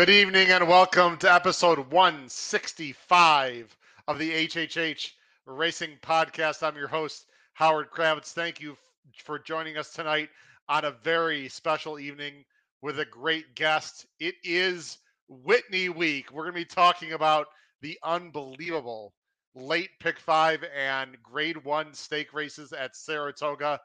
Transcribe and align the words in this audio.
Good 0.00 0.08
evening 0.08 0.48
and 0.48 0.66
welcome 0.66 1.18
to 1.18 1.30
episode 1.30 1.78
165 1.90 3.76
of 4.08 4.18
the 4.18 4.46
HHH 4.46 5.10
Racing 5.44 5.98
Podcast. 6.00 6.62
I'm 6.62 6.74
your 6.74 6.88
host, 6.88 7.26
Howard 7.52 7.90
Kravets. 7.90 8.32
Thank 8.32 8.62
you 8.62 8.78
for 9.22 9.38
joining 9.38 9.76
us 9.76 9.92
tonight 9.92 10.30
on 10.70 10.86
a 10.86 10.96
very 11.04 11.50
special 11.50 11.98
evening 11.98 12.46
with 12.80 12.98
a 13.00 13.04
great 13.04 13.54
guest. 13.54 14.06
It 14.20 14.36
is 14.42 14.96
Whitney 15.28 15.90
Week. 15.90 16.32
We're 16.32 16.44
going 16.44 16.54
to 16.54 16.60
be 16.60 16.64
talking 16.64 17.12
about 17.12 17.48
the 17.82 17.98
unbelievable 18.02 19.12
late 19.54 19.90
pick 20.00 20.18
five 20.18 20.64
and 20.74 21.22
grade 21.22 21.62
one 21.62 21.92
stake 21.92 22.32
races 22.32 22.72
at 22.72 22.96
Saratoga 22.96 23.78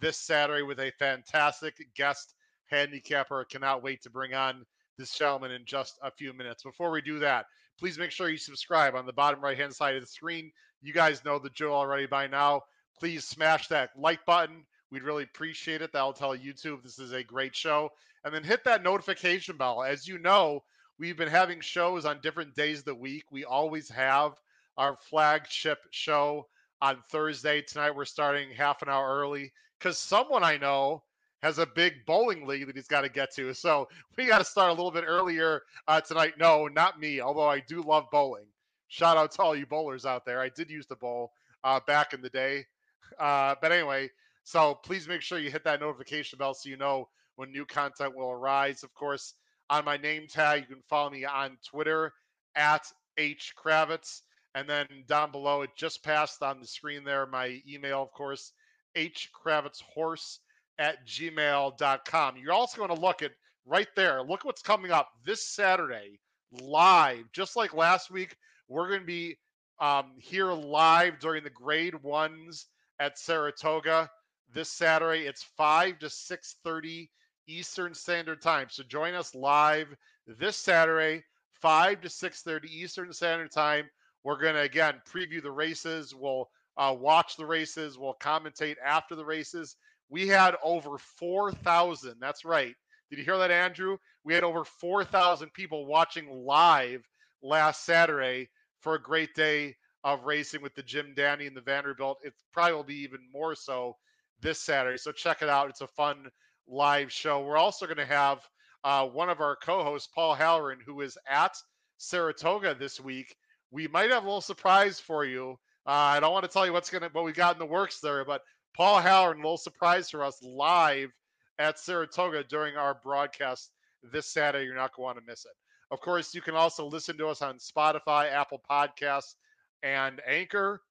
this 0.00 0.16
Saturday 0.16 0.62
with 0.62 0.80
a 0.80 0.92
fantastic 0.98 1.74
guest 1.94 2.32
handicapper. 2.70 3.42
I 3.42 3.52
cannot 3.52 3.82
wait 3.82 4.00
to 4.04 4.10
bring 4.10 4.32
on 4.32 4.64
this 4.98 5.16
gentleman 5.16 5.52
in 5.52 5.64
just 5.64 5.98
a 6.02 6.10
few 6.10 6.32
minutes. 6.32 6.62
Before 6.62 6.90
we 6.90 7.00
do 7.00 7.18
that, 7.20 7.46
please 7.78 7.98
make 7.98 8.10
sure 8.10 8.28
you 8.28 8.36
subscribe 8.36 8.94
on 8.94 9.06
the 9.06 9.12
bottom 9.12 9.40
right 9.40 9.56
hand 9.56 9.74
side 9.74 9.94
of 9.94 10.02
the 10.02 10.06
screen. 10.06 10.50
You 10.82 10.92
guys 10.92 11.24
know 11.24 11.38
the 11.38 11.50
drill 11.50 11.72
already 11.72 12.06
by 12.06 12.26
now. 12.26 12.62
Please 12.98 13.24
smash 13.24 13.68
that 13.68 13.90
like 13.96 14.24
button. 14.26 14.64
We'd 14.90 15.02
really 15.02 15.22
appreciate 15.22 15.82
it. 15.82 15.92
That'll 15.92 16.12
tell 16.12 16.36
YouTube 16.36 16.82
this 16.82 16.98
is 16.98 17.12
a 17.12 17.22
great 17.22 17.54
show. 17.54 17.90
And 18.24 18.34
then 18.34 18.42
hit 18.42 18.64
that 18.64 18.82
notification 18.82 19.56
bell. 19.56 19.82
As 19.82 20.08
you 20.08 20.18
know, 20.18 20.64
we've 20.98 21.16
been 21.16 21.28
having 21.28 21.60
shows 21.60 22.04
on 22.04 22.20
different 22.20 22.54
days 22.54 22.80
of 22.80 22.84
the 22.86 22.94
week. 22.94 23.24
We 23.30 23.44
always 23.44 23.88
have 23.90 24.32
our 24.76 24.96
flagship 24.96 25.78
show 25.90 26.46
on 26.80 26.98
Thursday. 27.10 27.62
Tonight, 27.62 27.94
we're 27.94 28.04
starting 28.04 28.50
half 28.50 28.82
an 28.82 28.88
hour 28.88 29.18
early 29.18 29.52
because 29.78 29.98
someone 29.98 30.42
I 30.42 30.56
know 30.56 31.02
has 31.42 31.58
a 31.58 31.66
big 31.66 31.94
bowling 32.06 32.46
league 32.46 32.66
that 32.66 32.76
he's 32.76 32.88
got 32.88 33.02
to 33.02 33.08
get 33.08 33.32
to. 33.34 33.52
So 33.54 33.88
we 34.16 34.26
got 34.26 34.38
to 34.38 34.44
start 34.44 34.70
a 34.70 34.74
little 34.74 34.90
bit 34.90 35.04
earlier 35.06 35.62
uh, 35.86 36.00
tonight. 36.00 36.34
No, 36.38 36.66
not 36.66 37.00
me, 37.00 37.20
although 37.20 37.48
I 37.48 37.60
do 37.60 37.82
love 37.82 38.06
bowling. 38.10 38.46
Shout 38.88 39.16
out 39.16 39.32
to 39.32 39.42
all 39.42 39.56
you 39.56 39.66
bowlers 39.66 40.06
out 40.06 40.24
there. 40.24 40.40
I 40.40 40.48
did 40.48 40.70
use 40.70 40.86
the 40.86 40.96
bowl 40.96 41.32
uh, 41.64 41.80
back 41.86 42.12
in 42.12 42.22
the 42.22 42.30
day. 42.30 42.64
Uh, 43.18 43.54
but 43.62 43.72
anyway, 43.72 44.08
so 44.44 44.74
please 44.74 45.08
make 45.08 45.22
sure 45.22 45.38
you 45.38 45.50
hit 45.50 45.64
that 45.64 45.80
notification 45.80 46.38
bell 46.38 46.52
so 46.52 46.68
you 46.68 46.76
know 46.76 47.08
when 47.36 47.50
new 47.50 47.64
content 47.64 48.14
will 48.14 48.30
arise. 48.30 48.82
Of 48.82 48.92
course, 48.92 49.34
on 49.70 49.86
my 49.86 49.96
name 49.96 50.26
tag, 50.28 50.60
you 50.60 50.74
can 50.74 50.84
follow 50.88 51.08
me 51.10 51.24
on 51.24 51.56
Twitter 51.66 52.12
at 52.54 52.86
H 53.16 53.54
Kravets. 53.56 54.22
And 54.54 54.68
then 54.68 54.86
down 55.08 55.30
below, 55.30 55.62
it 55.62 55.70
just 55.76 56.04
passed 56.04 56.42
on 56.42 56.60
the 56.60 56.66
screen 56.66 57.02
there, 57.02 57.26
my 57.26 57.60
email, 57.66 58.02
of 58.02 58.12
course, 58.12 58.52
H 58.94 59.30
Kravets 59.32 59.82
Horse 59.82 60.40
at 60.78 61.06
gmail.com. 61.06 62.36
You're 62.36 62.52
also 62.52 62.76
going 62.78 62.94
to 62.94 63.00
look 63.00 63.22
at 63.22 63.32
right 63.66 63.88
there. 63.96 64.22
Look 64.22 64.44
what's 64.44 64.62
coming 64.62 64.90
up 64.90 65.08
this 65.24 65.44
Saturday 65.46 66.20
live. 66.52 67.24
Just 67.32 67.56
like 67.56 67.74
last 67.74 68.10
week, 68.10 68.36
we're 68.68 68.88
going 68.88 69.00
to 69.00 69.06
be 69.06 69.38
um, 69.80 70.12
here 70.18 70.52
live 70.52 71.18
during 71.18 71.44
the 71.44 71.50
grade 71.50 72.00
ones 72.02 72.66
at 73.00 73.18
Saratoga 73.18 74.10
this 74.52 74.70
Saturday. 74.70 75.26
It's 75.26 75.42
5 75.56 75.98
to 76.00 76.06
6.30 76.06 77.08
Eastern 77.46 77.94
Standard 77.94 78.42
Time. 78.42 78.68
So 78.70 78.82
join 78.82 79.14
us 79.14 79.34
live 79.34 79.88
this 80.26 80.56
Saturday, 80.56 81.22
5 81.60 82.00
to 82.02 82.08
6.30 82.08 82.64
Eastern 82.66 83.12
Standard 83.12 83.50
Time. 83.50 83.88
We're 84.24 84.40
going 84.40 84.54
to, 84.54 84.62
again, 84.62 84.94
preview 85.08 85.42
the 85.42 85.50
races. 85.50 86.14
We'll 86.14 86.50
uh, 86.76 86.94
watch 86.98 87.36
the 87.36 87.46
races. 87.46 87.98
We'll 87.98 88.16
commentate 88.20 88.76
after 88.84 89.14
the 89.14 89.24
races. 89.24 89.76
We 90.10 90.28
had 90.28 90.56
over 90.62 90.98
4,000. 90.98 92.14
That's 92.20 92.44
right. 92.44 92.74
Did 93.10 93.18
you 93.18 93.24
hear 93.24 93.38
that, 93.38 93.50
Andrew? 93.50 93.98
We 94.24 94.34
had 94.34 94.44
over 94.44 94.64
4,000 94.64 95.52
people 95.52 95.86
watching 95.86 96.28
live 96.30 97.02
last 97.42 97.84
Saturday 97.84 98.48
for 98.80 98.94
a 98.94 99.02
great 99.02 99.34
day 99.34 99.76
of 100.04 100.24
racing 100.24 100.62
with 100.62 100.74
the 100.74 100.82
Jim 100.82 101.12
Dandy 101.16 101.46
and 101.46 101.56
the 101.56 101.60
Vanderbilt. 101.60 102.18
It 102.22 102.34
probably 102.52 102.74
will 102.74 102.84
be 102.84 103.02
even 103.02 103.20
more 103.32 103.54
so 103.54 103.96
this 104.40 104.60
Saturday. 104.60 104.98
So 104.98 105.12
check 105.12 105.42
it 105.42 105.48
out. 105.48 105.68
It's 105.70 105.80
a 105.80 105.88
fun 105.88 106.28
live 106.68 107.10
show. 107.12 107.42
We're 107.42 107.56
also 107.56 107.86
going 107.86 107.98
to 107.98 108.06
have 108.06 108.40
uh, 108.84 109.06
one 109.06 109.28
of 109.28 109.40
our 109.40 109.56
co-hosts, 109.56 110.08
Paul 110.14 110.34
Halloran, 110.34 110.78
who 110.84 111.00
is 111.00 111.18
at 111.28 111.56
Saratoga 111.98 112.74
this 112.74 113.00
week. 113.00 113.34
We 113.70 113.88
might 113.88 114.10
have 114.10 114.22
a 114.22 114.26
little 114.26 114.40
surprise 114.40 115.00
for 115.00 115.24
you. 115.24 115.58
Uh, 115.86 115.90
I 115.90 116.20
don't 116.20 116.32
want 116.32 116.44
to 116.44 116.50
tell 116.50 116.66
you 116.66 116.72
what's 116.72 116.90
gonna 116.90 117.08
what 117.12 117.24
we 117.24 117.32
got 117.32 117.54
in 117.54 117.58
the 117.58 117.66
works 117.66 118.00
there, 118.00 118.24
but 118.24 118.42
Paul 118.76 119.00
Halloran, 119.00 119.38
little 119.38 119.56
surprise 119.56 120.10
for 120.10 120.24
us 120.24 120.42
live 120.42 121.10
at 121.58 121.78
Saratoga 121.78 122.44
during 122.44 122.76
our 122.76 122.94
broadcast 123.02 123.70
this 124.02 124.32
Saturday. 124.32 124.64
You're 124.64 124.74
not 124.74 124.94
going 124.94 125.16
to 125.16 125.22
miss 125.26 125.44
it. 125.44 125.52
Of 125.90 126.00
course, 126.00 126.34
you 126.34 126.40
can 126.40 126.54
also 126.54 126.86
listen 126.86 127.16
to 127.18 127.28
us 127.28 127.42
on 127.42 127.58
Spotify, 127.58 128.30
Apple 128.30 128.62
Podcasts, 128.70 129.34
and 129.82 130.20
Anchor. 130.26 130.82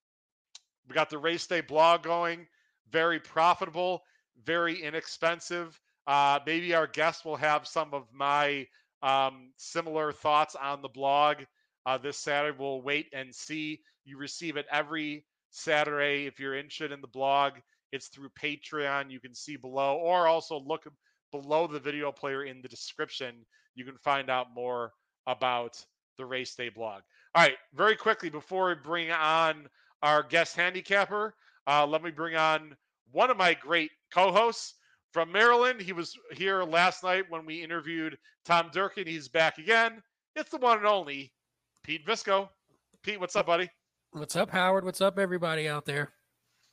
We 0.87 0.95
got 0.95 1.09
the 1.09 1.17
race 1.17 1.45
day 1.45 1.61
blog 1.61 2.03
going, 2.03 2.47
very 2.91 3.19
profitable, 3.19 4.03
very 4.43 4.81
inexpensive. 4.81 5.79
Uh, 6.07 6.39
maybe 6.45 6.73
our 6.73 6.87
guest 6.87 7.25
will 7.25 7.35
have 7.35 7.67
some 7.67 7.93
of 7.93 8.07
my 8.13 8.65
um, 9.03 9.51
similar 9.57 10.11
thoughts 10.11 10.55
on 10.55 10.81
the 10.81 10.89
blog 10.89 11.37
uh, 11.85 11.97
this 11.97 12.17
Saturday. 12.17 12.57
We'll 12.57 12.81
wait 12.81 13.07
and 13.13 13.33
see. 13.33 13.81
You 14.05 14.17
receive 14.17 14.57
it 14.57 14.65
every 14.71 15.25
Saturday. 15.57 16.25
If 16.27 16.39
you're 16.39 16.55
interested 16.55 16.91
in 16.91 17.01
the 17.01 17.07
blog, 17.07 17.53
it's 17.91 18.07
through 18.07 18.29
Patreon. 18.41 19.11
You 19.11 19.19
can 19.19 19.33
see 19.33 19.55
below, 19.55 19.97
or 19.97 20.27
also 20.27 20.59
look 20.59 20.87
below 21.31 21.67
the 21.67 21.79
video 21.79 22.11
player 22.11 22.45
in 22.45 22.61
the 22.61 22.67
description. 22.67 23.45
You 23.75 23.85
can 23.85 23.97
find 23.97 24.29
out 24.29 24.47
more 24.55 24.91
about 25.25 25.83
the 26.17 26.25
race 26.25 26.55
day 26.55 26.69
blog. 26.69 27.01
All 27.35 27.43
right, 27.43 27.57
very 27.73 27.95
quickly 27.95 28.29
before 28.29 28.69
we 28.69 28.75
bring 28.75 29.11
on 29.11 29.67
our 30.01 30.23
guest 30.23 30.55
handicapper, 30.55 31.33
uh, 31.67 31.85
let 31.85 32.03
me 32.03 32.11
bring 32.11 32.35
on 32.35 32.75
one 33.11 33.29
of 33.29 33.37
my 33.37 33.53
great 33.53 33.91
co-hosts 34.11 34.75
from 35.11 35.31
Maryland. 35.31 35.81
He 35.81 35.93
was 35.93 36.15
here 36.31 36.63
last 36.63 37.03
night 37.03 37.25
when 37.29 37.45
we 37.45 37.63
interviewed 37.63 38.17
Tom 38.45 38.69
Durkin. 38.71 39.07
He's 39.07 39.27
back 39.27 39.57
again. 39.57 40.01
It's 40.35 40.51
the 40.51 40.57
one 40.57 40.77
and 40.77 40.87
only 40.87 41.31
Pete 41.83 42.05
Visco. 42.05 42.49
Pete, 43.03 43.19
what's 43.19 43.35
up, 43.35 43.47
buddy? 43.47 43.69
What's 44.11 44.35
up, 44.35 44.49
Howard? 44.49 44.83
What's 44.85 45.01
up, 45.01 45.19
everybody 45.19 45.67
out 45.67 45.85
there? 45.85 46.11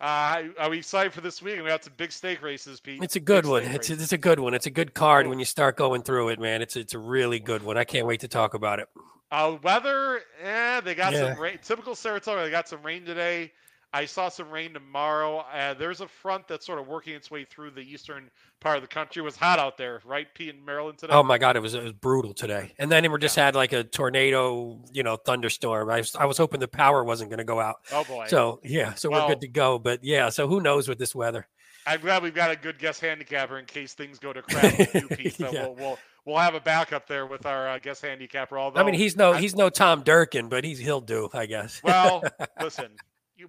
Uh, 0.00 0.44
are 0.58 0.70
we 0.70 0.78
excited 0.78 1.12
for 1.12 1.20
this 1.20 1.40
week? 1.42 1.60
We 1.60 1.68
got 1.68 1.84
some 1.84 1.92
big 1.96 2.12
stake 2.12 2.42
races, 2.42 2.80
Pete. 2.80 3.02
It's 3.02 3.16
a 3.16 3.20
good 3.20 3.44
big 3.44 3.50
one. 3.50 3.62
It's 3.64 3.90
a, 3.90 3.94
it's 3.94 4.12
a 4.12 4.18
good 4.18 4.40
one. 4.40 4.54
It's 4.54 4.66
a 4.66 4.70
good 4.70 4.94
card 4.94 5.26
when 5.26 5.38
you 5.38 5.44
start 5.44 5.76
going 5.76 6.02
through 6.02 6.30
it, 6.30 6.40
man. 6.40 6.62
It's 6.62 6.76
it's 6.76 6.94
a 6.94 6.98
really 6.98 7.38
good 7.40 7.62
one. 7.62 7.76
I 7.76 7.84
can't 7.84 8.06
wait 8.06 8.20
to 8.20 8.28
talk 8.28 8.54
about 8.54 8.78
it. 8.80 8.88
Uh, 9.30 9.56
weather, 9.62 10.20
eh, 10.42 10.80
they 10.80 10.94
got 10.94 11.12
Yeah. 11.12 11.32
some 11.34 11.40
rain. 11.42 11.58
Typical 11.62 11.94
Saratoga, 11.94 12.42
they 12.44 12.50
got 12.50 12.68
some 12.68 12.82
rain 12.82 13.04
today. 13.04 13.52
I 13.94 14.06
saw 14.06 14.28
some 14.28 14.50
rain 14.50 14.74
tomorrow. 14.74 15.38
Uh, 15.54 15.72
there's 15.74 16.00
a 16.00 16.08
front 16.08 16.48
that's 16.48 16.66
sort 16.66 16.80
of 16.80 16.88
working 16.88 17.14
its 17.14 17.30
way 17.30 17.44
through 17.44 17.70
the 17.70 17.80
eastern 17.80 18.28
part 18.60 18.76
of 18.76 18.82
the 18.82 18.88
country. 18.88 19.20
It 19.20 19.24
was 19.24 19.36
hot 19.36 19.60
out 19.60 19.78
there, 19.78 20.00
right, 20.04 20.26
Pete, 20.34 20.48
in 20.54 20.64
Maryland 20.64 20.98
today? 20.98 21.12
Oh 21.14 21.22
my 21.22 21.38
god, 21.38 21.54
it 21.56 21.60
was 21.60 21.74
it 21.74 21.82
was 21.82 21.92
brutal 21.92 22.34
today. 22.34 22.72
And 22.78 22.90
then 22.90 23.10
we 23.12 23.18
just 23.20 23.36
had 23.36 23.54
like 23.54 23.72
a 23.72 23.84
tornado, 23.84 24.80
you 24.92 25.02
know, 25.04 25.14
thunderstorm. 25.16 25.88
I 25.90 25.98
was 25.98 26.14
I 26.16 26.24
was 26.24 26.36
hoping 26.38 26.58
the 26.60 26.66
power 26.68 27.04
wasn't 27.04 27.30
going 27.30 27.38
to 27.38 27.44
go 27.44 27.60
out. 27.60 27.76
Oh, 27.92 28.02
boy. 28.04 28.26
So 28.28 28.60
yeah, 28.64 28.94
so 28.94 29.10
we're 29.10 29.28
good 29.28 29.40
to 29.42 29.48
go. 29.48 29.78
But 29.78 30.02
yeah, 30.02 30.28
so 30.30 30.48
who 30.48 30.60
knows 30.60 30.88
with 30.88 30.98
this 30.98 31.14
weather? 31.14 31.46
I'm 31.86 32.00
glad 32.00 32.22
we've 32.22 32.34
got 32.34 32.50
a 32.50 32.56
good 32.56 32.78
guest 32.78 33.00
handicapper 33.00 33.58
in 33.58 33.66
case 33.66 33.92
things 33.94 34.18
go 34.18 34.32
to 34.32 34.40
crap 34.42 34.78
with 34.78 34.94
you, 34.94 35.08
Pete. 35.16 35.34
So 35.36 35.52
Yeah. 35.52 35.66
we'll, 35.66 35.74
we'll 35.74 35.98
we'll 36.24 36.38
have 36.38 36.54
a 36.54 36.60
backup 36.60 37.06
there 37.06 37.26
with 37.26 37.44
our 37.46 37.68
uh, 37.68 37.78
guest 37.78 38.02
handicapper. 38.02 38.58
Although 38.58 38.80
I 38.80 38.84
mean, 38.84 38.94
he's 38.94 39.16
no 39.16 39.34
I- 39.34 39.40
he's 39.40 39.54
no 39.54 39.68
Tom 39.70 40.02
Durkin, 40.02 40.48
but 40.48 40.64
he's 40.64 40.78
he'll 40.78 41.00
do, 41.02 41.28
I 41.32 41.46
guess. 41.46 41.80
well, 41.84 42.24
listen, 42.60 42.88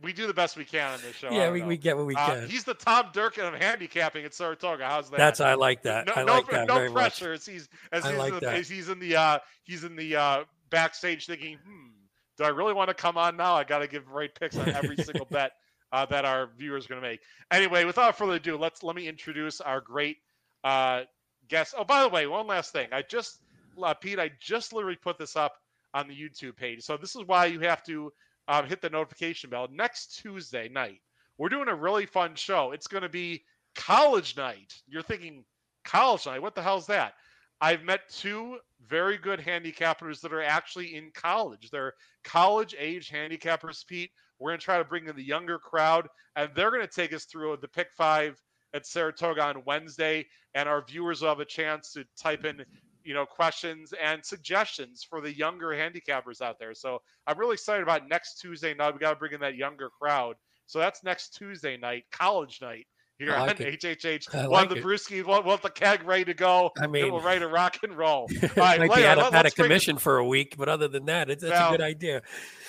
we 0.02 0.14
do 0.14 0.26
the 0.28 0.34
best 0.34 0.58
we 0.58 0.66
can 0.66 0.94
on 0.94 1.00
this 1.02 1.16
show. 1.16 1.30
Yeah, 1.32 1.52
we, 1.52 1.62
know. 1.62 1.68
we 1.68 1.78
get 1.78 1.96
what 1.96 2.06
we 2.06 2.16
Uh, 2.16 2.26
can. 2.26 2.50
he's 2.50 2.64
the 2.64 2.74
Tom 2.74 3.10
Durkin 3.14 3.46
of 3.46 3.54
handicapping 3.54 4.26
at 4.26 4.34
Saratoga. 4.34 4.86
How's 4.88 5.10
that? 5.12 5.18
That's 5.18 5.40
I 5.40 5.54
like 5.54 5.84
that. 5.84 6.08
No, 6.08 6.14
I 6.16 6.24
no, 6.24 6.34
like 6.34 6.50
that 6.50 6.68
no 6.68 6.76
very 6.76 6.90
much. 6.90 7.20
pressure. 7.20 7.34
As 7.34 7.46
he's 7.46 7.70
as 7.92 8.04
he's, 8.06 8.18
like 8.18 8.30
in 8.30 8.34
the, 8.36 8.40
that. 8.42 8.56
as 8.56 8.70
he's 8.70 8.90
in 8.90 9.00
the 9.00 9.16
uh, 9.16 9.40
he's 9.64 9.84
in 9.84 9.96
the 9.96 10.16
uh, 10.16 10.44
backstage 10.70 11.28
thinking, 11.28 11.58
hmm, 11.66 11.90
do 12.38 12.44
I 12.44 12.50
really 12.50 12.74
want 12.74 12.90
to 12.90 12.94
come 12.94 13.18
on 13.18 13.38
now? 13.38 13.54
I 13.56 13.64
got 13.64 13.80
to 13.80 13.88
give 13.88 14.10
right 14.10 14.34
picks 14.34 14.58
on 14.58 14.70
every 14.70 14.98
single 14.98 15.26
bet 15.30 15.52
uh, 15.92 16.06
that 16.08 16.26
our 16.26 16.50
viewers 16.58 16.86
are 16.86 16.90
going 16.90 17.02
to 17.02 17.08
make. 17.08 17.22
Anyway, 17.52 17.86
without 17.86 18.18
further 18.18 18.34
ado, 18.34 18.58
let's 18.58 18.82
let 18.84 18.96
me 18.96 19.08
introduce 19.08 19.62
our 19.62 19.82
great 19.82 20.18
uh, 20.64 21.02
guest. 21.48 21.76
Oh, 21.78 21.84
by 21.84 22.02
the 22.02 22.10
way, 22.10 22.26
one 22.28 22.48
last 22.48 22.72
thing. 22.74 22.90
I 22.92 23.04
just 23.04 23.40
uh, 23.82 23.94
Pete, 23.94 24.20
I 24.20 24.32
just 24.40 24.74
literally 24.74 24.98
put 24.98 25.18
this 25.18 25.36
up 25.36 25.54
on 25.94 26.08
the 26.08 26.14
YouTube 26.16 26.56
page. 26.58 26.82
So 26.84 26.98
this 26.98 27.16
is 27.16 27.24
why 27.26 27.46
you 27.46 27.60
have 27.62 27.84
to 27.84 28.12
um, 28.48 28.68
hit 28.68 28.82
the 28.82 28.90
notification 28.90 29.50
bell. 29.50 29.68
Next 29.72 30.20
Tuesday 30.22 30.70
night, 30.70 31.02
we're 31.38 31.50
doing 31.50 31.68
a 31.68 31.76
really 31.76 32.06
fun 32.06 32.36
show. 32.36 32.72
It's 32.72 32.88
going 32.88 33.04
to 33.04 33.10
be 33.10 33.44
college 33.76 34.38
night. 34.38 34.74
You're 34.88 35.02
thinking 35.02 35.44
college 35.84 36.26
night? 36.26 36.42
What 36.42 36.56
the 36.56 36.62
hell's 36.62 36.88
that? 36.88 37.14
I've 37.62 37.84
met 37.84 38.10
two 38.10 38.58
very 38.88 39.18
good 39.18 39.40
handicappers 39.40 40.20
that 40.22 40.34
are 40.34 40.44
actually 40.44 40.96
in 40.96 41.12
college. 41.14 41.70
They're 41.72 41.94
college 42.24 42.76
age 42.78 43.10
handicappers, 43.10 43.86
Pete. 43.88 44.12
We're 44.40 44.52
going 44.52 44.60
to 44.60 44.66
try 44.66 44.78
to 44.78 44.84
bring 44.84 45.08
in 45.08 45.16
the 45.16 45.24
younger 45.24 45.58
crowd, 45.58 46.08
and 46.36 46.50
they're 46.54 46.72
going 46.72 46.86
to 46.86 46.94
take 46.94 47.14
us 47.14 47.26
through 47.26 47.58
the 47.62 47.70
pick 47.70 47.88
five 47.98 48.38
at 48.74 48.86
Saratoga 48.86 49.42
on 49.44 49.64
Wednesday. 49.66 50.26
And 50.54 50.68
our 50.68 50.84
viewers 50.86 51.22
will 51.22 51.30
have 51.30 51.40
a 51.40 51.46
chance 51.46 51.94
to 51.94 52.06
type 52.18 52.46
in 52.46 52.64
you 53.06 53.14
know, 53.14 53.26
questions 53.26 53.94
and 54.04 54.26
suggestions 54.26 55.06
for 55.08 55.22
the 55.22 55.34
younger 55.36 55.68
handicappers 55.70 56.42
out 56.42 56.58
there. 56.60 56.74
So 56.74 57.02
I'm 57.28 57.38
really 57.38 57.54
excited 57.54 57.84
about 57.84 58.10
next 58.10 58.40
Tuesday 58.42 58.74
night. 58.74 58.94
We 58.94 59.00
got 59.00 59.12
to 59.12 59.16
bring 59.16 59.34
in 59.34 59.40
that 59.42 59.56
younger 59.56 59.90
crowd. 60.02 60.36
So 60.66 60.80
that's 60.80 61.04
next 61.04 61.36
Tuesday 61.38 61.78
night, 61.78 62.06
college 62.12 62.60
night 62.62 62.88
here 63.20 63.32
I 63.34 63.42
on 63.42 63.50
it. 63.52 63.60
HHH. 63.82 64.34
I 64.36 64.48
One 64.48 64.68
like 64.68 64.70
the. 64.70 64.82
Brewski, 64.82 65.24
want, 65.24 65.46
want 65.46 65.62
the 65.62 65.70
keg 65.70 66.04
ready 66.04 66.26
to 66.26 66.34
go. 66.34 66.72
I 66.82 66.88
mean, 66.88 67.12
we'll 67.14 67.22
ready 67.22 67.40
to 67.40 67.48
rock 67.48 67.78
and 67.84 67.96
roll. 67.96 68.28
I 68.42 68.46
All 68.48 68.50
right, 68.58 68.80
might 68.80 68.90
Leia, 68.92 68.96
be 68.98 69.06
out, 69.06 69.18
let- 69.18 69.28
of, 69.28 69.34
out 69.36 69.46
of 69.46 69.56
bring 69.56 69.66
it- 69.66 69.70
commission 69.70 69.98
for 69.98 70.18
a 70.18 70.26
week, 70.26 70.56
but 70.58 70.68
other 70.68 70.88
than 70.90 71.06
that, 71.06 71.30
it's, 71.30 71.44
Well, 71.44 71.70
a 71.70 71.78
good 71.78 71.82
idea. 71.86 72.24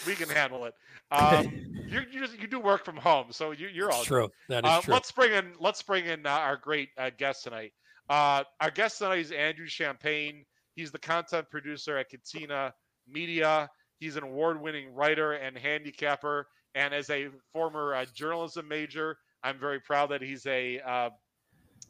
We 0.07 0.15
can 0.15 0.29
handle 0.29 0.65
it. 0.67 0.75
Um, 1.13 1.53
you 1.87 2.01
you 2.11 2.19
just, 2.27 2.37
you 2.41 2.49
do 2.49 2.59
work 2.59 2.85
from 2.85 2.97
home, 2.97 3.27
so 3.31 3.53
you, 3.53 3.69
you're 3.69 3.93
all 3.93 4.03
true. 4.03 4.29
That 4.49 4.65
is 4.65 4.71
Uh, 4.73 4.81
true. 4.81 4.93
let's 4.93 5.13
bring 5.13 5.33
in 5.33 5.53
let's 5.61 5.81
bring 5.81 6.05
in 6.05 6.27
uh, 6.27 6.31
our 6.31 6.57
great 6.57 6.89
uh, 6.99 7.11
guest 7.17 7.45
tonight. 7.45 7.73
Uh, 8.09 8.45
our 8.61 8.71
guest 8.71 8.99
tonight 8.99 9.19
is 9.19 9.33
Andrew 9.33 9.67
Champagne. 9.67 10.45
He's 10.75 10.93
the 10.93 10.99
content 10.99 11.51
producer 11.51 11.97
at 11.99 12.09
Catena 12.09 12.73
Media. 13.09 13.69
He's 13.99 14.17
an 14.17 14.23
award-winning 14.23 14.95
writer 14.95 15.33
and 15.33 15.57
handicapper, 15.57 16.47
and 16.75 16.95
as 16.95 17.11
a 17.11 17.29
former 17.53 17.95
uh, 17.95 18.05
journalism 18.15 18.69
major, 18.69 19.17
I'm 19.43 19.59
very 19.59 19.81
proud 19.81 20.11
that 20.11 20.23
he's 20.23 20.47
a 20.47 20.81
uh, 20.81 21.11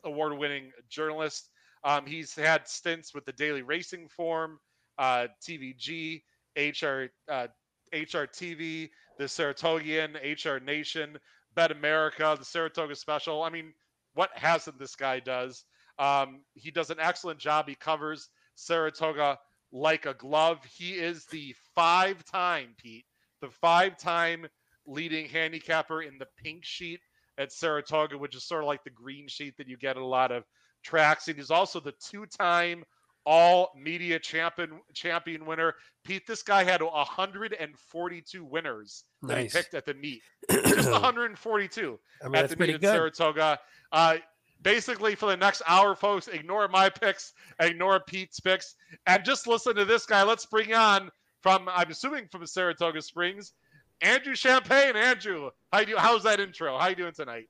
award-winning 0.04 0.70
journalist. 0.88 1.50
Um, 1.84 2.06
he's 2.06 2.34
had 2.34 2.66
stints 2.66 3.14
with 3.14 3.26
the 3.26 3.32
Daily 3.32 3.62
Racing 3.62 4.08
Form, 4.08 4.58
uh, 4.98 5.26
TVG, 5.46 6.22
HR, 6.56 7.06
uh, 7.30 7.48
HRTV, 7.92 8.88
the 9.18 9.24
Saratogian, 9.24 10.14
HR 10.14 10.64
Nation, 10.64 11.18
Bet 11.54 11.72
America, 11.72 12.36
the 12.38 12.44
Saratoga 12.44 12.94
Special. 12.94 13.42
I 13.42 13.50
mean, 13.50 13.72
what 14.14 14.30
hasn't 14.34 14.78
this 14.78 14.96
guy 14.96 15.20
does? 15.20 15.64
Um, 15.98 16.42
he 16.54 16.70
does 16.70 16.90
an 16.90 16.98
excellent 17.00 17.38
job. 17.38 17.68
He 17.68 17.74
covers 17.74 18.28
Saratoga 18.54 19.38
like 19.72 20.06
a 20.06 20.14
glove. 20.14 20.58
He 20.76 20.92
is 20.92 21.24
the 21.26 21.54
five-time 21.74 22.74
Pete, 22.78 23.04
the 23.40 23.50
five-time 23.50 24.46
leading 24.86 25.28
handicapper 25.28 26.02
in 26.02 26.18
the 26.18 26.26
pink 26.42 26.64
sheet 26.64 27.00
at 27.38 27.52
Saratoga, 27.52 28.16
which 28.16 28.34
is 28.34 28.44
sort 28.44 28.62
of 28.62 28.66
like 28.66 28.84
the 28.84 28.90
green 28.90 29.28
sheet 29.28 29.56
that 29.58 29.68
you 29.68 29.76
get 29.76 29.96
at 29.96 30.02
a 30.02 30.06
lot 30.06 30.32
of 30.32 30.44
tracks. 30.84 31.28
And 31.28 31.36
he's 31.36 31.50
also 31.50 31.80
the 31.80 31.94
two-time 32.00 32.84
all 33.26 33.72
media 33.76 34.18
champion 34.18 34.80
champion 34.94 35.44
winner. 35.44 35.74
Pete, 36.04 36.26
this 36.26 36.42
guy 36.42 36.62
had 36.62 36.80
142 36.80 38.44
winners 38.44 39.04
that 39.22 39.38
he 39.38 39.48
picked 39.48 39.74
at 39.74 39.84
the 39.84 39.94
meet. 39.94 40.22
Just 40.50 40.90
142 40.90 41.98
I 42.22 42.28
mean, 42.28 42.36
at 42.36 42.48
the 42.48 42.56
meet 42.56 42.66
good. 42.66 42.74
in 42.76 42.80
Saratoga. 42.82 43.58
Uh, 43.90 44.16
basically, 44.62 45.14
for 45.14 45.26
the 45.26 45.36
next 45.36 45.62
hour, 45.66 45.94
folks, 45.94 46.28
ignore 46.28 46.68
my 46.68 46.88
picks, 46.88 47.32
ignore 47.60 48.00
Pete's 48.00 48.40
picks, 48.40 48.74
and 49.06 49.24
just 49.24 49.46
listen 49.46 49.74
to 49.76 49.84
this 49.84 50.06
guy. 50.06 50.22
Let's 50.22 50.46
bring 50.46 50.74
on 50.74 51.10
from 51.42 51.68
I'm 51.68 51.90
assuming 51.90 52.28
from 52.30 52.46
Saratoga 52.46 53.02
Springs, 53.02 53.52
Andrew 54.00 54.34
Champagne. 54.34 54.96
Andrew, 54.96 55.50
how 55.72 55.80
you? 55.80 55.96
How's 55.96 56.24
that 56.24 56.40
intro? 56.40 56.78
How 56.78 56.88
you 56.88 56.96
doing 56.96 57.12
tonight? 57.12 57.48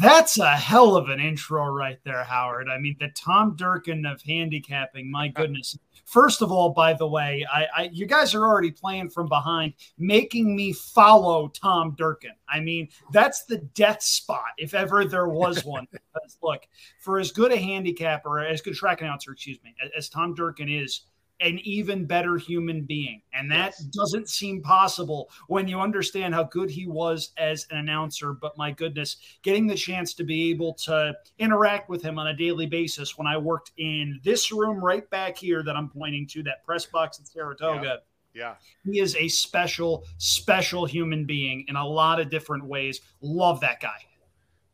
That's 0.00 0.38
a 0.38 0.56
hell 0.56 0.96
of 0.96 1.08
an 1.08 1.18
intro 1.18 1.66
right 1.66 1.98
there, 2.04 2.22
Howard. 2.22 2.68
I 2.68 2.78
mean, 2.78 2.96
the 3.00 3.08
Tom 3.08 3.56
Durkin 3.56 4.06
of 4.06 4.22
handicapping. 4.22 5.10
My 5.10 5.28
goodness. 5.28 5.78
First 6.04 6.42
of 6.42 6.52
all, 6.52 6.70
by 6.70 6.92
the 6.92 7.06
way, 7.06 7.46
I, 7.52 7.66
I 7.76 7.90
you 7.92 8.06
guys 8.06 8.34
are 8.34 8.44
already 8.44 8.70
playing 8.70 9.10
from 9.10 9.28
behind, 9.28 9.74
making 9.98 10.54
me 10.54 10.72
follow 10.72 11.48
Tom 11.48 11.94
Durkin. 11.96 12.32
I 12.48 12.60
mean, 12.60 12.88
that's 13.12 13.44
the 13.44 13.58
death 13.58 14.02
spot 14.02 14.50
if 14.58 14.74
ever 14.74 15.04
there 15.04 15.28
was 15.28 15.64
one. 15.64 15.86
Because 15.90 16.38
look, 16.42 16.62
for 17.00 17.18
as 17.18 17.32
good 17.32 17.52
a 17.52 17.56
handicapper, 17.56 18.40
as 18.40 18.60
good 18.60 18.74
a 18.74 18.76
track 18.76 19.00
announcer, 19.00 19.32
excuse 19.32 19.58
me, 19.64 19.74
as, 19.82 19.90
as 19.96 20.08
Tom 20.08 20.34
Durkin 20.34 20.68
is, 20.68 21.02
an 21.42 21.58
even 21.64 22.06
better 22.06 22.36
human 22.36 22.82
being. 22.82 23.20
And 23.34 23.50
that 23.50 23.74
Yes. 23.78 23.80
doesn't 23.86 24.28
seem 24.28 24.62
possible 24.62 25.30
when 25.48 25.66
you 25.68 25.80
understand 25.80 26.34
how 26.34 26.44
good 26.44 26.70
he 26.70 26.86
was 26.86 27.32
as 27.36 27.66
an 27.70 27.78
announcer. 27.78 28.32
But 28.32 28.56
my 28.56 28.70
goodness, 28.70 29.16
getting 29.42 29.66
the 29.66 29.74
chance 29.74 30.14
to 30.14 30.24
be 30.24 30.50
able 30.50 30.74
to 30.74 31.14
interact 31.38 31.88
with 31.88 32.02
him 32.02 32.18
on 32.18 32.28
a 32.28 32.34
daily 32.34 32.66
basis 32.66 33.18
when 33.18 33.26
I 33.26 33.36
worked 33.36 33.72
in 33.76 34.20
this 34.22 34.52
room 34.52 34.82
right 34.82 35.08
back 35.10 35.36
here 35.36 35.62
that 35.64 35.76
I'm 35.76 35.88
pointing 35.90 36.26
to, 36.28 36.42
that 36.44 36.64
press 36.64 36.86
box 36.86 37.18
in 37.18 37.24
Saratoga. 37.24 38.02
Yeah, 38.34 38.54
He 38.84 38.98
is 39.00 39.14
a 39.16 39.28
special, 39.28 40.06
special 40.16 40.86
human 40.86 41.26
being 41.26 41.66
in 41.68 41.76
a 41.76 41.86
lot 41.86 42.18
of 42.18 42.30
different 42.30 42.64
ways. 42.64 43.00
Love 43.20 43.60
that 43.60 43.80
guy. 43.80 43.98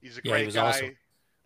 he's 0.01 0.17
a 0.17 0.21
Yeah, 0.23 0.37
he 0.37 0.45
great 0.45 0.55
guy. 0.55 0.69
awesome. 0.69 0.97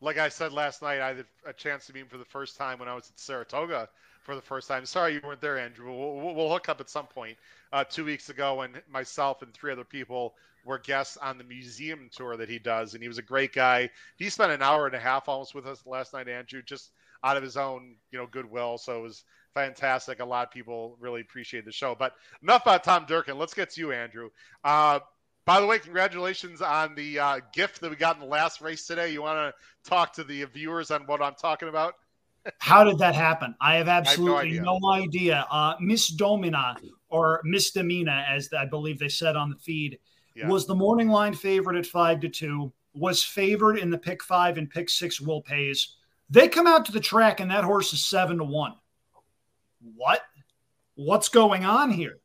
Like 0.02 0.18
I 0.18 0.28
said 0.28 0.52
last 0.52 0.82
night, 0.82 1.00
I 1.00 1.14
had 1.14 1.26
a 1.46 1.52
chance 1.52 1.86
to 1.86 1.92
meet 1.94 2.00
him 2.00 2.08
for 2.08 2.18
the 2.18 2.24
first 2.24 2.56
time 2.56 2.78
when 2.80 2.88
I 2.88 2.94
was 2.94 3.08
at 3.08 3.18
Saratoga 3.18 3.88
for 4.22 4.34
the 4.34 4.42
first 4.42 4.68
time. 4.68 4.86
Sorry 4.86 5.14
you 5.14 5.20
weren't 5.24 5.40
there, 5.40 5.58
Andrew. 5.58 5.92
We'll, 5.92 6.34
we'll, 6.34 6.50
hook 6.50 6.68
up 6.68 6.80
at 6.80 6.88
some 6.88 7.06
point. 7.06 7.36
Uh, 7.72 7.84
two 7.84 8.04
weeks 8.04 8.28
ago, 8.28 8.56
when 8.56 8.80
myself 8.90 9.42
and 9.42 9.52
three 9.52 9.72
other 9.72 9.84
people 9.84 10.34
were 10.64 10.78
guests 10.78 11.16
on 11.16 11.38
the 11.38 11.44
museum 11.44 12.08
tour 12.12 12.36
that 12.36 12.48
he 12.48 12.58
does, 12.58 12.94
and 12.94 13.02
he 13.02 13.08
was 13.08 13.18
a 13.18 13.22
great 13.22 13.52
guy. 13.52 13.90
He 14.16 14.28
spent 14.28 14.52
an 14.52 14.62
hour 14.62 14.86
and 14.86 14.94
a 14.94 15.00
half 15.00 15.28
almost 15.28 15.54
with 15.54 15.66
us 15.66 15.84
last 15.86 16.12
night, 16.12 16.28
Andrew, 16.28 16.62
just 16.62 16.90
out 17.24 17.36
of 17.36 17.42
his 17.42 17.56
own, 17.56 17.96
you 18.10 18.18
know, 18.18 18.26
goodwill. 18.26 18.78
So 18.78 18.98
it 18.98 19.02
was 19.02 19.24
fantastic. 19.54 20.20
A 20.20 20.24
lot 20.24 20.46
of 20.46 20.52
people 20.52 20.96
really 21.00 21.20
appreciate 21.20 21.64
the 21.64 21.72
show. 21.72 21.94
But 21.94 22.14
enough 22.42 22.62
about 22.62 22.84
Tom 22.84 23.04
Durkin. 23.06 23.38
Let's 23.38 23.54
get 23.54 23.70
to 23.70 23.80
you, 23.80 23.92
Andrew. 23.92 24.30
Uh, 24.64 25.00
by 25.44 25.60
the 25.60 25.66
way, 25.66 25.78
congratulations 25.78 26.62
on 26.62 26.94
the 26.94 27.18
uh, 27.18 27.40
gift 27.52 27.80
that 27.80 27.90
we 27.90 27.96
got 27.96 28.16
in 28.16 28.20
the 28.20 28.28
last 28.28 28.60
race 28.60 28.86
today. 28.86 29.12
You 29.12 29.22
want 29.22 29.54
to 29.54 29.88
talk 29.88 30.12
to 30.14 30.24
the 30.24 30.44
viewers 30.44 30.90
on 30.90 31.02
what 31.02 31.20
I'm 31.20 31.34
talking 31.34 31.68
about? 31.68 31.94
How 32.58 32.84
did 32.84 32.98
that 32.98 33.14
happen? 33.14 33.54
I 33.60 33.76
have 33.76 33.88
absolutely 33.88 34.48
idea. 34.50 34.62
no 34.62 34.80
idea. 34.92 35.46
Uh, 35.50 35.74
Miss 35.80 36.08
Domina 36.08 36.76
or 37.08 37.40
Misdemeanor, 37.44 38.24
as 38.28 38.48
I 38.52 38.64
believe 38.66 38.98
they 38.98 39.08
said 39.08 39.36
on 39.36 39.50
the 39.50 39.56
feed, 39.56 39.98
Yeah. 40.34 40.48
was 40.48 40.66
the 40.66 40.74
morning 40.74 41.08
line 41.08 41.34
favorite 41.34 41.76
at 41.76 41.86
five 41.86 42.20
to 42.20 42.28
two. 42.28 42.72
Was 42.94 43.22
favored 43.22 43.78
in 43.78 43.90
the 43.90 43.98
pick 43.98 44.22
five 44.22 44.58
and 44.58 44.68
pick 44.68 44.90
six 44.90 45.20
will 45.20 45.40
pays. 45.40 45.96
They 46.28 46.48
come 46.48 46.66
out 46.66 46.84
to 46.86 46.92
the 46.92 47.00
track 47.00 47.40
and 47.40 47.50
that 47.50 47.64
horse 47.64 47.92
is 47.92 48.06
seven 48.06 48.38
to 48.38 48.44
one. 48.44 48.74
What? 49.96 50.22
What's 50.94 51.28
going 51.28 51.64
on 51.64 51.90
here? 51.90 52.18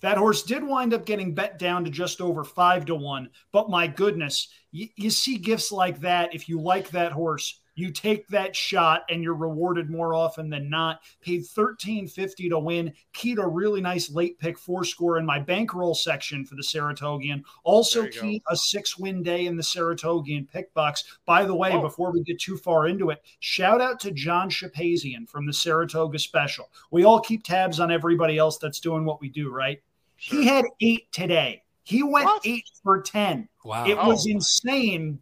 That 0.00 0.18
horse 0.18 0.42
did 0.42 0.64
wind 0.64 0.94
up 0.94 1.04
getting 1.04 1.34
bet 1.34 1.58
down 1.58 1.84
to 1.84 1.90
just 1.90 2.20
over 2.20 2.42
five 2.44 2.86
to 2.86 2.94
one. 2.94 3.30
But 3.52 3.68
my 3.70 3.86
goodness, 3.86 4.48
you, 4.72 4.88
you 4.96 5.10
see 5.10 5.36
gifts 5.36 5.70
like 5.72 6.00
that. 6.00 6.34
If 6.34 6.48
you 6.48 6.60
like 6.60 6.90
that 6.90 7.12
horse, 7.12 7.59
you 7.80 7.90
take 7.90 8.28
that 8.28 8.54
shot 8.54 9.02
and 9.08 9.22
you're 9.22 9.34
rewarded 9.34 9.90
more 9.90 10.14
often 10.14 10.50
than 10.50 10.68
not. 10.68 11.00
Paid 11.20 11.46
thirteen 11.46 12.06
fifty 12.06 12.48
to 12.48 12.58
win. 12.58 12.92
Keyed 13.12 13.38
a 13.38 13.46
really 13.46 13.80
nice 13.80 14.10
late 14.10 14.38
pick 14.38 14.58
four 14.58 14.84
score 14.84 15.18
in 15.18 15.24
my 15.26 15.38
bankroll 15.38 15.94
section 15.94 16.44
for 16.44 16.54
the 16.54 16.62
Saratogian. 16.62 17.42
Also 17.64 18.02
There 18.02 18.10
you 18.10 18.14
go. 18.14 18.20
keyed 18.20 18.42
a 18.50 18.56
six 18.56 18.98
win 18.98 19.22
day 19.22 19.46
in 19.46 19.56
the 19.56 19.62
Saratogian 19.62 20.46
pick 20.50 20.72
box. 20.74 21.04
By 21.24 21.44
the 21.44 21.54
way, 21.54 21.72
Oh. 21.72 21.80
before 21.80 22.12
we 22.12 22.22
get 22.22 22.38
too 22.38 22.56
far 22.56 22.86
into 22.86 23.10
it, 23.10 23.22
shout 23.40 23.80
out 23.80 23.98
to 24.00 24.10
John 24.10 24.50
Shapazian 24.50 25.28
from 25.28 25.46
the 25.46 25.52
Saratoga 25.52 26.18
Special. 26.18 26.68
We 26.90 27.04
all 27.04 27.20
keep 27.20 27.44
tabs 27.44 27.80
on 27.80 27.90
everybody 27.90 28.36
else 28.38 28.58
that's 28.58 28.80
doing 28.80 29.04
what 29.04 29.20
we 29.20 29.28
do, 29.28 29.50
right? 29.50 29.80
Sure. 30.16 30.40
He 30.40 30.46
had 30.46 30.64
eight 30.82 31.10
today. 31.12 31.62
He 31.82 32.02
went 32.02 32.26
What? 32.26 32.42
eight 32.44 32.64
for 32.82 33.00
ten. 33.00 33.48
Wow. 33.64 33.86
It 33.86 33.96
Oh. 33.98 34.08
was 34.08 34.26
insane. 34.26 35.18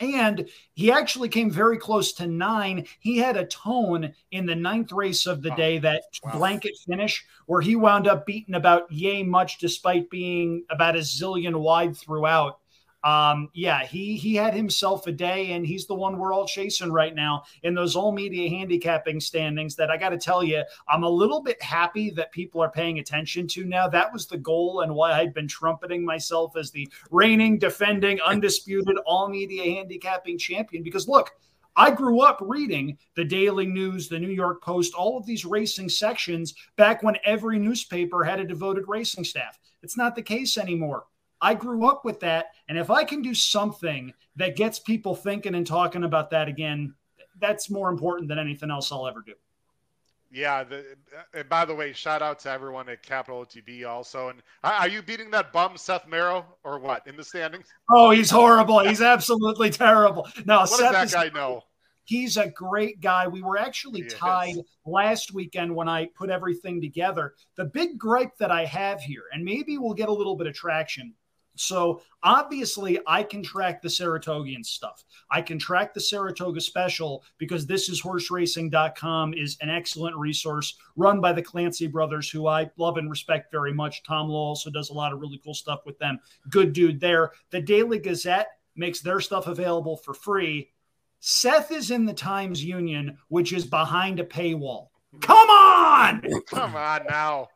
And 0.00 0.48
he 0.74 0.92
actually 0.92 1.28
came 1.28 1.50
very 1.50 1.76
close 1.76 2.12
to 2.14 2.26
nine. 2.26 2.86
He 3.00 3.16
had 3.18 3.36
a 3.36 3.46
tone 3.46 4.14
in 4.30 4.46
the 4.46 4.54
ninth 4.54 4.92
race 4.92 5.26
of 5.26 5.42
the 5.42 5.50
Wow. 5.50 5.56
day, 5.56 5.78
that 5.78 6.02
Wow. 6.22 6.32
blanket 6.34 6.72
finish, 6.86 7.24
where 7.46 7.60
he 7.60 7.74
wound 7.76 8.06
up 8.06 8.24
beating 8.26 8.54
about 8.54 8.90
yay 8.92 9.22
much 9.22 9.58
despite 9.58 10.08
being 10.10 10.64
about 10.70 10.96
a 10.96 11.00
zillion 11.00 11.60
wide 11.60 11.96
throughout. 11.96 12.60
Um, 13.04 13.48
yeah, 13.54 13.84
he 13.84 14.16
he 14.16 14.34
had 14.34 14.54
himself 14.54 15.06
a 15.06 15.12
day, 15.12 15.52
and 15.52 15.64
he's 15.64 15.86
the 15.86 15.94
one 15.94 16.18
we're 16.18 16.32
all 16.32 16.46
chasing 16.46 16.90
right 16.90 17.14
now 17.14 17.44
in 17.62 17.74
those 17.74 17.94
all 17.94 18.10
media 18.10 18.50
handicapping 18.50 19.20
standings. 19.20 19.76
That 19.76 19.90
I 19.90 19.96
got 19.96 20.08
to 20.10 20.18
tell 20.18 20.42
you, 20.42 20.64
I'm 20.88 21.04
a 21.04 21.08
little 21.08 21.40
bit 21.40 21.62
happy 21.62 22.10
that 22.10 22.32
people 22.32 22.60
are 22.60 22.70
paying 22.70 22.98
attention 22.98 23.46
to 23.48 23.64
now. 23.64 23.88
That 23.88 24.12
was 24.12 24.26
the 24.26 24.38
goal, 24.38 24.80
and 24.80 24.94
why 24.94 25.12
I'd 25.12 25.32
been 25.32 25.46
trumpeting 25.46 26.04
myself 26.04 26.56
as 26.56 26.72
the 26.72 26.88
reigning, 27.10 27.58
defending, 27.58 28.20
undisputed 28.20 28.96
all 29.06 29.28
media 29.28 29.62
handicapping 29.62 30.36
champion. 30.36 30.82
Because 30.82 31.06
look, 31.06 31.30
I 31.76 31.92
grew 31.92 32.22
up 32.22 32.38
reading 32.40 32.98
the 33.14 33.24
Daily 33.24 33.66
News, 33.66 34.08
the 34.08 34.18
New 34.18 34.32
York 34.32 34.60
Post, 34.60 34.94
all 34.94 35.16
of 35.16 35.24
these 35.24 35.44
racing 35.44 35.88
sections 35.88 36.54
back 36.74 37.04
when 37.04 37.16
every 37.24 37.60
newspaper 37.60 38.24
had 38.24 38.40
a 38.40 38.44
devoted 38.44 38.86
racing 38.88 39.22
staff. 39.22 39.60
It's 39.84 39.96
not 39.96 40.16
the 40.16 40.22
case 40.22 40.58
anymore. 40.58 41.04
I 41.40 41.54
grew 41.54 41.86
up 41.86 42.04
with 42.04 42.20
that. 42.20 42.52
And 42.68 42.78
if 42.78 42.90
I 42.90 43.04
can 43.04 43.22
do 43.22 43.34
something 43.34 44.12
that 44.36 44.56
gets 44.56 44.78
people 44.78 45.14
thinking 45.14 45.54
and 45.54 45.66
talking 45.66 46.04
about 46.04 46.30
that 46.30 46.48
again, 46.48 46.94
that's 47.40 47.70
more 47.70 47.88
important 47.88 48.28
than 48.28 48.38
anything 48.38 48.70
else 48.70 48.90
I'll 48.90 49.06
ever 49.06 49.22
do. 49.24 49.34
Yeah. 50.30 50.64
The, 50.64 50.96
and 51.32 51.48
by 51.48 51.64
the 51.64 51.74
way, 51.74 51.92
shout 51.92 52.20
out 52.22 52.38
to 52.40 52.50
everyone 52.50 52.88
at 52.88 53.02
Capital 53.02 53.44
OTB 53.44 53.86
also. 53.88 54.28
And 54.28 54.42
are 54.62 54.88
you 54.88 55.02
beating 55.02 55.30
that 55.30 55.52
bum 55.52 55.76
Seth 55.76 56.06
Merrow 56.06 56.44
or 56.64 56.78
what 56.78 57.06
in 57.06 57.16
the 57.16 57.24
standings? 57.24 57.66
Oh, 57.90 58.10
he's 58.10 58.30
horrible. 58.30 58.80
He's 58.80 59.00
absolutely 59.00 59.70
terrible. 59.70 60.28
No, 60.44 60.60
What 60.60 60.68
Seth 60.68 60.80
does 60.80 60.92
that 60.92 61.04
is 61.06 61.14
guy 61.14 61.38
know? 61.38 61.62
He's 62.04 62.38
a 62.38 62.48
great 62.48 63.00
guy. 63.02 63.28
We 63.28 63.42
were 63.42 63.58
actually 63.58 64.02
tied 64.04 64.56
last 64.86 65.34
weekend 65.34 65.74
when 65.74 65.90
I 65.90 66.06
put 66.16 66.30
everything 66.30 66.80
together. 66.80 67.34
The 67.56 67.66
big 67.66 67.98
gripe 67.98 68.34
that 68.38 68.50
I 68.50 68.64
have 68.64 69.02
here, 69.02 69.24
and 69.32 69.44
maybe 69.44 69.76
we'll 69.76 69.92
get 69.92 70.08
a 70.08 70.12
little 70.12 70.34
bit 70.34 70.46
of 70.46 70.54
traction. 70.54 71.12
So 71.58 72.02
obviously, 72.22 72.98
I 73.06 73.22
can 73.22 73.42
track 73.42 73.82
the 73.82 73.88
Saratogian 73.88 74.64
stuff. 74.64 75.04
I 75.30 75.42
can 75.42 75.58
track 75.58 75.94
the 75.94 76.00
Saratoga 76.00 76.60
special 76.60 77.24
because 77.38 77.66
this 77.66 77.88
is 77.88 78.00
horseracing.com 78.00 79.34
is 79.34 79.56
an 79.60 79.70
excellent 79.70 80.16
resource 80.16 80.76
run 80.96 81.20
by 81.20 81.32
the 81.32 81.42
Clancy 81.42 81.86
brothers, 81.86 82.30
who 82.30 82.46
I 82.46 82.70
love 82.76 82.96
and 82.96 83.10
respect 83.10 83.50
very 83.52 83.72
much. 83.72 84.02
Tom 84.02 84.28
Law 84.28 84.48
also 84.48 84.70
does 84.70 84.90
a 84.90 84.94
lot 84.94 85.12
of 85.12 85.20
really 85.20 85.40
cool 85.44 85.54
stuff 85.54 85.80
with 85.84 85.98
them. 85.98 86.18
Good 86.50 86.72
dude 86.72 87.00
there. 87.00 87.32
The 87.50 87.60
Daily 87.60 87.98
Gazette 87.98 88.48
makes 88.76 89.00
their 89.00 89.20
stuff 89.20 89.46
available 89.46 89.96
for 89.96 90.14
free. 90.14 90.70
Seth 91.20 91.72
is 91.72 91.90
in 91.90 92.04
the 92.04 92.14
Times 92.14 92.64
Union, 92.64 93.18
which 93.28 93.52
is 93.52 93.66
behind 93.66 94.20
a 94.20 94.24
paywall. 94.24 94.88
Come 95.20 95.48
on! 95.48 96.22
Come 96.46 96.76
on 96.76 97.06
now. 97.08 97.48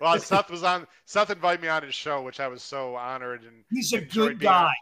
Well, 0.00 0.18
Seth 0.18 0.50
was 0.50 0.62
on. 0.64 0.86
Seth 1.06 1.30
invited 1.30 1.62
me 1.62 1.68
on 1.68 1.82
his 1.82 1.94
show, 1.94 2.22
which 2.22 2.40
I 2.40 2.48
was 2.48 2.62
so 2.62 2.94
honored 2.96 3.42
and 3.44 3.64
He's 3.70 3.92
a 3.92 4.00
good 4.00 4.40
guy. 4.40 4.72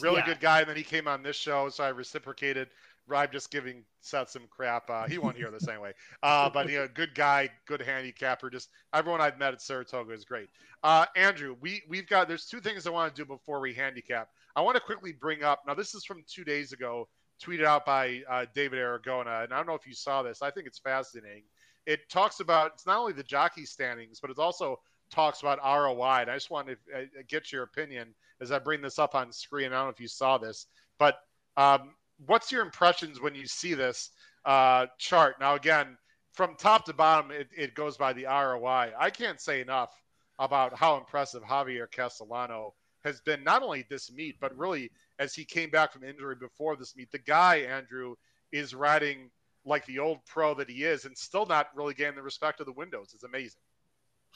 really 0.00 0.16
Yeah. 0.16 0.26
good 0.26 0.40
guy. 0.40 0.60
And 0.60 0.68
then 0.68 0.76
he 0.76 0.82
came 0.82 1.06
on 1.08 1.22
this 1.22 1.36
show, 1.36 1.68
so 1.68 1.84
I 1.84 1.88
reciprocated. 1.88 2.68
I'm 3.14 3.30
just 3.30 3.50
giving 3.50 3.84
Seth 4.00 4.30
some 4.30 4.46
crap. 4.48 4.88
Uh, 4.88 5.06
he 5.06 5.18
won't 5.18 5.36
hear 5.36 5.50
this 5.50 5.68
anyway. 5.68 5.92
Uh, 6.22 6.48
but 6.48 6.70
you 6.70 6.78
know, 6.78 6.88
good 6.88 7.14
guy, 7.14 7.50
good 7.66 7.82
handicapper. 7.82 8.48
Just 8.48 8.70
everyone 8.94 9.20
I've 9.20 9.38
met 9.38 9.52
at 9.52 9.60
Saratoga 9.60 10.12
is 10.12 10.24
great. 10.24 10.48
Uh, 10.82 11.04
Andrew, 11.14 11.54
we 11.60 11.82
we've 11.88 12.08
got 12.08 12.28
there's 12.28 12.46
two 12.46 12.60
things 12.60 12.86
I 12.86 12.90
want 12.90 13.14
to 13.14 13.22
do 13.22 13.26
before 13.26 13.60
we 13.60 13.74
handicap. 13.74 14.28
I 14.56 14.62
want 14.62 14.76
to 14.76 14.80
quickly 14.80 15.12
bring 15.12 15.42
up. 15.44 15.62
Now, 15.66 15.74
this 15.74 15.94
is 15.94 16.04
from 16.04 16.22
two 16.26 16.44
days 16.44 16.72
ago, 16.72 17.08
tweeted 17.42 17.64
out 17.64 17.84
by 17.84 18.22
uh, 18.30 18.46
David 18.54 18.78
Aragona, 18.78 19.44
and 19.44 19.52
I 19.52 19.56
don't 19.58 19.66
know 19.66 19.74
if 19.74 19.86
you 19.86 19.94
saw 19.94 20.22
this. 20.22 20.40
I 20.40 20.50
think 20.50 20.66
it's 20.66 20.78
fascinating. 20.78 21.42
It 21.86 22.08
talks 22.08 22.40
about 22.40 22.72
it's 22.74 22.86
not 22.86 22.98
only 22.98 23.12
the 23.12 23.22
jockey 23.22 23.66
standings, 23.66 24.20
but 24.20 24.30
it 24.30 24.38
also 24.38 24.80
talks 25.10 25.40
about 25.40 25.58
ROI. 25.62 26.22
And 26.22 26.30
I 26.30 26.34
just 26.34 26.50
wanted 26.50 26.78
to 26.88 27.02
uh, 27.02 27.04
get 27.28 27.52
your 27.52 27.62
opinion 27.62 28.14
as 28.40 28.52
I 28.52 28.58
bring 28.58 28.80
this 28.80 28.98
up 28.98 29.14
on 29.14 29.32
screen. 29.32 29.66
I 29.66 29.76
don't 29.76 29.84
know 29.84 29.90
if 29.90 30.00
you 30.00 30.08
saw 30.08 30.38
this, 30.38 30.66
but 30.98 31.18
um, 31.56 31.94
what's 32.26 32.50
your 32.50 32.62
impressions 32.62 33.20
when 33.20 33.34
you 33.34 33.46
see 33.46 33.74
this 33.74 34.10
uh, 34.44 34.86
chart? 34.98 35.36
Now, 35.40 35.54
again, 35.54 35.96
from 36.32 36.56
top 36.56 36.84
to 36.86 36.92
bottom, 36.92 37.30
it, 37.30 37.48
it 37.56 37.74
goes 37.74 37.96
by 37.96 38.12
the 38.12 38.24
ROI. 38.24 38.92
I 38.98 39.10
can't 39.10 39.40
say 39.40 39.60
enough 39.60 39.90
about 40.38 40.76
how 40.76 40.96
impressive 40.96 41.42
Javier 41.42 41.90
Castellano 41.90 42.74
has 43.04 43.20
been, 43.20 43.44
not 43.44 43.62
only 43.62 43.84
this 43.88 44.10
meet, 44.12 44.40
but 44.40 44.56
really 44.56 44.90
as 45.18 45.34
he 45.34 45.44
came 45.44 45.70
back 45.70 45.92
from 45.92 46.02
injury 46.02 46.34
before 46.34 46.74
this 46.74 46.96
meet. 46.96 47.12
The 47.12 47.18
guy, 47.18 47.56
Andrew, 47.56 48.16
is 48.50 48.74
riding 48.74 49.30
like 49.64 49.86
the 49.86 49.98
old 49.98 50.24
pro 50.26 50.54
that 50.54 50.68
he 50.68 50.84
is 50.84 51.04
and 51.04 51.16
still 51.16 51.46
not 51.46 51.68
really 51.74 51.94
getting 51.94 52.16
the 52.16 52.22
respect 52.22 52.60
of 52.60 52.66
the 52.66 52.72
windows. 52.72 53.12
It's 53.14 53.24
amazing. 53.24 53.60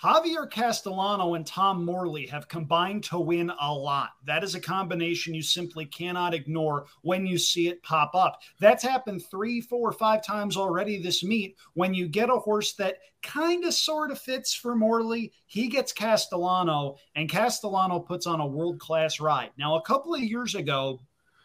Javier 0.03 0.49
Castellano 0.49 1.35
and 1.35 1.45
Tom 1.45 1.85
Morley 1.85 2.25
have 2.27 2.47
combined 2.47 3.03
to 3.03 3.19
win 3.19 3.51
a 3.61 3.75
lot. 3.75 4.11
That 4.25 4.45
is 4.45 4.55
a 4.55 4.61
combination 4.61 5.35
you 5.35 5.43
simply 5.43 5.87
cannot 5.87 6.35
ignore 6.35 6.87
when 7.03 7.27
you 7.27 7.37
see 7.37 7.67
it 7.67 7.83
pop 7.83 8.15
up. 8.15 8.41
That's 8.61 8.85
happened 8.85 9.25
three, 9.29 9.61
four, 9.61 9.91
five 9.91 10.25
times 10.25 10.57
already 10.57 11.03
this 11.03 11.25
meet. 11.25 11.57
When 11.75 11.95
you 11.95 12.07
get 12.07 12.31
a 12.31 12.37
horse 12.37 12.75
that 12.75 12.99
kind 13.25 13.65
of 13.65 13.75
sort 13.75 14.13
of 14.13 14.21
fits 14.21 14.55
for 14.55 14.77
Morley, 14.77 15.33
he 15.47 15.67
gets 15.67 15.93
Castellano, 15.93 16.95
and 17.17 17.29
Castellano 17.29 17.99
puts 17.99 18.29
on 18.29 18.39
a 18.39 18.47
world 18.47 18.79
class 18.79 19.19
ride. 19.19 19.51
Now, 19.59 19.79
a 19.79 19.83
couple 19.83 20.15
of 20.15 20.21
years 20.21 20.55
ago, 20.55 21.01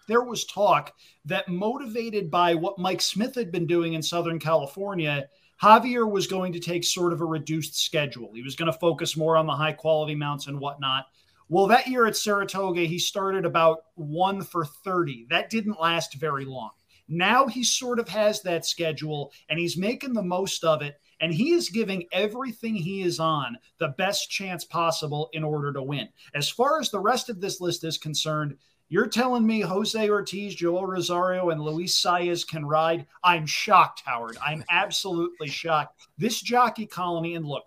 there 0.07 0.23
was 0.23 0.45
talk 0.45 0.93
that 1.25 1.47
motivated 1.47 2.29
by 2.29 2.55
what 2.55 2.79
Mike 2.79 3.01
Smith 3.01 3.35
had 3.35 3.51
been 3.51 3.67
doing 3.67 3.93
in 3.93 4.01
Southern 4.01 4.39
California, 4.39 5.27
Javier 5.61 6.09
was 6.09 6.27
going 6.27 6.53
to 6.53 6.59
take 6.59 6.83
sort 6.83 7.13
of 7.13 7.21
a 7.21 7.25
reduced 7.25 7.79
schedule. 7.79 8.31
He 8.33 8.41
was 8.41 8.55
going 8.55 8.71
to 8.71 8.77
focus 8.77 9.15
more 9.15 9.37
on 9.37 9.47
the 9.47 9.53
high 9.53 9.73
quality 9.73 10.15
mounts 10.15 10.47
and 10.47 10.59
whatnot. 10.59 11.05
Well, 11.49 11.67
that 11.67 11.87
year 11.87 12.05
at 12.07 12.17
Saratoga, 12.17 12.81
he 12.81 12.99
started 12.99 13.45
about 13.45 13.83
one 13.95 14.41
for 14.41 14.65
30. 14.65 15.27
That 15.29 15.49
didn't 15.49 15.79
last 15.79 16.15
very 16.15 16.45
long. 16.45 16.71
Now 17.07 17.47
he 17.47 17.63
sort 17.63 17.99
of 17.99 18.07
has 18.09 18.41
that 18.41 18.65
schedule 18.65 19.31
and 19.49 19.59
he's 19.59 19.77
making 19.77 20.13
the 20.13 20.23
most 20.23 20.63
of 20.63 20.81
it. 20.81 20.99
And 21.19 21.33
he 21.33 21.51
is 21.51 21.69
giving 21.69 22.05
everything 22.11 22.75
he 22.75 23.01
is 23.01 23.19
on 23.19 23.57
the 23.77 23.89
best 23.89 24.29
chance 24.29 24.65
possible 24.65 25.29
in 25.31 25.43
order 25.43 25.71
to 25.71 25.81
win. 25.81 26.09
As 26.33 26.49
far 26.49 26.79
as 26.79 26.89
the 26.89 26.99
rest 26.99 27.29
of 27.29 27.39
this 27.39 27.61
list 27.61 27.83
is 27.83 27.97
concerned, 27.97 28.57
you're 28.93 29.07
telling 29.07 29.43
me 29.43 29.59
Jose 29.59 30.07
Ortiz, 30.07 30.53
Joel 30.53 30.85
Rosario, 30.85 31.49
and 31.49 31.59
Luis 31.59 31.99
Saez 31.99 32.47
can 32.47 32.63
ride? 32.63 33.07
I'm 33.23 33.47
shocked, 33.47 34.03
Howard. 34.05 34.37
I'm 34.39 34.63
absolutely 34.69 35.47
shocked. 35.47 35.99
This 36.19 36.39
jockey 36.39 36.85
colony, 36.85 37.33
and 37.33 37.43
look, 37.43 37.63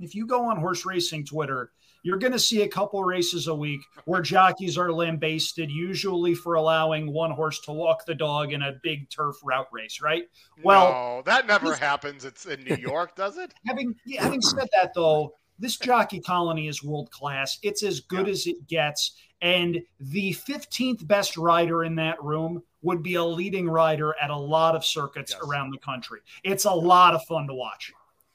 if 0.00 0.16
you 0.16 0.26
go 0.26 0.46
on 0.46 0.56
horse 0.56 0.84
racing 0.84 1.26
Twitter, 1.26 1.70
you're 2.02 2.18
going 2.18 2.32
to 2.32 2.40
see 2.40 2.62
a 2.62 2.68
couple 2.68 3.04
races 3.04 3.46
a 3.46 3.54
week 3.54 3.80
where 4.04 4.20
jockeys 4.20 4.76
are 4.76 4.92
lambasted, 4.92 5.70
usually 5.70 6.34
for 6.34 6.54
allowing 6.54 7.12
one 7.12 7.30
horse 7.30 7.60
to 7.60 7.70
walk 7.70 8.04
the 8.04 8.16
dog 8.16 8.52
in 8.52 8.62
a 8.62 8.80
big 8.82 9.08
turf 9.10 9.36
route 9.44 9.68
race, 9.70 10.00
right? 10.02 10.24
Well, 10.64 10.90
no, 10.90 11.22
that 11.26 11.46
never 11.46 11.76
happens. 11.76 12.24
It's 12.24 12.46
in 12.46 12.64
New 12.64 12.74
York, 12.80 13.14
does 13.14 13.38
it? 13.38 13.54
having 13.64 13.94
having 14.18 14.42
said 14.42 14.68
that 14.72 14.90
though 14.92 15.34
this 15.58 15.76
jockey 15.76 16.20
colony 16.20 16.68
is 16.68 16.82
world 16.82 17.10
class 17.10 17.58
it's 17.62 17.82
as 17.82 18.00
good 18.00 18.28
as 18.28 18.46
it 18.46 18.66
gets 18.66 19.12
and 19.40 19.80
the 20.00 20.32
15th 20.32 21.06
best 21.06 21.36
rider 21.36 21.84
in 21.84 21.94
that 21.94 22.22
room 22.22 22.62
would 22.82 23.02
be 23.02 23.14
a 23.14 23.24
leading 23.24 23.68
rider 23.68 24.14
at 24.20 24.30
a 24.30 24.36
lot 24.36 24.74
of 24.76 24.84
circuits 24.84 25.32
Yes. 25.32 25.40
around 25.44 25.70
the 25.70 25.78
country 25.78 26.20
it's 26.44 26.64
a 26.64 26.70
lot 26.70 27.14
of 27.14 27.22
fun 27.24 27.46
to 27.46 27.54
watch 27.54 27.92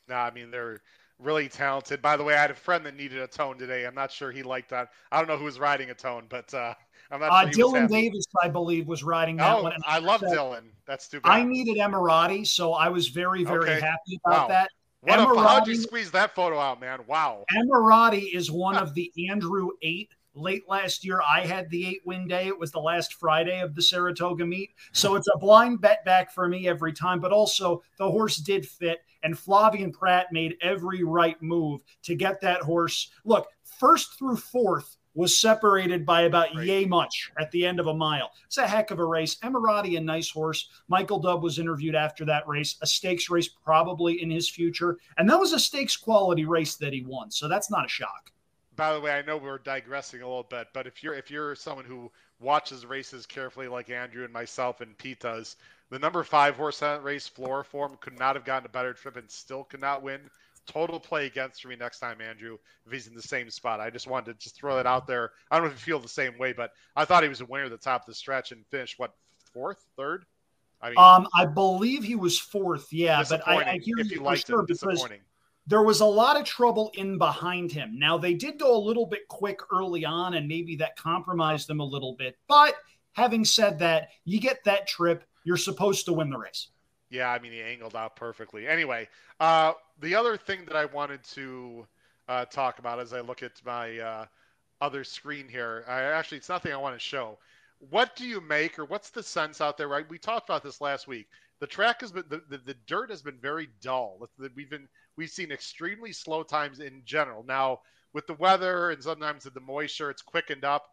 No, 0.08 0.16
I 0.16 0.32
mean 0.32 0.52
they're 0.52 0.82
really 1.20 1.48
talented. 1.48 2.02
By 2.02 2.18
the 2.18 2.24
way, 2.24 2.34
I 2.34 2.42
had 2.42 2.52
a 2.52 2.56
friend 2.56 2.86
that 2.86 2.96
needed 2.98 3.20
a 3.20 3.28
tone 3.28 3.58
today. 3.58 3.86
I'm 3.86 3.96
not 3.96 4.12
sure 4.12 4.32
he 4.32 4.44
liked 4.44 4.70
that. 4.72 4.90
I 5.12 5.20
don't 5.20 5.28
know 5.28 5.38
who 5.38 5.46
was 5.46 5.60
riding 5.60 5.90
a 5.90 5.94
tone, 5.94 6.26
but 6.28 6.54
uh, 6.54 6.74
I'm 7.12 7.22
not 7.22 7.32
uh, 7.32 7.46
sure 7.46 7.50
dylan 7.52 7.88
davis 7.90 8.26
i 8.42 8.48
believe 8.50 8.88
was 8.88 9.04
riding 9.04 9.38
that 9.38 9.58
Oh, 9.60 9.64
one 9.64 9.74
I 9.88 10.00
love 10.00 10.22
Dylan. 10.22 10.64
That's 10.86 11.08
too 11.08 11.22
bad. 11.22 11.32
i 11.32 11.44
needed 11.44 11.78
emirati 11.78 12.46
so 12.46 12.74
i 12.74 12.90
was 12.90 13.08
very 13.10 13.44
very 13.44 13.70
Okay. 13.70 13.80
happy 13.80 14.20
about 14.26 14.42
Wow. 14.42 14.48
that 14.50 14.70
what 15.04 15.20
a, 15.20 15.24
how'd 15.24 15.68
you 15.68 15.74
Emirati- 15.76 15.82
squeeze 15.82 16.12
that 16.12 16.34
photo 16.36 16.60
out, 16.60 16.80
man? 16.80 17.00
Wow. 17.08 17.46
Emirati 17.54 18.34
is 18.34 18.52
one 18.52 18.76
of 18.84 18.94
the 18.94 19.12
Andrew 19.30 19.70
eight. 19.82 20.12
Late 20.36 20.64
last 20.68 21.06
year, 21.06 21.22
I 21.22 21.42
had 21.42 21.70
the 21.70 21.86
eight 21.86 22.02
win 22.06 22.28
day. 22.28 22.48
It 22.48 22.58
was 22.58 22.72
the 22.72 22.80
last 22.80 23.14
Friday 23.14 23.60
of 23.60 23.76
the 23.76 23.84
Saratoga 23.84 24.44
meet. 24.44 24.72
So 24.92 25.14
it's 25.14 25.28
a 25.28 25.38
blind 25.38 25.80
bet 25.80 26.04
back 26.06 26.32
for 26.34 26.48
me 26.48 26.68
every 26.68 26.92
time. 26.92 27.20
But 27.20 27.32
also, 27.32 27.84
the 28.00 28.10
horse 28.10 28.38
did 28.38 28.68
fit, 28.68 29.02
and 29.22 29.36
Flavien 29.36 29.94
Prat 29.94 30.28
made 30.32 30.56
every 30.62 31.04
right 31.04 31.40
move 31.44 31.82
to 32.02 32.16
get 32.16 32.42
that 32.42 32.62
horse. 32.62 33.12
Look, 33.26 33.48
first 33.80 34.18
through 34.18 34.38
fourth 34.38 34.98
was 35.16 35.38
separated 35.38 36.06
by 36.06 36.22
about 36.22 36.56
Right. 36.56 36.66
yay 36.66 36.86
much 36.86 37.32
at 37.40 37.52
the 37.52 37.66
end 37.66 37.80
of 37.80 37.88
a 37.88 37.94
mile. 37.94 38.32
It's 38.46 38.58
a 38.58 38.68
heck 38.68 38.92
of 38.92 39.00
a 39.00 39.06
race. 39.06 39.36
Emirati, 39.44 39.98
a 39.98 40.02
nice 40.02 40.30
horse. 40.30 40.70
Michael 40.88 41.22
Dubb 41.22 41.42
was 41.42 41.60
interviewed 41.60 41.96
after 41.96 42.26
that 42.26 42.48
race, 42.48 42.78
a 42.82 42.88
stakes 42.88 43.30
race 43.30 43.48
probably 43.48 44.22
in 44.22 44.32
his 44.32 44.50
future. 44.50 44.98
And 45.18 45.30
that 45.30 45.40
was 45.40 45.54
a 45.54 45.60
stakes 45.60 45.96
quality 45.96 46.46
race 46.46 46.76
that 46.78 46.94
he 46.94 47.04
won. 47.04 47.32
So 47.32 47.48
that's 47.48 47.70
not 47.70 47.86
a 47.86 47.90
shock. 47.90 48.32
By 48.76 48.94
the 48.94 49.00
way, 49.02 49.12
I 49.12 49.22
know 49.22 49.38
we're 49.38 49.60
digressing 49.60 50.24
a 50.24 50.28
little 50.28 50.42
bit, 50.44 50.70
but 50.74 50.88
if 50.88 51.04
you're 51.04 51.14
if 51.14 51.30
you're 51.30 51.54
someone 51.54 51.86
who 51.86 52.12
watches 52.40 52.88
races 52.88 53.28
carefully, 53.28 53.68
like 53.68 53.92
Andrew 53.92 54.24
and 54.24 54.34
myself 54.34 54.82
and 54.82 54.98
Pete 54.98 55.20
does, 55.20 55.58
the 55.92 56.00
number 56.00 56.24
five 56.24 56.56
horse 56.56 56.82
in 56.82 56.88
that 56.88 57.04
race, 57.04 57.28
Floor 57.28 57.64
Form, 57.64 57.96
could 58.02 58.18
not 58.18 58.36
have 58.36 58.46
gotten 58.46 58.66
a 58.66 58.70
better 58.70 58.94
trip 58.94 59.16
and 59.16 59.30
still 59.30 59.64
could 59.64 59.80
not 59.80 60.02
win. 60.02 60.22
Total 60.66 61.00
play 61.00 61.26
against 61.26 61.62
for 61.62 61.68
me 61.68 61.76
next 61.76 62.00
time, 62.00 62.22
Andrew, 62.22 62.58
if 62.86 62.92
he's 62.92 63.08
in 63.08 63.16
the 63.16 63.22
same 63.22 63.50
spot. 63.50 63.80
I 63.80 63.90
just 63.90 64.08
wanted 64.08 64.34
to 64.34 64.40
just 64.40 64.56
throw 64.56 64.76
that 64.78 64.86
out 64.86 65.08
there. 65.08 65.32
I 65.52 65.58
don't 65.58 65.66
know 65.68 65.74
if 65.74 65.86
you 65.86 65.94
feel 65.94 66.00
the 66.00 66.08
same 66.08 66.38
way, 66.38 66.54
but 66.54 66.72
I 66.96 67.04
thought 67.06 67.24
he 67.24 67.30
was 67.30 67.42
a 67.42 67.46
winner 67.46 67.66
at 67.66 67.72
the 67.72 67.78
top 67.78 68.02
of 68.02 68.08
the 68.08 68.16
stretch 68.16 68.52
and 68.52 68.66
finished 68.68 68.98
what 68.98 69.14
fourth, 69.54 69.86
third. 69.98 70.26
I 70.82 70.90
mean, 70.90 70.98
Um, 70.98 71.28
I 71.36 71.46
believe 71.46 72.04
he 72.04 72.16
was 72.16 72.40
fourth. 72.40 72.92
Yeah, 72.92 73.24
but 73.30 73.48
I, 73.48 73.56
I 73.56 73.80
hear 73.80 73.98
you 73.98 74.20
for 74.24 74.36
sure 74.36 74.64
because 74.64 74.80
disappointing. 74.80 75.22
there 75.68 75.82
was 75.84 76.02
a 76.02 76.06
lot 76.06 76.38
of 76.40 76.46
trouble 76.46 76.92
in 76.96 77.18
behind 77.18 77.72
him. 77.72 77.98
Now 77.98 78.18
they 78.18 78.34
did 78.34 78.60
go 78.60 78.76
a 78.76 78.80
little 78.80 79.06
bit 79.06 79.28
quick 79.30 79.60
early 79.72 80.06
on, 80.06 80.34
and 80.34 80.48
maybe 80.48 80.76
that 80.78 80.96
compromised 80.98 81.68
them 81.68 81.80
a 81.80 81.86
little 81.86 82.16
bit. 82.16 82.38
But 82.48 82.76
having 83.14 83.46
said 83.46 83.80
that, 83.80 84.10
you 84.26 84.40
get 84.40 84.64
that 84.66 84.88
trip, 84.88 85.24
you're 85.46 85.58
supposed 85.58 86.06
to 86.06 86.14
win 86.14 86.30
the 86.30 86.38
race. 86.38 86.70
Yeah, 87.14 87.32
I 87.32 87.38
mean, 87.38 87.52
he 87.52 87.62
angled 87.62 87.96
out 87.96 88.16
perfectly. 88.16 88.68
Anyway, 88.68 89.08
uh, 89.40 89.74
the 90.02 90.16
other 90.16 90.36
thing 90.36 90.66
that 90.66 90.76
I 90.76 90.86
wanted 90.86 91.24
to 91.36 91.86
uh, 92.28 92.46
talk 92.46 92.80
about 92.80 93.00
as 93.00 93.14
I 93.14 93.22
look 93.22 93.44
at 93.44 93.52
my 93.64 94.00
uh, 94.00 94.26
other 94.82 95.04
screen 95.04 95.48
here, 95.48 95.86
I 95.88 96.02
actually, 96.02 96.40
it's 96.40 96.50
nothing 96.50 96.74
I 96.74 96.78
want 96.78 96.96
to 96.96 97.00
show. 97.00 97.38
What 97.92 98.16
do 98.16 98.26
you 98.26 98.42
make, 98.42 98.80
or 98.80 98.86
what's 98.86 99.12
the 99.12 99.22
sense 99.22 99.62
out 99.62 99.78
there? 99.78 99.88
Right, 99.90 100.10
we 100.10 100.18
talked 100.18 100.50
about 100.50 100.64
this 100.64 100.82
last 100.82 101.08
week. 101.08 101.28
The 101.60 101.68
track 101.68 102.02
has 102.02 102.12
been, 102.12 102.24
the, 102.30 102.42
the, 102.50 102.58
the 102.58 102.76
dirt 102.88 103.12
has 103.12 103.22
been 103.22 103.38
very 103.40 103.70
dull. 103.80 104.18
We've 104.56 104.70
been, 104.72 104.88
we've 105.16 105.30
seen 105.30 105.52
extremely 105.52 106.14
slow 106.14 106.42
times 106.42 106.80
in 106.80 107.04
general. 107.06 107.46
Now, 107.48 107.82
with 108.14 108.26
the 108.26 108.34
weather 108.34 108.90
and 108.90 109.04
sometimes 109.04 109.46
with 109.46 109.54
the 109.54 109.60
moisture, 109.60 110.10
it's 110.10 110.24
quickened 110.24 110.66
up. 110.66 110.88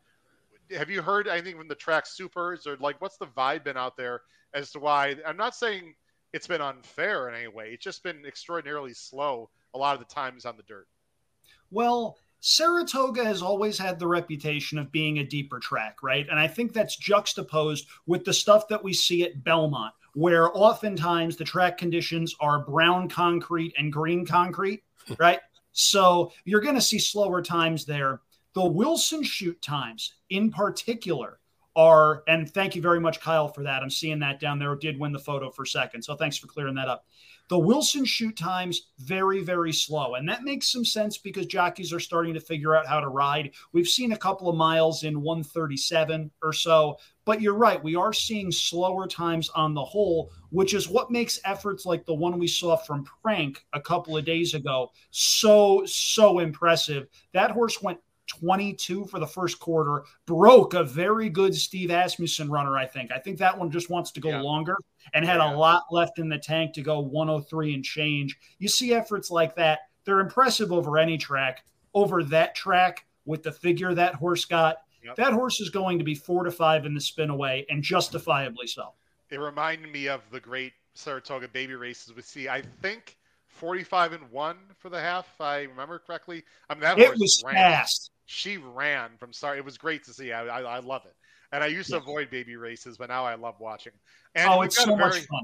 have 0.77 0.91
you 0.91 1.01
heard 1.01 1.29
anything 1.29 1.57
from 1.57 1.69
the 1.69 1.75
track 1.75 2.05
supers 2.05 2.67
or 2.67 2.77
like 2.77 3.01
what's 3.01 3.17
the 3.17 3.27
vibe 3.27 3.65
been 3.65 3.79
out 3.79 3.97
there 3.97 4.21
as 4.53 4.71
to 4.73 4.81
why? 4.81 5.17
I'm 5.27 5.39
not 5.39 5.55
saying 5.55 5.95
it's 6.33 6.47
been 6.47 6.61
unfair 6.61 7.29
in 7.29 7.35
any 7.35 7.49
way. 7.49 7.71
It's 7.71 7.85
just 7.85 8.03
been 8.03 8.25
extraordinarily 8.27 8.95
slow 8.95 9.51
a 9.75 9.79
lot 9.79 9.95
of 9.95 10.01
the 10.01 10.13
times 10.13 10.45
on 10.45 10.57
the 10.57 10.63
dirt. 10.63 10.87
Well, 11.71 12.19
Saratoga 12.41 13.25
has 13.25 13.43
always 13.43 13.79
had 13.79 13.99
the 13.99 14.07
reputation 14.07 14.79
of 14.79 14.91
being 14.91 15.19
a 15.19 15.25
deeper 15.25 15.59
track, 15.59 16.03
right? 16.03 16.27
And 16.29 16.39
I 16.39 16.49
think 16.49 16.73
that's 16.73 16.97
juxtaposed 16.97 17.87
with 18.07 18.25
the 18.25 18.33
stuff 18.33 18.67
that 18.69 18.83
we 18.83 18.93
see 18.93 19.25
at 19.25 19.45
Belmont, 19.45 19.93
where 20.15 20.57
oftentimes 20.57 21.37
the 21.37 21.45
track 21.45 21.77
conditions 21.79 22.35
are 22.41 22.65
brown 22.65 23.09
concrete 23.09 23.75
and 23.77 23.93
green 23.93 24.25
concrete, 24.25 24.83
right? 25.19 25.41
So 25.73 26.33
you're 26.45 26.61
going 26.61 26.75
to 26.75 26.81
see 26.81 26.99
slower 26.99 27.43
times 27.43 27.85
there. 27.85 28.21
The 28.55 28.65
Wilson 28.65 29.23
chute 29.23 29.61
times 29.63 30.15
in 30.31 30.51
particular 30.51 31.39
are, 31.77 32.23
and 32.27 32.53
thank 32.53 32.75
you 32.75 32.83
very 32.83 33.01
much, 33.01 33.21
Kyle, 33.21 33.49
for 33.49 33.63
that. 33.63 33.83
I'm 33.83 33.91
seeing 33.91 34.19
that 34.21 34.41
down 34.41 34.59
there. 34.59 34.75
Did 34.75 34.99
win 34.99 35.13
the 35.13 35.19
photo 35.19 35.51
for 35.51 35.65
second. 35.65 36.03
So 36.03 36.17
thanks 36.17 36.37
for 36.37 36.47
clearing 36.47 36.75
that 36.75 36.89
up. 36.89 37.05
The 37.51 37.59
Wilson 37.59 38.05
chute 38.05 38.37
times 38.37 38.91
very, 39.01 39.43
very 39.43 39.73
slow. 39.73 40.15
And 40.15 40.29
that 40.29 40.45
makes 40.45 40.71
some 40.71 40.85
sense 40.85 41.19
because 41.19 41.47
jockeys 41.47 41.93
are 41.93 41.99
starting 41.99 42.33
to 42.35 42.41
figure 42.41 42.77
out 42.77 42.87
how 42.87 43.01
to 43.01 43.09
ride. 43.09 43.51
We've 43.73 43.89
seen 43.89 44.13
a 44.13 44.17
couple 44.17 44.49
of 44.49 44.55
miles 44.55 45.03
in 45.03 45.21
137 45.21 46.31
or 46.45 46.53
so, 46.53 46.97
but 47.25 47.41
you're 47.41 47.55
right. 47.55 47.83
We 47.83 47.97
are 47.97 48.13
seeing 48.13 48.53
slower 48.53 49.09
times 49.09 49.49
on 49.51 49.75
the 49.75 49.85
whole, 49.85 50.31
which 50.51 50.75
is 50.75 50.89
what 50.89 51.11
makes 51.11 51.41
efforts 51.45 51.85
like 51.85 52.07
the 52.07 52.15
one 52.15 52.39
we 52.39 52.47
saw 52.47 52.77
from 52.77 53.05
Prank 53.21 53.65
a 53.73 53.81
couple 53.81 54.17
of 54.17 54.25
days 54.25 54.55
ago 54.55 54.93
so, 55.11 55.85
so 55.87 56.39
impressive. 56.39 57.09
That 57.33 57.51
horse 57.51 57.83
went 57.83 57.99
22 58.31 59.07
for 59.07 59.19
the 59.19 59.27
first 59.27 59.59
quarter, 59.59 60.05
broke 60.27 60.75
a 60.75 60.85
very 60.85 61.29
good 61.29 61.55
Steve 61.55 61.91
Asmussen 61.91 62.51
runner, 62.51 62.77
I 62.77 62.87
think. 62.87 63.11
I 63.13 63.19
think 63.19 63.39
that 63.39 63.59
one 63.59 63.71
just 63.71 63.91
wants 63.91 64.11
to 64.13 64.21
go 64.21 64.31
yeah. 64.31 64.41
longer 64.41 64.77
and 65.15 65.25
had 65.25 65.39
yeah. 65.39 65.53
a 65.53 65.57
lot 65.57 65.85
left 65.91 66.19
in 66.19 66.29
the 66.29 66.39
tank 66.39 66.73
to 66.75 66.83
go 66.83 67.01
103 67.01 67.75
and 67.75 67.85
change. 67.85 68.39
You 68.59 68.69
see 68.69 68.95
efforts 68.95 69.31
like 69.31 69.55
that, 69.57 69.81
they're 70.05 70.21
impressive 70.21 70.73
over 70.73 70.99
any 70.99 71.19
track. 71.19 71.65
Over 71.93 72.23
that 72.25 72.55
track, 72.55 73.05
with 73.25 73.43
the 73.43 73.53
figure 73.53 73.95
that 73.95 74.15
horse 74.15 74.45
got, 74.45 74.79
yep. 75.05 75.17
that 75.17 75.33
horse 75.33 75.61
is 75.61 75.71
going 75.71 75.99
to 75.99 76.05
be 76.05 76.15
four 76.15 76.45
to 76.45 76.51
five 76.51 76.87
in 76.87 76.95
the 76.95 77.01
Spinaway, 77.01 77.65
and 77.69 77.83
justifiably 77.83 78.67
so. 78.67 78.93
It 79.31 79.39
reminded 79.39 79.93
me 79.93 80.09
of 80.09 80.23
the 80.31 80.41
great 80.41 80.73
Saratoga 80.95 81.49
baby 81.49 81.75
races 81.75 82.15
we 82.15 82.23
see. 82.23 82.49
I 82.49 82.63
think 82.83 83.17
45 83.49 84.15
and 84.15 84.31
one 84.31 84.57
for 84.79 84.89
the 84.89 85.01
half, 85.01 85.29
if 85.35 85.41
I 85.41 85.63
remember 85.63 85.99
correctly. 85.99 86.45
I 86.69 86.75
mean, 86.75 86.83
that 86.83 86.99
it 86.99 87.11
was 87.13 87.43
ran. 87.45 87.55
fast 87.55 88.11
she 88.31 88.59
ran 88.59 89.11
from 89.19 89.33
start. 89.33 89.59
It 89.59 89.65
was 89.65 89.77
great 89.77 90.05
to 90.05 90.13
see. 90.13 90.33
I, 90.33 90.47
I, 90.47 90.61
I 90.61 90.79
love 90.79 91.03
it. 91.05 91.15
And 91.51 91.65
I 91.65 91.67
used 91.67 91.91
to 91.91 91.97
avoid 91.97 92.31
baby 92.31 92.55
races, 92.55 92.97
but 92.97 93.09
now 93.09 93.25
I 93.25 93.35
love 93.35 93.57
watching. 93.59 93.93
And 94.37 94.49
oh, 94.49 94.63
it's 94.63 94.77
so 94.77 94.95
very, 94.95 94.99
much 94.99 95.27
fun. 95.27 95.43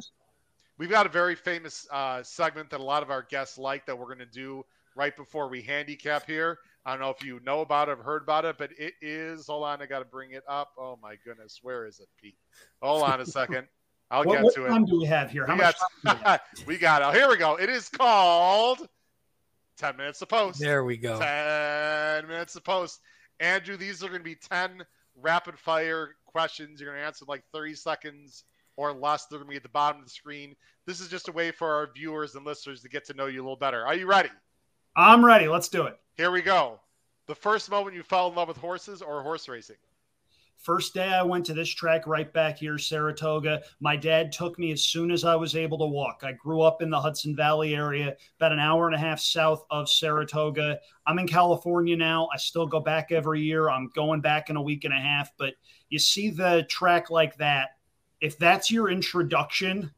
We've 0.79 0.89
got 0.89 1.05
a 1.05 1.09
very 1.09 1.35
famous 1.35 1.85
uh, 1.91 2.23
segment 2.23 2.71
that 2.71 2.79
a 2.79 2.85
lot 2.85 3.03
of 3.03 3.11
our 3.11 3.23
guests 3.23 3.59
like 3.59 3.87
that 3.87 3.99
we're 3.99 4.07
going 4.07 4.19
to 4.19 4.25
do 4.25 4.65
right 4.95 5.17
before 5.17 5.49
we 5.49 5.63
handicap 5.63 6.27
here. 6.29 6.61
I 6.85 6.93
don't 6.93 7.01
know 7.01 7.11
if 7.11 7.25
you 7.25 7.41
know 7.45 7.63
about 7.63 7.89
it 7.89 7.99
or 7.99 8.03
heard 8.05 8.23
about 8.23 8.45
it, 8.45 8.57
but 8.57 8.71
it 8.79 8.95
is. 9.03 9.49
Hold 9.49 9.65
on, 9.65 9.83
I 9.83 9.87
got 9.87 9.99
to 9.99 10.05
bring 10.05 10.31
it 10.31 10.45
up. 10.49 10.71
Oh 10.79 10.97
my 11.03 11.17
goodness, 11.25 11.59
where 11.63 11.87
is 11.87 11.99
it, 11.99 12.07
Pete? 12.23 12.37
Hold 12.83 13.03
on 13.03 13.21
a 13.21 13.27
second. 13.27 13.67
I'll 14.13 14.23
what, 14.23 14.35
get 14.37 14.45
what 14.45 14.55
to 14.55 14.69
time 14.69 14.85
it. 14.85 14.91
do 14.91 15.01
we 15.01 15.07
have 15.07 15.29
here? 15.29 15.45
How 15.45 15.55
we 15.55 15.63
much 15.63 15.77
got, 16.05 16.41
we 16.67 16.79
got 16.79 17.03
it. 17.03 17.19
Here 17.19 17.29
we 17.29 17.37
go. 17.37 17.57
It 17.57 17.69
is 17.69 17.89
called 17.89 18.89
10 19.77 19.97
minutes 19.97 20.19
to 20.21 20.27
post. 20.27 20.61
There 20.61 20.85
we 20.85 20.97
go. 20.97 21.19
10 21.19 22.27
minutes 22.29 22.55
to 22.55 22.61
post. 22.61 23.01
Andrew, 23.41 23.77
these 23.77 24.03
are 24.03 24.09
going 24.09 24.21
to 24.21 24.25
be 24.25 24.35
10 24.35 24.85
rapid 25.21 25.59
fire 25.59 26.17
questions. 26.27 26.81
You're 26.81 26.91
going 26.91 27.01
to 27.01 27.07
answer 27.07 27.25
in 27.25 27.29
like 27.29 27.45
30 27.53 27.75
seconds 27.75 28.45
or 28.77 28.93
less. 28.93 29.27
They're 29.27 29.39
going 29.39 29.49
to 29.49 29.51
be 29.51 29.57
at 29.57 29.63
the 29.63 29.69
bottom 29.69 30.01
of 30.01 30.07
the 30.07 30.11
screen. 30.11 30.55
This 30.87 31.01
is 31.01 31.09
just 31.09 31.29
a 31.29 31.33
way 31.33 31.51
for 31.51 31.75
our 31.75 31.91
viewers 31.95 32.35
and 32.35 32.45
listeners 32.45 32.83
to 32.83 32.89
get 32.89 33.07
to 33.07 33.15
know 33.15 33.27
you 33.27 33.41
a 33.41 33.45
little 33.45 33.57
better. 33.57 33.85
Are 33.85 33.95
you 33.95 34.07
ready? 34.07 34.31
I'm 34.95 35.25
ready. 35.25 35.49
Let's 35.49 35.69
do 35.69 35.87
it. 35.87 35.99
Here 36.17 36.31
we 36.31 36.43
go. 36.43 36.81
The 37.27 37.35
first 37.35 37.71
moment 37.71 37.97
you 37.97 38.03
fell 38.03 38.29
in 38.29 38.35
love 38.35 38.49
with 38.49 38.57
horses 38.57 39.03
or 39.03 39.23
horse 39.23 39.49
racing? 39.49 39.77
First 40.57 40.95
day 40.95 41.09
I 41.09 41.23
went 41.23 41.47
to 41.47 41.55
this 41.55 41.69
track 41.69 42.07
right 42.07 42.33
back 42.33 42.59
here, 42.59 42.79
Saratoga. 42.79 43.63
My 43.79 43.95
dad 43.95 44.33
took 44.33 44.59
me 44.59 44.73
as 44.73 44.83
soon 44.83 45.11
as 45.11 45.25
I 45.25 45.37
was 45.37 45.55
able 45.55 45.79
to 45.79 45.87
walk. 45.87 46.23
I 46.25 46.33
grew 46.33 46.63
up 46.63 46.83
in 46.83 46.91
the 46.91 47.01
Hudson 47.01 47.37
Valley 47.37 47.75
area, 47.77 48.17
about 48.39 48.53
an 48.53 48.59
hour 48.59 48.87
and 48.87 48.95
a 48.95 48.99
half 48.99 49.21
south 49.21 49.65
of 49.71 49.89
Saratoga. 49.89 50.81
I'm 51.07 51.19
in 51.19 51.29
California 51.29 51.97
now. 51.97 52.29
I 52.33 52.39
still 52.39 52.67
go 52.67 52.81
back 52.81 53.13
every 53.13 53.43
year. 53.43 53.71
I'm 53.71 53.91
going 53.95 54.21
back 54.21 54.51
in 54.51 54.57
a 54.57 54.63
week 54.63 54.85
and 54.85 54.95
a 54.95 54.99
half. 54.99 55.31
But 55.39 55.55
you 55.89 55.99
see 55.99 56.31
the 56.31 56.67
track 56.69 57.11
like 57.11 57.37
that, 57.37 57.77
if 58.21 58.39
that's 58.39 58.71
your 58.71 58.91
introduction, 58.91 59.93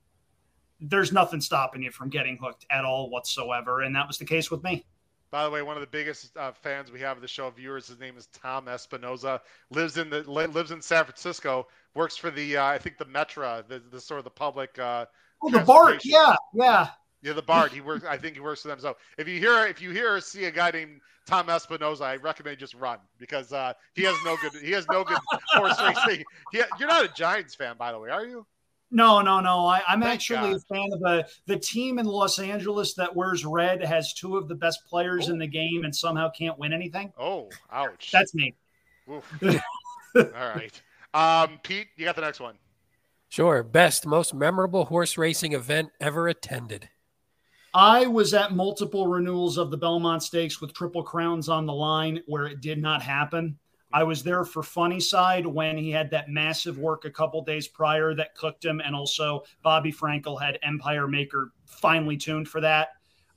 there's 0.80 1.12
nothing 1.12 1.40
stopping 1.40 1.82
you 1.82 1.90
from 1.90 2.08
getting 2.08 2.36
hooked 2.36 2.66
at 2.70 2.84
all 2.84 3.10
whatsoever. 3.10 3.82
And 3.82 3.94
that 3.96 4.06
was 4.06 4.18
the 4.18 4.24
case 4.24 4.50
with 4.50 4.62
me. 4.62 4.84
By 5.30 5.44
the 5.44 5.50
way, 5.50 5.62
one 5.62 5.76
of 5.76 5.82
the 5.82 5.86
biggest 5.86 6.34
uh, 6.36 6.52
fans 6.52 6.90
we 6.90 7.00
have 7.00 7.18
of 7.18 7.22
the 7.22 7.28
show, 7.28 7.50
viewers, 7.50 7.86
his 7.86 7.98
name 7.98 8.16
is 8.16 8.26
Tom 8.28 8.66
Espinoza. 8.66 9.40
lives 9.70 9.98
in 9.98 10.08
the 10.08 10.22
lives 10.30 10.70
in 10.70 10.80
San 10.80 11.04
Francisco. 11.04 11.66
Works 11.94 12.16
for 12.16 12.30
the 12.30 12.56
uh, 12.56 12.64
I 12.64 12.78
think 12.78 12.96
the 12.96 13.04
Metra, 13.04 13.66
the, 13.68 13.82
the 13.90 14.00
sort 14.00 14.18
of 14.18 14.24
the 14.24 14.30
public. 14.30 14.78
Uh, 14.78 15.04
oh, 15.42 15.50
the 15.50 15.60
BART, 15.60 16.04
yeah, 16.04 16.34
yeah, 16.54 16.88
yeah, 17.22 17.32
the 17.34 17.42
BART. 17.42 17.72
He 17.72 17.82
works. 17.82 18.04
I 18.08 18.16
think 18.16 18.34
he 18.34 18.40
works 18.40 18.62
for 18.62 18.68
them. 18.68 18.80
So 18.80 18.96
if 19.18 19.28
you 19.28 19.38
hear 19.38 19.66
if 19.66 19.82
you 19.82 19.90
hear 19.90 20.14
or 20.14 20.20
see 20.20 20.44
a 20.44 20.50
guy 20.50 20.70
named 20.70 21.00
Tom 21.26 21.48
Espinoza, 21.48 22.02
I 22.02 22.16
recommend 22.16 22.58
just 22.58 22.74
run 22.74 22.98
because 23.18 23.52
uh, 23.52 23.74
he 23.94 24.04
has 24.04 24.16
no 24.24 24.36
good 24.40 24.52
he 24.62 24.72
has 24.72 24.86
no 24.90 25.04
good 25.04 25.18
horse 25.52 25.80
racing. 25.82 26.24
He, 26.52 26.62
you're 26.78 26.88
not 26.88 27.04
a 27.04 27.08
Giants 27.08 27.54
fan, 27.54 27.76
by 27.76 27.92
the 27.92 27.98
way, 27.98 28.08
are 28.08 28.24
you? 28.24 28.46
No, 28.90 29.20
no, 29.20 29.40
no. 29.40 29.66
I, 29.66 29.82
am 29.88 30.02
actually 30.02 30.52
God. 30.52 30.56
a 30.56 30.74
fan 30.74 30.88
of 30.92 31.00
the 31.00 31.28
the 31.46 31.58
team 31.58 31.98
in 31.98 32.06
Los 32.06 32.38
Angeles 32.38 32.94
that 32.94 33.14
wears 33.14 33.44
red 33.44 33.84
has 33.84 34.14
two 34.14 34.36
of 34.36 34.48
the 34.48 34.54
best 34.54 34.86
players 34.86 35.28
Ooh. 35.28 35.32
in 35.32 35.38
the 35.38 35.46
game 35.46 35.84
and 35.84 35.94
somehow 35.94 36.30
can't 36.30 36.58
win 36.58 36.72
anything. 36.72 37.12
Oh, 37.18 37.50
ouch! 37.70 38.10
That's 38.12 38.34
me. 38.34 38.54
All 39.08 39.22
right, 40.14 40.82
um, 41.14 41.58
Pete, 41.62 41.88
you 41.96 42.04
got 42.04 42.16
the 42.16 42.22
next 42.22 42.40
one. 42.40 42.56
Sure. 43.28 43.62
Best, 43.62 44.06
most 44.06 44.34
memorable 44.34 44.86
horse 44.86 45.18
racing 45.18 45.52
event 45.52 45.90
ever 46.00 46.28
attended. 46.28 46.88
I 47.74 48.06
was 48.06 48.32
at 48.32 48.54
multiple 48.54 49.06
renewals 49.06 49.58
of 49.58 49.70
the 49.70 49.76
Belmont 49.76 50.22
Stakes 50.22 50.60
with 50.60 50.72
Triple 50.72 51.02
Crowns 51.02 51.48
on 51.48 51.66
the 51.66 51.72
line 51.72 52.22
where 52.26 52.46
it 52.46 52.60
did 52.60 52.80
not 52.80 53.02
happen. 53.02 53.58
I 53.92 54.02
was 54.02 54.22
there 54.22 54.44
for 54.44 54.62
Funny 54.62 55.00
Cide 55.00 55.46
when 55.46 55.78
he 55.78 55.90
had 55.90 56.10
that 56.10 56.28
massive 56.28 56.78
work 56.78 57.04
a 57.04 57.10
couple 57.10 57.42
days 57.42 57.68
prior 57.68 58.14
that 58.14 58.34
cooked 58.34 58.64
him, 58.64 58.80
and 58.84 58.94
also 58.94 59.44
Bobby 59.62 59.92
Frankel 59.92 60.40
had 60.40 60.58
Empire 60.62 61.08
Maker 61.08 61.52
finely 61.64 62.16
tuned 62.16 62.48
for 62.48 62.60
that. 62.60 62.88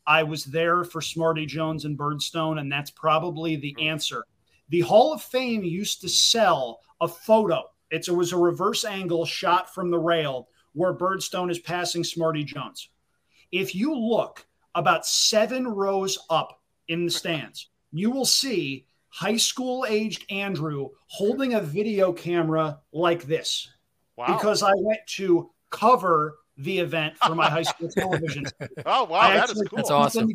I 0.05 0.23
was 0.23 0.45
there 0.45 0.83
for 0.83 1.01
Smarty 1.01 1.45
Jones 1.45 1.85
and 1.85 1.97
Birdstone, 1.97 2.59
and 2.59 2.71
that's 2.71 2.91
probably 2.91 3.55
the 3.55 3.75
mm. 3.79 3.85
answer. 3.85 4.25
The 4.69 4.81
Hall 4.81 5.13
of 5.13 5.21
Fame 5.21 5.63
used 5.63 6.01
to 6.01 6.09
sell 6.09 6.81
a 6.99 7.07
photo. 7.07 7.63
It 7.89 8.07
was 8.09 8.31
a 8.31 8.37
reverse 8.37 8.83
angle 8.83 9.25
shot 9.25 9.73
from 9.73 9.91
the 9.91 9.99
rail 9.99 10.47
where 10.73 10.93
Birdstone 10.93 11.51
is 11.51 11.59
passing 11.59 12.03
Smarty 12.03 12.43
Jones. 12.43 12.89
If 13.51 13.75
you 13.75 13.93
look 13.93 14.45
about 14.75 15.05
seven 15.05 15.67
rows 15.67 16.17
up 16.29 16.61
in 16.87 17.05
the 17.05 17.11
stands, 17.11 17.69
you 17.91 18.11
will 18.11 18.25
see 18.25 18.85
high 19.11 19.37
school 19.37 19.85
aged 19.87 20.25
Andrew 20.31 20.89
holding 21.07 21.53
a 21.53 21.61
video 21.61 22.11
camera 22.11 22.79
like 22.91 23.23
this 23.23 23.69
wow. 24.17 24.27
because 24.27 24.63
I 24.63 24.71
went 24.75 25.01
to 25.17 25.51
cover 25.69 26.37
the 26.57 26.79
event 26.79 27.17
for 27.17 27.33
my 27.35 27.49
high 27.49 27.63
school 27.63 27.89
television. 27.97 28.45
oh 28.85 29.05
wow, 29.05 29.33
that 29.33 29.49
is 29.49 29.63
cool. 29.69 29.77
That's 29.77 29.89
awesome. 29.89 30.29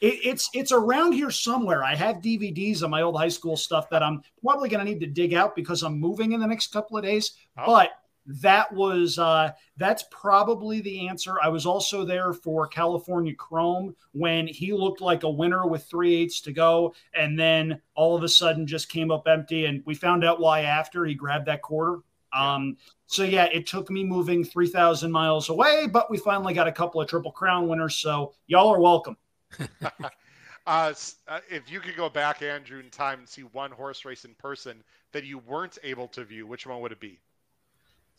It, 0.00 0.18
it's 0.24 0.48
it's 0.54 0.72
around 0.72 1.12
here 1.12 1.30
somewhere. 1.30 1.84
I 1.84 1.94
have 1.94 2.16
DVDs 2.16 2.82
of 2.82 2.90
my 2.90 3.02
old 3.02 3.16
high 3.16 3.28
school 3.28 3.56
stuff 3.56 3.90
that 3.90 4.02
I'm 4.02 4.22
probably 4.42 4.68
going 4.68 4.84
to 4.84 4.90
need 4.90 5.00
to 5.00 5.06
dig 5.06 5.34
out 5.34 5.54
because 5.54 5.82
I'm 5.82 5.98
moving 5.98 6.32
in 6.32 6.40
the 6.40 6.46
next 6.46 6.72
couple 6.72 6.96
of 6.96 7.04
days. 7.04 7.32
Oh. 7.58 7.66
But 7.66 7.90
that 8.26 8.72
was 8.72 9.18
uh, 9.18 9.50
that's 9.76 10.04
probably 10.10 10.80
the 10.80 11.08
answer. 11.08 11.34
I 11.42 11.48
was 11.48 11.66
also 11.66 12.04
there 12.04 12.32
for 12.32 12.66
California 12.66 13.34
Chrome 13.34 13.94
when 14.12 14.46
he 14.46 14.72
looked 14.72 15.00
like 15.00 15.22
a 15.22 15.30
winner 15.30 15.66
with 15.66 15.84
three 15.84 16.14
eighths 16.14 16.40
to 16.42 16.52
go, 16.52 16.94
and 17.14 17.38
then 17.38 17.80
all 17.94 18.16
of 18.16 18.22
a 18.22 18.28
sudden 18.28 18.66
just 18.66 18.88
came 18.88 19.10
up 19.10 19.26
empty. 19.26 19.66
And 19.66 19.82
we 19.86 19.94
found 19.94 20.24
out 20.24 20.40
why 20.40 20.62
after 20.62 21.04
he 21.04 21.14
grabbed 21.14 21.46
that 21.46 21.62
quarter. 21.62 22.00
Um, 22.32 22.76
so 23.06 23.24
yeah, 23.24 23.46
it 23.46 23.66
took 23.66 23.90
me 23.90 24.04
moving 24.04 24.44
three 24.44 24.68
thousand 24.68 25.10
miles 25.10 25.48
away, 25.48 25.86
but 25.86 26.10
we 26.10 26.18
finally 26.18 26.54
got 26.54 26.68
a 26.68 26.72
couple 26.72 27.00
of 27.00 27.08
Triple 27.08 27.32
Crown 27.32 27.68
winners. 27.68 27.96
So 27.96 28.34
y'all 28.46 28.68
are 28.68 28.80
welcome. 28.80 29.16
uh, 29.82 30.92
uh, 31.28 31.40
if 31.50 31.70
you 31.70 31.80
could 31.80 31.96
go 31.96 32.08
back, 32.08 32.42
Andrew, 32.42 32.78
in 32.78 32.90
time 32.90 33.20
and 33.20 33.28
see 33.28 33.42
one 33.42 33.72
horse 33.72 34.04
race 34.04 34.24
in 34.24 34.34
person 34.34 34.84
that 35.12 35.24
you 35.24 35.38
weren't 35.38 35.78
able 35.82 36.06
to 36.08 36.24
view, 36.24 36.46
which 36.46 36.66
one 36.66 36.80
would 36.80 36.92
it 36.92 37.00
be? 37.00 37.18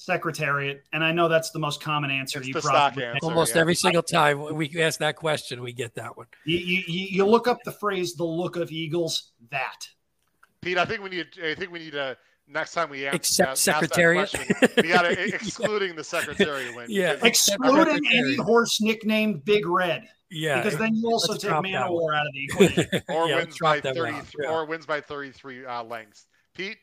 Secretariat, 0.02 0.84
and 0.94 1.04
I 1.04 1.12
know 1.12 1.28
that's 1.28 1.52
the 1.52 1.60
most 1.60 1.80
common 1.80 2.10
answer. 2.10 2.40
It's 2.40 2.48
you 2.48 2.56
the 2.56 2.62
probably 2.62 3.04
answer, 3.06 3.20
almost 3.22 3.54
yeah. 3.54 3.62
every 3.62 3.76
single 3.76 4.02
time 4.02 4.56
we 4.56 4.82
ask 4.82 5.00
that 5.00 5.16
question, 5.16 5.62
we 5.62 5.74
get 5.74 5.94
that 5.94 6.18
one. 6.18 6.26
You, 6.44 6.58
you, 6.58 6.84
you 6.88 7.26
look 7.28 7.48
up 7.48 7.60
the 7.66 7.72
phrase 7.72 8.16
"the 8.16 8.24
look 8.24 8.56
of 8.56 8.72
eagles." 8.72 9.34
That 9.52 9.88
Pete, 10.62 10.80
I 10.80 10.86
think 10.86 11.04
we 11.04 11.10
need. 11.10 11.28
I 11.44 11.54
think 11.54 11.72
we 11.72 11.78
need 11.78 11.92
to 11.92 12.18
next 12.48 12.74
time 12.74 12.90
we 12.90 13.06
ask, 13.06 13.16
Except 13.16 13.52
ask, 13.52 13.62
Secretariat. 13.64 14.34
Ask 14.34 14.48
that 14.48 14.58
question, 14.58 14.84
we 14.84 14.90
got 14.90 15.02
to 15.04 15.36
excluding 15.36 15.96
the 15.96 16.04
secretary 16.04 16.74
win. 16.76 16.88
Yeah. 16.90 17.18
Excluding 17.22 18.02
any 18.12 18.36
horse 18.38 18.82
nicknamed 18.82 19.46
Big 19.46 19.68
Red, 19.68 20.08
Yeah. 20.32 20.64
because 20.64 20.80
then 20.80 20.96
you 20.96 21.12
also 21.12 21.34
let's 21.34 21.44
take 21.44 21.50
drop 21.52 21.64
that 21.64 21.72
Man 21.72 21.84
o' 21.84 21.92
War 21.92 22.16
out 22.16 22.26
of 22.26 22.34
the 22.34 22.44
equation. 22.44 23.02
or 23.10 23.30
Yeah, 23.30 23.36
wins 23.36 23.58
by 23.60 23.80
drop 23.80 23.84
that 23.84 24.02
one 24.02 24.14
30 24.14 24.18
off. 24.18 24.32
Yeah. 24.40 24.50
or 24.50 24.66
wins 24.66 24.86
by 24.88 25.00
33 25.02 25.66
uh, 25.66 25.84
lengths. 25.84 26.26
Pete, 26.56 26.78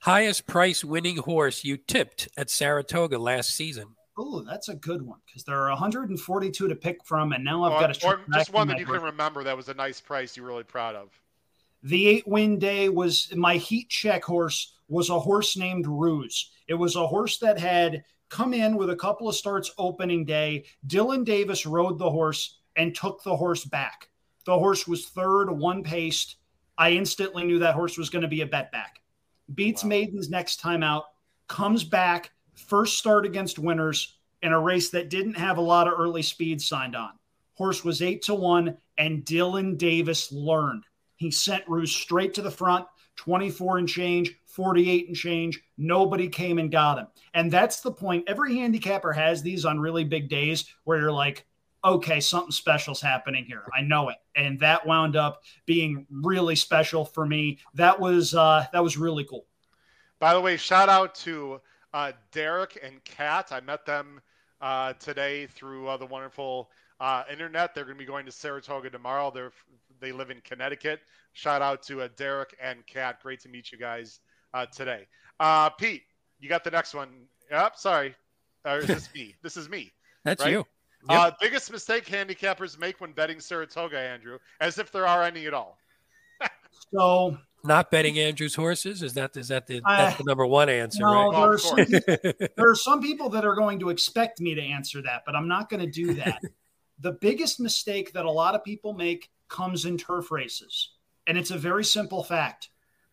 Highest 0.00 0.46
price 0.46 0.84
winning 0.84 1.18
horse 1.18 1.64
you 1.64 1.76
tipped 1.76 2.28
at 2.36 2.50
Saratoga 2.50 3.18
last 3.18 3.50
season. 3.50 3.96
Oh, 4.16 4.42
that's 4.42 4.68
a 4.68 4.74
good 4.74 5.02
one 5.02 5.18
because 5.26 5.44
there 5.44 5.58
are 5.58 5.70
142 5.70 6.68
to 6.68 6.74
pick 6.76 7.04
from, 7.04 7.32
and 7.32 7.44
now 7.44 7.64
I've 7.64 7.72
or, 7.72 7.80
got 7.80 7.94
to 7.94 8.06
or 8.06 8.20
just 8.32 8.52
one 8.52 8.68
that 8.68 8.78
you 8.78 8.86
can 8.86 9.02
remember 9.02 9.42
that 9.42 9.56
was 9.56 9.68
a 9.68 9.74
nice 9.74 10.00
price 10.00 10.36
you're 10.36 10.46
really 10.46 10.62
proud 10.62 10.94
of. 10.94 11.08
The 11.82 12.06
eight 12.06 12.26
win 12.26 12.58
day 12.58 12.88
was 12.88 13.34
my 13.34 13.56
heat 13.56 13.90
check 13.90 14.24
horse 14.24 14.76
was 14.88 15.10
a 15.10 15.18
horse 15.18 15.56
named 15.56 15.86
Ruse. 15.86 16.50
It 16.68 16.74
was 16.74 16.96
a 16.96 17.06
horse 17.06 17.38
that 17.38 17.58
had 17.58 18.04
come 18.28 18.54
in 18.54 18.76
with 18.76 18.90
a 18.90 18.96
couple 18.96 19.28
of 19.28 19.34
starts 19.34 19.72
opening 19.78 20.24
day. 20.24 20.64
Dylan 20.86 21.24
Davis 21.24 21.66
rode 21.66 21.98
the 21.98 22.10
horse 22.10 22.60
and 22.76 22.94
took 22.94 23.22
the 23.22 23.36
horse 23.36 23.64
back. 23.64 24.08
The 24.46 24.58
horse 24.58 24.86
was 24.86 25.06
third, 25.06 25.50
one 25.50 25.82
paced. 25.82 26.36
I 26.76 26.90
instantly 26.90 27.44
knew 27.44 27.58
that 27.60 27.74
horse 27.74 27.96
was 27.96 28.10
going 28.10 28.22
to 28.22 28.28
be 28.28 28.42
a 28.42 28.46
bet 28.46 28.72
back. 28.72 29.00
Beats 29.54 29.82
Wow. 29.82 29.90
Maidens 29.90 30.30
next 30.30 30.60
time 30.60 30.82
out, 30.82 31.04
comes 31.48 31.84
back, 31.84 32.30
first 32.54 32.98
start 32.98 33.26
against 33.26 33.58
winners 33.58 34.18
in 34.42 34.52
a 34.52 34.60
race 34.60 34.90
that 34.90 35.10
didn't 35.10 35.34
have 35.34 35.58
a 35.58 35.62
lot 35.62 35.88
of 35.88 35.98
early 35.98 36.22
speed 36.22 36.60
signed 36.60 36.94
on. 36.94 37.10
Horse 37.54 37.84
was 37.84 38.02
eight 38.02 38.22
to 38.22 38.34
one, 38.34 38.76
and 38.98 39.24
Dylan 39.24 39.78
Davis 39.78 40.32
learned. 40.32 40.84
He 41.16 41.30
sent 41.30 41.68
Ruse 41.68 41.94
straight 41.94 42.34
to 42.34 42.42
the 42.42 42.50
front, 42.50 42.86
24 43.16 43.78
and 43.78 43.88
change, 43.88 44.34
48 44.46 45.08
and 45.08 45.16
change. 45.16 45.62
Nobody 45.78 46.28
came 46.28 46.58
and 46.58 46.70
got 46.70 46.98
him. 46.98 47.06
And 47.34 47.50
that's 47.50 47.80
the 47.80 47.92
point. 47.92 48.24
Every 48.26 48.56
handicapper 48.56 49.12
has 49.12 49.42
these 49.42 49.64
on 49.64 49.78
really 49.78 50.04
big 50.04 50.28
days 50.28 50.64
where 50.84 50.98
you're 50.98 51.12
like, 51.12 51.46
okay, 51.84 52.20
something 52.20 52.50
special's 52.50 53.00
happening 53.00 53.44
here. 53.44 53.64
I 53.76 53.82
know 53.82 54.08
it. 54.08 54.16
And 54.36 54.58
that 54.60 54.86
wound 54.86 55.16
up 55.16 55.42
being 55.66 56.06
really 56.10 56.56
special 56.56 57.04
for 57.04 57.26
me. 57.26 57.58
That 57.74 57.98
was 57.98 58.34
uh 58.34 58.66
that 58.72 58.82
was 58.82 58.96
really 58.96 59.24
cool. 59.24 59.46
By 60.18 60.32
the 60.34 60.40
way, 60.40 60.56
shout 60.56 60.88
out 60.88 61.14
to 61.16 61.60
uh, 61.92 62.12
Derek 62.32 62.78
and 62.82 63.02
Kat. 63.04 63.48
I 63.52 63.60
met 63.60 63.84
them 63.84 64.20
uh, 64.60 64.94
today 64.94 65.46
through 65.46 65.88
uh, 65.88 65.96
the 65.96 66.06
wonderful 66.06 66.70
uh, 67.00 67.24
internet. 67.30 67.74
They're 67.74 67.84
going 67.84 67.96
to 67.96 68.02
be 68.02 68.06
going 68.06 68.24
to 68.26 68.32
Saratoga 68.32 68.90
tomorrow. 68.90 69.30
They're 69.30 69.52
they 70.00 70.12
live 70.12 70.30
in 70.30 70.40
Connecticut. 70.42 71.00
Shout 71.32 71.62
out 71.62 71.82
to 71.84 72.02
uh, 72.02 72.08
Derek 72.16 72.56
and 72.60 72.86
Kat. 72.86 73.22
Great 73.22 73.40
to 73.40 73.48
meet 73.48 73.72
you 73.72 73.78
guys 73.78 74.20
uh, 74.52 74.66
today. 74.66 75.06
Uh, 75.40 75.70
Pete, 75.70 76.02
you 76.40 76.48
got 76.48 76.64
the 76.64 76.70
next 76.70 76.94
one. 76.94 77.08
Yep, 77.50 77.76
sorry. 77.76 78.14
Or 78.64 78.78
is 78.78 78.86
this 78.86 79.08
me? 79.14 79.34
This 79.42 79.56
is 79.56 79.68
me. 79.68 79.92
That's 80.24 80.42
Right? 80.42 80.52
you. 80.52 80.66
Yep. 81.08 81.20
Uh, 81.20 81.30
biggest 81.40 81.70
mistake 81.70 82.06
handicappers 82.06 82.78
make 82.78 83.00
when 83.00 83.12
betting 83.12 83.40
Saratoga, 83.40 83.98
Andrew, 83.98 84.38
as 84.60 84.78
if 84.78 84.90
there 84.90 85.06
are 85.06 85.22
any 85.22 85.46
at 85.46 85.54
all. 85.54 85.78
So 86.92 87.36
Not 87.62 87.90
betting 87.90 88.18
Andrew's 88.18 88.54
horses. 88.54 89.02
Is 89.02 89.14
that 89.14 89.36
is 89.36 89.48
that 89.48 89.66
the 89.66 89.80
I- 89.84 90.04
that's 90.04 90.18
the 90.18 90.24
number 90.24 90.46
one 90.46 90.68
answer, 90.68 91.02
no, 91.02 91.28
Well, 91.28 91.32
there, 91.32 91.52
are 91.52 91.58
some, 91.58 91.76
there 92.56 92.70
are 92.70 92.74
some 92.74 93.02
people 93.02 93.28
that 93.30 93.44
are 93.44 93.54
going 93.54 93.78
to 93.80 93.90
expect 93.90 94.40
me 94.40 94.54
to 94.54 94.62
answer 94.62 95.02
that, 95.02 95.22
but 95.26 95.34
I'm 95.34 95.48
not 95.48 95.68
going 95.70 95.80
to 95.84 95.90
do 95.90 96.14
that. 96.14 96.40
the 97.00 97.12
biggest 97.12 97.60
mistake 97.60 98.12
that 98.12 98.24
a 98.24 98.30
lot 98.30 98.54
of 98.54 98.64
people 98.64 98.92
make 98.92 99.30
comes 99.48 99.84
in 99.84 99.98
turf 99.98 100.30
races. 100.30 100.90
And 101.26 101.38
it's 101.38 101.50
a 101.50 101.58
very 101.58 101.84
simple 101.84 102.22
fact. 102.22 102.68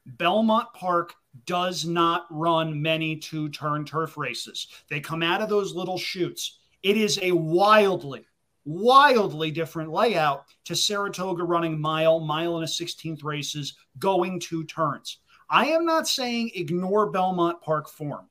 Belmont 0.05 0.67
Park 0.73 1.13
does 1.45 1.85
not 1.85 2.25
run 2.29 2.81
many 2.81 3.15
two 3.15 3.49
turn 3.49 3.85
turf 3.85 4.17
races. 4.17 4.67
They 4.89 4.99
come 4.99 5.23
out 5.23 5.41
of 5.41 5.49
those 5.49 5.73
little 5.73 5.97
chutes. 5.97 6.59
It 6.83 6.97
is 6.97 7.19
a 7.21 7.31
wildly, 7.31 8.25
wildly 8.65 9.51
different 9.51 9.91
layout 9.91 10.45
to 10.65 10.75
Saratoga 10.75 11.43
running 11.43 11.79
mile, 11.79 12.19
mile 12.19 12.55
and 12.55 12.63
a 12.63 12.67
16th 12.67 13.23
races, 13.23 13.75
going 13.99 14.39
two 14.39 14.63
turns. 14.63 15.19
I 15.49 15.67
am 15.67 15.85
not 15.85 16.07
saying 16.07 16.51
ignore 16.55 17.11
Belmont 17.11 17.61
Park 17.61 17.89
form. 17.89 18.27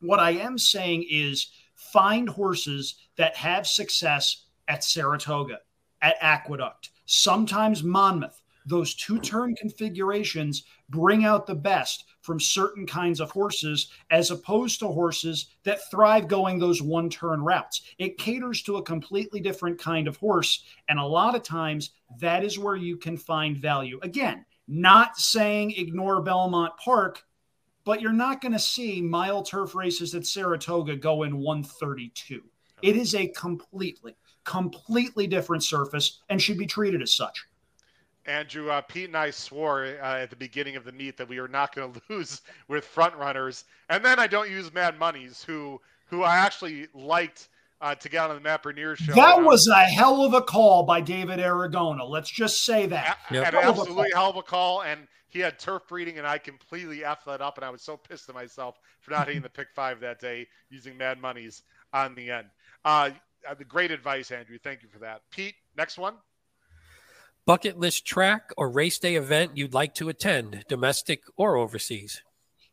What 0.00 0.18
I 0.18 0.32
am 0.32 0.58
saying 0.58 1.06
is 1.08 1.50
find 1.74 2.28
horses 2.28 2.96
that 3.16 3.36
have 3.36 3.66
success 3.66 4.46
at 4.66 4.82
Saratoga, 4.82 5.60
at 6.02 6.16
Aqueduct, 6.20 6.90
sometimes 7.04 7.82
Monmouth. 7.82 8.42
Those 8.66 8.94
two 8.94 9.20
turn 9.20 9.54
configurations 9.54 10.64
bring 10.88 11.24
out 11.24 11.46
the 11.46 11.54
best 11.54 12.04
from 12.24 12.40
certain 12.40 12.86
kinds 12.86 13.20
of 13.20 13.30
horses 13.30 13.88
as 14.10 14.30
opposed 14.30 14.78
to 14.80 14.88
horses 14.88 15.48
that 15.62 15.90
thrive 15.90 16.26
going 16.26 16.58
those 16.58 16.80
one 16.80 17.10
turn 17.10 17.42
routes. 17.42 17.82
It 17.98 18.16
caters 18.16 18.62
to 18.62 18.78
a 18.78 18.82
completely 18.82 19.40
different 19.40 19.78
kind 19.78 20.08
of 20.08 20.16
horse. 20.16 20.64
And 20.88 20.98
a 20.98 21.04
lot 21.04 21.34
of 21.34 21.42
times 21.42 21.90
that 22.20 22.42
is 22.42 22.58
where 22.58 22.76
you 22.76 22.96
can 22.96 23.18
find 23.18 23.58
value. 23.58 24.00
Again, 24.02 24.46
not 24.66 25.18
saying 25.18 25.72
ignore 25.72 26.22
Belmont 26.22 26.72
Park, 26.78 27.22
but 27.84 28.00
you're 28.00 28.10
not 28.10 28.40
going 28.40 28.52
to 28.52 28.58
see 28.58 29.02
mile 29.02 29.42
turf 29.42 29.74
races 29.74 30.14
at 30.14 30.24
Saratoga 30.24 30.96
go 30.96 31.24
in 31.24 31.36
132. 31.36 32.42
It 32.80 32.96
is 32.96 33.14
a 33.14 33.28
completely, 33.28 34.16
completely 34.44 35.26
different 35.26 35.62
surface 35.62 36.22
and 36.30 36.40
should 36.40 36.56
be 36.56 36.66
treated 36.66 37.02
as 37.02 37.14
such. 37.14 37.44
Andrew, 38.26 38.70
uh, 38.70 38.80
Pete 38.80 39.06
and 39.08 39.16
I 39.16 39.30
swore 39.30 39.84
uh, 40.02 40.18
at 40.18 40.30
the 40.30 40.36
beginning 40.36 40.76
of 40.76 40.84
the 40.84 40.92
meet 40.92 41.16
that 41.18 41.28
we 41.28 41.40
were 41.40 41.48
not 41.48 41.74
going 41.74 41.92
to 41.94 42.00
lose 42.08 42.40
with 42.68 42.84
front 42.84 43.14
runners, 43.16 43.64
and 43.88 44.04
then 44.04 44.18
I 44.18 44.26
don't 44.26 44.50
use 44.50 44.72
Mad 44.72 44.98
Monies, 44.98 45.44
who 45.44 45.80
who 46.06 46.22
I 46.22 46.36
actually 46.36 46.86
liked 46.94 47.48
uh, 47.80 47.94
to 47.96 48.08
get 48.08 48.28
on 48.30 48.34
the 48.34 48.40
Mapperneer 48.48 48.96
show. 48.96 49.12
That 49.14 49.42
was 49.42 49.66
a 49.68 49.74
hell 49.74 50.22
of 50.24 50.32
a 50.34 50.40
call 50.42 50.84
by 50.84 51.00
David 51.00 51.38
Aragona. 51.38 52.08
Let's 52.08 52.30
just 52.30 52.64
say 52.64 52.86
that. 52.86 53.18
a- 53.30 53.34
Yep. 53.34 53.46
an 53.48 53.52
Hell 53.54 53.70
of 53.72 53.78
absolutely 53.78 54.10
hell 54.14 54.30
of 54.30 54.36
a 54.36 54.42
call, 54.42 54.82
and 54.82 55.06
he 55.28 55.40
had 55.40 55.58
turf 55.58 55.82
breeding, 55.88 56.18
and 56.18 56.26
I 56.26 56.38
completely 56.38 56.98
effed 56.98 57.24
that 57.26 57.40
up, 57.40 57.58
and 57.58 57.64
I 57.64 57.70
was 57.70 57.82
so 57.82 57.96
pissed 57.96 58.28
at 58.28 58.34
myself 58.34 58.78
for 59.00 59.10
not 59.10 59.26
hitting 59.26 59.42
the 59.42 59.48
pick 59.48 59.68
five 59.74 59.98
that 60.00 60.20
day 60.20 60.46
using 60.70 60.96
Mad 60.96 61.20
Monies 61.20 61.62
on 61.92 62.14
the 62.14 62.30
end. 62.30 62.46
Uh, 62.84 63.10
uh, 63.48 63.54
the 63.54 63.64
great 63.64 63.90
advice, 63.90 64.30
Andrew. 64.30 64.58
Thank 64.62 64.82
you 64.82 64.88
for 64.88 64.98
that. 65.00 65.22
Pete, 65.30 65.54
next 65.76 65.98
one. 65.98 66.14
Bucket 67.46 67.78
list 67.78 68.06
track 68.06 68.52
or 68.56 68.70
race 68.70 68.98
day 68.98 69.16
event 69.16 69.54
you'd 69.54 69.74
like 69.74 69.94
to 69.96 70.08
attend, 70.08 70.64
domestic 70.66 71.24
or 71.36 71.56
overseas. 71.56 72.22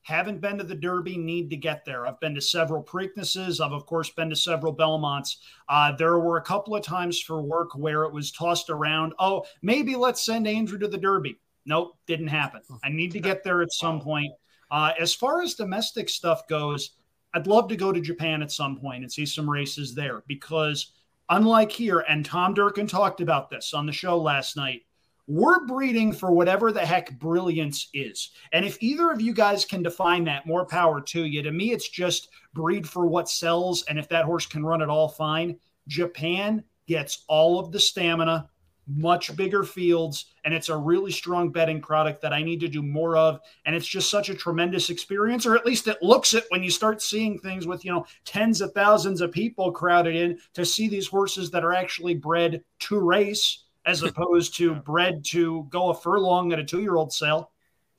Haven't 0.04 0.40
been 0.40 0.58
to 0.60 0.64
the 0.64 0.76
Derby, 0.76 1.18
need 1.18 1.50
to 1.50 1.58
get 1.58 1.84
there. 1.84 2.08
I've 2.08 2.22
been 2.22 2.34
to 2.36 2.42
several 2.42 2.82
Preaknesses. 2.82 3.60
I've, 3.60 3.74
of 3.74 3.86
course, 3.86 4.10
been 4.12 4.30
to 4.30 4.36
several 4.36 4.72
Belmonts. 4.72 5.38
Uh, 5.68 5.92
there 5.98 6.18
were 6.20 6.38
a 6.38 6.42
couple 6.42 6.74
of 6.74 6.84
times 6.84 7.20
for 7.20 7.42
work 7.42 7.76
where 7.76 8.04
it 8.04 8.14
was 8.14 8.32
tossed 8.32 8.70
around. 8.70 9.14
Oh, 9.20 9.44
maybe 9.62 9.98
let's 9.98 10.26
send 10.26 10.48
Andrew 10.48 10.80
to 10.80 10.88
the 10.88 10.98
Derby. 10.98 11.38
Nope, 11.66 11.98
didn't 12.08 12.30
happen. 12.30 12.62
I 12.82 12.90
need 12.90 13.12
to 13.12 13.20
get 13.20 13.44
there 13.44 13.62
at 13.62 13.74
some 13.74 14.00
point. 14.00 14.32
Uh, 14.72 14.94
as 14.98 15.14
far 15.14 15.42
as 15.42 15.54
domestic 15.54 16.08
stuff 16.08 16.48
goes, 16.48 16.92
I'd 17.34 17.46
love 17.46 17.68
to 17.68 17.76
go 17.76 17.92
to 17.92 18.00
Japan 18.00 18.42
at 18.42 18.52
some 18.52 18.78
point 18.78 19.04
and 19.04 19.12
see 19.12 19.26
some 19.26 19.50
races 19.50 19.94
there 19.94 20.24
because, 20.28 20.94
unlike 21.32 21.72
here, 21.72 22.06
and 22.08 22.24
Tom 22.24 22.54
Durkin 22.54 22.86
talked 22.86 23.22
about 23.22 23.50
this 23.50 23.74
on 23.74 23.88
the 23.88 23.92
show 23.92 24.18
last 24.18 24.56
night, 24.56 24.84
we're 25.28 25.66
breeding 25.66 26.12
for 26.12 26.32
whatever 26.32 26.72
the 26.72 26.86
heck 26.86 27.18
brilliance 27.18 27.88
is. 27.94 28.32
And 28.52 28.66
if 28.66 28.78
either 28.82 29.10
of 29.12 29.22
you 29.22 29.34
guys 29.34 29.64
can 29.64 29.82
define 29.82 30.26
that, 30.26 30.46
more 30.46 30.66
power 30.66 31.00
to 31.00 31.24
you. 31.24 31.42
To 31.42 31.52
me, 31.52 31.72
it's 31.72 31.88
just 31.88 32.30
breed 32.54 32.88
for 32.88 33.08
what 33.08 33.30
sells. 33.30 33.84
And 33.84 33.98
if 33.98 34.10
that 34.10 34.26
horse 34.26 34.46
can 34.46 34.66
run 34.66 34.82
it 34.82 34.90
all, 34.90 35.08
fine. 35.08 35.58
Japan 35.88 36.64
gets 36.86 37.24
all 37.28 37.60
of 37.60 37.72
the 37.72 37.80
stamina, 37.80 38.50
much 38.88 39.36
bigger 39.36 39.64
fields, 39.64 40.26
and 40.44 40.54
it's 40.54 40.70
a 40.70 40.76
really 40.76 41.12
strong 41.12 41.52
betting 41.52 41.82
product 41.82 42.22
that 42.22 42.34
I 42.34 42.44
need 42.44 42.60
to 42.62 42.68
do 42.68 42.82
more 42.82 43.16
of. 43.16 43.40
And 43.66 43.76
it's 43.76 43.88
just 43.88 44.10
such 44.10 44.30
a 44.30 44.36
tremendous 44.36 44.90
experience, 44.90 45.46
or 45.46 45.56
at 45.56 45.66
least 45.66 45.88
it 45.88 46.02
looks 46.02 46.34
it 46.34 46.46
when 46.50 46.64
you 46.64 46.72
start 46.72 47.02
seeing 47.02 47.40
things 47.40 47.68
with, 47.68 47.86
you 47.86 47.92
know, 47.92 48.06
tens 48.26 48.62
of 48.62 48.74
thousands 48.74 49.22
of 49.22 49.32
people 49.32 49.72
crowded 49.72 50.16
in 50.16 50.40
to 50.54 50.66
see 50.66 50.88
these 50.88 51.08
horses 51.08 51.52
that 51.52 51.64
are 51.64 51.74
actually 51.74 52.16
bred 52.16 52.64
to 52.80 53.00
race 53.00 53.66
as 53.86 54.04
opposed 54.04 54.56
to 54.56 54.76
bred 54.76 55.24
to 55.26 55.68
go 55.70 55.90
a 55.90 55.96
furlong 55.96 56.52
at 56.52 56.60
a 56.60 56.64
two-year-old 56.64 57.14
sale. 57.14 57.52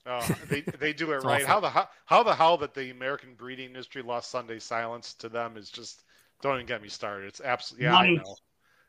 Oh, 0.05 0.21
they 0.49 0.63
they 0.63 0.93
do 0.93 1.13
it 1.13 1.23
right. 1.23 1.43
awful. 1.43 1.47
How 1.47 1.61
the 1.61 1.71
how, 1.71 1.89
how 2.07 2.23
the 2.25 2.35
hell 2.35 2.57
that 2.59 2.75
the 2.75 2.91
American 2.91 3.35
breeding 3.35 3.67
industry 3.67 4.03
lost 4.03 4.31
Sunday 4.31 4.59
silence 4.59 5.15
to 5.15 5.29
them 5.29 5.57
is 5.57 5.71
just 5.71 6.03
don't 6.41 6.57
even 6.57 6.67
get 6.67 6.83
me 6.83 6.89
started. 6.89 7.29
It's 7.29 7.41
absolutely 7.41 7.87
yeah, 7.87 7.97
I 7.97 8.15
know. 8.15 8.37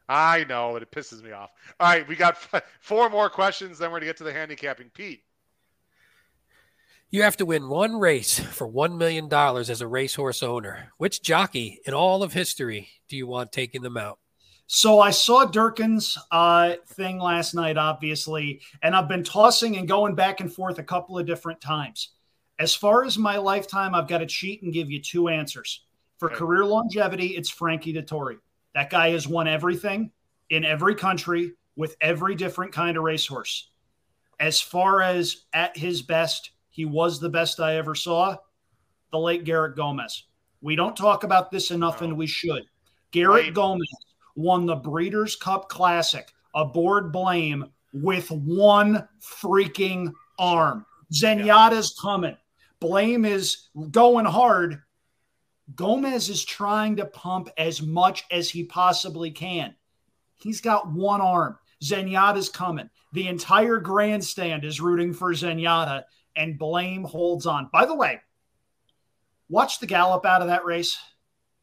I 0.09 0.43
know, 0.45 0.75
and 0.75 0.83
it 0.83 0.91
pisses 0.91 1.23
me 1.23 1.31
off. 1.31 1.51
All 1.79 1.87
right, 1.87 2.07
we 2.07 2.15
got 2.15 2.35
f- 2.53 2.63
four 2.81 3.09
more 3.09 3.29
questions, 3.29 3.77
then 3.77 3.89
we're 3.91 3.97
gonna 3.99 4.07
get 4.07 4.17
to 4.17 4.23
the 4.23 4.33
handicapping. 4.33 4.89
Pete, 4.93 5.23
You 7.09 7.23
have 7.23 7.37
to 7.37 7.45
win 7.45 7.69
one 7.69 7.99
race 7.99 8.39
for 8.39 8.67
$1 8.67 8.97
million 8.97 9.31
as 9.33 9.81
a 9.81 9.87
racehorse 9.87 10.41
owner. 10.43 10.89
Which 10.97 11.21
jockey 11.21 11.79
in 11.85 11.93
all 11.93 12.23
of 12.23 12.33
history 12.33 12.89
do 13.07 13.15
you 13.15 13.27
want 13.27 13.51
taking 13.51 13.81
them 13.81 13.97
out? 13.97 14.19
So 14.65 14.99
I 14.99 15.11
saw 15.11 15.45
Durkin's 15.45 16.17
uh, 16.31 16.73
thing 16.87 17.19
last 17.19 17.53
night, 17.53 17.77
obviously, 17.77 18.61
and 18.81 18.95
I've 18.95 19.07
been 19.09 19.23
tossing 19.23 19.77
and 19.77 19.87
going 19.87 20.15
back 20.15 20.39
and 20.39 20.51
forth 20.51 20.79
a 20.79 20.83
couple 20.83 21.19
of 21.19 21.25
different 21.27 21.61
times. 21.61 22.09
As 22.59 22.73
far 22.73 23.03
as 23.03 23.17
my 23.17 23.37
lifetime, 23.37 23.93
I've 23.93 24.07
got 24.07 24.19
to 24.19 24.25
cheat 24.25 24.63
and 24.63 24.73
give 24.73 24.89
you 24.89 25.01
two 25.01 25.27
answers. 25.27 25.85
For 26.17 26.29
Okay. 26.29 26.37
career 26.39 26.65
longevity, 26.65 27.35
it's 27.35 27.49
Frankie 27.49 27.93
Dettori. 27.93 28.37
That 28.75 28.89
guy 28.89 29.11
has 29.11 29.27
won 29.27 29.47
everything 29.47 30.11
in 30.49 30.65
every 30.65 30.95
country 30.95 31.53
with 31.75 31.95
every 32.01 32.35
different 32.35 32.71
kind 32.71 32.97
of 32.97 33.03
racehorse. 33.03 33.69
As 34.39 34.59
far 34.59 35.01
as 35.01 35.45
at 35.53 35.77
his 35.77 36.01
best, 36.01 36.51
he 36.69 36.85
was 36.85 37.19
the 37.19 37.29
best 37.29 37.59
I 37.59 37.75
ever 37.75 37.95
saw. 37.95 38.35
The 39.11 39.19
late 39.19 39.43
Garrett 39.43 39.75
Gomez. 39.75 40.23
We 40.61 40.75
don't 40.75 40.97
talk 40.97 41.23
about 41.23 41.51
this 41.51 41.71
enough, 41.71 42.01
No. 42.01 42.07
and 42.07 42.17
we 42.17 42.25
should. 42.27 42.63
Garrett 43.11 43.45
Right. 43.45 43.53
Gomez 43.53 43.87
won 44.35 44.65
the 44.65 44.75
Breeders' 44.75 45.35
Cup 45.35 45.69
Classic 45.69 46.33
aboard 46.55 47.11
Blame 47.11 47.65
with 47.93 48.31
one 48.31 49.07
freaking 49.21 50.11
arm. 50.39 50.85
Zenyatta's 51.13 51.95
coming. 52.01 52.35
Blame 52.79 53.23
is 53.23 53.69
going 53.91 54.25
hard. 54.25 54.81
Gomez 55.75 56.29
is 56.29 56.43
trying 56.43 56.95
to 56.97 57.05
pump 57.05 57.49
as 57.57 57.81
much 57.81 58.25
as 58.31 58.49
he 58.49 58.63
possibly 58.63 59.31
can. 59.31 59.75
He's 60.35 60.61
got 60.61 60.91
one 60.91 61.21
arm. 61.21 61.57
Zenyatta's 61.83 62.49
coming. 62.49 62.89
The 63.13 63.27
entire 63.27 63.77
grandstand 63.77 64.65
is 64.65 64.81
rooting 64.81 65.13
for 65.13 65.33
Zenyatta, 65.33 66.03
and 66.35 66.57
Blame 66.57 67.03
holds 67.03 67.45
on. 67.45 67.69
By 67.71 67.85
the 67.85 67.95
way, 67.95 68.21
watch 69.49 69.79
the 69.79 69.87
gallop 69.87 70.25
out 70.25 70.41
of 70.41 70.47
that 70.47 70.65
race. 70.65 70.97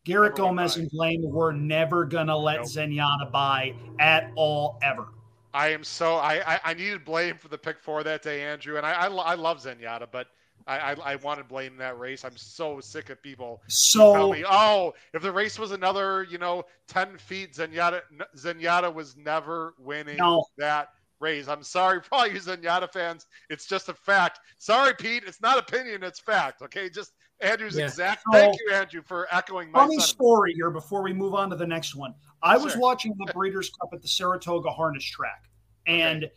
Garrett 0.04 0.36
Never 0.36 0.48
Gomez 0.48 0.76
and 0.76 0.90
Blame 0.90 1.22
were 1.24 1.52
never 1.52 2.04
going 2.04 2.28
to 2.28 2.36
let 2.36 2.58
Nope. 2.58 2.66
Zenyatta 2.68 3.30
by 3.32 3.74
at 3.98 4.30
all, 4.34 4.78
ever. 4.82 5.08
I 5.52 5.68
am 5.68 5.82
so 5.82 6.14
I, 6.16 6.54
I 6.54 6.60
I 6.66 6.74
needed 6.74 7.04
blame 7.04 7.36
for 7.36 7.48
the 7.48 7.58
pick 7.58 7.80
four 7.80 8.04
that 8.04 8.22
day, 8.22 8.44
Andrew, 8.44 8.76
and 8.76 8.86
I 8.86 8.92
I, 8.92 9.06
I 9.08 9.34
love 9.34 9.62
Zenyatta, 9.62 10.06
but 10.10 10.28
I, 10.70 10.92
I 10.92 11.12
I 11.12 11.16
wanted 11.16 11.48
blame 11.48 11.76
that 11.78 11.98
race. 11.98 12.24
I'm 12.24 12.36
so 12.36 12.78
sick 12.80 13.10
of 13.10 13.20
people 13.22 13.60
tell 13.68 14.14
So 14.14 14.32
me, 14.32 14.44
oh, 14.48 14.94
if 15.12 15.22
the 15.22 15.32
race 15.32 15.58
was 15.58 15.72
another 15.72 16.22
you 16.30 16.38
know 16.38 16.64
ten 16.86 17.18
feet, 17.18 17.54
Zenyatta 17.54 18.02
Zenyatta 18.36 18.92
was 18.92 19.16
never 19.16 19.74
winning 19.78 20.16
No. 20.18 20.44
that 20.58 20.90
race. 21.18 21.48
I'm 21.48 21.62
sorry 21.64 22.00
for 22.00 22.14
all 22.14 22.26
you 22.26 22.38
Zenyatta 22.38 22.90
fans. 22.92 23.26
It's 23.50 23.66
just 23.66 23.88
a 23.88 23.94
fact. 23.94 24.38
Sorry, 24.58 24.94
Pete. 24.94 25.24
It's 25.26 25.40
not 25.40 25.58
opinion. 25.58 26.02
It's 26.04 26.20
fact. 26.20 26.62
Okay, 26.62 26.88
just 26.88 27.12
Andrew's 27.40 27.76
Yeah. 27.76 27.84
exact. 27.86 28.22
So- 28.26 28.38
Thank 28.38 28.56
you, 28.60 28.72
Andrew, 28.72 29.02
for 29.02 29.26
echoing 29.32 29.70
my 29.72 29.80
funny 29.80 29.98
sentiment. 29.98 30.08
story 30.08 30.52
here 30.54 30.70
before 30.70 31.02
we 31.02 31.12
move 31.12 31.34
on 31.34 31.50
to 31.50 31.56
the 31.56 31.66
next 31.66 31.94
one. 31.96 32.14
I 32.42 32.56
was 32.56 32.76
watching 32.76 33.14
the 33.18 33.32
Breeders' 33.34 33.70
Cup 33.80 33.90
at 33.92 34.00
the 34.02 34.08
Saratoga 34.08 34.70
Harness 34.70 35.04
Track, 35.04 35.50
and 35.86 36.30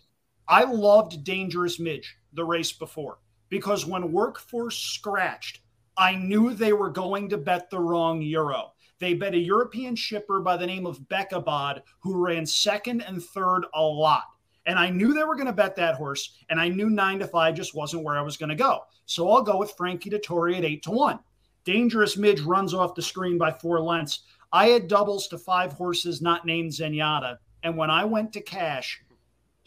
I 0.48 0.64
loved 0.64 1.24
Dangerous 1.24 1.80
Midge 1.80 2.18
the 2.34 2.44
race 2.44 2.72
before 2.74 3.20
because 3.54 3.86
when 3.86 4.12
Workforce 4.12 4.76
scratched, 4.76 5.60
I 5.96 6.16
knew 6.16 6.56
they 6.56 6.74
were 6.74 6.90
going 6.90 7.30
to 7.30 7.38
bet 7.38 7.70
the 7.70 7.80
wrong 7.80 8.20
Euro. 8.24 8.74
They 8.98 9.14
bet 9.14 9.36
a 9.36 9.38
European 9.38 9.96
shipper 9.96 10.40
by 10.40 10.58
the 10.58 10.66
name 10.66 10.88
of 10.88 11.02
Behkabad 11.02 11.84
who 12.00 12.26
ran 12.26 12.48
second 12.48 13.02
and 13.02 13.24
third 13.24 13.66
a 13.76 13.80
lot. 13.80 14.24
And 14.66 14.80
I 14.80 14.90
knew 14.90 15.14
they 15.14 15.24
were 15.24 15.36
going 15.36 15.46
to 15.46 15.54
bet 15.54 15.76
that 15.76 15.94
horse, 15.94 16.34
and 16.50 16.60
I 16.60 16.68
knew 16.68 16.90
nine 16.90 17.20
to 17.20 17.28
five 17.28 17.54
just 17.54 17.76
wasn't 17.76 18.04
where 18.04 18.18
I 18.18 18.24
was 18.24 18.38
going 18.38 18.50
to 18.50 18.56
go. 18.56 18.86
So 19.06 19.30
I'll 19.30 19.44
go 19.44 19.60
with 19.60 19.76
Frankie 19.78 20.10
Dettori 20.10 20.58
at 20.58 20.66
eight 20.66 20.82
to 20.86 20.90
one. 20.92 21.20
Dangerous 21.64 22.18
Midge 22.18 22.42
runs 22.42 22.74
off 22.74 22.96
the 22.96 23.04
screen 23.04 23.38
by 23.38 23.52
four 23.52 23.80
lengths. 23.80 24.22
I 24.52 24.70
had 24.70 24.88
doubles 24.88 25.28
to 25.28 25.38
five 25.38 25.74
horses 25.74 26.24
not 26.24 26.44
named 26.44 26.72
Zenyatta. 26.72 27.38
And 27.62 27.78
when 27.78 27.92
I 27.92 28.04
went 28.04 28.34
to 28.34 28.42
cash, 28.42 29.00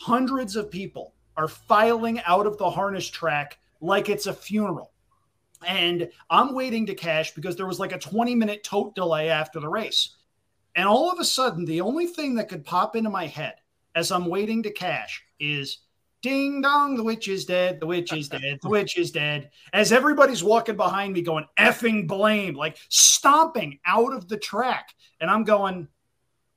hundreds 0.00 0.56
of 0.56 0.72
people 0.72 1.14
are 1.36 1.46
filing 1.46 2.20
out 2.26 2.48
of 2.48 2.58
the 2.58 2.68
harness 2.68 3.06
track 3.06 3.60
like 3.86 4.08
it's 4.08 4.26
a 4.26 4.32
funeral. 4.32 4.92
And 5.66 6.10
I'm 6.28 6.54
waiting 6.54 6.84
to 6.86 6.94
cash 6.94 7.34
because 7.34 7.56
there 7.56 7.66
was 7.66 7.80
like 7.80 7.92
a 7.92 7.98
20 7.98 8.34
minute 8.34 8.62
tote 8.62 8.94
delay 8.94 9.30
after 9.30 9.60
the 9.60 9.68
race. 9.68 10.16
And 10.74 10.86
all 10.86 11.10
of 11.10 11.18
a 11.18 11.24
sudden, 11.24 11.64
the 11.64 11.80
only 11.80 12.06
thing 12.06 12.34
that 12.34 12.50
could 12.50 12.64
pop 12.64 12.96
into 12.96 13.08
my 13.08 13.26
head 13.26 13.54
as 13.94 14.12
I'm 14.12 14.26
waiting 14.26 14.62
to 14.64 14.70
cash 14.70 15.24
is 15.40 15.78
ding 16.20 16.60
dong, 16.60 16.96
the 16.96 17.02
witch 17.02 17.28
is 17.28 17.46
dead, 17.46 17.80
the 17.80 17.86
witch 17.86 18.12
is 18.12 18.28
dead, 18.28 18.58
the 18.60 18.68
witch 18.68 18.98
is 18.98 19.10
dead. 19.10 19.50
As 19.72 19.92
everybody's 19.92 20.44
walking 20.44 20.76
behind 20.76 21.14
me 21.14 21.22
going, 21.22 21.46
effing 21.58 22.06
blame, 22.06 22.54
like 22.54 22.76
stomping 22.90 23.78
out 23.86 24.12
of 24.12 24.28
the 24.28 24.36
track. 24.36 24.94
And 25.20 25.30
I'm 25.30 25.44
going, 25.44 25.88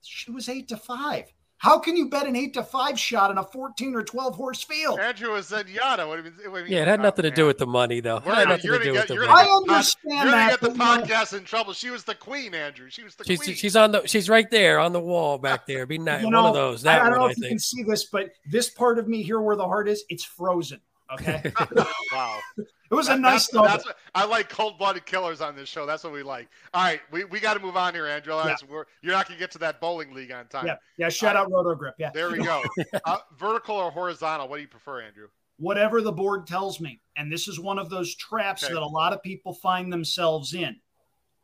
she 0.02 0.32
was 0.32 0.50
eight 0.50 0.68
to 0.70 0.78
five. 0.78 1.32
How 1.60 1.78
can 1.78 1.98
you 1.98 2.08
bet 2.10 2.26
an 2.26 2.38
eight 2.38 2.54
to 2.54 2.64
five 2.64 2.98
shot 2.98 3.32
in 3.32 3.38
a 3.38 3.44
14 3.44 3.94
or 3.94 4.02
12 4.02 4.34
horse 4.36 4.64
field? 4.64 4.98
Andrew 5.00 5.36
is 5.36 5.52
Zenyatta. 5.52 6.08
What 6.08 6.24
do 6.24 6.30
you 6.30 6.36
mean? 6.38 6.52
what 6.52 6.60
do 6.66 6.72
you 6.72 6.76
Yeah, 6.76 6.78
it 6.78 6.80
mean? 6.80 6.88
had 6.88 7.00
Oh, 7.02 7.04
nothing 7.04 7.24
to 7.24 7.32
do 7.32 7.42
man. 7.42 7.48
with 7.48 7.58
the 7.58 7.68
money, 7.68 8.00
though. 8.00 8.18
It 8.18 8.26
We're 8.26 8.36
had 8.36 8.48
nothing 8.48 8.66
you're 8.66 8.80
to 8.80 8.86
gonna 8.86 8.94
do 8.94 9.00
with 9.00 9.08
get- 9.10 9.28
the 9.28 9.28
money. 9.28 9.30
I 9.30 9.44
get 9.44 9.50
the 9.50 9.60
pod- 9.60 9.70
understand 9.70 10.14
You're 10.14 10.24
gonna 10.32 10.50
get 10.52 10.62
the 10.62 10.68
but, 10.70 10.74
you 10.74 10.78
know, 10.80 11.06
podcast 11.18 11.38
in 11.38 11.44
trouble. 11.44 11.74
She 11.74 11.90
was 11.90 12.04
the 12.06 12.16
queen, 12.16 12.56
Andrew. 12.56 12.90
She 12.90 13.04
was 13.04 13.16
the 13.16 13.26
She's 13.26 13.40
queen. 13.42 13.56
she's 13.56 13.76
on 13.76 13.92
the 13.92 14.08
she's 14.08 14.30
right 14.30 14.50
there 14.50 14.80
on 14.80 14.94
the 14.94 15.02
wall 15.02 15.38
back 15.38 15.66
there. 15.66 15.86
Be 15.86 15.98
nice. 15.98 16.22
you 16.22 16.28
one 16.28 16.36
of 16.46 16.54
those. 16.54 16.82
That 16.84 17.02
I 17.02 17.10
don't 17.10 17.12
one, 17.12 17.20
know 17.20 17.26
I 17.28 17.32
if 17.32 17.38
you 17.38 17.44
can 17.44 17.50
think. 17.50 17.62
see 17.62 17.84
this, 17.84 18.06
but 18.06 18.30
this 18.50 18.70
part 18.70 18.98
of 18.98 19.08
me 19.10 19.22
here 19.22 19.42
where 19.42 19.58
the 19.58 19.66
heart 19.68 19.90
is, 19.90 20.04
it's 20.08 20.24
frozen. 20.24 20.80
Okay. 21.14 21.52
wow. 22.14 22.40
It 22.58 22.96
was 22.96 23.08
a 23.08 23.12
That- 23.12 23.20
nice 23.20 23.48
that's, 23.48 23.68
that's 23.68 23.86
what, 23.86 23.98
I 24.16 24.26
like 24.26 24.50
cold-blooded 24.50 25.06
killers 25.06 25.42
on 25.42 25.56
this 25.56 25.70
show. 25.70 25.86
That's 25.86 26.04
what 26.04 26.14
we 26.14 26.24
like. 26.24 26.50
All 26.74 26.84
right, 26.84 27.02
we, 27.12 27.24
we 27.26 27.40
got 27.40 27.54
to 27.56 27.60
move 27.60 27.78
on 27.78 27.94
here, 27.94 28.08
Andrew. 28.08 28.34
Otherwise 28.34 28.64
We're, 28.68 28.86
you're 29.02 29.14
not 29.14 29.28
gonna 29.28 29.40
get 29.40 29.52
to 29.52 29.60
that 29.60 29.80
bowling 29.80 30.14
league 30.14 30.32
on 30.32 30.48
time. 30.48 30.68
Yeah. 30.68 30.76
Yeah. 30.98 31.10
Shout 31.10 31.36
out 31.36 31.52
Roto 31.52 31.76
Grip. 31.76 31.96
Yeah. 31.98 32.12
There 32.14 32.32
we 32.32 32.44
go. 32.44 32.64
uh, 33.06 33.18
vertical 33.38 33.76
or 33.76 33.92
horizontal? 33.92 34.48
What 34.48 34.58
do 34.58 34.62
you 34.62 34.68
prefer, 34.68 35.02
Andrew? 35.02 35.28
Whatever 35.58 36.02
the 36.02 36.12
board 36.12 36.48
tells 36.48 36.80
me. 36.80 37.02
And 37.18 37.32
this 37.32 37.48
is 37.48 37.60
one 37.60 37.78
of 37.80 37.90
those 37.90 38.16
traps 38.16 38.64
Okay. 38.64 38.74
that 38.74 38.82
a 38.82 38.86
lot 38.86 39.14
of 39.14 39.22
people 39.22 39.54
find 39.54 39.92
themselves 39.92 40.54
in. 40.54 40.76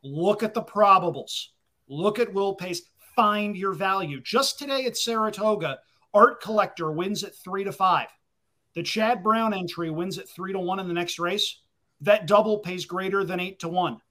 Look 0.03 0.41
at 0.41 0.53
the 0.53 0.63
probables. 0.63 1.47
Look 1.87 2.19
at 2.19 2.33
will 2.33 2.55
pays. 2.55 2.83
Find 3.15 3.55
your 3.55 3.73
value. 3.73 4.21
Just 4.21 4.59
today 4.59 4.85
at 4.85 4.97
Saratoga, 4.97 5.79
Art 6.13 6.41
Collector 6.41 6.91
wins 6.91 7.23
at 7.23 7.35
three 7.35 7.63
to 7.63 7.71
five. 7.71 8.07
The 8.75 8.83
Chad 8.83 9.23
Brown 9.23 9.53
entry 9.53 9.89
wins 9.89 10.17
at 10.17 10.29
three 10.29 10.51
to 10.53 10.59
one 10.59 10.79
in 10.79 10.87
the 10.87 10.93
next 10.93 11.17
race. 11.19 11.59
That 12.01 12.27
double 12.27 12.59
pays 12.59 12.85
greater 12.85 13.23
than 13.23 13.39
eight 13.39 13.59
to 13.59 13.69
one. 13.69 14.01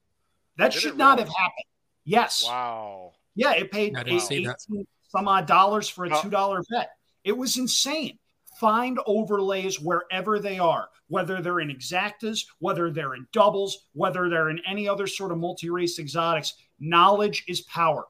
That 0.57 0.73
Did 0.73 0.81
should 0.81 0.97
not 0.97 1.19
really? 1.19 1.29
have 1.29 1.37
happened. 1.37 1.65
Yes. 2.05 2.45
Wow. 2.47 3.13
Yeah, 3.35 3.53
it 3.53 3.71
paid 3.71 3.95
I 3.97 4.03
didn't 4.05 4.17
eight- 4.21 4.23
see 4.23 4.47
that. 4.47 4.57
18 4.71 4.87
some 5.09 5.29
odd 5.29 5.47
dollars 5.47 5.89
for 5.89 6.07
a 6.07 6.17
Oh. 6.17 6.23
two 6.23 6.31
dollar 6.31 6.61
bet. 6.71 6.91
It 7.25 7.37
was 7.37 7.57
insane. 7.57 8.19
Find 8.59 8.99
overlays 9.07 9.81
wherever 9.81 10.39
they 10.39 10.59
are, 10.59 10.89
whether 11.09 11.41
they're 11.43 11.61
in 11.61 11.69
exactas, 11.69 12.47
whether 12.59 12.91
they're 12.91 13.15
in 13.15 13.27
doubles, 13.33 13.87
whether 13.93 14.29
they're 14.29 14.49
in 14.51 14.61
any 14.67 14.89
other 14.89 15.07
sort 15.07 15.31
of 15.33 15.39
multi 15.39 15.71
race 15.71 15.99
exotics. 15.99 16.55
Knowledge 16.81 17.45
is 17.49 17.61
power. 17.63 18.07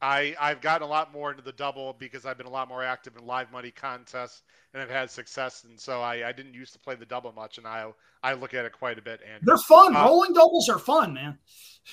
I 0.00 0.34
I've 0.40 0.60
gotten 0.60 0.86
a 0.86 0.90
lot 0.90 1.12
more 1.12 1.30
into 1.30 1.42
the 1.42 1.52
double 1.52 1.94
because 1.98 2.24
I've 2.24 2.38
been 2.38 2.46
a 2.46 2.50
lot 2.50 2.68
more 2.68 2.84
active 2.84 3.16
in 3.16 3.26
live 3.26 3.50
money 3.50 3.70
contests 3.70 4.42
and 4.72 4.82
I've 4.82 4.90
had 4.90 5.10
success. 5.10 5.64
And 5.64 5.78
so 5.78 6.00
I, 6.00 6.28
I 6.28 6.32
didn't 6.32 6.54
used 6.54 6.72
to 6.74 6.78
play 6.78 6.94
the 6.94 7.06
double 7.06 7.32
much, 7.32 7.58
and 7.58 7.66
I 7.66 7.86
I 8.22 8.34
look 8.34 8.54
at 8.54 8.64
it 8.64 8.72
quite 8.72 8.98
a 8.98 9.02
bit. 9.02 9.20
And 9.28 9.42
They're 9.44 9.56
fun. 9.58 9.96
Uh, 9.96 10.04
Rolling 10.04 10.32
doubles 10.34 10.68
are 10.68 10.78
fun, 10.78 11.14
man. 11.14 11.38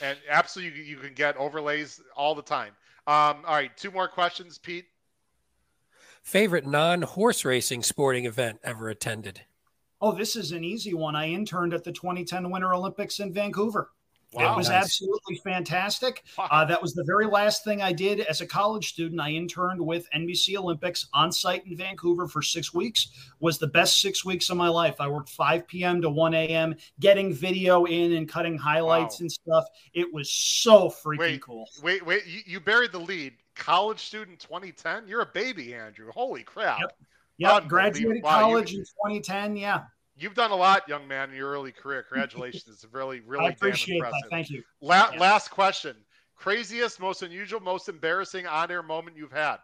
and 0.02 0.18
absolutely 0.30 0.80
you, 0.80 0.86
you 0.86 0.98
can 0.98 1.14
get 1.14 1.36
overlays 1.38 2.02
all 2.16 2.36
the 2.36 2.42
time. 2.42 2.74
Um, 3.08 3.44
all 3.46 3.56
right, 3.56 3.76
two 3.78 3.92
more 3.92 4.08
questions, 4.08 4.58
Pete. 4.58 4.86
Favorite 6.24 6.66
non-horse 6.66 7.46
racing 7.46 7.84
sporting 7.84 8.26
event 8.26 8.60
ever 8.64 8.90
attended? 8.90 9.42
Oh, 10.02 10.12
this 10.12 10.36
is 10.36 10.52
an 10.52 10.64
easy 10.64 10.94
one. 10.94 11.16
I 11.16 11.30
interned 11.30 11.74
at 11.74 11.84
the 11.84 11.92
2010 11.92 12.50
Winter 12.50 12.74
Olympics 12.74 13.20
in 13.20 13.32
Vancouver. 13.32 13.92
Wow. 14.36 14.54
It 14.54 14.58
was 14.58 14.70
Nice. 14.70 14.84
absolutely 14.84 15.36
fantastic. 15.44 16.24
Wow. 16.38 16.48
Uh, 16.52 16.66
that 16.66 16.82
was 16.82 16.94
the 16.94 17.04
very 17.06 17.26
last 17.26 17.64
thing 17.64 17.82
I 17.82 17.92
did 17.94 18.20
as 18.22 18.42
a 18.42 18.46
college 18.48 18.90
student. 18.90 19.20
I 19.22 19.30
interned 19.32 19.80
with 19.80 20.10
NBC 20.12 20.56
Olympics 20.58 21.08
on 21.14 21.32
site 21.32 21.66
in 21.66 21.76
Vancouver 21.78 22.28
for 22.28 22.42
six 22.42 22.74
weeks. 22.74 23.10
Was 23.40 23.58
the 23.58 23.68
best 23.68 24.02
six 24.02 24.26
weeks 24.26 24.50
of 24.50 24.58
my 24.58 24.68
life. 24.68 24.96
I 25.00 25.08
worked 25.08 25.30
5 25.30 25.68
p.m. 25.68 26.02
to 26.02 26.10
1 26.10 26.34
a.m. 26.34 26.76
getting 27.00 27.34
video 27.34 27.86
in 27.86 28.14
and 28.14 28.28
cutting 28.28 28.58
highlights 28.58 29.20
Wow. 29.20 29.24
and 29.24 29.32
stuff. 29.32 29.66
It 29.94 30.14
was 30.14 30.32
so 30.32 30.90
freaking 30.90 31.20
Wait, 31.20 31.42
cool. 31.42 31.70
wait, 31.84 32.06
wait! 32.06 32.26
You, 32.26 32.42
you 32.46 32.60
buried 32.60 32.92
the 32.92 33.00
lead. 33.00 33.34
College 33.56 34.00
student 34.00 34.40
2010. 34.40 35.08
You're 35.08 35.22
a 35.22 35.26
baby, 35.28 35.74
Andrew. 35.74 36.12
Holy 36.14 36.44
crap! 36.44 36.80
Yep. 36.82 36.92
Yep, 37.38 37.50
Unbelievable. 37.50 37.70
graduated 37.70 38.24
Wow, 38.24 38.38
you- 38.38 38.44
college 38.44 38.74
in 38.74 38.80
2010. 38.80 39.56
Yeah, 39.56 39.84
You've 40.18 40.34
done 40.34 40.52
a 40.52 40.56
lot, 40.56 40.88
young 40.88 41.08
man, 41.08 41.30
in 41.32 41.36
your 41.36 41.52
early 41.52 41.72
career. 41.72 42.04
Congratulations! 42.04 42.64
it's 42.68 42.86
really, 42.94 43.20
really 43.26 43.46
I 43.48 43.50
appreciate 43.50 43.96
damn 43.96 44.04
that. 44.04 44.08
impressive. 44.24 44.30
Thank 44.32 44.50
you. 44.50 44.64
La- 44.82 45.12
Yeah. 45.14 45.20
Last 45.20 45.50
question: 45.52 45.96
craziest, 46.36 47.00
most 47.00 47.22
unusual, 47.22 47.60
most 47.60 47.90
embarrassing 47.90 48.48
on-air 48.48 48.82
moment 48.84 49.18
you've 49.18 49.32
had, 49.34 49.58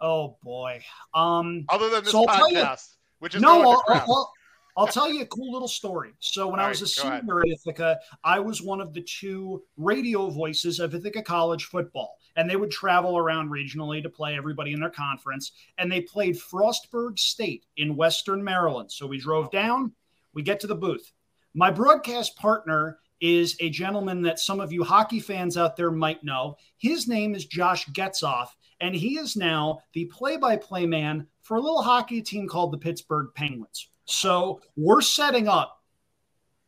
Oh 0.00 0.36
boy. 0.42 0.82
Um, 1.14 1.64
other 1.68 1.88
than 1.88 2.02
this 2.04 2.12
So 2.12 2.26
I'll 2.26 2.50
you- 2.50 2.58
podcast, 2.58 2.94
which 3.20 3.34
is 3.34 3.42
no, 3.42 3.62
going 3.62 3.64
I'll. 3.88 4.04
I'll, 4.08 4.32
I'll, 4.76 4.86
tell 4.88 5.08
you 5.12 5.22
a 5.22 5.26
cool 5.26 5.52
little 5.52 5.68
story. 5.68 6.14
So 6.18 6.48
when 6.48 6.58
All 6.58 6.66
I 6.66 6.68
was 6.70 6.80
a 6.80 6.84
right, 7.02 7.10
ahead. 7.10 7.20
senior 7.22 7.40
at 7.42 7.46
Ithaca, 7.48 7.98
I 8.24 8.40
was 8.40 8.60
one 8.60 8.80
of 8.80 8.92
the 8.92 9.02
two 9.02 9.62
radio 9.76 10.30
voices 10.30 10.80
of 10.80 10.94
Ithaca 10.96 11.22
College 11.22 11.66
football, 11.66 12.16
and 12.36 12.48
they 12.48 12.56
would 12.56 12.70
travel 12.70 13.16
around 13.16 13.50
regionally 13.50 14.02
to 14.02 14.08
play 14.08 14.36
everybody 14.36 14.72
in 14.72 14.80
their 14.80 14.90
conference. 14.90 15.52
And 15.78 15.90
they 15.90 16.00
played 16.00 16.36
Frostburg 16.36 17.18
State 17.18 17.64
in 17.76 17.96
Western 17.96 18.42
Maryland. 18.42 18.90
So 18.90 19.06
we 19.06 19.18
drove 19.18 19.50
down. 19.50 19.92
We 20.32 20.42
get 20.42 20.60
to 20.60 20.66
the 20.66 20.74
booth. 20.74 21.12
My 21.54 21.70
broadcast 21.70 22.36
partner 22.36 22.98
is 23.20 23.56
a 23.60 23.70
gentleman 23.70 24.22
that 24.22 24.38
some 24.38 24.60
of 24.60 24.72
you 24.72 24.82
hockey 24.84 25.20
fans 25.20 25.56
out 25.56 25.76
there 25.76 25.90
might 25.90 26.24
know. 26.24 26.56
His 26.78 27.06
name 27.06 27.34
is 27.34 27.46
Josh 27.46 27.86
Getzoff, 27.86 28.48
and 28.80 28.94
he 28.94 29.18
is 29.18 29.36
now 29.36 29.80
the 29.92 30.06
play 30.06 30.36
by 30.36 30.56
play 30.56 30.84
man 30.84 31.26
for 31.42 31.56
a 31.56 31.60
little 31.60 31.82
hockey 31.82 32.20
team 32.20 32.48
called 32.48 32.72
the 32.72 32.78
Pittsburgh 32.78 33.28
Penguins. 33.34 33.88
So 34.04 34.60
we're 34.76 35.00
setting 35.00 35.48
up 35.48 35.80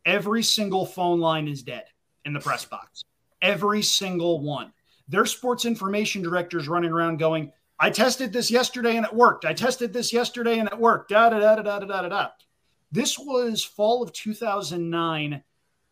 every 0.05 0.41
single 0.41 0.85
phone 0.85 1.19
line 1.19 1.47
is 1.47 1.63
dead 1.63 1.85
in 2.25 2.33
the 2.33 2.39
press 2.39 2.65
box. 2.65 3.03
Every 3.41 3.83
single 3.83 4.39
one. 4.41 4.71
Their 5.07 5.25
sports 5.25 5.65
information 5.65 6.21
directors 6.21 6.67
running 6.67 6.91
around 6.91 7.17
going, 7.17 7.51
I 7.79 7.91
tested 7.91 8.33
this 8.33 8.49
yesterday 8.49 8.97
and 8.97 9.05
it 9.05 9.13
worked. 9.13 9.45
I 9.45 9.53
tested 9.53 9.93
this 9.93 10.11
yesterday 10.11 10.59
and 10.59 10.67
it 10.67 10.77
worked. 10.77 11.09
Da 11.09 11.29
da 11.29 11.39
da 11.39 11.55
da 11.55 11.61
da 11.61 11.79
da 11.79 12.01
da 12.01 12.09
da. 12.09 12.29
This 12.91 13.19
was 13.19 13.63
fall 13.63 14.01
of 14.01 14.11
2009. 14.13 15.43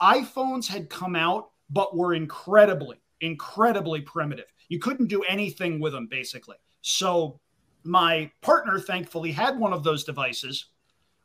iPhones 0.02 0.68
had 0.68 0.90
come 0.90 1.16
out, 1.16 1.52
but 1.70 1.96
were 1.96 2.14
incredibly, 2.14 2.98
incredibly 3.22 4.02
primitive. 4.02 4.46
You 4.68 4.80
couldn't 4.80 5.08
do 5.08 5.22
anything 5.24 5.80
with 5.80 5.94
them, 5.94 6.08
basically. 6.08 6.58
So 6.82 7.40
my 7.84 8.32
partner 8.42 8.80
thankfully 8.80 9.32
had 9.32 9.60
one 9.60 9.74
of 9.74 9.84
those 9.84 10.04
devices. 10.04 10.66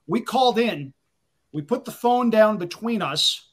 We 0.07 0.20
called 0.20 0.59
in, 0.59 0.92
we 1.53 1.62
put 1.62 1.85
the 1.85 1.90
phone 1.90 2.29
down 2.31 2.59
between 2.59 3.00
us, 3.00 3.48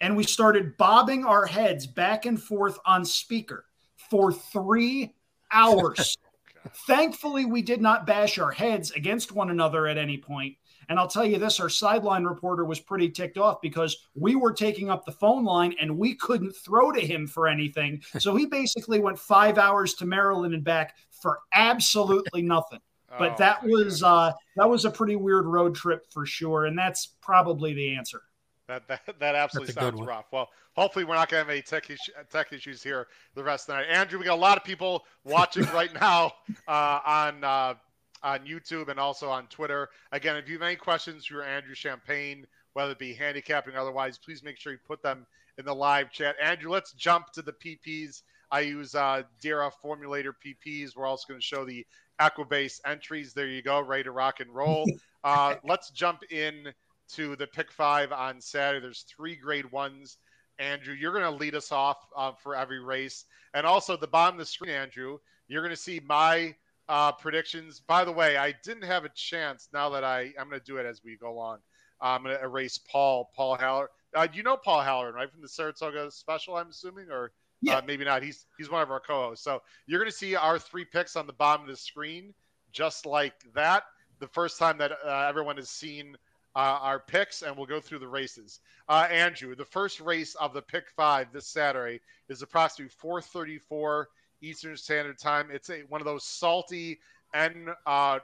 and 0.00 0.16
we 0.16 0.24
started 0.24 0.76
bobbing 0.76 1.24
our 1.24 1.44
heads 1.44 1.86
back 1.86 2.24
and 2.24 2.42
forth 2.42 2.78
on 2.86 3.04
speaker 3.04 3.65
for 4.10 4.32
three 4.32 5.14
hours. 5.52 6.16
Thankfully, 6.86 7.44
we 7.44 7.62
did 7.62 7.80
not 7.80 8.06
bash 8.06 8.38
our 8.38 8.50
heads 8.50 8.90
against 8.90 9.32
one 9.32 9.50
another 9.50 9.86
at 9.86 9.98
any 9.98 10.18
point. 10.18 10.56
And 10.88 10.98
I'll 10.98 11.08
tell 11.08 11.24
you 11.24 11.38
this 11.38 11.58
our 11.58 11.68
sideline 11.68 12.24
reporter 12.24 12.64
was 12.64 12.80
pretty 12.80 13.10
ticked 13.10 13.38
off 13.38 13.60
because 13.60 13.96
we 14.14 14.36
were 14.36 14.52
taking 14.52 14.88
up 14.88 15.04
the 15.04 15.12
phone 15.12 15.44
line 15.44 15.74
and 15.80 15.98
we 15.98 16.14
couldn't 16.14 16.52
throw 16.52 16.92
to 16.92 17.00
him 17.00 17.26
for 17.26 17.48
anything. 17.48 18.02
So 18.18 18.36
he 18.36 18.46
basically 18.46 19.00
went 19.00 19.18
five 19.18 19.58
hours 19.58 19.94
to 19.94 20.06
Maryland 20.06 20.54
and 20.54 20.62
back 20.62 20.96
for 21.10 21.40
absolutely 21.52 22.42
nothing. 22.42 22.80
But 23.18 23.32
oh, 23.32 23.36
that 23.38 23.64
was 23.64 24.02
uh, 24.02 24.32
that 24.56 24.68
was 24.68 24.84
a 24.84 24.90
pretty 24.90 25.16
weird 25.16 25.46
road 25.46 25.74
trip 25.74 26.04
for 26.12 26.26
sure, 26.26 26.66
and 26.66 26.76
that's 26.76 27.06
probably 27.22 27.72
the 27.72 27.94
answer. 27.94 28.22
That 28.68 28.88
that, 28.88 29.18
that 29.20 29.34
absolutely 29.34 29.72
sounds 29.72 30.00
rough. 30.00 30.26
Well, 30.32 30.48
hopefully 30.74 31.04
we're 31.04 31.14
not 31.14 31.28
going 31.28 31.44
to 31.44 31.46
have 31.46 31.50
any 31.50 31.62
tech, 31.62 31.88
tech 32.30 32.52
issues 32.52 32.82
here 32.82 33.06
the 33.34 33.44
rest 33.44 33.68
of 33.68 33.74
the 33.74 33.82
night. 33.82 33.90
Andrew, 33.90 34.18
we 34.18 34.24
got 34.24 34.34
a 34.34 34.40
lot 34.40 34.56
of 34.56 34.64
people 34.64 35.04
watching 35.24 35.64
right 35.66 35.92
now 36.00 36.32
uh, 36.66 37.00
on 37.06 37.44
uh, 37.44 37.74
on 38.22 38.40
YouTube 38.40 38.88
and 38.88 38.98
also 38.98 39.28
on 39.28 39.46
Twitter. 39.46 39.88
Again, 40.12 40.36
if 40.36 40.48
you 40.48 40.54
have 40.54 40.62
any 40.62 40.76
questions 40.76 41.26
for 41.26 41.44
Andrew 41.44 41.74
Champagne, 41.74 42.46
whether 42.72 42.92
it 42.92 42.98
be 42.98 43.14
handicapping 43.14 43.74
or 43.74 43.78
otherwise, 43.78 44.18
please 44.18 44.42
make 44.42 44.58
sure 44.58 44.72
you 44.72 44.78
put 44.86 45.02
them 45.02 45.26
in 45.58 45.64
the 45.64 45.74
live 45.74 46.10
chat. 46.10 46.34
Andrew, 46.42 46.70
let's 46.70 46.92
jump 46.92 47.30
to 47.32 47.42
the 47.42 47.52
PPs. 47.52 48.22
I 48.50 48.60
use 48.60 48.94
uh, 48.94 49.22
Dira 49.40 49.70
Formulator 49.84 50.32
PPs. 50.44 50.96
We're 50.96 51.06
also 51.06 51.24
going 51.28 51.40
to 51.40 51.46
show 51.46 51.64
the 51.64 51.86
Equibase 52.20 52.80
entries. 52.84 53.32
There 53.32 53.48
you 53.48 53.62
go, 53.62 53.80
ready 53.80 54.04
to 54.04 54.12
rock 54.12 54.40
and 54.40 54.50
roll. 54.54 54.86
Uh, 55.24 55.56
let's 55.64 55.90
jump 55.90 56.20
in 56.30 56.72
to 57.14 57.36
the 57.36 57.46
pick 57.46 57.70
five 57.70 58.12
on 58.12 58.40
Saturday. 58.40 58.80
There's 58.80 59.04
three 59.08 59.36
grade 59.36 59.70
ones. 59.70 60.18
Andrew, 60.58 60.94
you're 60.94 61.12
going 61.12 61.24
to 61.24 61.30
lead 61.30 61.54
us 61.54 61.70
off 61.72 61.98
uh, 62.16 62.32
for 62.32 62.56
every 62.56 62.80
race. 62.80 63.24
And 63.54 63.66
also 63.66 63.96
the 63.96 64.06
bottom 64.06 64.36
of 64.36 64.40
the 64.40 64.46
screen, 64.46 64.70
Andrew, 64.70 65.18
you're 65.48 65.62
going 65.62 65.74
to 65.74 65.80
see 65.80 66.00
my 66.04 66.54
uh, 66.88 67.12
predictions. 67.12 67.80
By 67.80 68.04
the 68.04 68.12
way, 68.12 68.36
I 68.36 68.54
didn't 68.64 68.84
have 68.84 69.04
a 69.04 69.10
chance. 69.10 69.68
Now 69.72 69.90
that 69.90 70.04
I, 70.04 70.32
I'm 70.38 70.48
going 70.48 70.60
to 70.60 70.66
do 70.66 70.78
it 70.78 70.86
as 70.86 71.02
we 71.04 71.16
go 71.16 71.30
along. 71.30 71.58
I'm 72.00 72.22
going 72.22 72.36
to 72.36 72.42
erase 72.42 72.78
Paul, 72.78 73.30
Paul 73.34 73.56
Haller. 73.56 73.90
Uh, 74.14 74.28
you 74.32 74.42
know 74.42 74.56
Paul 74.56 74.82
Halloran, 74.82 75.14
right, 75.14 75.30
from 75.30 75.42
the 75.42 75.48
Saratoga 75.48 76.10
Special, 76.10 76.56
I'm 76.56 76.68
assuming, 76.68 77.10
or 77.10 77.32
yeah. 77.62 77.76
Uh, 77.76 77.82
maybe 77.86 78.04
not. 78.04 78.22
He's 78.22 78.46
he's 78.58 78.70
one 78.70 78.82
of 78.82 78.90
our 78.90 79.00
co-hosts. 79.00 79.42
So 79.42 79.62
you're 79.86 79.98
going 79.98 80.10
to 80.10 80.16
see 80.16 80.36
our 80.36 80.58
three 80.58 80.84
picks 80.84 81.16
on 81.16 81.26
the 81.26 81.32
bottom 81.32 81.62
of 81.62 81.70
the 81.70 81.76
screen, 81.76 82.34
just 82.72 83.06
like 83.06 83.34
that. 83.54 83.84
The 84.18 84.28
first 84.28 84.58
time 84.58 84.78
that 84.78 84.92
uh, 84.92 85.26
everyone 85.28 85.56
has 85.56 85.70
seen 85.70 86.16
uh, 86.56 86.78
our 86.80 86.98
picks, 86.98 87.42
and 87.42 87.54
we'll 87.54 87.66
go 87.66 87.80
through 87.80 87.98
the 87.98 88.08
races. 88.08 88.60
Uh, 88.88 89.06
Andrew, 89.10 89.54
the 89.54 89.64
first 89.64 90.00
race 90.00 90.34
of 90.36 90.54
the 90.54 90.62
pick 90.62 90.88
five 90.96 91.30
this 91.30 91.46
Saturday 91.46 92.00
is 92.30 92.40
approximately 92.40 92.90
4:34 92.90 94.06
Eastern 94.40 94.76
Standard 94.76 95.18
Time. 95.18 95.50
It's 95.52 95.68
a 95.68 95.80
one 95.88 96.00
of 96.00 96.06
those 96.06 96.24
salty 96.24 96.98
N 97.34 97.68
uh, 97.84 98.20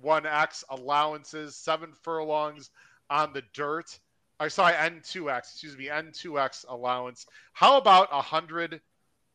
one 0.00 0.24
X 0.24 0.64
allowances, 0.70 1.56
seven 1.56 1.92
furlongs 1.92 2.70
on 3.10 3.34
the 3.34 3.42
dirt. 3.52 3.98
I 4.40 4.48
saw 4.48 4.70
N2X, 4.72 5.38
excuse 5.38 5.76
me, 5.76 5.86
N2X 5.86 6.64
allowance. 6.68 7.26
How 7.52 7.76
about 7.76 8.08
a 8.10 8.22
hundred 8.22 8.80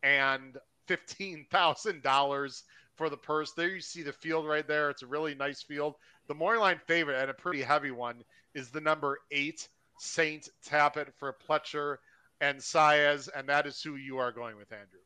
and 0.01 0.57
fifteen 0.87 1.45
thousand 1.51 2.01
dollars 2.01 2.63
for 2.95 3.11
the 3.11 3.17
purse? 3.17 3.53
There 3.53 3.69
you 3.69 3.79
see 3.79 4.01
the 4.01 4.11
field 4.11 4.47
right 4.47 4.67
there. 4.67 4.89
It's 4.89 5.03
a 5.03 5.07
really 5.07 5.35
nice 5.35 5.61
field. 5.61 5.95
The 6.27 6.35
morning 6.35 6.61
line 6.61 6.79
favorite 6.85 7.21
and 7.21 7.29
a 7.29 7.33
pretty 7.33 7.61
heavy 7.61 7.91
one 7.91 8.23
is 8.53 8.69
the 8.69 8.81
number 8.81 9.19
eight 9.31 9.67
Saint 9.99 10.49
Tapit 10.65 11.09
for 11.17 11.35
Pletcher 11.47 11.97
and 12.41 12.59
Saez, 12.59 13.29
and 13.35 13.49
that 13.49 13.67
is 13.67 13.81
who 13.81 13.95
you 13.95 14.17
are 14.17 14.31
going 14.31 14.57
with, 14.57 14.71
Andrew. 14.71 14.99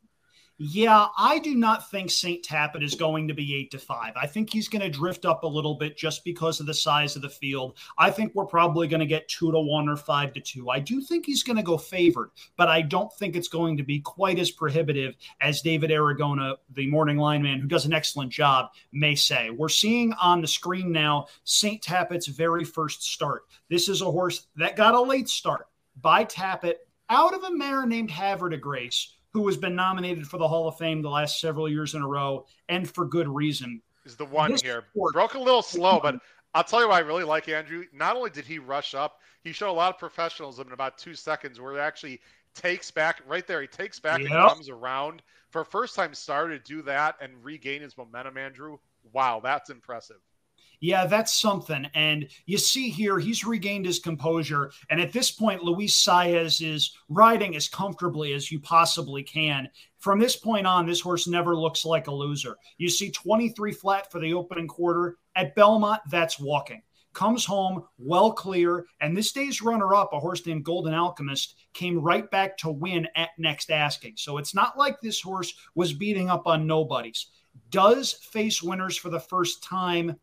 Yeah, 0.60 1.08
I 1.18 1.40
do 1.40 1.56
not 1.56 1.90
think 1.90 2.12
St. 2.12 2.44
Tapit 2.44 2.84
is 2.84 2.94
going 2.94 3.28
to 3.28 3.34
be 3.34 3.56
eight 3.56 3.72
to 3.72 3.80
five. 3.80 4.14
I 4.16 4.28
think 4.28 4.54
he's 4.54 4.68
going 4.68 4.84
to 4.84 4.90
drift 4.90 5.26
up 5.26 5.44
a 5.44 5.48
little 5.48 5.74
bit 5.74 5.98
just 5.98 6.24
because 6.24 6.60
of 6.60 6.68
the 6.68 6.76
size 6.76 7.16
of 7.16 7.24
the 7.24 7.30
field. 7.30 7.76
I 7.98 8.12
think 8.12 8.36
we're 8.36 8.46
probably 8.46 8.88
going 8.88 9.00
to 9.00 9.08
get 9.08 9.28
two 9.28 9.52
to 9.52 9.60
one 9.60 9.90
or 9.90 9.98
five 9.98 10.32
to 10.34 10.40
two. 10.40 10.70
I 10.70 10.80
do 10.80 11.02
think 11.02 11.26
he's 11.26 11.42
going 11.42 11.58
to 11.58 11.64
go 11.64 11.80
favored, 11.80 12.30
but 12.56 12.68
I 12.68 12.84
don't 12.84 13.12
think 13.14 13.36
it's 13.36 13.48
going 13.48 13.78
to 13.78 13.84
be 13.84 14.00
quite 14.00 14.38
as 14.38 14.52
prohibitive 14.52 15.16
as 15.42 15.64
David 15.64 15.90
Aragona, 15.90 16.58
the 16.70 16.86
morning 16.86 17.18
lineman, 17.18 17.60
who 17.60 17.68
does 17.68 17.86
an 17.86 17.94
excellent 17.94 18.32
job, 18.32 18.68
may 18.92 19.16
say. 19.16 19.50
We're 19.50 19.70
seeing 19.70 20.14
on 20.14 20.40
the 20.40 20.48
screen 20.48 20.92
now 20.92 21.26
St. 21.46 21.82
Tapit's 21.82 22.28
very 22.28 22.64
first 22.64 23.02
start. 23.02 23.46
This 23.70 23.90
is 23.90 24.02
a 24.04 24.12
horse 24.12 24.46
that 24.56 24.76
got 24.76 24.94
a 24.94 25.02
late 25.02 25.30
start 25.30 25.66
by 26.00 26.26
Tapit 26.26 26.76
out 27.10 27.34
of 27.34 27.44
a 27.44 27.52
mare 27.52 27.86
named 27.86 28.12
Havre 28.12 28.52
de 28.52 28.58
Grace 28.58 29.13
who 29.34 29.46
has 29.48 29.58
been 29.58 29.76
nominated 29.76 30.28
for 30.28 30.38
the 30.38 30.48
Hall 30.48 30.68
of 30.68 30.78
Fame 30.78 31.02
the 31.02 31.10
last 31.10 31.40
several 31.40 31.68
years 31.68 31.96
in 31.96 32.02
a 32.02 32.08
row, 32.08 32.46
and 32.70 32.90
for 32.90 33.06
good 33.06 33.28
reason. 33.28 33.82
Is 34.06 34.16
the 34.16 34.26
one 34.26 34.52
this 34.52 34.62
here 34.62 34.84
sport, 34.92 35.14
broke 35.14 35.34
a 35.34 35.40
little 35.40 35.62
slow, 35.62 36.00
but 36.02 36.16
I'll 36.54 36.64
tell 36.64 36.82
you 36.82 36.90
why 36.90 36.98
I 36.98 37.00
really 37.00 37.24
like 37.24 37.50
Andrew. 37.50 37.86
Not 37.94 38.16
only 38.16 38.30
did 38.30 38.46
he 38.46 38.60
rush 38.60 38.94
up, 38.94 39.20
he 39.44 39.52
showed 39.52 39.72
a 39.72 39.74
lot 39.74 39.94
of 39.94 40.00
professionalism 40.00 40.68
in 40.68 40.74
about 40.74 40.98
two 40.98 41.16
seconds, 41.16 41.60
where 41.60 41.74
he 41.74 41.80
actually 41.80 42.20
takes 42.54 42.92
back 42.92 43.22
right 43.28 43.48
there. 43.48 43.62
He 43.62 43.68
takes 43.68 44.00
back 44.00 44.20
yep. 44.20 44.30
and 44.30 44.50
comes 44.50 44.70
around 44.70 45.22
for 45.50 45.62
a 45.62 45.66
first 45.66 45.96
time 45.96 46.14
starter 46.14 46.58
to 46.58 46.64
do 46.64 46.82
that 46.84 47.16
and 47.22 47.32
regain 47.44 47.82
his 47.82 47.98
momentum. 47.98 48.38
Andrew, 48.38 48.78
wow, 49.14 49.40
that's 49.44 49.70
impressive 49.70 50.18
yeah, 50.84 51.06
that's 51.06 51.40
something. 51.40 51.88
And 51.94 52.28
you 52.46 52.58
see 52.58 52.90
here, 52.90 53.18
he's 53.18 53.46
regained 53.46 53.86
his 53.86 54.00
composure. 54.00 54.70
And 54.90 55.00
at 55.00 55.14
this 55.14 55.32
point, 55.32 55.64
Luis 55.64 55.96
Saez 55.96 56.62
is 56.62 56.98
riding 57.08 57.56
as 57.56 57.70
comfortably 57.70 58.34
as 58.34 58.52
you 58.52 58.60
possibly 58.60 59.24
can. 59.24 59.70
From 60.00 60.20
this 60.20 60.36
point 60.36 60.68
on, 60.68 60.86
this 60.86 61.00
horse 61.00 61.26
never 61.26 61.56
looks 61.56 61.86
like 61.86 62.08
a 62.08 62.14
loser. 62.14 62.58
You 62.80 62.90
see 62.90 63.12
23 63.12 63.72
flat 63.72 64.12
for 64.12 64.20
the 64.20 64.34
opening 64.34 64.68
quarter. 64.68 65.16
At 65.38 65.56
Belmont, 65.56 66.02
that's 66.12 66.38
walking. 66.38 66.82
Comes 67.14 67.46
home 67.46 67.86
well 67.98 68.34
clear. 68.34 68.86
And 69.00 69.16
this 69.16 69.32
day's 69.32 69.62
runner 69.62 69.96
up, 69.96 70.10
a 70.12 70.20
horse 70.20 70.46
named 70.46 70.66
Golden 70.66 70.94
Alchemist, 70.94 71.56
came 71.74 71.98
right 71.98 72.30
back 72.30 72.58
to 72.58 72.70
win 72.70 73.08
at 73.16 73.30
next 73.38 73.72
asking. 73.72 74.16
So 74.18 74.38
it's 74.38 74.54
not 74.54 74.78
like 74.78 75.00
this 75.00 75.22
horse 75.22 75.54
was 75.76 75.94
beating 75.94 76.30
up 76.30 76.46
on 76.46 76.68
nobodies. 76.68 77.28
Does 77.70 78.12
face 78.12 78.62
winners 78.62 78.98
for 78.98 79.10
the 79.10 79.20
first 79.22 79.64
time 79.64 80.20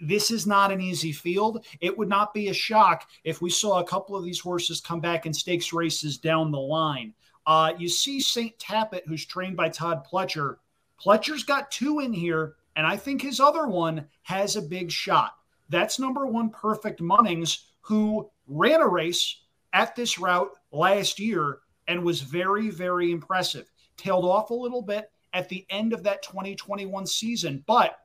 this 0.00 0.30
is 0.30 0.46
not 0.46 0.72
an 0.72 0.80
easy 0.80 1.12
field. 1.12 1.64
It 1.80 1.96
would 1.96 2.08
not 2.08 2.34
be 2.34 2.48
a 2.48 2.54
shock 2.54 3.08
if 3.24 3.40
we 3.40 3.50
saw 3.50 3.80
a 3.80 3.86
couple 3.86 4.16
of 4.16 4.24
these 4.24 4.40
horses 4.40 4.80
come 4.80 5.00
back 5.00 5.26
in 5.26 5.32
stakes 5.32 5.72
races 5.72 6.18
down 6.18 6.50
the 6.50 6.58
line. 6.58 7.14
Uh, 7.46 7.72
you 7.78 7.88
see 7.88 8.20
St. 8.20 8.58
Tapit, 8.58 9.02
who's 9.06 9.26
trained 9.26 9.56
by 9.56 9.68
Todd 9.68 10.04
Pletcher. 10.10 10.56
Pletcher's 11.00 11.42
got 11.42 11.70
two 11.70 12.00
in 12.00 12.12
here, 12.12 12.54
and 12.76 12.86
I 12.86 12.96
think 12.96 13.20
his 13.20 13.40
other 13.40 13.66
one 13.66 14.06
has 14.22 14.56
a 14.56 14.62
big 14.62 14.90
shot. 14.90 15.34
That's 15.68 15.98
number 15.98 16.26
one, 16.26 16.50
Perfect 16.50 17.00
Munnings, 17.00 17.64
who 17.80 18.30
ran 18.46 18.80
a 18.80 18.88
race 18.88 19.42
at 19.72 19.94
this 19.94 20.18
route 20.18 20.50
last 20.72 21.18
year 21.18 21.58
and 21.88 22.02
was 22.02 22.20
very, 22.20 22.70
very 22.70 23.10
impressive. 23.10 23.70
Tailed 23.96 24.24
off 24.24 24.50
a 24.50 24.54
little 24.54 24.82
bit 24.82 25.10
at 25.32 25.48
the 25.48 25.66
end 25.68 25.92
of 25.92 26.02
that 26.04 26.22
2021 26.22 27.06
season, 27.06 27.62
but 27.66 27.98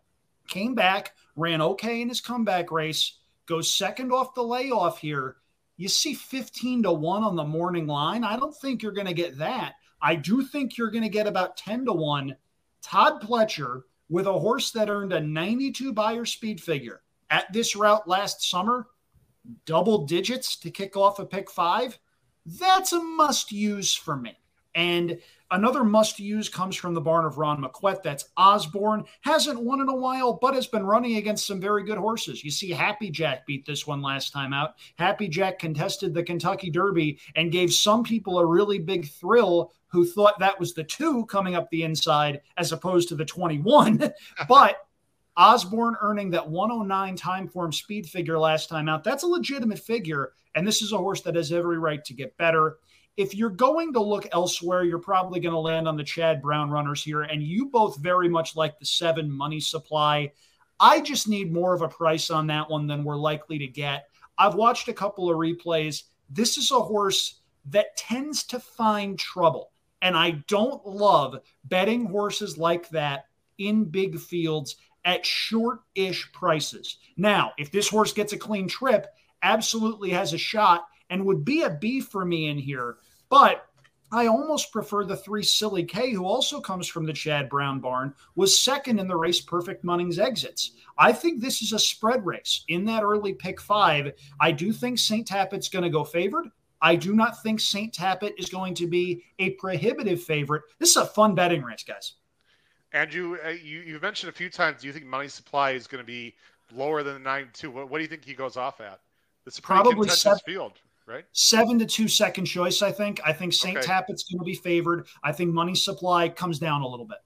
came 0.47 0.75
back, 0.75 1.13
ran 1.35 1.61
okay 1.61 2.01
in 2.01 2.09
his 2.09 2.21
comeback 2.21 2.71
race, 2.71 3.17
goes 3.45 3.71
second 3.71 4.11
off 4.11 4.33
the 4.35 4.43
layoff 4.43 4.99
here. 4.99 5.37
You 5.77 5.87
see 5.87 6.13
15 6.13 6.83
to 6.83 6.91
1 6.91 7.23
on 7.23 7.35
the 7.35 7.43
morning 7.43 7.87
line. 7.87 8.23
I 8.23 8.37
don't 8.37 8.55
think 8.55 8.83
you're 8.83 8.91
going 8.91 9.07
to 9.07 9.13
get 9.13 9.37
that. 9.37 9.75
I 10.01 10.15
do 10.15 10.43
think 10.43 10.77
you're 10.77 10.91
going 10.91 11.03
to 11.03 11.09
get 11.09 11.27
about 11.27 11.57
10 11.57 11.85
to 11.85 11.93
1. 11.93 12.35
Todd 12.81 13.21
Pletcher 13.21 13.81
with 14.09 14.27
a 14.27 14.33
horse 14.33 14.71
that 14.71 14.89
earned 14.89 15.13
a 15.13 15.19
92 15.19 15.93
Beyer 15.93 16.25
speed 16.25 16.61
figure 16.61 17.01
at 17.29 17.51
this 17.53 17.75
route 17.75 18.07
last 18.07 18.49
summer. 18.49 18.87
double 19.65 20.05
digits 20.05 20.57
to 20.57 20.69
kick 20.69 20.97
off 20.97 21.19
a 21.19 21.25
pick 21.25 21.49
five, 21.49 21.97
that's 22.45 22.93
a 22.93 22.99
must 22.99 23.51
use 23.51 23.93
for 23.93 24.15
me. 24.15 24.37
And 24.75 25.19
another 25.51 25.83
must 25.83 26.19
use 26.19 26.49
comes 26.49 26.75
from 26.75 26.93
the 26.93 27.01
barn 27.01 27.25
of 27.25 27.37
Ron 27.37 27.61
Moquett. 27.61 28.03
That's 28.03 28.29
Osborne. 28.37 29.05
Hasn't 29.21 29.61
won 29.61 29.81
in 29.81 29.89
a 29.89 29.95
while, 29.95 30.33
but 30.33 30.53
has 30.53 30.67
been 30.67 30.85
running 30.85 31.17
against 31.17 31.45
some 31.45 31.59
very 31.59 31.83
good 31.83 31.97
horses. 31.97 32.43
You 32.43 32.51
see, 32.51 32.71
Happy 32.71 33.09
Jack 33.09 33.45
beat 33.45 33.65
this 33.65 33.87
one 33.87 34.01
last 34.01 34.31
time 34.31 34.53
out. 34.53 34.75
Happy 34.97 35.27
Jack 35.27 35.59
contested 35.59 36.13
the 36.13 36.23
Kentucky 36.23 36.69
Derby 36.69 37.19
and 37.35 37.51
gave 37.51 37.71
some 37.73 38.03
people 38.03 38.39
a 38.39 38.45
really 38.45 38.79
big 38.79 39.07
thrill 39.07 39.73
who 39.87 40.05
thought 40.05 40.39
that 40.39 40.59
was 40.59 40.73
the 40.73 40.83
two 40.83 41.25
coming 41.25 41.55
up 41.55 41.69
the 41.69 41.83
inside 41.83 42.41
as 42.57 42.71
opposed 42.71 43.09
to 43.09 43.15
the 43.15 43.25
21. 43.25 44.11
but 44.47 44.77
Osborne 45.35 45.95
earning 46.01 46.31
that 46.31 46.49
109 46.49 47.17
Timeform 47.17 47.73
speed 47.73 48.07
figure 48.07 48.37
last 48.37 48.69
time 48.69 48.89
out, 48.89 49.03
that's 49.03 49.23
a 49.23 49.27
legitimate 49.27 49.79
figure. 49.79 50.33
And 50.53 50.67
this 50.67 50.81
is 50.81 50.91
a 50.91 50.97
horse 50.97 51.21
that 51.21 51.35
has 51.35 51.51
every 51.51 51.79
right 51.79 52.03
to 52.05 52.13
get 52.13 52.35
better. 52.37 52.77
If 53.19 53.35
you're 53.35 53.49
going 53.49 53.91
to 53.91 53.99
look 53.99 54.29
elsewhere, 54.31 54.85
you're 54.85 54.97
probably 54.97 55.41
going 55.41 55.51
to 55.51 55.59
land 55.59 55.89
on 55.89 55.97
the 55.97 56.05
Chad 56.05 56.41
Brown 56.41 56.69
runners 56.69 57.03
here. 57.03 57.23
And 57.23 57.43
you 57.43 57.65
both 57.65 57.97
very 57.97 58.29
much 58.29 58.55
like 58.55 58.79
the 58.79 58.85
seven 58.85 59.29
money 59.29 59.59
supply. 59.59 60.31
I 60.79 61.01
just 61.01 61.27
need 61.27 61.51
more 61.51 61.73
of 61.73 61.81
a 61.81 61.89
price 61.89 62.29
on 62.29 62.47
that 62.47 62.69
one 62.69 62.87
than 62.87 63.03
we're 63.03 63.17
likely 63.17 63.59
to 63.59 63.67
get. 63.67 64.05
I've 64.37 64.55
watched 64.55 64.87
a 64.87 64.93
couple 64.93 65.29
of 65.29 65.35
replays. 65.35 66.03
This 66.29 66.57
is 66.57 66.71
a 66.71 66.79
horse 66.79 67.41
that 67.65 67.97
tends 67.97 68.45
to 68.45 68.59
find 68.61 69.19
trouble. 69.19 69.73
And 70.01 70.15
I 70.15 70.41
don't 70.47 70.87
love 70.87 71.41
betting 71.65 72.05
horses 72.05 72.57
like 72.57 72.87
that 72.91 73.25
in 73.57 73.83
big 73.83 74.17
fields 74.17 74.77
at 75.03 75.25
short 75.25 75.81
ish 75.93 76.31
prices. 76.31 76.99
Now, 77.17 77.51
if 77.57 77.69
this 77.69 77.89
horse 77.89 78.13
gets 78.13 78.31
a 78.31 78.37
clean 78.37 78.69
trip, 78.69 79.07
absolutely 79.43 80.11
has 80.11 80.31
a 80.31 80.37
shot 80.37 80.87
and 81.09 81.25
would 81.25 81.43
be 81.43 81.63
a 81.63 81.69
B 81.69 81.99
for 81.99 82.23
me 82.23 82.47
in 82.47 82.57
here. 82.57 82.97
But 83.29 83.65
I 84.11 84.25
almost 84.25 84.71
prefer 84.71 85.05
the 85.05 85.15
three 85.15 85.43
Silly 85.43 85.83
K, 85.83 86.11
who 86.11 86.25
also 86.25 86.59
comes 86.59 86.87
from 86.87 87.05
the 87.05 87.13
Chad 87.13 87.47
Brown 87.47 87.79
barn, 87.79 88.13
was 88.35 88.59
second 88.59 88.99
in 88.99 89.07
the 89.07 89.15
race 89.15 89.39
Perfect 89.39 89.85
Munnings 89.85 90.17
exits. 90.17 90.71
I 90.97 91.13
think 91.13 91.39
this 91.39 91.61
is 91.61 91.73
a 91.73 91.79
spread 91.79 92.25
race 92.25 92.63
in 92.69 92.85
that 92.85 93.03
early 93.03 93.33
pick 93.33 93.61
five. 93.61 94.11
I 94.39 94.51
do 94.51 94.73
think 94.73 94.97
St. 94.97 95.27
Tapit's 95.27 95.69
going 95.69 95.83
to 95.83 95.89
go 95.89 96.03
favored. 96.03 96.47
I 96.81 96.95
do 96.95 97.13
not 97.13 97.41
think 97.43 97.59
St. 97.59 97.93
Tapit 97.93 98.33
is 98.37 98.49
going 98.49 98.73
to 98.75 98.87
be 98.87 99.23
a 99.37 99.51
prohibitive 99.51 100.23
favorite. 100.23 100.63
This 100.79 100.91
is 100.91 100.97
a 100.97 101.05
fun 101.05 101.35
betting 101.35 101.61
race, 101.61 101.83
guys. 101.83 102.13
Andrew, 102.93 103.37
uh, 103.45 103.49
you, 103.49 103.81
you 103.81 103.99
mentioned 103.99 104.29
a 104.29 104.35
few 104.35 104.49
times, 104.49 104.81
do 104.81 104.87
you 104.87 104.93
think 104.93 105.05
money 105.05 105.27
supply 105.27 105.71
is 105.71 105.85
going 105.85 106.01
to 106.01 106.07
be 106.07 106.35
lower 106.73 107.03
than 107.03 107.13
the 107.13 107.19
9 107.19 107.49
2? 107.53 107.69
What, 107.69 107.89
what 107.89 107.97
do 107.99 108.03
you 108.03 108.07
think 108.07 108.25
he 108.25 108.33
goes 108.33 108.57
off 108.57 108.81
at? 108.81 108.99
It's 109.45 109.59
a 109.59 109.61
probably 109.61 110.09
seven, 110.09 110.39
field, 110.45 110.73
right? 111.09 111.25
Seven 111.31 111.79
to 111.79 111.85
two 111.85 112.07
second 112.07 112.45
choice, 112.45 112.81
I 112.81 112.91
think. 112.91 113.19
I 113.25 113.33
think 113.33 113.53
St. 113.53 113.77
Okay. 113.77 113.85
Tapit's 113.85 114.23
going 114.23 114.39
to 114.39 114.45
be 114.45 114.55
favored. 114.55 115.07
I 115.23 115.31
think 115.31 115.53
money 115.53 115.75
supply 115.75 116.29
comes 116.29 116.59
down 116.59 116.81
a 116.81 116.87
little 116.87 117.05
bit. 117.05 117.17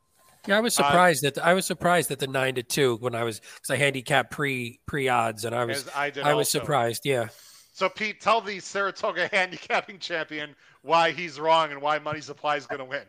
Yeah, 0.48 0.58
I 0.58 0.60
was 0.62 0.78
uh, 0.80 0.84
surprised 0.84 1.26
uh, 1.26 1.32
that 1.32 1.46
I 1.46 1.54
was 1.54 1.66
surprised 1.66 2.10
that 2.10 2.20
the 2.20 2.28
nine 2.28 2.56
to 2.56 2.64
two 2.64 2.98
when 2.98 3.16
I 3.16 3.24
was 3.24 3.40
because 3.40 3.70
I 3.70 3.78
handicapped 3.78 4.32
pre 4.32 4.80
pre 4.86 5.08
odds 5.08 5.46
and 5.46 5.56
I 5.56 5.66
was 5.66 5.88
I, 5.96 6.12
I 6.24 6.34
was 6.34 6.50
surprised. 6.50 7.06
Yeah. 7.06 7.28
So 7.74 7.90
Pete, 7.90 8.22
tell 8.22 8.42
the 8.42 8.60
Saratoga 8.60 9.28
handicapping 9.34 10.00
champion 10.00 10.56
why 10.82 11.12
he's 11.12 11.40
wrong 11.40 11.72
and 11.72 11.82
why 11.82 12.00
money 12.00 12.22
supply 12.22 12.56
is 12.58 12.68
going 12.68 12.80
to 12.80 12.86
win. 12.86 13.04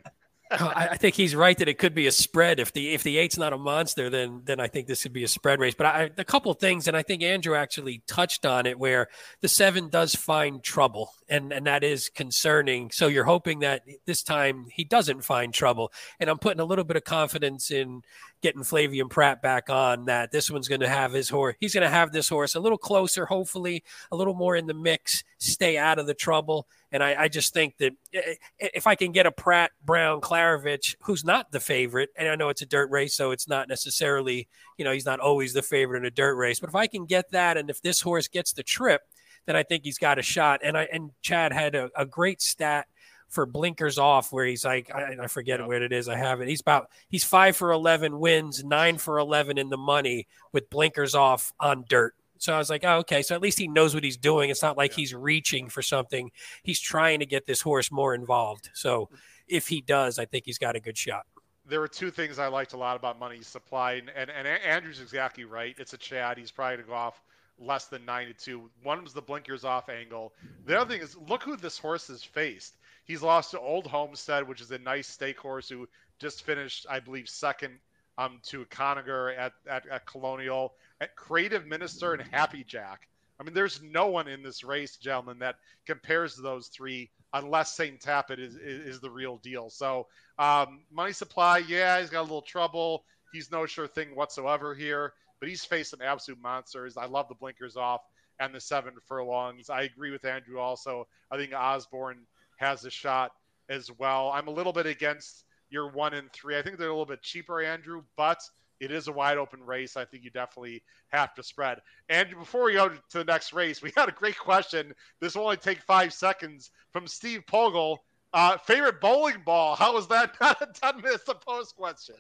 Oh, 0.61 0.73
I 0.75 0.97
think 0.97 1.15
he's 1.15 1.35
right 1.35 1.57
that 1.59 1.69
it 1.69 1.79
could 1.79 1.95
be 1.95 2.07
a 2.07 2.13
spread. 2.13 2.61
If 2.61 2.73
the 2.73 2.95
if 2.95 3.03
the 3.03 3.19
eight's 3.19 3.37
not 3.37 3.53
a 3.53 3.59
monster, 3.59 4.11
then 4.11 4.43
then 4.45 4.61
I 4.61 4.69
think 4.69 4.87
this 4.87 5.03
could 5.03 5.13
be 5.13 5.25
a 5.25 5.29
spread 5.29 5.61
race. 5.61 5.75
But 5.75 5.87
I, 5.87 6.11
a 6.17 6.25
couple 6.25 6.53
things, 6.55 6.89
and 6.89 6.97
I 6.97 7.03
think 7.03 7.23
Andrew 7.23 7.55
actually 7.55 8.03
touched 8.07 8.47
on 8.47 8.67
it, 8.67 8.79
where 8.79 9.09
the 9.41 9.49
seven 9.49 9.89
does 9.89 10.15
find 10.15 10.63
trouble, 10.63 11.13
and 11.29 11.53
and 11.53 11.67
that 11.67 11.83
is 11.85 12.09
concerning. 12.09 12.91
So 12.91 13.09
you're 13.09 13.25
hoping 13.25 13.61
that 13.61 13.83
this 14.07 14.23
time 14.23 14.67
he 14.71 14.85
doesn't 14.85 15.23
find 15.23 15.53
trouble, 15.53 15.93
and 16.21 16.31
I'm 16.31 16.39
putting 16.39 16.61
a 16.61 16.65
little 16.65 16.85
bit 16.85 16.97
of 16.97 17.05
confidence 17.05 17.71
in 17.71 18.03
getting 18.45 18.61
Flavien 18.61 19.09
Prat 19.09 19.41
back 19.41 19.71
on 19.71 20.05
that 20.05 20.31
this 20.31 20.51
one's 20.51 20.69
going 20.69 20.83
to 20.83 20.89
have 20.89 21.15
his 21.15 21.31
horse. 21.31 21.57
He's 21.61 21.73
going 21.73 21.83
to 21.83 21.89
have 21.89 22.13
this 22.13 22.29
horse 22.29 22.55
a 22.55 22.61
little 22.61 22.77
closer, 22.77 23.25
hopefully, 23.25 23.83
a 24.13 24.17
little 24.17 24.35
more 24.35 24.55
in 24.55 24.67
the 24.67 24.75
mix, 24.75 25.25
stay 25.39 25.79
out 25.79 25.99
of 25.99 26.07
the 26.07 26.13
trouble. 26.13 26.69
And 26.93 27.03
I, 27.03 27.23
I 27.23 27.29
just 27.29 27.55
think 27.55 27.79
that 27.79 27.95
eh, 28.13 28.35
eh, 28.61 28.69
if 28.75 28.87
I 28.87 28.97
can 28.97 29.13
get 29.13 29.25
a 29.25 29.33
Prat, 29.33 29.71
Brown 29.83 30.21
Klaravich, 30.21 30.95
who's 31.01 31.25
not 31.25 31.53
the 31.53 31.59
favorite, 31.59 32.11
and 32.19 32.29
I 32.29 32.37
know 32.37 32.51
it's 32.51 32.61
a 32.61 32.67
dirt 32.67 32.91
race, 32.91 33.15
so 33.15 33.31
it's 33.31 33.49
not 33.49 33.67
necessarily, 33.67 34.47
you 34.77 34.85
know, 34.85 34.93
he's 34.93 35.07
not 35.07 35.21
always 35.21 35.55
the 35.55 35.63
favorite 35.63 36.01
in 36.01 36.05
a 36.05 36.11
dirt 36.11 36.37
race. 36.37 36.61
But 36.61 36.69
if 36.69 36.77
I 36.77 36.87
can 36.87 37.07
get 37.07 37.31
that, 37.31 37.57
and 37.57 37.71
if 37.71 37.81
this 37.81 38.03
horse 38.03 38.29
gets 38.29 38.53
the 38.53 38.63
trip, 38.63 39.01
then 39.47 39.57
I 39.57 39.63
think 39.63 39.85
he's 39.85 39.99
got 39.99 40.19
a 40.19 40.23
shot. 40.23 40.61
And 40.63 40.77
I 40.77 40.87
and 40.93 41.13
Chad 41.23 41.55
had 41.55 41.75
a, 41.75 41.91
a 41.97 42.05
great 42.05 42.43
stat 42.43 42.89
for 43.35 43.47
blinkers 43.47 43.99
off 43.99 44.33
where 44.33 44.47
he's 44.47 44.65
like 44.65 44.95
I, 44.95 45.17
I 45.23 45.27
forget 45.27 45.61
yeah. 45.61 45.67
what 45.67 45.83
it 45.83 45.93
is. 45.93 46.09
I 46.09 46.17
have 46.17 46.41
it. 46.41 46.49
He's 46.49 46.61
about 46.61 46.91
he's 47.09 47.25
five 47.25 47.57
for 47.57 47.73
eleven 47.73 48.19
wins, 48.19 48.65
nine 48.65 48.99
for 48.99 49.19
eleven 49.19 49.59
in 49.59 49.69
the 49.69 49.77
money 49.77 50.27
with 50.53 50.71
blinkers 50.71 51.15
off 51.15 51.53
on 51.61 51.85
dirt. 51.89 52.15
So 52.39 52.53
I 52.55 52.59
was 52.59 52.69
like, 52.69 52.85
oh, 52.85 52.99
okay. 52.99 53.23
So 53.23 53.35
at 53.35 53.41
least 53.41 53.59
he 53.59 53.69
knows 53.69 53.95
what 53.95 54.05
he's 54.05 54.17
doing. 54.17 54.51
It's 54.51 54.63
not 54.63 54.77
like 54.77 54.93
he's 54.93 55.15
reaching 55.15 55.69
for 55.69 55.83
something. 55.83 56.31
He's 56.63 56.81
trying 56.81 57.21
to 57.21 57.27
get 57.27 57.47
this 57.47 57.61
horse 57.61 57.91
more 57.91 58.15
involved. 58.15 58.71
So 58.75 59.09
if 59.49 59.69
he 59.69 59.81
does, 59.81 60.19
I 60.19 60.27
think 60.27 60.45
he's 60.45 60.59
got 60.59 60.77
a 60.77 60.81
good 60.81 60.99
shot. 60.99 61.25
There 61.67 61.81
were 61.81 61.89
two 61.89 62.11
things 62.11 62.39
I 62.39 62.49
liked 62.49 62.75
a 62.75 62.77
lot 62.77 62.97
about 62.97 63.19
money 63.19 63.41
supply, 63.41 63.93
and, 63.95 64.11
and, 64.15 64.31
and 64.31 64.47
Andrew's 64.47 65.01
exactly 65.01 65.45
right. 65.45 65.75
It's 65.79 65.95
a 65.95 65.97
Chad. 65.97 66.37
He's 66.37 66.51
probably 66.51 66.77
going 66.77 66.85
to 66.85 66.91
go 66.91 66.95
off 66.95 67.23
less 67.59 67.87
than 67.87 68.05
92. 68.05 68.71
One 68.83 69.03
was 69.03 69.15
the 69.15 69.23
blinkers 69.23 69.65
off 69.65 69.89
angle. 69.89 70.35
The 70.67 70.79
other 70.79 70.93
thing 70.93 71.03
is, 71.03 71.17
look 71.29 71.43
who 71.43 71.57
this 71.57 71.79
horse 71.79 72.09
has 72.09 72.23
faced. 72.23 72.77
He's 73.05 73.23
lost 73.23 73.51
to 73.53 73.61
Old 73.61 73.87
Homestead, 73.87 74.49
which 74.49 74.61
is 74.61 74.71
a 74.71 74.79
nice 74.79 75.09
stake 75.09 75.39
horse 75.39 75.69
who 75.69 75.89
just 76.19 76.43
finished, 76.45 76.87
I 76.89 77.01
believe, 77.01 77.29
second 77.29 77.79
um, 78.17 78.41
to 78.45 78.65
Conager 78.67 79.37
at, 79.37 79.53
at, 79.69 79.87
at 79.89 80.07
Colonial, 80.07 80.75
at 81.01 81.17
Creative 81.17 81.67
Minister 81.67 82.15
and 82.15 82.23
Happy 82.23 82.65
Jack. 82.65 83.09
I 83.39 83.43
mean, 83.43 83.55
there's 83.55 83.83
no 83.83 84.07
one 84.07 84.29
in 84.29 84.43
this 84.43 84.63
race, 84.63 84.97
gentlemen, 84.97 85.41
that 85.41 85.57
compares 85.87 86.37
to 86.37 86.43
those 86.43 86.69
three 86.69 87.11
unless 87.33 87.77
St. 87.77 88.01
Tapit 88.01 88.39
is, 88.39 88.55
is, 88.55 88.87
is, 88.87 89.01
the 89.01 89.11
real 89.11 89.39
deal. 89.39 89.69
So, 89.71 90.07
um, 90.39 90.83
money 90.93 91.13
supply, 91.13 91.59
yeah, 91.59 92.01
he's 92.01 92.11
got 92.11 92.21
a 92.21 92.23
little 92.23 92.43
trouble. 92.43 93.05
He's 93.33 93.51
no 93.51 93.67
sure 93.67 93.89
thing 93.89 94.15
whatsoever 94.15 94.73
here, 94.75 95.13
but 95.41 95.49
he's 95.49 95.65
faced 95.65 95.91
some 95.91 96.01
absolute 96.01 96.41
monsters. 96.41 96.97
I 96.97 97.07
love 97.07 97.29
the 97.29 97.35
blinkers 97.35 97.77
off 97.77 98.03
and 98.39 98.55
the 98.55 98.61
seven 98.61 98.95
furlongs. 99.09 99.69
I 99.69 99.83
agree 99.83 100.13
with 100.13 100.25
Andrew 100.25 100.61
also. 100.61 101.09
I 101.31 101.37
think 101.37 101.53
Osborne 101.53 102.27
has 102.57 102.85
a 102.85 102.91
shot 102.91 103.33
as 103.69 103.91
well. 103.99 104.31
I'm 104.33 104.49
a 104.49 104.53
little 104.53 104.73
bit 104.73 104.87
against 104.87 105.45
your 105.71 105.91
one 105.91 106.15
and 106.15 106.33
three. 106.33 106.59
I 106.59 106.63
think 106.63 106.79
they're 106.79 106.89
a 106.89 106.93
little 106.93 107.07
bit 107.07 107.23
cheaper, 107.23 107.63
Andrew, 107.63 108.03
but 108.17 108.41
it 108.81 108.91
is 108.91 109.09
a 109.09 109.13
wide 109.13 109.39
open 109.39 109.63
race. 109.63 109.97
I 109.97 110.05
think 110.05 110.25
you 110.25 110.31
definitely 110.31 110.83
have 111.09 111.35
to 111.35 111.43
spread. 111.43 111.79
Andrew, 112.09 112.39
before 112.39 112.65
we 112.65 112.75
go 112.75 112.89
to 112.89 112.99
the 113.19 113.25
next 113.25 113.53
race, 113.53 113.83
we 113.83 113.93
had 113.97 114.09
a 114.09 114.13
great 114.13 114.39
question. 114.39 114.95
This 115.21 115.35
will 115.35 115.45
only 115.45 115.57
take 115.57 115.81
five 115.83 116.13
seconds 116.13 116.71
from 116.93 117.07
Steve 117.07 117.43
Pogel. 117.51 117.99
Uh, 118.33 118.59
favorite 118.59 119.01
bowling 119.01 119.43
ball? 119.45 119.77
How 119.77 119.95
was 119.95 120.09
that 120.09 120.35
not 120.41 120.61
a 120.61 120.67
10 120.67 121.03
minutes 121.03 121.25
to 121.25 121.35
post 121.35 121.77
question? 121.77 122.17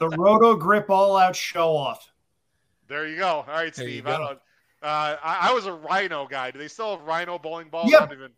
the 0.00 0.08
Roto 0.08 0.56
Grip 0.56 0.90
All 0.90 1.16
Out 1.16 1.36
Show 1.36 1.76
Off. 1.76 2.12
There 2.88 3.06
you 3.06 3.18
go. 3.18 3.28
All 3.28 3.44
right, 3.46 3.74
Steve. 3.74 4.06
I, 4.06 4.12
uh, 4.12 4.36
I, 4.82 5.48
I, 5.50 5.52
was 5.52 5.66
a 5.66 5.72
Rhino 5.72 6.26
guy. 6.26 6.50
Do 6.50 6.58
they 6.58 6.68
still 6.68 6.96
have 6.96 7.06
Rhino 7.06 7.38
bowling 7.38 7.68
balls? 7.68 7.90
Yep. 7.90 8.12
Even... 8.12 8.30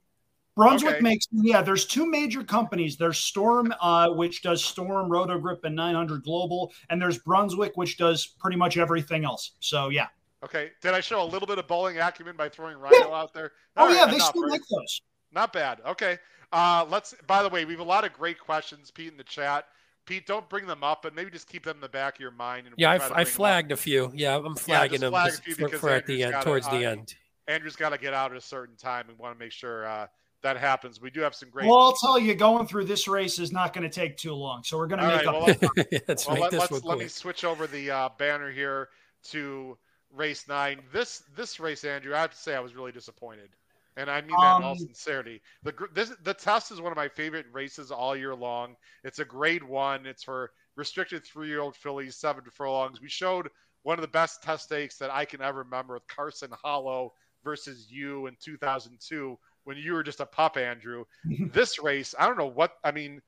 Brunswick 0.58 0.94
okay. 0.94 1.02
makes 1.02 1.28
yeah. 1.30 1.62
There's 1.62 1.86
two 1.86 2.04
major 2.04 2.42
companies. 2.42 2.96
There's 2.96 3.16
Storm, 3.18 3.72
uh, 3.80 4.10
which 4.10 4.42
does 4.42 4.64
Storm, 4.64 5.08
Rotogrip, 5.08 5.62
and 5.62 5.76
900 5.76 6.24
Global, 6.24 6.72
and 6.90 7.00
there's 7.00 7.16
Brunswick, 7.16 7.76
which 7.76 7.96
does 7.96 8.26
pretty 8.26 8.56
much 8.56 8.76
everything 8.76 9.24
else. 9.24 9.52
So 9.60 9.88
yeah. 9.90 10.08
Okay. 10.44 10.72
Did 10.82 10.94
I 10.94 11.00
show 11.00 11.22
a 11.22 11.24
little 11.24 11.46
bit 11.46 11.58
of 11.58 11.68
bowling 11.68 11.98
acumen 11.98 12.34
by 12.36 12.48
throwing 12.48 12.76
Rhino 12.76 13.08
yeah. 13.08 13.14
out 13.14 13.32
there? 13.32 13.52
All 13.76 13.86
oh 13.86 13.88
right, 13.88 13.98
yeah, 13.98 14.06
they 14.06 14.16
enough, 14.16 14.30
still 14.30 14.42
right? 14.42 14.50
make 14.50 14.62
those. 14.68 15.00
Not 15.30 15.52
bad. 15.52 15.80
Okay. 15.86 16.18
Uh, 16.52 16.84
let's. 16.90 17.14
By 17.28 17.44
the 17.44 17.48
way, 17.48 17.64
we 17.64 17.72
have 17.74 17.80
a 17.80 17.84
lot 17.84 18.04
of 18.04 18.12
great 18.12 18.40
questions, 18.40 18.90
Pete, 18.90 19.12
in 19.12 19.16
the 19.16 19.22
chat. 19.22 19.66
Pete, 20.06 20.26
don't 20.26 20.48
bring 20.48 20.66
them 20.66 20.82
up, 20.82 21.02
but 21.02 21.14
maybe 21.14 21.30
just 21.30 21.48
keep 21.48 21.64
them 21.66 21.76
in 21.76 21.80
the 21.80 21.88
back 21.88 22.16
of 22.16 22.20
your 22.20 22.32
mind. 22.32 22.66
And 22.66 22.74
yeah, 22.76 22.98
we'll 22.98 23.14
I, 23.14 23.20
I 23.20 23.24
flagged 23.24 23.70
a 23.70 23.76
few. 23.76 24.10
Yeah, 24.12 24.36
I'm 24.38 24.56
flagging 24.56 25.02
yeah, 25.02 25.10
flag 25.10 25.32
them 25.34 25.68
for, 25.70 25.78
for 25.78 25.90
at 25.90 26.06
the 26.06 26.24
end, 26.24 26.32
gotta, 26.32 26.44
towards 26.44 26.66
uh, 26.66 26.70
the 26.70 26.84
end. 26.84 27.14
Andrew's 27.46 27.76
got 27.76 27.90
to 27.90 27.98
get 27.98 28.12
out 28.12 28.32
at 28.32 28.36
a 28.36 28.40
certain 28.40 28.74
time 28.76 29.06
We 29.06 29.14
want 29.14 29.38
to 29.38 29.38
make 29.38 29.52
sure 29.52 29.86
uh, 29.86 30.06
that 30.42 30.56
happens. 30.56 31.00
We 31.00 31.10
do 31.10 31.20
have 31.20 31.34
some 31.34 31.50
great. 31.50 31.66
Well, 31.66 31.78
I'll 31.78 31.94
tell 31.94 32.18
you, 32.18 32.34
going 32.34 32.66
through 32.66 32.84
this 32.84 33.08
race 33.08 33.38
is 33.38 33.52
not 33.52 33.72
going 33.72 33.88
to 33.88 33.94
take 33.94 34.16
too 34.16 34.32
long, 34.32 34.62
so 34.62 34.78
we're 34.78 34.86
going 34.86 35.00
to 35.00 35.08
make 35.08 35.26
right, 35.26 35.26
up. 35.26 35.34
Well, 35.34 35.88
let's, 36.08 36.26
well, 36.26 36.38
let, 36.38 36.54
us 36.54 36.84
let 36.84 36.98
me 36.98 37.08
switch 37.08 37.44
over 37.44 37.66
the 37.66 37.90
uh, 37.90 38.08
banner 38.18 38.50
here 38.50 38.88
to 39.30 39.76
race 40.14 40.46
nine. 40.48 40.80
This 40.92 41.24
this 41.36 41.58
race, 41.58 41.84
Andrew, 41.84 42.14
I 42.14 42.20
have 42.20 42.30
to 42.30 42.36
say, 42.36 42.54
I 42.54 42.60
was 42.60 42.74
really 42.74 42.92
disappointed, 42.92 43.50
and 43.96 44.10
I 44.10 44.20
mean 44.20 44.30
that 44.30 44.46
um, 44.46 44.62
in 44.62 44.66
all 44.66 44.72
um, 44.72 44.78
sincerity. 44.78 45.40
The 45.64 45.74
this 45.94 46.12
the 46.22 46.34
test 46.34 46.70
is 46.70 46.80
one 46.80 46.92
of 46.92 46.96
my 46.96 47.08
favorite 47.08 47.46
races 47.52 47.90
all 47.90 48.16
year 48.16 48.34
long. 48.34 48.76
It's 49.04 49.18
a 49.18 49.24
grade 49.24 49.64
one. 49.64 50.06
It's 50.06 50.22
for 50.22 50.52
restricted 50.76 51.24
three 51.26 51.48
year 51.48 51.60
old 51.60 51.74
fillies, 51.74 52.16
seven 52.16 52.44
furlongs. 52.52 53.00
We 53.00 53.08
showed 53.08 53.48
one 53.82 53.98
of 53.98 54.02
the 54.02 54.08
best 54.08 54.42
test 54.42 54.64
stakes 54.64 54.98
that 54.98 55.10
I 55.10 55.24
can 55.24 55.42
ever 55.42 55.60
remember 55.60 55.94
with 55.94 56.06
Carson 56.06 56.50
Hollow 56.62 57.12
versus 57.44 57.86
you 57.90 58.26
in 58.26 58.36
2002 58.40 59.38
when 59.68 59.76
you 59.76 59.92
were 59.92 60.02
just 60.02 60.20
a 60.20 60.24
pup, 60.24 60.56
Andrew. 60.56 61.04
this 61.52 61.78
race, 61.78 62.14
I 62.18 62.26
don't 62.26 62.38
know 62.38 62.46
what 62.46 62.72
I 62.82 62.90
mean. 62.90 63.20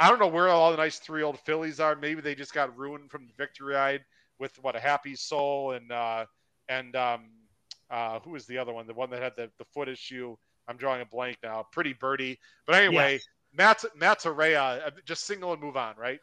I 0.00 0.08
don't 0.08 0.20
know 0.20 0.28
where 0.28 0.48
all 0.48 0.70
the 0.70 0.76
nice 0.76 1.00
three 1.00 1.24
old 1.24 1.40
fillies 1.40 1.80
are. 1.80 1.96
Maybe 1.96 2.20
they 2.20 2.36
just 2.36 2.54
got 2.54 2.78
ruined 2.78 3.10
from 3.10 3.26
the 3.26 3.32
victory 3.36 3.74
ride 3.74 4.04
with 4.38 4.56
what 4.62 4.76
a 4.76 4.80
happy 4.80 5.16
soul 5.16 5.72
and 5.72 5.90
uh, 5.90 6.26
and 6.68 6.94
um, 6.94 7.24
uh, 7.90 8.20
who 8.20 8.30
was 8.30 8.46
the 8.46 8.56
other 8.56 8.72
one? 8.72 8.86
The 8.86 8.94
one 8.94 9.10
that 9.10 9.20
had 9.20 9.32
the, 9.36 9.50
the 9.58 9.64
foot 9.64 9.88
issue. 9.88 10.36
I'm 10.68 10.76
drawing 10.76 11.02
a 11.02 11.06
blank 11.06 11.38
now. 11.42 11.66
Pretty 11.72 11.92
birdie. 11.92 12.38
But 12.68 12.76
anyway, 12.76 13.14
yes. 13.14 13.26
Matt 13.52 13.84
Matt 13.96 14.24
uh, 14.24 14.90
just 15.04 15.24
single 15.24 15.52
and 15.52 15.60
move 15.60 15.76
on, 15.76 15.96
right? 15.98 16.20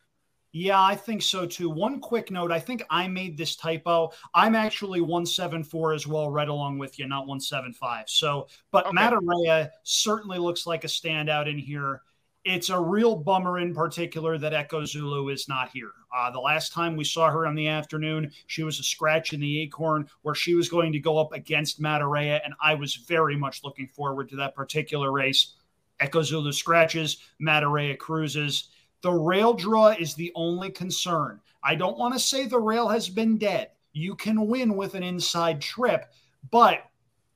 Yeah, 0.54 0.82
I 0.82 0.96
think 0.96 1.22
so 1.22 1.46
too. 1.46 1.70
One 1.70 2.00
quick 2.00 2.30
note 2.30 2.52
I 2.52 2.60
think 2.60 2.84
I 2.90 3.08
made 3.08 3.38
this 3.38 3.56
typo. 3.56 4.12
I'm 4.34 4.56
actually 4.56 5.00
174 5.00 5.94
as 5.94 6.08
well, 6.08 6.30
right 6.30 6.50
along 6.50 6.78
with 6.78 7.00
you, 7.00 7.08
not 7.08 7.22
175. 7.22 8.10
So, 8.10 8.48
but 8.72 8.88
okay. 8.88 8.98
Matareya 8.98 9.70
certainly 9.84 10.40
looks 10.40 10.68
like 10.68 10.84
a 10.84 10.88
standout 10.88 11.50
in 11.50 11.58
here. 11.58 12.02
It's 12.44 12.70
a 12.70 12.80
real 12.80 13.16
bummer 13.16 13.60
in 13.60 13.74
particular 13.74 14.38
that 14.40 14.54
Echo 14.54 14.84
Zulu 14.84 15.30
is 15.30 15.48
not 15.48 15.70
here. 15.70 15.92
Uh, 16.14 16.32
the 16.32 16.40
last 16.40 16.74
time 16.74 16.96
we 16.96 17.04
saw 17.04 17.30
her 17.30 17.46
in 17.46 17.56
the 17.56 17.68
afternoon, 17.68 18.32
she 18.48 18.64
was 18.64 18.80
a 18.80 18.84
scratch 18.84 19.32
in 19.32 19.40
the 19.40 19.62
acorn 19.62 20.10
where 20.24 20.36
she 20.36 20.56
was 20.56 20.68
going 20.68 20.92
to 20.92 21.00
go 21.00 21.18
up 21.18 21.32
against 21.34 21.80
Matareya, 21.80 22.42
and 22.44 22.56
I 22.62 22.74
was 22.74 22.96
very 22.96 23.38
much 23.38 23.64
looking 23.64 23.88
forward 23.88 24.28
to 24.30 24.36
that 24.38 24.56
particular 24.56 25.12
race. 25.12 25.54
Echo 26.00 26.24
Zulu 26.24 26.52
scratches, 26.52 27.18
Matareya 27.40 27.98
cruises 27.98 28.70
the 29.02 29.12
rail 29.12 29.54
draw 29.54 29.90
is 29.90 30.14
the 30.14 30.32
only 30.36 30.70
concern. 30.70 31.40
I 31.64 31.76
don't 31.76 31.98
want 31.98 32.14
to 32.14 32.20
say 32.20 32.46
the 32.46 32.60
rail 32.60 32.88
has 32.88 33.10
been 33.10 33.38
dead. 33.38 33.70
You 33.94 34.16
can 34.16 34.48
win 34.48 34.76
with 34.76 34.96
an 34.96 35.04
inside 35.04 35.62
trip, 35.62 36.06
but 36.50 36.80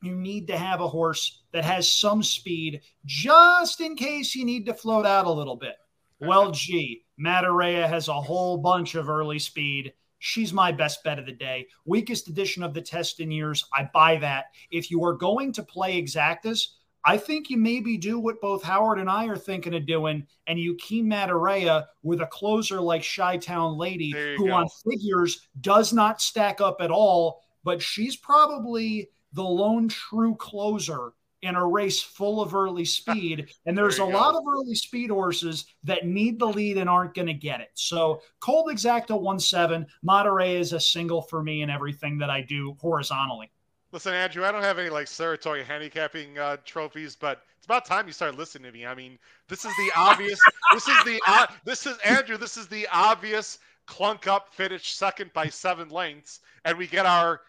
you 0.01 0.15
need 0.15 0.47
to 0.47 0.57
have 0.57 0.81
a 0.81 0.87
horse 0.87 1.41
that 1.51 1.65
has 1.65 1.89
some 1.89 2.21
speed 2.21 2.81
just 3.05 3.81
in 3.81 3.95
case 3.95 4.35
you 4.35 4.45
need 4.45 4.65
to 4.67 4.73
float 4.73 5.05
out 5.05 5.25
a 5.25 5.31
little 5.31 5.55
bit. 5.55 5.75
Well, 6.19 6.51
gee, 6.51 7.03
Matareya 7.19 7.87
has 7.89 8.07
a 8.07 8.21
whole 8.21 8.57
bunch 8.57 8.95
of 8.95 9.09
early 9.09 9.39
speed. 9.39 9.93
She's 10.19 10.53
my 10.53 10.71
best 10.71 11.03
bet 11.03 11.19
of 11.19 11.25
the 11.25 11.31
day. 11.31 11.67
Weakest 11.85 12.29
edition 12.29 12.63
of 12.63 12.73
the 12.73 12.81
test 12.81 13.19
in 13.19 13.31
years. 13.31 13.65
I 13.73 13.89
buy 13.93 14.17
that. 14.17 14.45
If 14.71 14.89
you 14.89 15.03
are 15.03 15.13
going 15.13 15.51
to 15.53 15.63
play 15.63 16.01
exactas, 16.01 16.67
I 17.05 17.17
think 17.17 17.51
you 17.51 17.57
maybe 17.57 17.97
do 17.97 18.19
what 18.19 18.41
both 18.41 18.63
Howard 18.63 18.99
and 18.99 19.09
I 19.09 19.27
are 19.27 19.37
thinking 19.37 19.75
of 19.75 19.85
doing, 19.85 20.25
and 20.47 20.59
you 20.59 20.75
key 20.75 21.03
Matareya 21.03 21.85
with 22.01 22.21
a 22.21 22.27
closer 22.27 22.81
like 22.81 23.05
Chi 23.05 23.37
Town 23.37 23.77
Lady, 23.77 24.11
who 24.37 24.47
go. 24.47 24.53
on 24.53 24.67
figures 24.89 25.47
does 25.61 25.93
not 25.93 26.19
stack 26.19 26.61
up 26.61 26.77
at 26.79 26.89
all, 26.89 27.41
but 27.63 27.81
she's 27.81 28.15
probably 28.15 29.09
the 29.33 29.43
lone 29.43 29.87
true 29.87 30.35
closer 30.35 31.11
in 31.43 31.55
a 31.55 31.67
race 31.67 32.01
full 32.01 32.41
of 32.41 32.55
early 32.55 32.85
speed. 32.85 33.49
And 33.67 33.77
there's 33.77 33.95
a 33.95 33.99
go. 33.99 34.07
lot 34.07 34.35
of 34.35 34.43
early 34.51 34.73
speed 34.73 35.11
horses 35.11 35.65
that 35.83 36.07
need 36.07 36.39
the 36.39 36.47
lead 36.47 36.77
and 36.77 36.89
aren't 36.89 37.13
going 37.13 37.27
to 37.27 37.33
get 37.33 37.61
it. 37.61 37.69
So 37.75 38.21
Cold 38.39 38.71
Exacta 38.71 39.19
1 39.19 39.39
7, 39.39 39.85
Matareya 40.03 40.59
is 40.59 40.73
a 40.73 40.79
single 40.79 41.21
for 41.21 41.43
me 41.43 41.61
in 41.61 41.69
everything 41.69 42.17
that 42.17 42.31
I 42.31 42.41
do 42.41 42.75
horizontally. 42.79 43.51
Listen, 43.95 44.13
Andrew, 44.13 44.43
I 44.43 44.51
don't 44.51 44.61
have 44.61 44.77
any 44.77 44.89
like 44.89 45.07
Saratoga 45.07 45.63
handicapping 45.63 46.37
uh, 46.37 46.57
trophies, 46.65 47.15
but 47.15 47.43
it's 47.55 47.65
about 47.65 47.85
time 47.85 48.07
you 48.07 48.11
start 48.11 48.37
listening 48.37 48.69
to 48.69 48.77
me. 48.77 48.85
I 48.85 48.93
mean, 48.93 49.17
this 49.47 49.63
is 49.63 49.71
the 49.77 49.89
obvious. 49.95 50.37
this 50.73 50.85
is 50.85 51.03
the 51.05 51.21
uh, 51.25 51.47
this 51.63 51.85
is 51.85 51.97
Andrew. 51.99 52.35
This 52.35 52.57
is 52.57 52.67
the 52.67 52.85
obvious 52.91 53.57
clunk 53.87 54.27
up 54.27 54.53
finish 54.53 54.93
second 54.93 55.31
by 55.31 55.47
seven 55.47 55.87
lengths, 55.87 56.41
and 56.65 56.77
we 56.77 56.87
get 56.87 57.05
our 57.05 57.39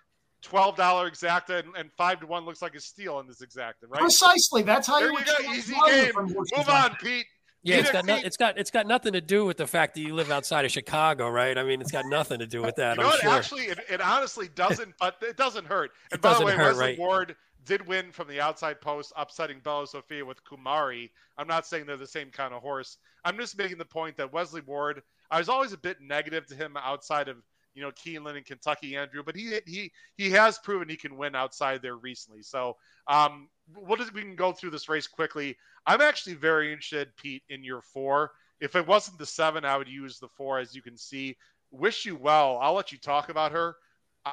twelve 0.41 0.77
dollar 0.77 1.11
exacta 1.11 1.59
and, 1.59 1.75
and, 1.77 1.91
five 1.97 2.21
to 2.21 2.29
one 2.29 2.45
looks 2.45 2.63
like 2.63 2.77
a 2.77 2.81
steal 2.81 3.19
in 3.19 3.27
this 3.27 3.43
exacta, 3.43 3.89
right? 3.89 4.03
Precisely. 4.03 4.63
That's 4.63 4.87
how 4.87 5.01
there 5.01 5.11
you, 5.11 5.19
you 5.19 5.25
go. 5.25 5.53
Easy 5.53 5.75
game. 5.89 6.13
Move 6.17 6.69
on, 6.69 6.95
Pete. 7.03 7.27
Yeah, 7.67 7.79
it's 7.79 7.91
got 7.91 8.05
no, 8.05 8.17
it's 8.17 8.37
got 8.37 8.59
it's 8.59 8.71
got 8.71 8.87
nothing 8.87 9.13
to 9.15 9.21
do 9.21 9.45
with 9.45 9.57
the 9.57 9.67
fact 9.67 9.95
that 9.95 10.01
you 10.01 10.15
live 10.15 10.31
outside 10.31 10.65
of 10.65 10.71
Chicago, 10.71 11.29
right? 11.29 11.59
I 11.59 11.65
mean, 11.65 11.81
it's 11.81 11.91
got 11.91 12.07
nothing 12.07 12.39
to 12.39 12.47
do 12.47 12.63
with 12.63 12.77
that. 12.77 12.97
You 12.97 13.03
know 13.03 13.11
I'm 13.11 13.19
sure. 13.21 13.31
Actually, 13.31 13.65
it, 13.65 13.81
it, 13.91 14.01
honestly 14.01 14.49
doesn't, 14.55 14.95
but 15.01 15.17
it 15.21 15.37
doesn't 15.37 15.67
hurt. 15.67 15.91
And 16.13 16.19
it 16.19 16.23
by 16.23 16.39
the 16.39 16.45
way, 16.45 16.53
hurt, 16.53 16.77
Wesley 16.77 16.85
right? 16.85 16.99
Ward 16.99 17.37
did 17.65 17.87
win 17.87 18.13
from 18.13 18.29
the 18.29 18.41
outside 18.41 18.81
post, 18.81 19.13
upsetting 19.17 19.59
Bella 19.61 19.87
Sofia 19.87 20.25
with 20.25 20.43
Kimari. 20.45 21.11
I'm 21.37 21.49
not 21.49 21.67
saying 21.67 21.87
they're 21.87 21.97
the 21.97 22.07
same 22.07 22.31
kind 22.31 22.55
of 22.55 22.63
horse. 22.63 22.99
I'm 23.25 23.37
just 23.37 23.59
making 23.59 23.79
the 23.79 23.85
point 23.85 24.17
that 24.17 24.33
Wesley 24.33 24.61
Ward. 24.61 25.03
I 25.31 25.39
was 25.39 25.49
always 25.49 25.73
a 25.73 25.79
bit 25.79 26.01
negative 26.01 26.47
to 26.47 26.55
him 26.55 26.77
outside 26.77 27.29
of 27.29 27.39
you 27.77 27.83
know 27.83 27.93
Keeneland 27.93 28.37
and 28.37 28.45
Kentucky 28.45 28.97
Andrew, 28.97 29.23
but 29.23 29.37
he 29.37 29.61
he 29.67 29.93
he 30.17 30.31
has 30.31 30.59
proven 30.59 30.89
he 30.89 30.97
can 30.97 31.17
win 31.17 31.37
outside 31.37 31.83
there 31.83 31.97
recently. 31.97 32.43
So 32.43 32.77
um, 33.07 33.49
what 33.75 34.01
is 34.01 34.13
we 34.13 34.23
can 34.23 34.35
go 34.35 34.53
through 34.53 34.71
this 34.71 34.89
race 34.89 35.07
quickly. 35.07 35.57
I'm 35.87 36.01
actually 36.01 36.35
very 36.35 36.73
interested, 36.73 37.15
Pete, 37.17 37.45
in 37.51 37.63
your 37.63 37.83
four. 37.83 38.33
If 38.61 38.75
it 38.75 38.87
wasn't 38.87 39.19
the 39.19 39.27
seven, 39.27 39.65
I 39.65 39.77
would 39.77 39.89
use 39.89 40.19
the 40.19 40.29
four, 40.29 40.59
as 40.59 40.75
you 40.75 40.83
can 40.83 40.97
see. 40.97 41.37
Wish 41.71 42.07
you 42.07 42.17
well. 42.17 42.59
I'll 42.61 42.73
let 42.73 42.91
you 42.91 42.99
talk 42.99 43.29
about 43.29 43.53
her. 43.53 43.77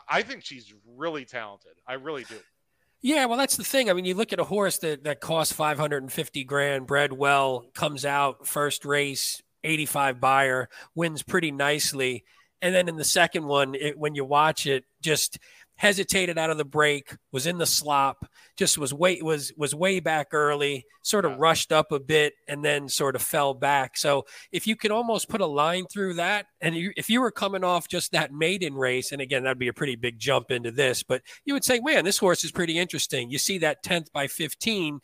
I 0.09 0.23
think 0.23 0.43
she's 0.43 0.73
really 0.97 1.25
talented. 1.25 1.73
I 1.85 1.93
really 1.93 2.23
do. 2.23 2.37
Yeah, 3.01 3.25
well, 3.25 3.37
that's 3.37 3.57
the 3.57 3.65
thing. 3.65 3.89
I 3.89 3.93
mean, 3.93 4.05
you 4.05 4.15
look 4.15 4.31
at 4.31 4.39
a 4.39 4.45
horse 4.45 4.77
that 4.79 5.03
that 5.03 5.19
costs 5.19 5.53
550 5.53 6.43
grand, 6.45 6.87
bred 6.87 7.11
well, 7.11 7.65
comes 7.75 8.05
out 8.05 8.47
first 8.47 8.85
race, 8.85 9.43
85 9.63 10.21
Beyer, 10.21 10.69
wins 10.95 11.21
pretty 11.21 11.51
nicely, 11.51 12.23
and 12.63 12.73
then 12.73 12.89
in 12.89 12.95
the 12.95 13.03
second 13.03 13.45
one, 13.45 13.75
it, 13.75 13.99
when 13.99 14.15
you 14.15 14.25
watch 14.25 14.65
it, 14.65 14.85
just 15.01 15.37
hesitated 15.75 16.37
out 16.37 16.51
of 16.51 16.57
the 16.57 16.63
break, 16.63 17.15
was 17.31 17.47
in 17.47 17.57
the 17.57 17.65
slop, 17.65 18.25
just 18.55 18.77
was 18.77 18.93
way 18.93 19.21
was 19.21 19.51
was 19.57 19.75
way 19.75 19.99
back 19.99 20.27
early, 20.31 20.85
sort 21.01 21.25
of 21.25 21.37
rushed 21.39 21.71
up 21.71 21.91
a 21.91 21.99
bit, 21.99 22.33
and 22.47 22.63
then 22.63 22.87
sort 22.87 23.15
of 23.15 23.21
fell 23.21 23.53
back. 23.53 23.97
So 23.97 24.25
if 24.51 24.67
you 24.67 24.75
could 24.75 24.91
almost 24.91 25.29
put 25.29 25.41
a 25.41 25.45
line 25.45 25.85
through 25.91 26.13
that, 26.15 26.45
and 26.61 26.75
you, 26.75 26.93
if 26.95 27.09
you 27.09 27.21
were 27.21 27.31
coming 27.31 27.63
off 27.63 27.87
just 27.87 28.11
that 28.11 28.31
maiden 28.31 28.75
race, 28.75 29.11
and 29.11 29.21
again 29.21 29.43
that'd 29.43 29.59
be 29.59 29.67
a 29.67 29.73
pretty 29.73 29.95
big 29.95 30.19
jump 30.19 30.51
into 30.51 30.71
this, 30.71 31.03
but 31.03 31.21
you 31.43 31.53
would 31.53 31.65
say, 31.65 31.79
man, 31.79 32.05
this 32.05 32.19
horse 32.19 32.43
is 32.43 32.51
pretty 32.51 32.77
interesting. 32.77 33.29
You 33.29 33.39
see 33.39 33.57
that 33.59 33.83
tenth 33.83 34.13
by 34.13 34.27
fifteen 34.27 34.99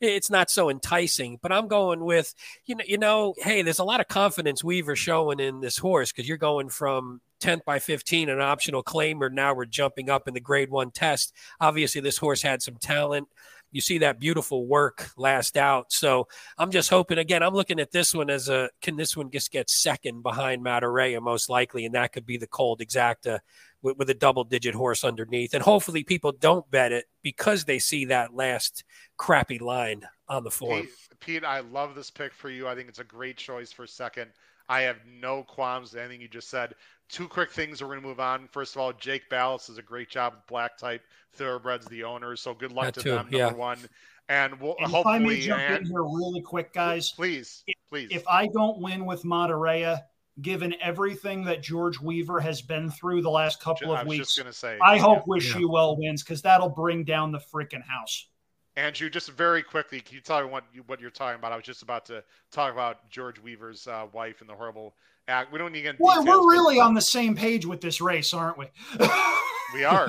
it's 0.00 0.30
not 0.30 0.50
so 0.50 0.70
enticing. 0.70 1.38
But 1.40 1.52
I'm 1.52 1.68
going 1.68 2.00
with, 2.04 2.34
you 2.66 2.74
know, 2.74 2.84
you 2.86 2.98
know, 2.98 3.34
hey, 3.38 3.62
there's 3.62 3.78
a 3.78 3.84
lot 3.84 4.00
of 4.00 4.08
confidence 4.08 4.62
Weaver 4.62 4.96
showing 4.96 5.40
in 5.40 5.60
this 5.60 5.78
horse 5.78 6.12
because 6.12 6.28
you're 6.28 6.38
going 6.38 6.68
from 6.68 7.20
10th 7.40 7.64
by 7.64 7.78
15, 7.78 8.28
an 8.28 8.40
optional 8.40 8.82
claimer. 8.82 9.32
Now 9.32 9.54
we're 9.54 9.66
jumping 9.66 10.10
up 10.10 10.28
in 10.28 10.34
the 10.34 10.40
grade 10.40 10.70
one 10.70 10.90
test. 10.90 11.32
Obviously, 11.60 12.00
this 12.00 12.18
horse 12.18 12.42
had 12.42 12.62
some 12.62 12.76
talent. 12.76 13.28
You 13.70 13.82
see 13.82 13.98
that 13.98 14.18
beautiful 14.18 14.66
work 14.66 15.10
last 15.18 15.58
out. 15.58 15.92
So 15.92 16.26
I'm 16.56 16.70
just 16.70 16.88
hoping 16.88 17.18
again, 17.18 17.42
I'm 17.42 17.52
looking 17.52 17.80
at 17.80 17.90
this 17.90 18.14
one 18.14 18.30
as 18.30 18.48
a 18.48 18.70
can 18.80 18.96
this 18.96 19.14
one 19.14 19.30
just 19.30 19.50
get 19.50 19.68
second 19.68 20.22
behind 20.22 20.64
Matareya 20.64 21.20
most 21.20 21.50
likely, 21.50 21.84
and 21.84 21.94
that 21.94 22.12
could 22.12 22.24
be 22.24 22.38
the 22.38 22.46
cold 22.46 22.80
exacta 22.80 23.40
with, 23.82 23.96
with 23.96 24.10
a 24.10 24.14
double 24.14 24.44
digit 24.44 24.74
horse 24.74 25.04
underneath. 25.04 25.54
And 25.54 25.62
hopefully 25.62 26.04
people 26.04 26.32
don't 26.32 26.68
bet 26.70 26.92
it 26.92 27.06
because 27.22 27.64
they 27.64 27.78
see 27.78 28.06
that 28.06 28.34
last 28.34 28.84
crappy 29.16 29.58
line 29.58 30.02
on 30.28 30.44
the 30.44 30.50
form. 30.50 30.82
Pete, 30.82 30.90
Pete, 31.20 31.44
I 31.44 31.60
love 31.60 31.94
this 31.94 32.10
pick 32.10 32.32
for 32.32 32.50
you. 32.50 32.68
I 32.68 32.74
think 32.74 32.88
it's 32.88 32.98
a 32.98 33.04
great 33.04 33.36
choice 33.36 33.72
for 33.72 33.86
second. 33.86 34.30
I 34.68 34.82
have 34.82 34.98
no 35.06 35.42
qualms 35.44 35.92
with 35.92 36.02
anything 36.02 36.20
you 36.20 36.28
just 36.28 36.50
said. 36.50 36.74
Two 37.08 37.26
quick 37.26 37.50
things 37.50 37.80
we're 37.80 37.88
going 37.88 38.02
to 38.02 38.06
move 38.06 38.20
on. 38.20 38.48
First 38.52 38.76
of 38.76 38.82
all, 38.82 38.92
Jake 38.92 39.30
Ballis 39.30 39.68
does 39.68 39.78
a 39.78 39.82
great 39.82 40.10
job 40.10 40.34
with 40.34 40.46
black 40.46 40.76
type 40.76 41.00
thoroughbreds, 41.32 41.86
the 41.86 42.04
owners. 42.04 42.42
So 42.42 42.52
good 42.52 42.72
luck 42.72 42.86
that 42.86 42.94
to 42.94 43.00
too, 43.00 43.10
them, 43.12 43.30
number 43.30 43.36
yeah. 43.38 43.52
one. 43.52 43.78
And 44.28 44.60
we'll 44.60 44.76
and 44.78 44.90
hopefully. 44.90 45.16
If 45.16 45.22
I 45.22 45.24
may 45.24 45.40
jump 45.40 45.62
and, 45.62 45.86
in 45.86 45.90
here 45.90 46.02
really 46.02 46.42
quick, 46.42 46.74
guys. 46.74 47.10
Please, 47.10 47.62
if, 47.66 47.76
please. 47.88 48.08
If 48.10 48.28
I 48.28 48.48
don't 48.48 48.78
win 48.78 49.06
with 49.06 49.22
Matareya, 49.22 50.02
given 50.40 50.74
everything 50.80 51.44
that 51.44 51.62
George 51.62 52.00
Weaver 52.00 52.40
has 52.40 52.62
been 52.62 52.90
through 52.90 53.22
the 53.22 53.30
last 53.30 53.60
couple 53.60 53.94
of 53.94 54.06
weeks, 54.06 54.38
say, 54.52 54.78
I 54.82 54.94
yeah, 54.94 55.00
hope 55.00 55.26
Wish 55.26 55.52
yeah. 55.52 55.60
You 55.60 55.70
Well 55.70 55.96
wins 55.96 56.22
because 56.22 56.42
that'll 56.42 56.68
bring 56.68 57.04
down 57.04 57.32
the 57.32 57.38
freaking 57.38 57.82
house. 57.82 58.26
Andrew, 58.76 59.10
just 59.10 59.30
very 59.30 59.62
quickly, 59.62 60.00
can 60.00 60.14
you 60.14 60.20
tell 60.20 60.40
me 60.40 60.48
what 60.48 60.64
you, 60.72 60.84
what 60.86 61.00
you're 61.00 61.10
talking 61.10 61.38
about? 61.38 61.50
I 61.50 61.56
was 61.56 61.64
just 61.64 61.82
about 61.82 62.06
to 62.06 62.22
talk 62.52 62.72
about 62.72 63.10
George 63.10 63.42
Weaver's 63.42 63.88
uh, 63.88 64.06
wife 64.12 64.40
and 64.40 64.48
the 64.48 64.54
horrible 64.54 64.94
act. 65.26 65.52
We 65.52 65.58
don't 65.58 65.72
need 65.72 65.78
to 65.78 65.92
get. 65.92 65.98
Boy, 65.98 66.20
we're 66.20 66.48
really 66.48 66.78
on 66.78 66.94
the 66.94 67.00
same 67.00 67.34
page 67.34 67.66
with 67.66 67.80
this 67.80 68.00
race, 68.00 68.32
aren't 68.32 68.56
we? 68.56 68.66
we 69.74 69.84
are. 69.84 70.08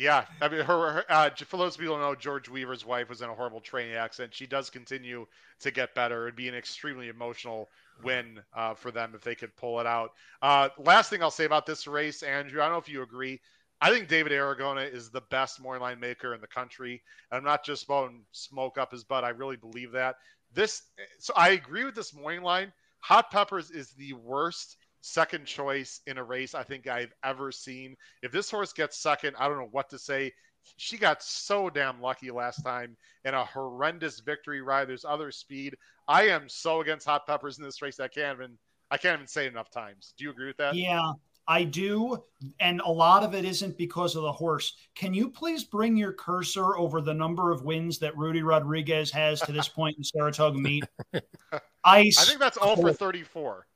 Yeah, 0.00 0.24
I 0.40 0.48
mean, 0.48 0.62
her, 0.62 0.92
her 0.92 1.04
uh, 1.10 1.28
for 1.46 1.58
those 1.58 1.76
people 1.76 1.96
who 1.96 2.00
know, 2.00 2.14
George 2.14 2.48
Weaver's 2.48 2.86
wife 2.86 3.10
was 3.10 3.20
in 3.20 3.28
a 3.28 3.34
horrible 3.34 3.60
train 3.60 3.92
accident. 3.92 4.34
She 4.34 4.46
does 4.46 4.70
continue 4.70 5.26
to 5.60 5.70
get 5.70 5.94
better. 5.94 6.26
It'd 6.26 6.36
be 6.36 6.48
an 6.48 6.54
extremely 6.54 7.08
emotional 7.08 7.68
win 8.02 8.40
uh, 8.54 8.74
for 8.74 8.90
them 8.90 9.12
if 9.14 9.22
they 9.22 9.34
could 9.34 9.54
pull 9.56 9.80
it 9.80 9.86
out. 9.86 10.12
Uh, 10.42 10.68
last 10.78 11.10
thing 11.10 11.22
I'll 11.22 11.30
say 11.30 11.44
about 11.44 11.66
this 11.66 11.86
race, 11.86 12.22
Andrew, 12.22 12.60
I 12.60 12.64
don't 12.64 12.72
know 12.72 12.78
if 12.78 12.88
you 12.88 13.02
agree. 13.02 13.40
I 13.80 13.90
think 13.90 14.08
David 14.08 14.32
Aragona 14.32 14.92
is 14.92 15.10
the 15.10 15.22
best 15.30 15.60
morning 15.60 15.82
line 15.82 16.00
maker 16.00 16.34
in 16.34 16.40
the 16.40 16.46
country. 16.46 17.02
And 17.30 17.38
I'm 17.38 17.44
not 17.44 17.64
just 17.64 17.86
blowing 17.86 18.22
smoke 18.32 18.76
up 18.76 18.92
his 18.92 19.04
butt. 19.04 19.24
I 19.24 19.30
really 19.30 19.56
believe 19.56 19.92
that. 19.92 20.16
This, 20.52 20.82
so 21.18 21.32
I 21.36 21.50
agree 21.50 21.84
with 21.84 21.94
this 21.94 22.14
morning 22.14 22.42
line. 22.42 22.72
Hot 23.00 23.30
Peppers 23.30 23.70
is 23.70 23.92
the 23.92 24.12
worst 24.14 24.76
second 25.00 25.46
choice 25.46 26.00
in 26.06 26.18
a 26.18 26.24
race 26.24 26.54
I 26.54 26.62
think 26.62 26.86
I've 26.86 27.14
ever 27.24 27.50
seen. 27.50 27.96
If 28.22 28.32
this 28.32 28.50
horse 28.50 28.72
gets 28.72 28.98
second, 28.98 29.36
I 29.38 29.48
don't 29.48 29.58
know 29.58 29.68
what 29.70 29.88
to 29.90 29.98
say. 29.98 30.32
She 30.76 30.96
got 30.96 31.22
so 31.22 31.70
damn 31.70 32.00
lucky 32.00 32.30
last 32.30 32.62
time 32.62 32.96
in 33.24 33.34
a 33.34 33.44
horrendous 33.44 34.20
victory 34.20 34.62
ride. 34.62 34.88
There's 34.88 35.04
other 35.04 35.30
speed. 35.30 35.76
I 36.08 36.28
am 36.28 36.48
so 36.48 36.80
against 36.80 37.06
hot 37.06 37.26
peppers 37.26 37.58
in 37.58 37.64
this 37.64 37.82
race. 37.82 38.00
I 38.00 38.08
can't 38.08 38.38
even 38.38 38.58
I 38.90 38.96
can't 38.96 39.16
even 39.16 39.28
say 39.28 39.46
it 39.46 39.52
enough 39.52 39.70
times. 39.70 40.14
Do 40.16 40.24
you 40.24 40.30
agree 40.30 40.48
with 40.48 40.56
that? 40.56 40.74
Yeah, 40.74 41.12
I 41.46 41.64
do. 41.64 42.24
And 42.58 42.80
a 42.80 42.90
lot 42.90 43.22
of 43.22 43.34
it 43.34 43.44
isn't 43.44 43.76
because 43.78 44.16
of 44.16 44.22
the 44.22 44.32
horse. 44.32 44.74
Can 44.94 45.14
you 45.14 45.28
please 45.28 45.64
bring 45.64 45.96
your 45.96 46.12
cursor 46.12 46.76
over 46.76 47.00
the 47.00 47.14
number 47.14 47.52
of 47.52 47.64
wins 47.64 47.98
that 47.98 48.16
Rudy 48.16 48.42
Rodriguez 48.42 49.10
has 49.12 49.40
to 49.42 49.52
this 49.52 49.68
point 49.68 49.96
in 49.96 50.04
Saratoga 50.04 50.58
meet? 50.58 50.84
Ice. 51.84 52.20
I 52.20 52.24
think 52.24 52.40
that's 52.40 52.56
all 52.56 52.76
for 52.76 52.92
34. 52.92 53.66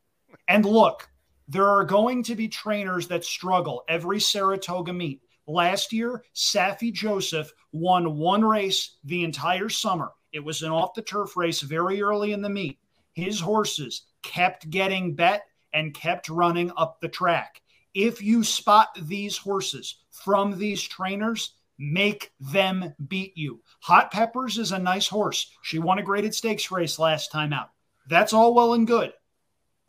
And 0.49 0.65
look, 0.65 1.09
there 1.49 1.69
are 1.69 1.85
going 1.85 2.23
to 2.25 2.35
be 2.35 2.49
trainers 2.49 3.09
that 3.09 3.25
struggle 3.25 3.85
every 3.89 4.21
Saratoga 4.21 4.93
meet. 4.93 5.21
Last 5.47 5.93
year, 5.93 6.25
Saffie 6.35 6.93
Joseph 6.93 7.53
won 7.73 8.17
one 8.17 8.45
race 8.45 8.97
the 9.05 9.25
entire 9.25 9.69
summer. 9.69 10.13
It 10.33 10.41
was 10.41 10.63
an 10.63 10.71
off 10.71 10.95
the 10.95 11.03
turf 11.03 11.37
race 11.37 11.61
very 11.61 12.03
early 12.03 12.33
in 12.33 12.41
the 12.41 12.49
meet. 12.49 12.79
His 13.13 13.39
horses 13.41 14.03
kept 14.23 14.71
getting 14.71 15.15
bet 15.15 15.45
and 15.73 15.95
kept 15.95 16.29
running 16.29 16.73
up 16.77 17.01
the 17.01 17.09
track. 17.09 17.61
If 17.95 18.23
you 18.23 18.43
spot 18.43 18.89
these 19.03 19.37
horses 19.37 19.97
from 20.11 20.59
these 20.59 20.83
trainers, 20.83 21.55
make 21.79 22.33
them 22.41 22.95
beat 23.09 23.37
you. 23.37 23.61
Hot 23.81 24.11
Peppers 24.11 24.59
is 24.59 24.73
a 24.73 24.79
nice 24.79 25.07
horse. 25.07 25.53
She 25.63 25.79
won 25.79 25.99
a 25.99 26.03
graded 26.03 26.35
stakes 26.35 26.71
race 26.71 26.99
last 26.99 27.31
time 27.31 27.53
out. 27.53 27.71
That's 28.09 28.33
all 28.33 28.55
well 28.55 28.75
and 28.75 28.87
good. 28.87 29.13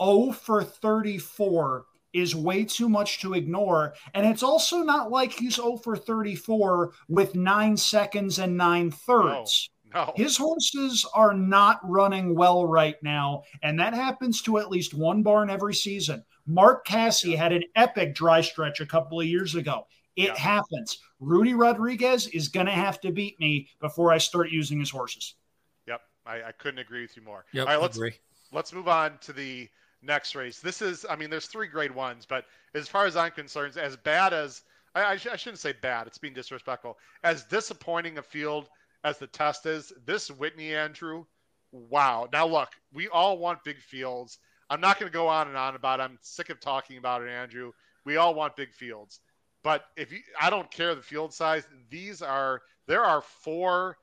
0 0.03 0.33
for 0.33 0.63
34 0.63 1.85
is 2.15 2.33
way 2.33 2.63
too 2.63 2.87
much 2.87 3.19
to 3.19 3.33
ignore. 3.33 3.93
And 4.13 4.25
it's 4.25 4.41
also 4.41 4.77
not 4.79 5.11
like 5.11 5.33
he's 5.33 5.55
0 5.55 5.77
for 5.77 5.97
34 5.97 6.93
with 7.09 7.35
nine 7.35 7.75
seconds 7.75 8.39
and 8.39 8.55
nine 8.55 8.89
thirds. 8.89 9.69
No, 9.93 10.05
no. 10.05 10.13
His 10.15 10.37
horses 10.37 11.05
are 11.13 11.33
not 11.33 11.79
running 11.83 12.33
well 12.33 12.65
right 12.65 12.95
now. 13.03 13.43
And 13.63 13.77
that 13.79 13.93
happens 13.93 14.41
to 14.43 14.57
at 14.57 14.71
least 14.71 14.93
one 14.93 15.23
barn 15.23 15.49
every 15.49 15.73
season. 15.73 16.23
Mark 16.47 16.85
Casse 16.85 17.35
had 17.35 17.51
an 17.51 17.63
epic 17.75 18.15
dry 18.15 18.39
stretch 18.39 18.79
a 18.79 18.85
couple 18.85 19.19
of 19.19 19.27
years 19.27 19.55
ago. 19.55 19.85
It 20.15 20.27
yeah. 20.27 20.37
happens. 20.37 20.99
Rudy 21.19 21.53
Rodriguez 21.53 22.27
is 22.27 22.47
going 22.47 22.67
to 22.67 22.71
have 22.71 23.01
to 23.01 23.11
beat 23.11 23.37
me 23.41 23.67
before 23.81 24.13
I 24.13 24.19
start 24.19 24.49
using 24.49 24.79
his 24.79 24.89
horses. 24.89 25.35
Yep. 25.87 25.99
I, 26.25 26.43
I 26.43 26.51
couldn't 26.53 26.79
agree 26.79 27.01
with 27.01 27.17
you 27.17 27.23
more. 27.23 27.43
Yep, 27.51 27.67
All 27.67 27.73
right, 27.73 27.81
let's, 27.81 27.97
agree. 27.97 28.13
let's 28.53 28.71
move 28.71 28.87
on 28.87 29.17
to 29.21 29.33
the 29.33 29.67
next 30.05 30.35
race. 30.35 30.59
This 30.59 30.81
is, 30.81 31.05
I 31.09 31.15
mean, 31.15 31.29
there's 31.29 31.47
three 31.47 31.67
grade 31.67 31.93
ones, 31.93 32.25
but 32.25 32.45
as 32.73 32.87
far 32.87 33.05
as 33.05 33.15
I'm 33.15 33.31
concerned, 33.31 33.77
as 33.77 33.95
bad 33.97 34.33
as 34.33 34.61
I, 34.95 35.03
I, 35.03 35.17
sh- 35.17 35.27
I 35.31 35.35
shouldn't 35.35 35.59
say 35.59 35.73
bad, 35.81 36.07
it's 36.07 36.17
being 36.17 36.33
disrespectful. 36.33 36.97
As 37.23 37.43
disappointing 37.43 38.17
a 38.17 38.23
field 38.23 38.69
as 39.03 39.17
the 39.17 39.27
test 39.27 39.65
is, 39.65 39.91
this 40.05 40.31
Whitney 40.31 40.73
Andrew, 40.73 41.25
wow. 41.71 42.27
Now 42.31 42.47
look, 42.47 42.69
we 42.93 43.07
all 43.09 43.37
want 43.37 43.63
big 43.63 43.79
fields. 43.79 44.39
I'm 44.69 44.81
not 44.81 44.99
going 44.99 45.11
to 45.11 45.13
go 45.13 45.27
on 45.27 45.47
and 45.47 45.57
on 45.57 45.75
about. 45.75 45.99
It. 45.99 46.03
I'm 46.03 46.17
sick 46.21 46.49
of 46.49 46.59
talking 46.59 46.97
about 46.97 47.21
it, 47.21 47.29
Andrew. 47.29 47.71
We 48.05 48.17
all 48.17 48.33
want 48.33 48.55
big 48.55 48.73
fields, 48.73 49.19
but 49.63 49.85
if 49.95 50.11
you, 50.11 50.19
I 50.39 50.49
don't 50.49 50.69
care 50.71 50.95
the 50.95 51.01
field 51.01 51.33
size. 51.33 51.67
These 51.89 52.21
are 52.21 52.61
there 52.87 53.03
are 53.03 53.21
four 53.21 53.97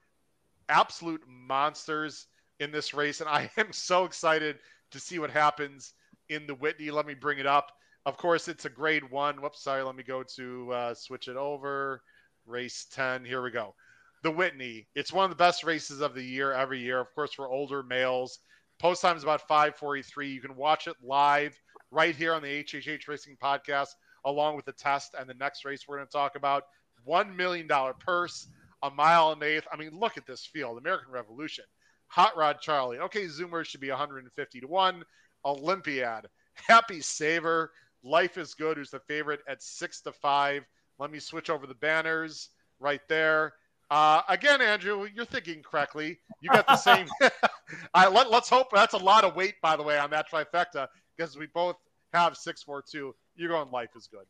absolute 0.68 1.22
monsters 1.28 2.26
in 2.60 2.70
this 2.70 2.94
race, 2.94 3.20
and 3.20 3.28
I 3.28 3.50
am 3.56 3.72
so 3.72 4.04
excited 4.04 4.58
to 4.92 5.00
see 5.00 5.18
what 5.18 5.30
happens 5.30 5.94
in 6.28 6.46
the 6.46 6.54
Whitney. 6.54 6.90
Let 6.90 7.06
me 7.06 7.14
bring 7.14 7.38
it 7.38 7.46
up. 7.46 7.72
Of 8.04 8.16
course, 8.16 8.48
it's 8.48 8.64
a 8.64 8.70
grade 8.70 9.10
one. 9.10 9.40
Whoops, 9.40 9.62
sorry. 9.62 9.82
Let 9.82 9.96
me 9.96 10.02
go 10.02 10.22
to 10.36 10.72
uh, 10.72 10.94
switch 10.94 11.28
it 11.28 11.36
over. 11.36 12.02
Race 12.46 12.86
10. 12.92 13.24
Here 13.24 13.42
we 13.42 13.50
go. 13.50 13.74
The 14.22 14.30
Whitney. 14.30 14.88
It's 14.94 15.12
one 15.12 15.24
of 15.24 15.30
the 15.30 15.36
best 15.36 15.64
races 15.64 16.00
of 16.00 16.14
the 16.14 16.22
year 16.22 16.52
every 16.52 16.80
year. 16.80 17.00
Of 17.00 17.14
course, 17.14 17.32
for 17.32 17.48
older 17.48 17.82
males. 17.82 18.38
Post 18.78 19.02
time 19.02 19.16
is 19.16 19.22
about 19.22 19.46
543. 19.46 20.28
You 20.28 20.40
can 20.40 20.56
watch 20.56 20.88
it 20.88 20.96
live 21.02 21.56
right 21.92 22.16
here 22.16 22.34
on 22.34 22.42
the 22.42 22.64
HHH 22.64 23.06
Racing 23.06 23.36
Podcast, 23.40 23.90
along 24.24 24.56
with 24.56 24.64
the 24.64 24.72
test 24.72 25.14
and 25.18 25.28
the 25.28 25.34
next 25.34 25.64
race 25.64 25.84
we're 25.86 25.96
going 25.96 26.08
to 26.08 26.12
talk 26.12 26.34
about. 26.34 26.64
$1 27.06 27.36
million 27.36 27.68
purse, 28.00 28.48
a 28.82 28.90
mile 28.90 29.32
and 29.32 29.42
eighth. 29.42 29.66
I 29.72 29.76
mean, 29.76 29.90
look 29.92 30.16
at 30.16 30.26
this 30.26 30.44
field. 30.44 30.78
American 30.78 31.12
Revolution. 31.12 31.64
Hot 32.12 32.36
Rod 32.36 32.60
Charlie. 32.60 32.98
Okay, 32.98 33.24
Zoomer 33.24 33.64
should 33.64 33.80
be 33.80 33.88
150 33.88 34.60
to 34.60 34.66
1. 34.66 35.04
Olympiad. 35.46 36.26
Happy 36.52 37.00
Saver. 37.00 37.72
Life 38.04 38.36
is 38.36 38.52
Good, 38.52 38.76
who's 38.76 38.90
the 38.90 39.00
favorite 39.00 39.40
at 39.48 39.62
6 39.62 40.02
to 40.02 40.12
5. 40.12 40.62
Let 40.98 41.10
me 41.10 41.18
switch 41.18 41.48
over 41.48 41.66
the 41.66 41.74
banners 41.74 42.50
right 42.80 43.00
there. 43.08 43.54
Uh, 43.90 44.20
again, 44.28 44.60
Andrew, 44.60 45.08
you're 45.14 45.24
thinking 45.24 45.62
correctly. 45.62 46.18
You 46.42 46.50
got 46.50 46.66
the 46.66 46.76
same. 46.76 47.06
I, 47.94 48.08
let, 48.08 48.26
us 48.26 48.48
hope 48.50 48.68
that's 48.74 48.92
a 48.92 48.98
lot 48.98 49.24
of 49.24 49.34
weight, 49.34 49.54
by 49.62 49.76
the 49.76 49.82
way, 49.82 49.98
on 49.98 50.10
that 50.10 50.30
trifecta 50.30 50.88
because 51.16 51.38
we 51.38 51.46
both 51.54 51.76
have 52.12 52.36
642. 52.36 53.14
You're 53.36 53.48
going 53.48 53.70
Life 53.70 53.90
is 53.96 54.06
Good. 54.06 54.26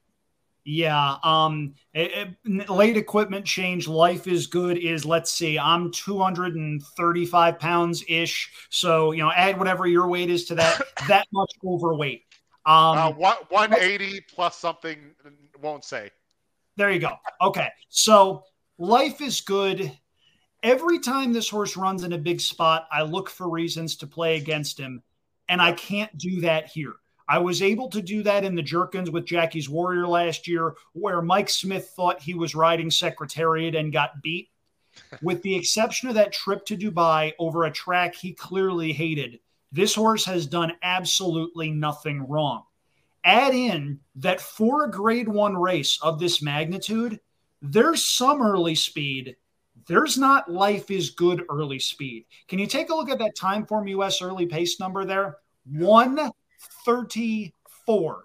Yeah. 0.65 1.17
Um, 1.25 1.75
it, 1.93 2.37
it, 2.45 2.71
late 2.71 2.97
equipment 2.97 3.45
change. 3.45 3.89
Life 3.89 4.27
is 4.27 4.47
good. 4.47 4.79
Is 4.79 5.05
let's 5.05 5.33
see. 5.33 5.59
I'm 5.59 5.91
235 5.91 7.59
pounds 7.59 8.05
ish. 8.09 8.53
So 8.71 9.13
you 9.13 9.23
know, 9.23 9.33
add 9.33 9.59
whatever 9.59 9.87
your 9.87 10.07
weight 10.09 10.31
is 10.31 10.45
to 10.47 10.55
that. 10.57 10.81
that 11.09 11.27
much 11.33 11.51
overweight. 11.65 12.23
Um, 12.65 12.99
uh, 12.99 13.11
what 13.11 13.51
180 13.51 14.21
plus 14.33 14.57
something 14.57 14.99
won't 15.61 15.85
say. 15.85 16.11
There 16.77 16.91
you 16.91 17.01
go. 17.01 17.17
Okay. 17.41 17.69
So 17.89 18.45
life 18.79 19.21
is 19.21 19.41
good. 19.41 19.93
Every 20.63 21.01
time 21.01 21.33
this 21.33 21.49
horse 21.49 21.77
runs 21.77 22.05
in 22.05 22.13
a 22.13 22.19
big 22.19 22.41
spot, 22.41 22.87
I 22.93 23.03
look 23.03 23.29
for 23.29 23.51
reasons 23.51 23.97
to 23.97 24.07
play 24.07 24.37
against 24.37 24.79
him, 24.79 25.03
and 25.49 25.61
I 25.61 25.73
can't 25.73 26.17
do 26.17 26.43
that 26.43 26.69
here. 26.69 26.95
I 27.33 27.39
was 27.39 27.63
able 27.63 27.89
to 27.89 28.03
do 28.03 28.23
that 28.25 28.45
in 28.45 28.55
the 28.55 28.63
Jerkens 28.63 29.09
with 29.09 29.25
Jackie's 29.25 29.67
Warrior 29.67 30.07
last 30.07 30.47
year, 30.47 30.75
where 30.93 31.23
Mike 31.23 31.49
Smith 31.49 31.91
thought 31.97 32.21
he 32.21 32.35
was 32.35 32.55
riding 32.55 32.91
Secretariat 32.91 33.75
and 33.75 33.91
got 33.91 34.21
beat. 34.23 34.51
with 35.23 35.41
the 35.41 35.57
exception 35.57 36.11
of 36.11 36.15
that 36.17 36.35
trip 36.35 36.67
to 36.67 36.77
Dubai 36.77 37.33
over 37.39 37.65
a 37.65 37.71
track 37.71 38.15
he 38.15 38.35
clearly 38.35 38.93
hated, 38.93 39.41
this 39.73 39.95
horse 39.95 40.27
has 40.27 40.47
done 40.47 40.75
absolutely 40.83 41.71
nothing 41.71 42.29
wrong. 42.29 42.65
Add 43.25 43.55
in 43.55 44.01
that 44.17 44.39
for 44.39 44.85
a 44.85 44.91
grade 44.91 45.27
one 45.27 45.57
race 45.57 45.99
of 46.03 46.19
this 46.19 46.43
magnitude, 46.43 47.19
there's 47.63 48.05
some 48.05 48.43
early 48.43 48.75
speed. 48.75 49.37
There's 49.87 50.19
not 50.19 50.53
life 50.53 50.91
is 50.91 51.09
good 51.09 51.47
early 51.49 51.79
speed. 51.79 52.27
Can 52.49 52.59
you 52.59 52.67
take 52.67 52.91
a 52.91 52.95
look 52.95 53.09
at 53.09 53.21
that 53.21 53.39
TimeformUS 53.39 54.21
early 54.21 54.45
pace 54.45 54.79
number 54.79 55.07
there? 55.07 55.39
One 55.65 56.31
34. 56.85 58.25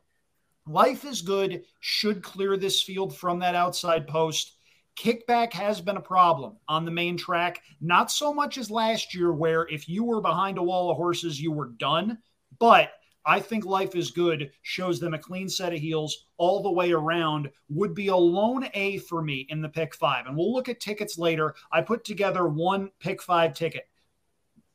Life 0.67 1.05
is 1.05 1.21
good, 1.21 1.63
should 1.79 2.21
clear 2.21 2.57
this 2.57 2.81
field 2.81 3.15
from 3.15 3.39
that 3.39 3.55
outside 3.55 4.07
post. 4.07 4.57
Kickback 4.97 5.53
has 5.53 5.79
been 5.79 5.97
a 5.97 6.01
problem 6.01 6.57
on 6.67 6.83
the 6.83 6.91
main 6.91 7.17
track, 7.17 7.61
not 7.79 8.11
so 8.11 8.33
much 8.33 8.57
as 8.57 8.71
last 8.71 9.13
year, 9.13 9.31
where 9.31 9.67
if 9.69 9.87
you 9.87 10.03
were 10.03 10.21
behind 10.21 10.57
a 10.57 10.63
wall 10.63 10.89
of 10.89 10.97
horses, 10.97 11.39
you 11.39 11.51
were 11.51 11.69
done. 11.77 12.17
But 12.59 12.91
I 13.27 13.39
think 13.39 13.65
Life 13.65 13.95
is 13.95 14.09
Good 14.09 14.51
shows 14.63 14.99
them 14.99 15.13
a 15.13 15.19
clean 15.19 15.49
set 15.49 15.73
of 15.73 15.79
heels 15.79 16.27
all 16.37 16.63
the 16.63 16.71
way 16.71 16.93
around, 16.93 17.51
would 17.69 17.93
be 17.93 18.07
a 18.07 18.15
lone 18.15 18.67
A 18.73 18.97
for 18.99 19.21
me 19.21 19.45
in 19.49 19.61
the 19.61 19.69
pick 19.69 19.93
five. 19.93 20.25
And 20.25 20.35
we'll 20.35 20.53
look 20.53 20.69
at 20.69 20.79
tickets 20.79 21.17
later. 21.17 21.53
I 21.71 21.81
put 21.81 22.03
together 22.03 22.47
one 22.47 22.89
pick 22.99 23.21
five 23.21 23.53
ticket. 23.53 23.83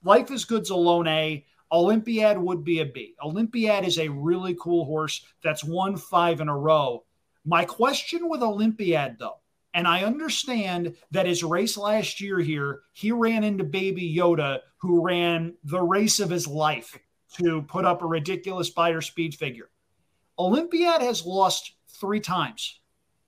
Life 0.04 0.30
is 0.30 0.44
Good's 0.44 0.70
a 0.70 0.76
lone 0.76 1.08
A. 1.08 1.44
Olympiad 1.72 2.36
would 2.36 2.64
be 2.64 2.80
a 2.80 2.86
B. 2.86 3.14
Olympiad 3.22 3.84
is 3.84 3.98
a 3.98 4.08
really 4.08 4.54
cool 4.60 4.84
horse 4.84 5.24
that's 5.42 5.64
won 5.64 5.96
five 5.96 6.40
in 6.40 6.48
a 6.48 6.56
row. 6.56 7.04
My 7.44 7.64
question 7.64 8.28
with 8.28 8.42
Olympiad, 8.42 9.16
though, 9.18 9.38
and 9.74 9.88
I 9.88 10.04
understand 10.04 10.94
that 11.10 11.26
his 11.26 11.42
race 11.42 11.78
last 11.78 12.20
year 12.20 12.38
here, 12.38 12.82
he 12.92 13.10
ran 13.10 13.42
into 13.42 13.64
Baby 13.64 14.14
Yoda, 14.14 14.60
who 14.76 15.02
ran 15.02 15.54
the 15.64 15.80
race 15.80 16.20
of 16.20 16.28
his 16.28 16.46
life 16.46 16.98
to 17.38 17.62
put 17.62 17.86
up 17.86 18.02
a 18.02 18.06
ridiculous 18.06 18.68
Beyer 18.68 19.00
speed 19.00 19.34
figure. 19.34 19.70
Olympiad 20.38 21.00
has 21.00 21.24
lost 21.24 21.72
three 21.88 22.20
times. 22.20 22.80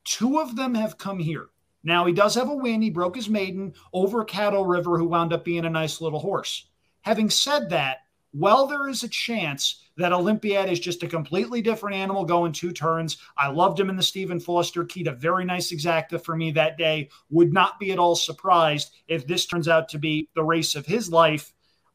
Two 0.04 0.38
of 0.38 0.54
them 0.54 0.74
have 0.74 0.98
come 0.98 1.18
here. 1.18 1.48
Now, 1.82 2.04
he 2.04 2.12
does 2.12 2.34
have 2.34 2.50
a 2.50 2.54
win. 2.54 2.82
He 2.82 2.90
broke 2.90 3.16
his 3.16 3.28
maiden 3.28 3.74
over 3.92 4.24
Cattle 4.24 4.66
River, 4.66 4.98
who 4.98 5.06
wound 5.06 5.32
up 5.32 5.44
being 5.44 5.64
a 5.64 5.70
nice 5.70 6.00
little 6.00 6.18
horse. 6.18 6.68
Having 7.02 7.30
said 7.30 7.70
that, 7.70 7.98
well, 8.34 8.66
there 8.66 8.88
is 8.88 9.04
a 9.04 9.08
chance 9.08 9.80
that 9.96 10.12
Olympiad 10.12 10.68
is 10.68 10.80
just 10.80 11.04
a 11.04 11.08
completely 11.08 11.62
different 11.62 11.96
animal 11.96 12.24
going 12.24 12.52
two 12.52 12.72
turns. 12.72 13.16
I 13.38 13.48
loved 13.48 13.78
him 13.78 13.88
in 13.88 13.96
the 13.96 14.02
Stephen 14.02 14.40
Foster 14.40 14.84
Keyed 14.84 15.06
a 15.06 15.12
very 15.12 15.44
nice 15.44 15.72
exacta 15.72 16.22
for 16.22 16.34
me 16.34 16.50
that 16.50 16.76
day. 16.76 17.10
Would 17.30 17.52
not 17.52 17.78
be 17.78 17.92
at 17.92 17.98
all 17.98 18.16
surprised 18.16 18.92
if 19.06 19.26
this 19.26 19.46
turns 19.46 19.68
out 19.68 19.88
to 19.90 19.98
be 19.98 20.28
the 20.34 20.42
race 20.42 20.74
of 20.74 20.84
his 20.84 21.10
life. 21.10 21.52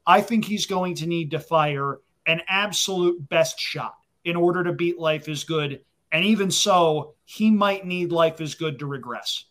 I 0.08 0.22
think 0.22 0.46
he's 0.46 0.66
going 0.66 0.96
to 0.96 1.08
need 1.08 1.32
to 1.32 1.40
fire 1.40 2.00
an 2.26 2.42
absolute 2.48 3.28
best 3.28 3.60
shot 3.60 3.96
in 4.24 4.38
order 4.38 4.64
to 4.64 4.72
beat 4.72 4.98
Life 4.98 5.28
is 5.28 5.44
Good. 5.44 5.82
And 6.12 6.24
even 6.24 6.52
so, 6.52 7.16
he 7.26 7.52
might 7.52 7.86
need 7.86 8.12
Life 8.12 8.40
is 8.40 8.56
Good 8.56 8.80
to 8.80 8.86
regress. 8.86 9.46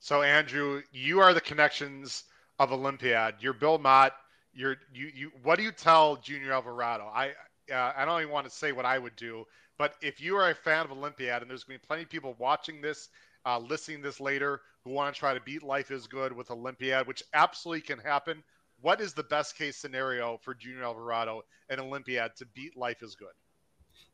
So 0.00 0.22
Andrew, 0.22 0.82
you 0.90 1.20
are 1.20 1.34
the 1.34 1.40
connections 1.40 2.24
of 2.58 2.72
Olympiad. 2.72 3.36
You're 3.40 3.52
Bill 3.52 3.78
Mott. 3.78 4.14
You're 4.54 4.76
you 4.92 5.10
you. 5.14 5.32
What 5.42 5.56
do 5.56 5.62
you 5.62 5.72
tell 5.72 6.16
Junior 6.16 6.52
Alvarado? 6.52 7.04
I 7.04 7.30
uh, 7.72 7.92
I 7.96 8.04
don't 8.04 8.20
even 8.20 8.32
want 8.32 8.46
to 8.46 8.52
say 8.52 8.72
what 8.72 8.84
I 8.84 8.98
would 8.98 9.16
do, 9.16 9.44
but 9.78 9.94
if 10.02 10.20
you 10.20 10.36
are 10.36 10.50
a 10.50 10.54
fan 10.54 10.84
of 10.84 10.92
Olympiad, 10.92 11.42
and 11.42 11.50
there's 11.50 11.64
going 11.64 11.78
to 11.78 11.82
be 11.82 11.86
plenty 11.86 12.02
of 12.02 12.10
people 12.10 12.36
watching 12.38 12.80
this, 12.80 13.08
uh, 13.46 13.58
listening 13.58 14.02
this 14.02 14.20
later, 14.20 14.60
who 14.84 14.90
want 14.90 15.14
to 15.14 15.18
try 15.18 15.32
to 15.32 15.40
beat 15.40 15.62
Life 15.62 15.90
is 15.90 16.06
Good 16.06 16.32
with 16.32 16.50
Olympiad, 16.50 17.06
which 17.06 17.22
absolutely 17.34 17.80
can 17.80 17.98
happen. 17.98 18.42
What 18.80 19.00
is 19.00 19.14
the 19.14 19.22
best 19.22 19.56
case 19.56 19.76
scenario 19.76 20.38
for 20.42 20.54
Junior 20.54 20.82
Alvarado 20.82 21.42
and 21.68 21.80
Olympiad 21.80 22.32
to 22.36 22.46
beat 22.46 22.76
Life 22.76 23.02
is 23.02 23.14
Good? 23.14 23.28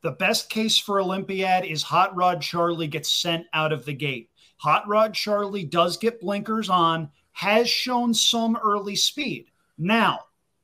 The 0.02 0.12
best 0.12 0.50
case 0.50 0.78
for 0.78 1.00
Olympiad 1.00 1.64
is 1.64 1.82
Hot 1.82 2.14
Rod 2.14 2.40
Charlie 2.40 2.86
gets 2.86 3.10
sent 3.10 3.46
out 3.52 3.72
of 3.72 3.84
the 3.84 3.94
gate. 3.94 4.30
Hot 4.58 4.86
Rod 4.86 5.14
Charlie 5.14 5.64
does 5.64 5.96
get 5.96 6.20
blinkers 6.20 6.68
on, 6.68 7.10
has 7.32 7.68
shown 7.68 8.12
some 8.14 8.56
early 8.62 8.94
speed. 8.94 9.46
Now, 9.78 10.20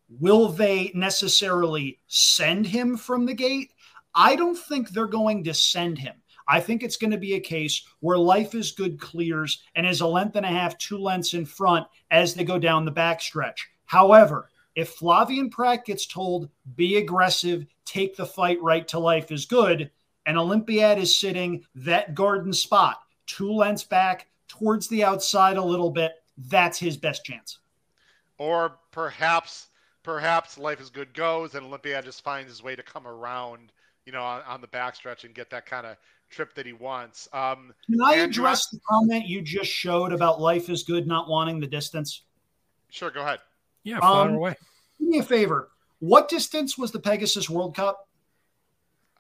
will 0.09 0.49
they 0.49 0.91
necessarily 0.95 2.01
send 2.07 2.67
him 2.67 2.97
from 2.97 3.27
the 3.27 3.35
gate? 3.35 3.73
I 4.15 4.37
don't 4.37 4.59
think 4.59 4.91
they're 4.91 5.07
going 5.07 5.45
to 5.45 5.55
send 5.55 5.99
him. 5.99 6.15
I 6.47 6.61
think 6.61 6.83
it's 6.83 6.97
going 6.99 7.11
to 7.11 7.19
be 7.19 7.35
a 7.35 7.41
case 7.41 7.83
where 8.01 8.19
life 8.19 8.55
is 8.55 8.73
good 8.73 9.01
clears 9.01 9.63
and 9.75 9.87
is 9.87 10.03
a 10.03 10.07
length 10.07 10.37
and 10.37 10.45
a 10.45 10.51
half, 10.51 10.77
two 10.79 10.99
lengths 10.99 11.35
in 11.35 11.47
front 11.47 11.87
as 12.11 12.35
they 12.35 12.45
go 12.45 12.59
down 12.59 12.85
the 12.85 12.93
backstretch. 12.93 13.61
However, 13.87 14.51
if 14.75 14.97
Flavien 14.97 15.51
Prat 15.51 15.85
gets 15.85 16.07
told, 16.07 16.51
be 16.75 16.97
aggressive, 16.97 17.67
take 17.85 18.17
the 18.17 18.27
fight 18.27 18.61
right 18.61 18.87
to 18.89 18.99
life 18.99 19.31
is 19.31 19.47
good, 19.47 19.91
and 20.27 20.37
Olympiad 20.37 20.99
is 20.99 21.17
sitting 21.17 21.65
that 21.75 22.15
garden 22.15 22.53
spot, 22.53 23.01
two 23.27 23.53
lengths 23.53 23.85
back 23.85 24.29
towards 24.49 24.89
the 24.89 25.05
outside 25.05 25.57
a 25.57 25.65
little 25.65 25.91
bit, 25.91 26.13
that's 26.37 26.79
his 26.79 26.97
best 26.97 27.25
chance. 27.25 27.59
Or 28.39 28.79
perhaps, 28.91 29.69
perhaps 30.05 30.57
life 30.57 30.81
is 30.81 30.91
good 30.91 31.13
goes 31.15 31.57
and 31.57 31.67
Olympiad 31.67 32.05
just 32.05 32.23
finds 32.23 32.51
his 32.51 32.63
way 32.63 32.77
to 32.77 32.83
come 32.83 33.09
around, 33.09 33.73
you 34.07 34.13
know, 34.13 34.23
on, 34.23 34.43
on 34.43 34.61
the 34.61 34.69
backstretch 34.69 35.25
and 35.25 35.35
get 35.35 35.51
that 35.51 35.67
kind 35.67 35.87
of 35.87 35.97
trip 36.31 36.55
that 36.55 36.67
he 36.67 36.73
wants. 36.73 37.29
Um, 37.33 37.75
Can 37.91 38.01
I 38.01 38.17
address 38.17 38.69
the 38.69 38.79
comment 38.89 39.27
you 39.27 39.43
just 39.43 39.71
showed 39.71 40.13
about 40.13 40.41
life 40.41 40.69
is 40.69 40.85
good 40.85 41.09
not 41.09 41.29
wanting 41.29 41.59
the 41.59 41.67
distance? 41.67 42.23
Sure, 42.91 43.11
go 43.11 43.23
ahead. 43.23 43.41
Yeah, 43.83 43.99
far 43.99 44.29
um, 44.29 44.35
away. 44.35 44.55
Do 45.01 45.09
me 45.09 45.19
a 45.19 45.23
favor. 45.23 45.71
What 45.99 46.29
distance 46.29 46.79
was 46.79 46.93
the 46.93 47.01
Pegasus 47.01 47.51
World 47.51 47.75
Cup? 47.75 48.09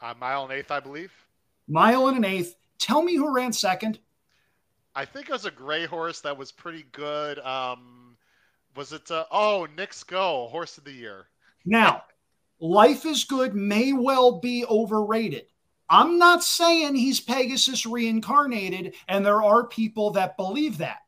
A 0.01 0.15
mile 0.15 0.45
and 0.45 0.53
eighth, 0.53 0.71
I 0.71 0.81
believe. 0.81 1.13
Mile 1.67 2.09
and 2.09 2.19
an 2.19 2.25
eighth. 2.25 2.57
Tell 2.79 3.03
me 3.03 3.17
who 3.17 3.35
ran 3.35 3.53
second. 3.53 3.99
I 4.95 5.05
think 5.05 5.29
it 5.29 5.33
was 5.33 5.47
a 5.47 5.51
gray 5.51 5.87
horse 5.87 6.21
that 6.21 6.37
was 6.37 6.53
pretty 6.53 6.85
good. 6.93 7.39
Um, 7.41 8.04
was 8.77 8.93
it? 8.93 9.11
Uh, 9.11 9.25
oh, 9.31 9.67
Knicks 9.77 10.03
Go, 10.05 10.49
horse 10.51 10.79
of 10.79 10.85
the 10.85 10.93
year. 10.93 11.27
Now, 11.65 12.05
life 12.61 13.07
is 13.07 13.25
good 13.25 13.55
may 13.55 13.93
well 13.93 14.41
be 14.41 14.65
overrated. 14.67 15.47
I'm 15.89 16.19
not 16.19 16.43
saying 16.43 16.95
he's 16.95 17.21
Pegasus 17.21 17.85
reincarnated, 17.85 18.95
and 19.09 19.25
there 19.25 19.43
are 19.43 19.67
people 19.67 20.11
that 20.13 20.37
believe 20.37 20.79
that. 20.79 20.99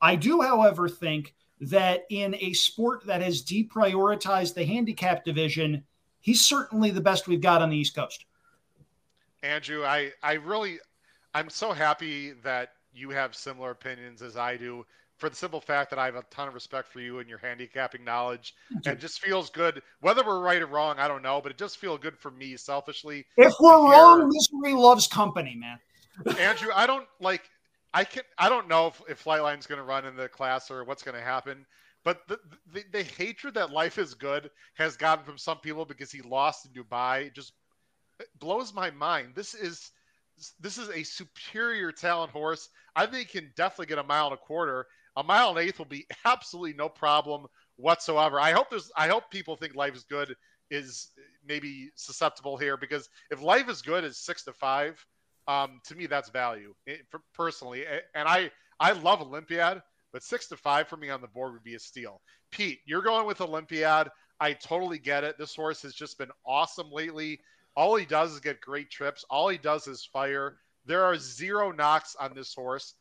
I 0.00 0.16
do, 0.16 0.42
however, 0.42 0.88
think 0.88 1.34
that 1.60 2.04
in 2.10 2.34
a 2.34 2.52
sport 2.52 3.06
that 3.06 3.22
has 3.22 3.42
deprioritized 3.42 4.54
the 4.54 4.64
handicap 4.64 5.24
division, 5.24 5.84
he's 6.20 6.44
certainly 6.44 6.90
the 6.90 7.00
best 7.00 7.26
we've 7.26 7.40
got 7.40 7.62
on 7.62 7.70
the 7.70 7.78
East 7.78 7.94
Coast. 7.94 8.26
Andrew, 9.42 9.84
I, 9.84 10.12
I 10.22 10.34
really, 10.34 10.78
I'm 11.34 11.48
so 11.48 11.72
happy 11.72 12.32
that 12.42 12.72
you 12.92 13.10
have 13.10 13.34
similar 13.34 13.70
opinions 13.70 14.22
as 14.22 14.36
I 14.36 14.56
do 14.56 14.84
for 15.18 15.28
the 15.28 15.36
simple 15.36 15.60
fact 15.60 15.90
that 15.90 15.98
I 15.98 16.06
have 16.06 16.16
a 16.16 16.22
ton 16.30 16.48
of 16.48 16.54
respect 16.54 16.92
for 16.92 17.00
you 17.00 17.20
and 17.20 17.28
your 17.28 17.38
handicapping 17.38 18.04
knowledge. 18.04 18.54
And 18.70 18.86
it 18.86 19.00
just 19.00 19.20
feels 19.20 19.50
good. 19.50 19.82
Whether 20.00 20.24
we're 20.24 20.40
right 20.40 20.60
or 20.60 20.66
wrong, 20.66 20.98
I 20.98 21.08
don't 21.08 21.22
know, 21.22 21.40
but 21.40 21.52
it 21.52 21.58
just 21.58 21.78
feels 21.78 22.00
good 22.00 22.18
for 22.18 22.30
me 22.30 22.56
selfishly. 22.56 23.24
If 23.36 23.54
we're 23.60 23.90
wrong, 23.90 24.30
misery 24.30 24.74
loves 24.74 25.06
company, 25.06 25.56
man. 25.56 25.78
Andrew, 26.38 26.70
I 26.74 26.86
don't 26.86 27.06
like 27.20 27.42
I 27.92 28.04
can 28.04 28.22
I 28.38 28.48
don't 28.48 28.68
know 28.68 28.88
if, 28.88 29.02
if 29.08 29.18
Flightline's 29.24 29.66
going 29.66 29.78
to 29.78 29.84
run 29.84 30.04
in 30.04 30.16
the 30.16 30.28
class 30.28 30.70
or 30.70 30.84
what's 30.84 31.02
going 31.02 31.16
to 31.16 31.24
happen. 31.24 31.66
But 32.04 32.28
the, 32.28 32.38
the, 32.72 32.84
the 32.92 33.02
hatred 33.02 33.54
that 33.54 33.72
life 33.72 33.98
is 33.98 34.14
good 34.14 34.50
has 34.74 34.96
gotten 34.96 35.24
from 35.24 35.38
some 35.38 35.58
people 35.58 35.84
because 35.84 36.12
he 36.12 36.22
lost 36.22 36.66
in 36.66 36.72
Dubai 36.72 37.34
just 37.34 37.52
blows 38.38 38.72
my 38.72 38.90
mind. 38.90 39.32
This 39.34 39.54
is 39.54 39.90
this 40.60 40.78
is 40.78 40.88
a 40.90 41.02
superior 41.02 41.90
talent 41.90 42.30
horse. 42.30 42.68
I 42.94 43.06
think 43.06 43.28
he 43.28 43.40
can 43.40 43.50
definitely 43.56 43.86
get 43.86 43.98
a 43.98 44.04
mile 44.04 44.26
and 44.26 44.34
a 44.34 44.36
quarter. 44.36 44.86
A 45.16 45.22
mile 45.22 45.50
and 45.50 45.58
eighth 45.58 45.78
will 45.78 45.86
be 45.86 46.06
absolutely 46.24 46.74
no 46.74 46.88
problem 46.88 47.46
whatsoever. 47.76 48.40
I 48.40 48.52
hope 48.52 48.70
there's 48.70 48.90
I 48.96 49.08
hope 49.08 49.30
people 49.30 49.56
think 49.56 49.74
life 49.74 49.94
is 49.94 50.04
good 50.04 50.34
is 50.70 51.10
maybe 51.46 51.90
susceptible 51.94 52.56
here 52.56 52.76
because 52.76 53.08
if 53.30 53.40
life 53.40 53.68
is 53.68 53.82
good 53.82 54.04
is 54.04 54.18
six 54.18 54.42
to 54.44 54.52
five, 54.52 55.04
um, 55.48 55.80
to 55.84 55.94
me, 55.94 56.06
that's 56.06 56.30
value 56.30 56.74
it, 56.86 57.06
for, 57.10 57.20
personally. 57.34 57.84
And 58.14 58.28
I, 58.28 58.50
I 58.80 58.92
love 58.92 59.20
Olympiad, 59.20 59.80
but 60.12 60.22
six 60.22 60.48
to 60.48 60.56
five 60.56 60.88
for 60.88 60.96
me 60.96 61.10
on 61.10 61.20
the 61.20 61.28
board 61.28 61.52
would 61.52 61.62
be 61.62 61.74
a 61.74 61.80
steal. 61.80 62.20
Pete, 62.50 62.80
you're 62.86 63.02
going 63.02 63.26
with 63.26 63.40
Olympiad. 63.40 64.08
I 64.40 64.52
totally 64.52 64.98
get 64.98 65.24
it. 65.24 65.38
This 65.38 65.54
horse 65.54 65.82
has 65.82 65.94
just 65.94 66.18
been 66.18 66.30
awesome 66.44 66.90
lately. 66.90 67.40
All 67.76 67.94
he 67.96 68.06
does 68.06 68.32
is 68.32 68.40
get 68.40 68.60
great 68.60 68.90
trips. 68.90 69.24
All 69.30 69.48
he 69.48 69.58
does 69.58 69.86
is 69.86 70.08
fire. 70.12 70.56
There 70.84 71.04
are 71.04 71.16
zero 71.16 71.72
knocks 71.72 72.16
on 72.18 72.34
this 72.34 72.54
horse. 72.54 72.94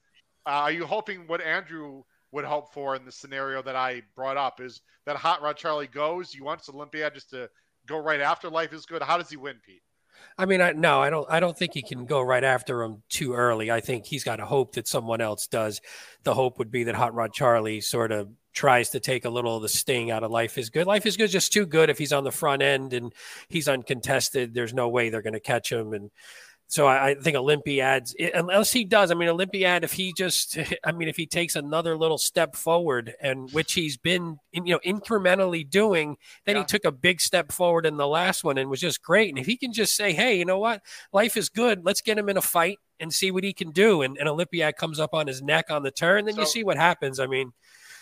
Uh, 0.46 0.50
are 0.50 0.72
you 0.72 0.86
hoping 0.86 1.28
what 1.28 1.42
Andrew 1.42 2.04
would 2.32 2.46
hope 2.46 2.74
for 2.74 2.96
in 2.96 3.06
the 3.06 3.12
scenario 3.12 3.62
that 3.62 3.76
I 3.76 4.02
brought 4.16 4.38
up 4.38 4.60
is 4.60 4.82
that 5.06 5.16
Hot 5.16 5.42
Rod 5.42 5.58
Charlie 5.58 5.88
goes? 5.88 6.34
You 6.34 6.44
want 6.44 6.62
Olympiad 6.70 7.14
just 7.14 7.30
to 7.32 7.50
go 7.88 7.98
right 7.98 8.22
after 8.22 8.50
Life 8.50 8.74
is 8.74 8.86
Good? 8.86 9.02
How 9.02 9.18
does 9.18 9.30
he 9.30 9.38
win, 9.38 9.56
Pete? 9.66 9.82
I 10.38 10.46
mean, 10.46 10.62
I, 10.62 10.72
no, 10.72 11.02
I 11.02 11.10
don't. 11.10 11.28
I 11.30 11.40
don't 11.40 11.58
think 11.58 11.74
he 11.74 11.82
can 11.82 12.06
go 12.06 12.22
right 12.22 12.44
after 12.44 12.84
him 12.84 13.04
too 13.10 13.34
early. 13.34 13.72
I 13.72 13.80
think 13.80 14.06
he's 14.06 14.24
got 14.24 14.40
a 14.40 14.46
hope 14.46 14.74
that 14.74 14.88
someone 14.88 15.22
else 15.22 15.48
does. 15.48 15.82
The 16.24 16.34
hope 16.34 16.58
would 16.58 16.72
be 16.72 16.86
that 16.86 16.96
Hot 16.96 17.14
Rod 17.14 17.34
Charlie 17.34 17.82
sort 17.82 18.12
of 18.12 18.30
tries 18.54 18.90
to 18.92 19.00
take 19.00 19.26
a 19.26 19.30
little 19.30 19.58
of 19.58 19.62
the 19.62 19.70
sting 19.70 20.12
out 20.12 20.24
of 20.24 20.32
Life 20.32 20.58
is 20.58 20.70
Good. 20.70 20.88
Life 20.88 21.06
is 21.06 21.18
Good 21.18 21.30
just 21.30 21.52
too 21.52 21.66
good 21.66 21.90
if 21.90 21.98
he's 21.98 22.14
on 22.14 22.24
the 22.24 22.32
front 22.32 22.62
end 22.62 22.94
and 22.94 23.14
he's 23.50 23.68
uncontested. 23.68 24.54
There's 24.54 24.74
no 24.74 24.88
way 24.88 25.10
they're 25.10 25.22
going 25.22 25.34
to 25.34 25.40
catch 25.42 25.72
him 25.72 25.94
and 25.94 26.10
so 26.68 26.88
I, 26.88 27.10
I 27.10 27.16
think 27.16 27.38
Olympiad's 27.38 28.16
unless 28.34 28.72
he 28.72 28.86
does. 28.86 29.12
I 29.12 29.14
mean, 29.14 29.30
Olympiad, 29.30 29.84
if 29.84 29.94
he 29.94 30.14
just, 30.14 30.58
I 30.84 30.92
mean, 30.92 31.08
if 31.08 31.16
he 31.16 31.26
takes 31.26 31.56
another 31.56 31.98
little 31.98 32.18
step 32.18 32.56
forward, 32.56 33.14
and 33.22 33.52
which 33.52 33.74
he's 33.74 33.98
been, 33.98 34.38
you 34.52 34.64
know, 34.64 34.80
incrementally 34.86 35.70
doing, 35.70 36.18
then 36.46 36.56
yeah. 36.56 36.62
he 36.62 36.66
took 36.66 36.86
a 36.86 36.92
big 36.92 37.22
step 37.22 37.52
forward 37.52 37.86
in 37.86 37.98
the 37.98 38.08
last 38.08 38.44
one 38.44 38.58
and 38.58 38.70
was 38.70 38.80
just 38.80 39.02
great. 39.02 39.30
And 39.30 39.38
if 39.38 39.46
he 39.46 39.58
can 39.58 39.74
just 39.74 39.96
say, 39.96 40.14
"Hey, 40.14 40.38
you 40.38 40.46
know 40.46 40.60
what? 40.60 40.82
Life 41.14 41.38
is 41.38 41.50
good. 41.50 41.86
Let's 41.86 42.02
get 42.02 42.18
him 42.18 42.30
in 42.30 42.38
a 42.38 42.42
fight 42.42 42.80
and 43.00 43.14
see 43.14 43.30
what 43.30 43.44
he 43.44 43.54
can 43.54 43.72
do," 43.72 44.02
and, 44.02 44.18
and 44.18 44.28
Olympiad 44.28 44.76
comes 44.78 45.00
up 45.00 45.14
on 45.14 45.28
his 45.28 45.42
neck 45.42 45.70
on 45.70 45.84
the 45.84 45.92
turn, 45.92 46.26
then 46.26 46.36
so, 46.36 46.42
you 46.42 46.48
see 46.48 46.64
what 46.64 46.78
happens. 46.78 47.20
I 47.20 47.28
mean. 47.28 47.52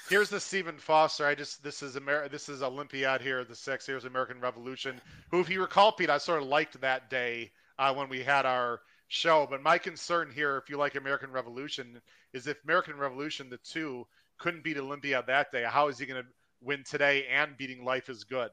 Here's 0.09 0.30
the 0.30 0.39
Stephen 0.39 0.78
Foster. 0.78 1.26
I 1.26 1.34
just 1.34 1.64
this 1.64 1.82
is 1.82 1.95
Amer- 1.95 2.28
this 2.28 2.49
is 2.49 2.61
Olympiad 2.61 3.22
here, 3.22 3.43
the 3.45 3.55
six. 3.55 3.86
Here's 3.86 4.03
American 4.03 4.39
Revolution, 4.41 4.99
who, 5.32 5.39
if 5.39 5.49
you 5.49 5.61
recall, 5.61 5.93
Pete, 5.93 6.09
I 6.09 6.18
sort 6.18 6.41
of 6.41 6.47
liked 6.47 6.80
that 6.82 7.09
day 7.09 7.51
uh, 7.80 7.93
when 7.93 8.09
we 8.09 8.24
had 8.24 8.45
our 8.45 8.82
show. 9.07 9.47
But 9.49 9.61
my 9.61 9.78
concern 9.78 10.32
here, 10.34 10.57
if 10.57 10.69
you 10.69 10.78
like 10.78 10.95
American 10.95 11.32
Revolution, 11.32 12.01
is 12.34 12.47
if 12.47 12.63
American 12.63 12.97
Revolution, 12.97 13.49
the 13.49 13.57
two, 13.57 14.07
couldn't 14.38 14.63
beat 14.63 14.78
Olympia 14.78 15.24
that 15.28 15.51
day, 15.51 15.65
how 15.67 15.88
is 15.88 15.99
he 15.99 16.05
going 16.05 16.21
to 16.21 16.30
win 16.61 16.84
today 16.84 17.26
and 17.32 17.57
beating 17.57 17.86
Life 17.86 18.09
is 18.09 18.24
Good? 18.24 18.49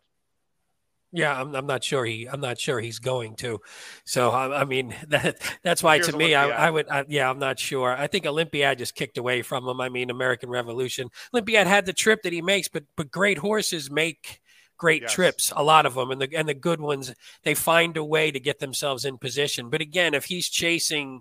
Yeah, 1.13 1.41
I'm, 1.41 1.55
I'm 1.57 1.67
not 1.67 1.83
sure 1.83 2.05
he 2.05 2.29
I'm 2.29 2.41
not 2.41 2.61
sure 2.61 2.79
he's 2.79 3.01
going 3.01 3.35
to. 3.37 3.61
So 4.05 4.31
I, 4.31 4.61
I 4.61 4.65
mean 4.65 4.95
that 5.09 5.41
that's 5.63 5.83
why 5.83 5.97
Here's 5.97 6.09
to 6.09 6.17
me 6.17 6.35
I, 6.35 6.67
I, 6.67 6.71
would 6.71 6.89
I, 6.89 7.05
yeah 7.09 7.29
I'm 7.29 7.39
not 7.41 7.59
sure. 7.59 7.91
I 7.93 8.07
think 8.07 8.27
Olympiad 8.27 8.79
just 8.79 8.95
kicked 8.95 9.19
away 9.19 9.43
from 9.43 9.67
him. 9.67 9.81
I 9.81 9.89
mean 9.89 10.11
American 10.11 10.51
Revolution. 10.51 11.09
Olympiad 11.35 11.67
had 11.67 11.87
the 11.87 11.93
trip 11.93 12.23
that 12.23 12.33
he 12.33 12.43
makes, 12.43 12.69
but 12.69 12.85
but 12.97 13.11
great 13.11 13.39
horses 13.39 13.91
make 13.91 14.41
great 14.81 15.03
yes. 15.03 15.13
trips, 15.13 15.53
a 15.55 15.63
lot 15.63 15.85
of 15.87 15.95
them, 15.95 16.11
and 16.11 16.21
the 16.21 16.35
and 16.35 16.49
the 16.49 16.55
good 16.55 16.81
ones, 16.81 17.15
they 17.45 17.55
find 17.55 17.97
a 17.97 18.03
way 18.03 18.31
to 18.31 18.41
get 18.41 18.59
themselves 18.59 19.05
in 19.05 19.19
position. 19.19 19.69
But 19.69 19.83
again, 19.83 20.15
if 20.15 20.25
he's 20.25 20.49
chasing 20.49 21.21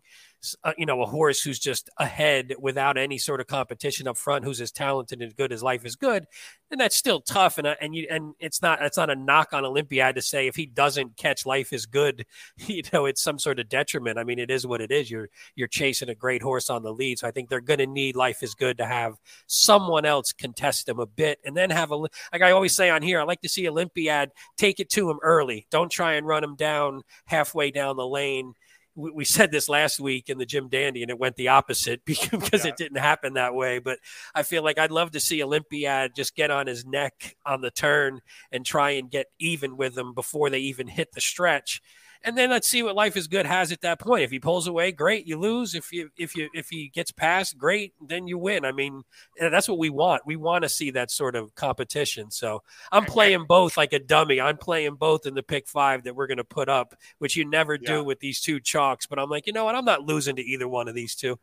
uh, 0.64 0.74
you 0.78 0.86
know, 0.86 1.02
a 1.02 1.06
horse 1.06 1.42
who's 1.42 1.60
just 1.60 1.90
ahead 1.98 2.54
without 2.60 2.98
any 2.98 3.18
sort 3.18 3.42
of 3.42 3.48
competition 3.48 4.08
up 4.08 4.18
front, 4.18 4.46
who's 4.46 4.62
as 4.62 4.72
talented 4.72 5.22
and 5.22 5.36
good 5.36 5.52
as 5.52 5.62
life 5.62 5.86
is 5.86 5.96
good, 5.96 6.26
then 6.70 6.80
that's 6.80 6.96
still 6.96 7.22
tough. 7.22 7.58
And 7.58 7.68
uh, 7.68 7.76
and 7.82 7.94
you 7.94 8.08
and 8.10 8.34
it's 8.40 8.62
not 8.62 8.82
it's 8.82 8.98
not 8.98 9.10
a 9.10 9.16
knock 9.16 9.54
on 9.54 9.66
Olympiad 9.66 10.16
to 10.16 10.22
say 10.22 10.48
if 10.48 10.56
he 10.56 10.66
doesn't 10.66 11.18
catch 11.18 11.46
life 11.46 11.74
is 11.74 11.86
good, 11.86 12.26
you 12.58 12.84
know, 12.94 13.06
it's 13.06 13.22
some 13.22 13.40
sort 13.40 13.60
of 13.60 13.70
detriment. 13.70 14.18
I 14.18 14.24
mean, 14.24 14.40
it 14.40 14.52
is 14.52 14.66
what 14.66 14.82
it 14.82 14.92
is. 14.92 15.12
You're 15.12 15.30
you're 15.56 15.68
chasing 15.68 16.10
a 16.10 16.16
great 16.16 16.42
horse 16.42 16.70
on 16.70 16.84
the 16.84 16.94
lead, 16.94 17.20
so 17.20 17.28
I 17.28 17.32
think 17.32 17.50
they're 17.50 17.62
going 17.62 17.80
to 17.80 17.88
need 17.88 18.16
life 18.16 18.44
is 18.44 18.56
good 18.56 18.78
to 18.78 18.86
have 18.86 19.16
someone 19.48 20.06
else 20.06 20.32
contest 20.32 20.88
him 20.88 21.00
a 21.00 21.06
bit, 21.06 21.40
and 21.44 21.56
then 21.56 21.70
have 21.70 21.92
a 21.92 21.96
like 21.96 22.42
I 22.42 22.52
always 22.52 22.74
say 22.76 22.90
on 22.90 23.02
here. 23.02 23.20
I 23.20 23.24
like 23.24 23.42
to 23.42 23.50
see 23.50 23.68
Olympiad 23.68 24.32
take 24.58 24.80
it 24.80 24.90
to 24.92 25.10
him 25.10 25.20
early. 25.22 25.68
Don't 25.72 25.92
try 25.92 26.14
and 26.14 26.26
run 26.26 26.44
him 26.44 26.56
down 26.56 27.02
halfway 27.26 27.72
down 27.72 27.98
the 27.98 28.08
lane 28.08 28.54
we, 29.00 29.12
we 29.12 29.26
said 29.26 29.52
this 29.52 29.70
last 29.70 30.00
week 30.00 30.30
in 30.30 30.38
the 30.38 30.46
Jim 30.46 30.68
Dandy, 30.68 31.02
and 31.02 31.10
it 31.10 31.18
went 31.18 31.38
the 31.38 31.48
opposite 31.48 32.04
because 32.06 32.66
yeah. 32.66 32.72
it 32.72 32.78
didn't 32.78 33.00
happen 33.00 33.34
that 33.34 33.56
way. 33.56 33.80
But 33.80 34.00
I 34.36 34.44
feel 34.44 34.64
like 34.64 34.78
I'd 34.78 34.92
love 34.92 35.12
to 35.12 35.20
see 35.20 35.42
Olympiad 35.42 36.16
just 36.16 36.36
get 36.36 36.52
on 36.52 36.68
his 36.68 36.86
neck 36.86 37.36
on 37.46 37.62
the 37.62 37.72
turn 37.72 38.20
and 38.52 38.66
try 38.66 38.92
and 38.92 39.10
get 39.10 39.28
even 39.40 39.78
with 39.78 39.96
them 39.96 40.14
before 40.14 40.50
they 40.50 40.60
even 40.60 40.88
hit 40.88 41.14
the 41.14 41.22
stretch 41.22 41.82
and 42.24 42.38
then 42.38 42.50
let's 42.50 42.68
see 42.68 42.84
what 42.84 42.96
life 42.96 43.16
is 43.16 43.28
good 43.28 43.46
has 43.46 43.72
at 43.72 43.82
that 43.82 44.00
point. 44.00 44.24
If 44.24 44.32
he 44.32 44.40
pulls 44.40 44.68
away, 44.68 44.92
great, 44.92 45.26
you 45.26 45.38
lose. 45.38 45.74
If 45.74 45.92
you 45.92 46.10
if 46.18 46.36
you 46.36 46.50
if 46.54 46.70
he 46.70 46.90
gets 46.90 47.12
past, 47.12 47.58
great, 47.58 47.94
then 48.06 48.28
you 48.28 48.38
win. 48.38 48.66
I 48.66 48.72
mean, 48.74 49.04
eh, 49.40 49.50
that's 49.50 49.70
what 49.70 49.78
we 49.78 49.90
want. 49.90 50.24
We 50.26 50.36
want 50.36 50.64
to 50.64 50.70
see 50.70 50.92
that 50.92 51.12
sort 51.12 51.36
of 51.36 51.56
competition. 51.56 52.30
So 52.30 52.62
I'm 52.92 53.06
playing 53.06 53.46
both 53.48 53.78
like 53.78 53.94
a 53.94 54.00
dummy. 54.00 54.42
I'm 54.42 54.58
playing 54.58 54.96
both 54.96 55.26
in 55.26 55.34
the 55.34 55.44
pick 55.44 55.68
five 55.68 56.04
that 56.04 56.16
we're 56.16 56.28
going 56.28 56.38
to 56.38 56.44
put 56.44 56.68
up, 56.68 56.94
which 57.20 57.38
you 57.38 57.46
never 57.46 57.78
do 57.78 58.04
with 58.04 58.20
these 58.20 58.42
two 58.42 58.60
chalks. 58.60 59.06
But 59.06 59.20
I'm 59.20 59.30
like, 59.30 59.48
you 59.48 59.54
know 59.54 59.66
what? 59.66 59.76
I'm 59.76 59.86
not 59.86 60.04
losing 60.04 60.36
to 60.36 60.44
either 60.44 60.68
one 60.68 60.90
of 60.90 60.96
these 60.96 61.16
two. 61.16 61.40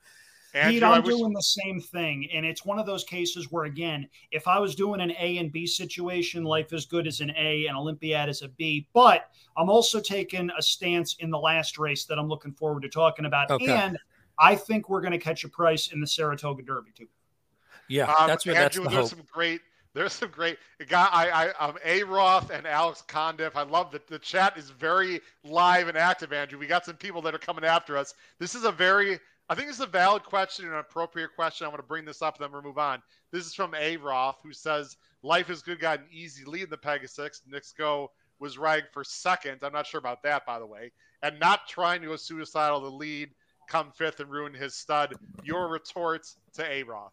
Andrew, 0.54 0.72
Pete, 0.72 0.82
I'm 0.82 1.02
doing 1.02 1.32
the 1.32 1.42
same 1.42 1.80
thing. 1.80 2.28
And 2.32 2.46
it's 2.46 2.64
one 2.64 2.78
of 2.78 2.86
those 2.86 3.04
cases 3.04 3.50
where, 3.50 3.64
again, 3.64 4.08
if 4.30 4.48
I 4.48 4.58
was 4.58 4.74
doing 4.74 5.00
an 5.00 5.12
A 5.18 5.38
and 5.38 5.52
B 5.52 5.66
situation, 5.66 6.44
life 6.44 6.72
is 6.72 6.86
good 6.86 7.06
as 7.06 7.20
an 7.20 7.32
A 7.36 7.66
and 7.66 7.76
Olympiad 7.76 8.28
as 8.28 8.42
a 8.42 8.48
B. 8.48 8.88
But 8.92 9.30
I'm 9.56 9.68
also 9.68 10.00
taking 10.00 10.50
a 10.58 10.62
stance 10.62 11.16
in 11.18 11.30
the 11.30 11.38
last 11.38 11.78
race 11.78 12.04
that 12.06 12.18
I'm 12.18 12.28
looking 12.28 12.52
forward 12.52 12.82
to 12.82 12.88
talking 12.88 13.26
about. 13.26 13.50
Okay. 13.50 13.68
And 13.68 13.98
I 14.38 14.54
think 14.54 14.88
we're 14.88 15.00
going 15.00 15.12
to 15.12 15.18
catch 15.18 15.44
a 15.44 15.48
price 15.48 15.92
in 15.92 16.00
the 16.00 16.06
Saratoga 16.06 16.62
Derby, 16.62 16.92
too. 16.96 17.08
Yeah, 17.88 18.12
um, 18.18 18.26
that's 18.26 18.44
what 18.44 18.56
Andrew, 18.56 18.62
that's 18.62 18.76
the 18.76 18.82
there's 18.82 19.10
hope. 19.10 19.18
some 19.18 19.26
great 19.30 19.60
there's 19.96 20.12
some 20.12 20.28
great 20.30 20.58
guy. 20.88 21.08
I, 21.10 21.46
I, 21.46 21.66
um, 21.68 21.78
A. 21.82 22.02
Roth 22.02 22.50
and 22.50 22.66
Alex 22.66 23.02
Condiff. 23.08 23.52
I 23.56 23.62
love 23.62 23.90
that 23.92 24.06
the 24.06 24.18
chat 24.18 24.58
is 24.58 24.68
very 24.68 25.22
live 25.42 25.88
and 25.88 25.96
active, 25.96 26.34
Andrew. 26.34 26.58
We 26.58 26.66
got 26.66 26.84
some 26.84 26.96
people 26.96 27.22
that 27.22 27.34
are 27.34 27.38
coming 27.38 27.64
after 27.64 27.96
us. 27.96 28.12
This 28.38 28.54
is 28.54 28.64
a 28.64 28.72
very 28.72 29.18
I 29.48 29.54
think 29.54 29.68
it's 29.68 29.80
a 29.80 29.86
valid 29.86 30.24
question 30.24 30.64
and 30.64 30.74
an 30.74 30.80
appropriate 30.80 31.30
question. 31.36 31.66
I 31.66 31.68
want 31.68 31.80
to 31.80 31.86
bring 31.86 32.04
this 32.04 32.20
up, 32.20 32.36
and 32.36 32.44
then 32.44 32.52
we'll 32.52 32.62
move 32.62 32.78
on. 32.78 33.00
This 33.30 33.46
is 33.46 33.54
from 33.54 33.74
A. 33.74 33.96
Roth, 33.96 34.38
who 34.42 34.52
says, 34.52 34.96
Life 35.22 35.50
is 35.50 35.62
good 35.62 35.78
got 35.78 36.00
an 36.00 36.06
easy 36.10 36.44
lead 36.44 36.64
in 36.64 36.70
the 36.70 36.76
Pegasus. 36.76 37.42
Knicks 37.46 37.72
Go 37.72 38.10
was 38.38 38.58
riding 38.58 38.88
for 38.92 39.04
second. 39.04 39.58
I'm 39.62 39.72
not 39.72 39.86
sure 39.86 39.98
about 39.98 40.22
that, 40.24 40.44
by 40.46 40.58
the 40.58 40.66
way. 40.66 40.90
And 41.22 41.38
not 41.38 41.68
trying 41.68 42.00
to 42.02 42.08
go 42.08 42.16
suicidal 42.16 42.80
the 42.80 42.90
lead, 42.90 43.30
come 43.68 43.92
fifth 43.92 44.20
and 44.20 44.30
ruin 44.30 44.52
his 44.52 44.74
stud. 44.74 45.14
Your 45.44 45.68
retorts 45.68 46.36
to 46.54 46.68
A. 46.68 46.82
Roth. 46.82 47.12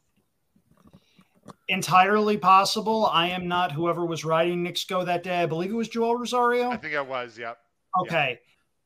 Entirely 1.68 2.38
possible. 2.38 3.06
I 3.06 3.28
am 3.28 3.48
not 3.48 3.72
whoever 3.72 4.06
was 4.06 4.26
riding 4.26 4.64
Knicks 4.64 4.86
Go 4.86 5.06
that 5.06 5.24
day. 5.24 5.42
I 5.42 5.46
believe 5.46 5.70
it 5.70 5.76
was 5.76 5.90
Joel 5.90 6.16
Rosario. 6.16 6.70
I 6.70 6.78
think 6.78 6.94
it 6.94 7.06
was, 7.06 7.38
yep. 7.38 7.58
Okay. 8.02 8.40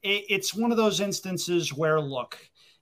Yep. 0.04 0.24
It's 0.30 0.54
one 0.54 0.72
of 0.72 0.78
those 0.78 1.00
instances 1.00 1.74
where, 1.74 2.00
look, 2.00 2.38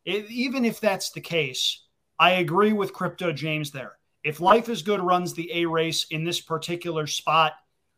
it, 0.06 0.30
even 0.30 0.66
if 0.66 0.80
that's 0.80 1.12
the 1.12 1.22
case, 1.22 1.84
I 2.20 2.32
agree 2.34 2.74
with 2.74 2.94
Crypto 2.94 3.32
James 3.32 3.72
there. 3.72 3.94
If 4.24 4.40
Life 4.40 4.70
is 4.70 4.82
Good 4.82 5.02
runs 5.02 5.34
the 5.34 5.52
A 5.54 5.66
race 5.66 6.06
in 6.10 6.24
this 6.24 6.42
particular 6.42 7.08
spot, 7.08 7.54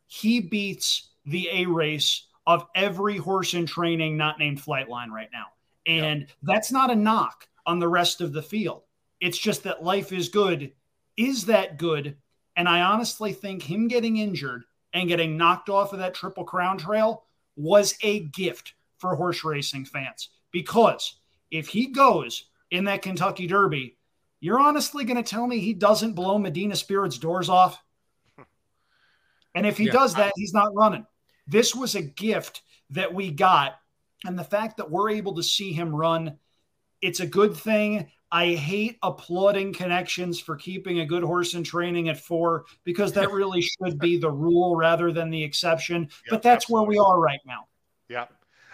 he 0.06 0.40
beats 0.40 1.10
the 1.24 1.48
A 1.52 1.66
race 1.66 2.26
of 2.46 2.66
every 2.74 3.16
horse 3.16 3.54
in 3.54 3.66
training 3.66 4.16
not 4.16 4.38
named 4.38 4.60
Flightline 4.60 5.10
right 5.10 5.28
now. 5.32 5.46
And 5.86 6.20
yep. 6.20 6.30
that's 6.42 6.72
not 6.72 6.90
a 6.90 6.96
knock 6.96 7.48
on 7.66 7.78
the 7.78 7.88
rest 7.88 8.20
of 8.20 8.32
the 8.32 8.42
field. 8.42 8.82
It's 9.20 9.38
just 9.38 9.62
that 9.64 9.84
Life 9.84 10.12
is 10.12 10.28
Good 10.28 10.72
is 11.18 11.46
that 11.46 11.78
good. 11.78 12.16
And 12.56 12.68
I 12.68 12.80
honestly 12.80 13.32
think 13.32 13.62
him 13.62 13.88
getting 13.88 14.16
injured 14.16 14.62
and 14.94 15.08
getting 15.08 15.36
knocked 15.36 15.68
off 15.68 15.92
of 15.92 15.98
that 15.98 16.14
Triple 16.14 16.44
Crown 16.44 16.78
trail 16.78 17.24
was 17.56 17.96
a 18.02 18.20
gift 18.20 18.74
for 18.98 19.14
horse 19.14 19.44
racing 19.44 19.84
fans 19.84 20.30
because 20.50 21.16
if 21.50 21.68
he 21.68 21.86
goes 21.88 22.44
in 22.70 22.84
that 22.84 23.02
Kentucky 23.02 23.46
Derby, 23.46 23.96
you're 24.40 24.60
honestly 24.60 25.04
going 25.04 25.22
to 25.22 25.28
tell 25.28 25.46
me 25.46 25.58
he 25.58 25.74
doesn't 25.74 26.12
blow 26.12 26.38
Medina 26.38 26.76
Spirit's 26.76 27.18
doors 27.18 27.48
off? 27.48 27.82
And 29.54 29.66
if 29.66 29.76
he 29.76 29.86
yeah, 29.86 29.92
does 29.92 30.14
that, 30.14 30.28
I, 30.28 30.32
he's 30.36 30.54
not 30.54 30.74
running. 30.74 31.06
This 31.46 31.74
was 31.74 31.94
a 31.94 32.02
gift 32.02 32.62
that 32.90 33.12
we 33.12 33.30
got. 33.30 33.78
And 34.24 34.38
the 34.38 34.44
fact 34.44 34.76
that 34.76 34.90
we're 34.90 35.10
able 35.10 35.34
to 35.34 35.42
see 35.42 35.72
him 35.72 35.94
run, 35.94 36.38
it's 37.00 37.20
a 37.20 37.26
good 37.26 37.56
thing. 37.56 38.10
I 38.30 38.54
hate 38.54 38.98
applauding 39.02 39.72
connections 39.72 40.38
for 40.38 40.54
keeping 40.54 41.00
a 41.00 41.06
good 41.06 41.22
horse 41.22 41.54
in 41.54 41.64
training 41.64 42.08
at 42.08 42.18
four 42.18 42.66
because 42.84 43.12
that 43.14 43.30
really 43.32 43.62
should 43.62 43.98
be 43.98 44.18
the 44.18 44.30
rule 44.30 44.76
rather 44.76 45.10
than 45.12 45.30
the 45.30 45.42
exception. 45.42 46.08
but 46.28 46.42
that's 46.42 46.64
absolutely. 46.64 46.98
where 46.98 47.04
we 47.04 47.10
are 47.10 47.18
right 47.18 47.40
now. 47.46 47.66
Yeah. 48.08 48.26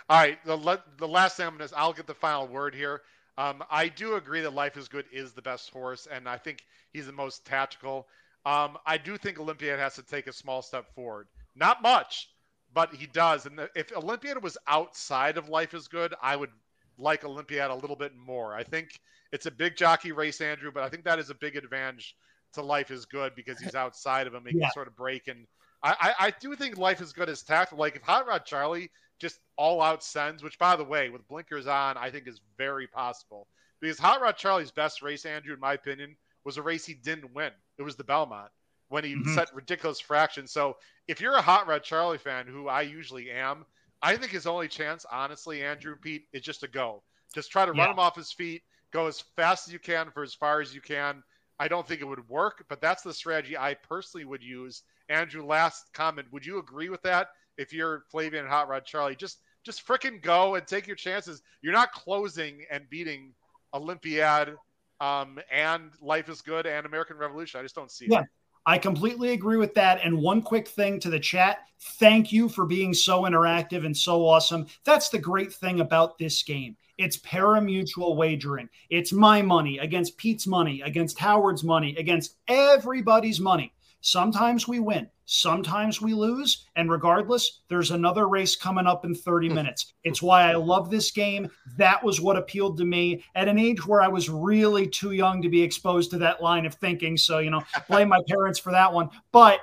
All 0.09 0.18
right, 0.18 0.38
the 0.44 0.80
the 0.98 1.09
last 1.09 1.36
thing 1.36 1.46
I'm 1.46 1.57
gonna, 1.57 1.70
I'll 1.76 1.92
get 1.92 2.07
the 2.07 2.14
final 2.14 2.46
word 2.46 2.74
here. 2.74 3.02
Um, 3.38 3.64
I 3.70 3.88
do 3.88 4.14
agree 4.14 4.42
that 4.42 4.55
Life 4.55 4.76
is 4.76 4.88
Good 4.88 5.07
is 5.12 5.32
the 5.32 5.42
best 5.42 5.70
horse, 5.70 6.07
and 6.11 6.28
I 6.28 6.36
think 6.36 6.62
he's 6.92 7.07
the 7.07 7.12
most 7.12 7.46
tactical. 7.46 8.07
Um, 8.44 8.76
I 8.86 8.98
do 8.98 9.16
think 9.16 9.40
Olympiad 9.40 9.78
has 9.78 9.94
to 9.94 10.02
take 10.02 10.26
a 10.26 10.32
small 10.32 10.61
step 10.61 10.94
forward. 10.94 11.26
Not 11.57 11.80
much, 11.80 12.28
but 12.74 12.94
he 12.94 13.07
does. 13.07 13.46
And 13.46 13.68
if 13.74 13.92
Olympiad 13.96 14.42
was 14.42 14.59
outside 14.68 15.38
of 15.38 15.48
Life 15.48 15.72
is 15.72 15.88
Good, 15.88 16.14
I 16.22 16.36
would 16.36 16.50
like 16.98 17.24
Olympiad 17.24 17.70
a 17.70 17.74
little 17.74 17.96
bit 17.96 18.14
more. 18.14 18.55
I 18.55 18.62
think 18.62 19.00
it's 19.32 19.46
a 19.46 19.50
big 19.50 19.76
jockey 19.76 20.12
race, 20.12 20.40
Andrew, 20.40 20.70
but 20.72 20.82
I 20.82 20.88
think 20.90 21.05
that 21.05 21.18
is 21.18 21.30
a 21.30 21.34
big 21.34 21.57
advantage 21.57 22.14
to 22.52 22.62
Life 22.62 22.90
is 22.90 23.07
Good 23.07 23.34
because 23.34 23.59
he's 23.59 23.74
outside 23.74 24.26
of 24.26 24.34
him. 24.34 24.44
He 24.46 24.59
yeah. 24.59 24.66
can 24.66 24.72
sort 24.72 24.88
of 24.88 24.96
break 24.96 25.28
and 25.28 25.46
I, 25.82 25.96
I, 26.00 26.26
I 26.26 26.32
do 26.40 26.57
think 26.57 26.78
Life 26.78 27.00
is 27.00 27.12
Good 27.12 27.28
is 27.28 27.42
tactical. 27.42 27.78
Like 27.78 27.96
if 27.96 28.02
Hot 28.02 28.26
Rod 28.26 28.44
Charlie 28.46 28.90
just 29.18 29.38
all 29.56 29.80
out 29.80 30.02
sends, 30.02 30.42
which 30.42 30.58
by 30.58 30.76
the 30.76 30.84
way, 30.84 31.10
with 31.10 31.28
blinkers 31.28 31.66
on, 31.66 31.96
I 31.96 32.10
think 32.10 32.26
is 32.26 32.40
very 32.58 32.86
possible. 32.86 33.46
Because 33.80 33.98
Hot 33.98 34.20
Rod 34.20 34.36
Charlie's 34.36 34.70
best 34.70 35.02
race, 35.02 35.26
Andrew, 35.26 35.54
in 35.54 35.60
my 35.60 35.74
opinion, 35.74 36.16
was 36.44 36.56
a 36.56 36.62
race 36.62 36.86
he 36.86 36.94
didn't 36.94 37.34
win. 37.34 37.52
It 37.78 37.82
was 37.82 37.96
the 37.96 38.04
Belmont 38.04 38.50
when 38.88 39.04
he 39.04 39.14
mm-hmm. 39.14 39.34
set 39.34 39.54
ridiculous 39.54 40.00
fractions. 40.00 40.52
So 40.52 40.76
if 41.08 41.20
you're 41.20 41.34
a 41.34 41.42
Hot 41.42 41.66
Rod 41.66 41.82
Charlie 41.82 42.18
fan, 42.18 42.46
who 42.46 42.68
I 42.68 42.82
usually 42.82 43.30
am, 43.30 43.64
I 44.02 44.16
think 44.16 44.32
his 44.32 44.46
only 44.46 44.68
chance, 44.68 45.06
honestly, 45.10 45.62
Andrew 45.62 45.96
Pete, 45.96 46.26
is 46.32 46.42
just 46.42 46.60
to 46.60 46.68
go. 46.68 47.02
Just 47.34 47.50
try 47.50 47.64
to 47.66 47.72
yeah. 47.74 47.82
run 47.82 47.92
him 47.92 47.98
off 47.98 48.16
his 48.16 48.32
feet, 48.32 48.62
go 48.92 49.06
as 49.06 49.20
fast 49.36 49.66
as 49.66 49.72
you 49.72 49.78
can 49.78 50.10
for 50.10 50.22
as 50.22 50.34
far 50.34 50.60
as 50.60 50.74
you 50.74 50.80
can. 50.80 51.22
I 51.58 51.68
don't 51.68 51.86
think 51.86 52.00
it 52.00 52.06
would 52.06 52.28
work, 52.28 52.64
but 52.68 52.80
that's 52.80 53.02
the 53.02 53.14
strategy 53.14 53.56
I 53.56 53.74
personally 53.74 54.24
would 54.24 54.42
use. 54.42 54.82
Andrew, 55.08 55.44
last 55.44 55.92
comment. 55.92 56.28
Would 56.32 56.44
you 56.44 56.58
agree 56.58 56.88
with 56.88 57.02
that? 57.02 57.28
If 57.59 57.72
you're 57.72 58.05
Flavien 58.12 58.40
and 58.40 58.48
Hot 58.48 58.68
Rod 58.68 58.84
Charlie, 58.84 59.16
just 59.16 59.38
just 59.64 59.86
freaking 59.86 60.20
go 60.20 60.57
and 60.57 60.66
take 60.66 60.86
your 60.86 60.96
chances. 60.96 61.42
You're 61.62 61.72
not 61.72 61.92
closing 61.92 62.64
and 62.70 62.88
beating 62.90 63.32
Olympiad 63.72 64.57
um, 65.00 65.38
and 65.50 65.90
Life 66.00 66.28
is 66.28 66.42
Good 66.42 66.66
and 66.66 66.86
American 66.86 67.16
Revolution. 67.16 67.61
I 67.61 67.62
just 67.62 67.74
don't 67.74 67.90
see 67.90 68.07
yeah. 68.09 68.20
it. 68.20 68.26
I 68.66 68.78
completely 68.78 69.32
agree 69.32 69.59
with 69.59 69.74
that. 69.74 70.00
And 70.02 70.18
one 70.18 70.40
quick 70.40 70.68
thing 70.68 70.98
to 71.00 71.11
the 71.11 71.20
chat 71.20 71.59
thank 71.98 72.32
you 72.32 72.48
for 72.48 72.64
being 72.64 72.94
so 72.94 73.22
interactive 73.22 73.84
and 73.84 73.94
so 73.94 74.26
awesome. 74.26 74.66
That's 74.84 75.11
the 75.11 75.18
great 75.18 75.52
thing 75.52 75.80
about 75.80 76.16
this 76.16 76.42
game. 76.42 76.76
It's 76.96 77.18
pari-mutuel 77.18 78.16
wagering. 78.16 78.70
It's 78.88 79.12
my 79.12 79.42
money 79.42 79.78
against 79.78 80.16
Pete's 80.16 80.46
money, 80.46 80.80
against 80.80 81.18
Howard's 81.18 81.62
money, 81.62 81.94
against 81.96 82.36
everybody's 82.48 83.38
money. 83.38 83.74
Sometimes 84.00 84.66
we 84.66 84.80
win, 84.80 85.11
sometimes 85.26 86.00
we 86.00 86.14
lose. 86.14 86.66
And 86.76 86.90
regardless, 86.90 87.60
there's 87.68 87.90
another 87.90 88.28
race 88.28 88.56
coming 88.56 88.86
up 88.86 89.04
in 89.04 89.14
30 89.14 89.48
hmm. 89.48 89.54
minutes. 89.54 89.94
It's 90.04 90.22
why 90.22 90.50
I 90.50 90.54
love 90.54 90.90
this 90.90 91.10
game. 91.10 91.50
That 91.76 92.02
was 92.02 92.20
what 92.20 92.36
appealed 92.36 92.76
to 92.78 92.84
me 92.84 93.24
at 93.34 93.48
an 93.48 93.58
age 93.58 93.86
where 93.86 94.02
I 94.02 94.08
was 94.08 94.28
really 94.28 94.86
too 94.86 95.12
young 95.12 95.42
to 95.42 95.48
be 95.48 95.62
exposed 95.62 96.10
to 96.12 96.18
that 96.18 96.42
line 96.42 96.66
of 96.66 96.74
thinking. 96.74 97.16
So, 97.16 97.38
you 97.38 97.50
know, 97.50 97.62
blame 97.88 98.08
my 98.08 98.20
parents 98.28 98.58
for 98.58 98.72
that 98.72 98.92
one. 98.92 99.10
But 99.32 99.60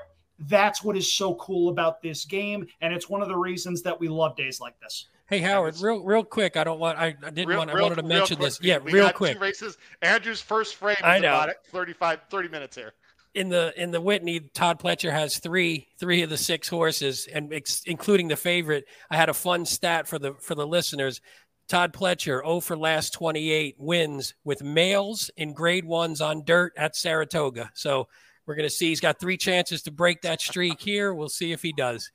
that's 0.47 0.83
what 0.83 0.97
is 0.97 1.11
so 1.11 1.35
cool 1.35 1.69
about 1.69 2.01
this 2.01 2.25
game. 2.25 2.67
And 2.81 2.93
it's 2.93 3.09
one 3.09 3.21
of 3.21 3.27
the 3.27 3.37
reasons 3.37 3.81
that 3.83 3.99
we 3.99 4.07
love 4.07 4.35
days 4.35 4.59
like 4.59 4.79
this. 4.79 5.07
Hey 5.27 5.39
Howard, 5.39 5.79
real 5.79 6.03
real 6.03 6.25
quick. 6.25 6.57
I 6.57 6.65
don't 6.65 6.77
want. 6.77 6.99
I, 6.99 7.15
I 7.25 7.29
didn't 7.29 7.47
real, 7.47 7.59
want. 7.59 7.69
I 7.69 7.81
wanted 7.81 7.95
to 7.95 8.03
mention 8.03 8.37
this. 8.37 8.59
Yeah, 8.61 8.79
we 8.79 8.91
real 8.91 9.09
quick. 9.13 9.39
races. 9.39 9.77
Andrew's 10.01 10.41
first 10.41 10.75
frame. 10.75 10.97
I 11.01 11.19
know. 11.19 11.29
About 11.29 11.47
it, 11.47 11.55
35, 11.71 12.19
30 12.29 12.49
minutes 12.49 12.75
here 12.75 12.91
in 13.33 13.49
the 13.49 13.73
in 13.81 13.91
the 13.91 14.01
Whitney, 14.01 14.39
Todd 14.39 14.79
Pletcher 14.79 15.11
has 15.11 15.37
three 15.37 15.87
three 15.99 16.21
of 16.21 16.29
the 16.29 16.37
six 16.37 16.67
horses, 16.67 17.27
and 17.31 17.53
ex, 17.53 17.83
including 17.85 18.27
the 18.27 18.35
favorite. 18.35 18.85
I 19.09 19.15
had 19.15 19.29
a 19.29 19.33
fun 19.33 19.65
stat 19.65 20.07
for 20.07 20.19
the 20.19 20.33
for 20.35 20.55
the 20.55 20.67
listeners. 20.67 21.21
Todd 21.67 21.93
Pletcher, 21.93 22.41
0 22.43 22.59
for 22.59 22.75
last 22.75 23.13
28 23.13 23.75
wins 23.77 24.33
with 24.43 24.61
males 24.61 25.31
in 25.37 25.53
grade 25.53 25.85
ones 25.85 26.19
on 26.19 26.43
dirt 26.43 26.73
at 26.75 26.97
Saratoga. 26.97 27.71
So 27.73 28.09
we're 28.45 28.55
going 28.55 28.67
to 28.67 28.75
see. 28.75 28.89
He's 28.89 28.99
got 28.99 29.21
three 29.21 29.37
chances 29.37 29.81
to 29.83 29.91
break 29.91 30.21
that 30.23 30.41
streak 30.41 30.81
here. 30.81 31.13
We'll 31.13 31.29
see 31.29 31.53
if 31.53 31.61
he 31.61 31.71
does. 31.71 32.11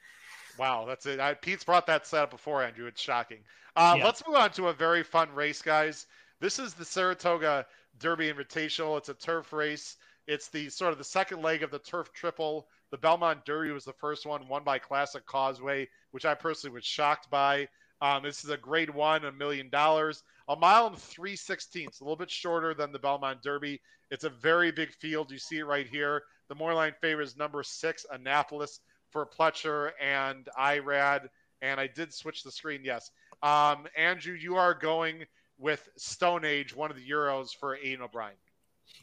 Wow, 0.59 0.85
that's 0.87 1.07
it. 1.07 1.21
I, 1.21 1.33
Pete's 1.33 1.64
brought 1.64 1.87
that 1.87 2.07
set 2.07 2.25
up 2.25 2.31
before, 2.31 2.62
Andrew. 2.62 2.87
It's 2.87 3.01
shocking. 3.01 3.39
Uh, 3.77 3.95
yeah. 3.97 4.05
Let's 4.05 4.23
move 4.27 4.37
on 4.37 4.51
to 4.53 4.69
a 4.69 4.75
very 4.75 5.03
fun 5.03 5.29
race, 5.35 5.62
guys. 5.62 6.07
This 6.39 6.59
is 6.59 6.75
the 6.75 6.85
Saratoga 6.85 7.64
Derby 7.99 8.31
Invitational. 8.31 8.99
It's 8.99 9.09
a 9.09 9.14
turf 9.14 9.55
race. 9.55 9.97
It's 10.27 10.49
the 10.49 10.68
sort 10.68 10.93
of 10.93 10.99
the 10.99 11.05
second 11.05 11.43
leg 11.43 11.62
of 11.62 11.70
the 11.70 11.79
turf 11.79 12.12
triple. 12.12 12.66
The 12.91 12.99
Belmont 12.99 13.45
Derby 13.45 13.70
was 13.72 13.85
the 13.85 13.93
first 13.93 14.27
one, 14.27 14.49
won 14.49 14.64
by 14.64 14.79
Classic 14.79 15.24
Causeway, 15.27 15.89
which 16.11 16.24
I 16.24 16.35
personally 16.35 16.74
was 16.74 16.85
shocked 16.85 17.31
by. 17.31 17.68
Um, 18.01 18.22
this 18.22 18.45
is 18.45 18.51
a 18.51 18.57
grade 18.57 18.91
one, 18.91 19.24
a 19.24 19.33
million 19.33 19.70
dollars, 19.70 20.22
a 20.49 20.57
mile 20.57 20.89
and 20.89 20.99
three 20.99 21.35
sixteenths, 21.35 22.01
a 22.01 22.05
little 22.05 22.16
bit 22.16 22.31
shorter 22.31 22.74
than 22.74 22.93
the 22.93 22.99
Belmont 22.99 23.43
Derby. 23.43 23.81
It's 24.11 24.24
a 24.24 24.31
very 24.31 24.70
big 24.70 24.93
field. 24.93 25.31
You 25.31 25.39
see 25.39 25.59
it 25.59 25.66
right 25.66 25.89
here. 25.89 26.22
The 26.49 26.55
Moorline 26.55 26.95
favorite 27.01 27.24
is 27.24 27.37
number 27.37 27.62
six, 27.62 28.05
Annapolis 28.12 28.81
for 29.11 29.27
Pletcher 29.27 29.93
and 30.01 30.49
Irad. 30.59 31.29
And 31.62 31.81
I 31.81 31.87
did 31.87 32.12
switch 32.12 32.43
the 32.43 32.53
screen. 32.53 32.83
Yes. 32.85 33.11
Um, 33.43 33.87
Andrew, 33.97 34.35
you 34.35 34.57
are 34.57 34.74
going 34.74 35.24
with 35.59 35.89
Stone 35.97 36.45
Age, 36.45 36.77
one 36.77 36.91
of 36.91 36.97
the 36.97 37.09
Euros 37.09 37.57
for 37.59 37.77
Aidan 37.77 38.03
O'Brien. 38.03 38.37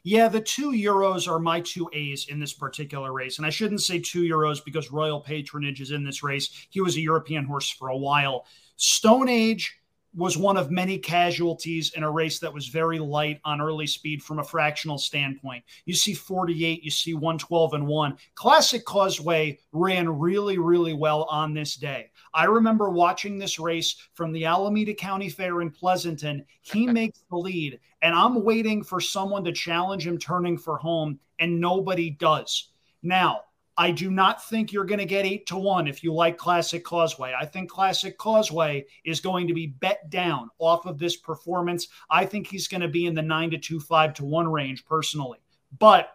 Yeah, 0.03 0.27
the 0.27 0.41
two 0.41 0.71
euros 0.71 1.27
are 1.27 1.39
my 1.39 1.61
two 1.61 1.89
A's 1.93 2.27
in 2.27 2.39
this 2.39 2.53
particular 2.53 3.13
race. 3.13 3.37
And 3.37 3.47
I 3.47 3.49
shouldn't 3.49 3.81
say 3.81 3.99
two 3.99 4.23
euros 4.23 4.63
because 4.63 4.91
Royal 4.91 5.21
Patronage 5.21 5.81
is 5.81 5.91
in 5.91 6.03
this 6.03 6.23
race. 6.23 6.67
He 6.69 6.81
was 6.81 6.97
a 6.97 7.01
European 7.01 7.45
horse 7.45 7.69
for 7.69 7.89
a 7.89 7.97
while. 7.97 8.45
Stone 8.75 9.29
Age 9.29 9.79
was 10.15 10.37
one 10.37 10.57
of 10.57 10.69
many 10.69 10.97
casualties 10.97 11.93
in 11.95 12.03
a 12.03 12.11
race 12.11 12.39
that 12.39 12.53
was 12.53 12.67
very 12.67 12.99
light 12.99 13.39
on 13.45 13.61
early 13.61 13.87
speed 13.87 14.21
from 14.21 14.39
a 14.39 14.43
fractional 14.43 14.97
standpoint. 14.97 15.63
You 15.85 15.95
see 15.95 16.13
48, 16.13 16.83
you 16.83 16.91
see 16.91 17.13
112 17.13 17.73
and 17.73 17.87
1. 17.87 18.17
Classic 18.35 18.85
Causeway 18.85 19.59
ran 19.71 20.07
really, 20.07 20.57
really 20.57 20.93
well 20.93 21.23
on 21.23 21.53
this 21.53 21.75
day. 21.75 22.11
I 22.33 22.45
remember 22.45 22.89
watching 22.89 23.37
this 23.37 23.59
race 23.59 23.95
from 24.13 24.31
the 24.31 24.45
Alameda 24.45 24.93
County 24.93 25.29
Fair 25.29 25.61
in 25.61 25.71
Pleasanton. 25.71 26.45
He 26.61 26.85
makes 26.93 27.23
the 27.29 27.37
lead, 27.37 27.79
and 28.01 28.13
I'm 28.13 28.43
waiting 28.43 28.83
for 28.83 28.99
someone 28.99 29.43
to 29.45 29.51
challenge 29.51 30.05
him 30.05 30.17
turning 30.17 30.57
for 30.57 30.77
home, 30.77 31.19
and 31.39 31.59
nobody 31.59 32.11
does. 32.11 32.69
Now, 33.01 33.41
I 33.77 33.91
do 33.91 34.11
not 34.11 34.43
think 34.47 34.71
you're 34.71 34.85
going 34.85 34.99
to 34.99 35.05
get 35.05 35.25
eight 35.25 35.47
to 35.47 35.57
one 35.57 35.87
if 35.87 36.03
you 36.03 36.13
like 36.13 36.37
Classic 36.37 36.83
Causeway. 36.83 37.33
I 37.37 37.45
think 37.45 37.71
Classic 37.71 38.17
Causeway 38.17 38.85
is 39.03 39.19
going 39.19 39.47
to 39.47 39.53
be 39.53 39.67
bet 39.67 40.09
down 40.09 40.49
off 40.59 40.85
of 40.85 40.99
this 40.99 41.17
performance. 41.17 41.87
I 42.09 42.25
think 42.25 42.47
he's 42.47 42.67
going 42.67 42.81
to 42.81 42.87
be 42.87 43.07
in 43.07 43.15
the 43.15 43.21
nine 43.21 43.49
to 43.51 43.57
two, 43.57 43.79
five 43.79 44.13
to 44.15 44.25
one 44.25 44.47
range 44.47 44.85
personally. 44.85 45.39
But 45.79 46.09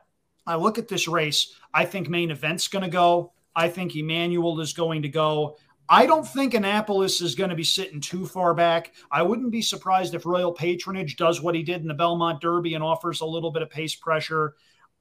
I 0.46 0.54
look 0.54 0.78
at 0.78 0.88
this 0.88 1.08
race. 1.08 1.54
I 1.74 1.84
think 1.84 2.08
main 2.08 2.30
event's 2.30 2.68
going 2.68 2.84
to 2.84 2.90
go. 2.90 3.32
I 3.56 3.68
think 3.68 3.96
Emmanuel 3.96 4.60
is 4.60 4.72
going 4.72 5.02
to 5.02 5.08
go. 5.08 5.56
I 5.90 6.06
don't 6.06 6.26
think 6.26 6.54
Annapolis 6.54 7.20
is 7.20 7.34
going 7.34 7.50
to 7.50 7.56
be 7.56 7.64
sitting 7.64 8.00
too 8.00 8.26
far 8.26 8.54
back. 8.54 8.92
I 9.10 9.22
wouldn't 9.22 9.50
be 9.50 9.62
surprised 9.62 10.14
if 10.14 10.26
Royal 10.26 10.52
Patronage 10.52 11.16
does 11.16 11.42
what 11.42 11.54
he 11.54 11.62
did 11.62 11.80
in 11.80 11.88
the 11.88 11.94
Belmont 11.94 12.40
Derby 12.40 12.74
and 12.74 12.84
offers 12.84 13.20
a 13.20 13.26
little 13.26 13.50
bit 13.50 13.62
of 13.62 13.70
pace 13.70 13.94
pressure. 13.94 14.54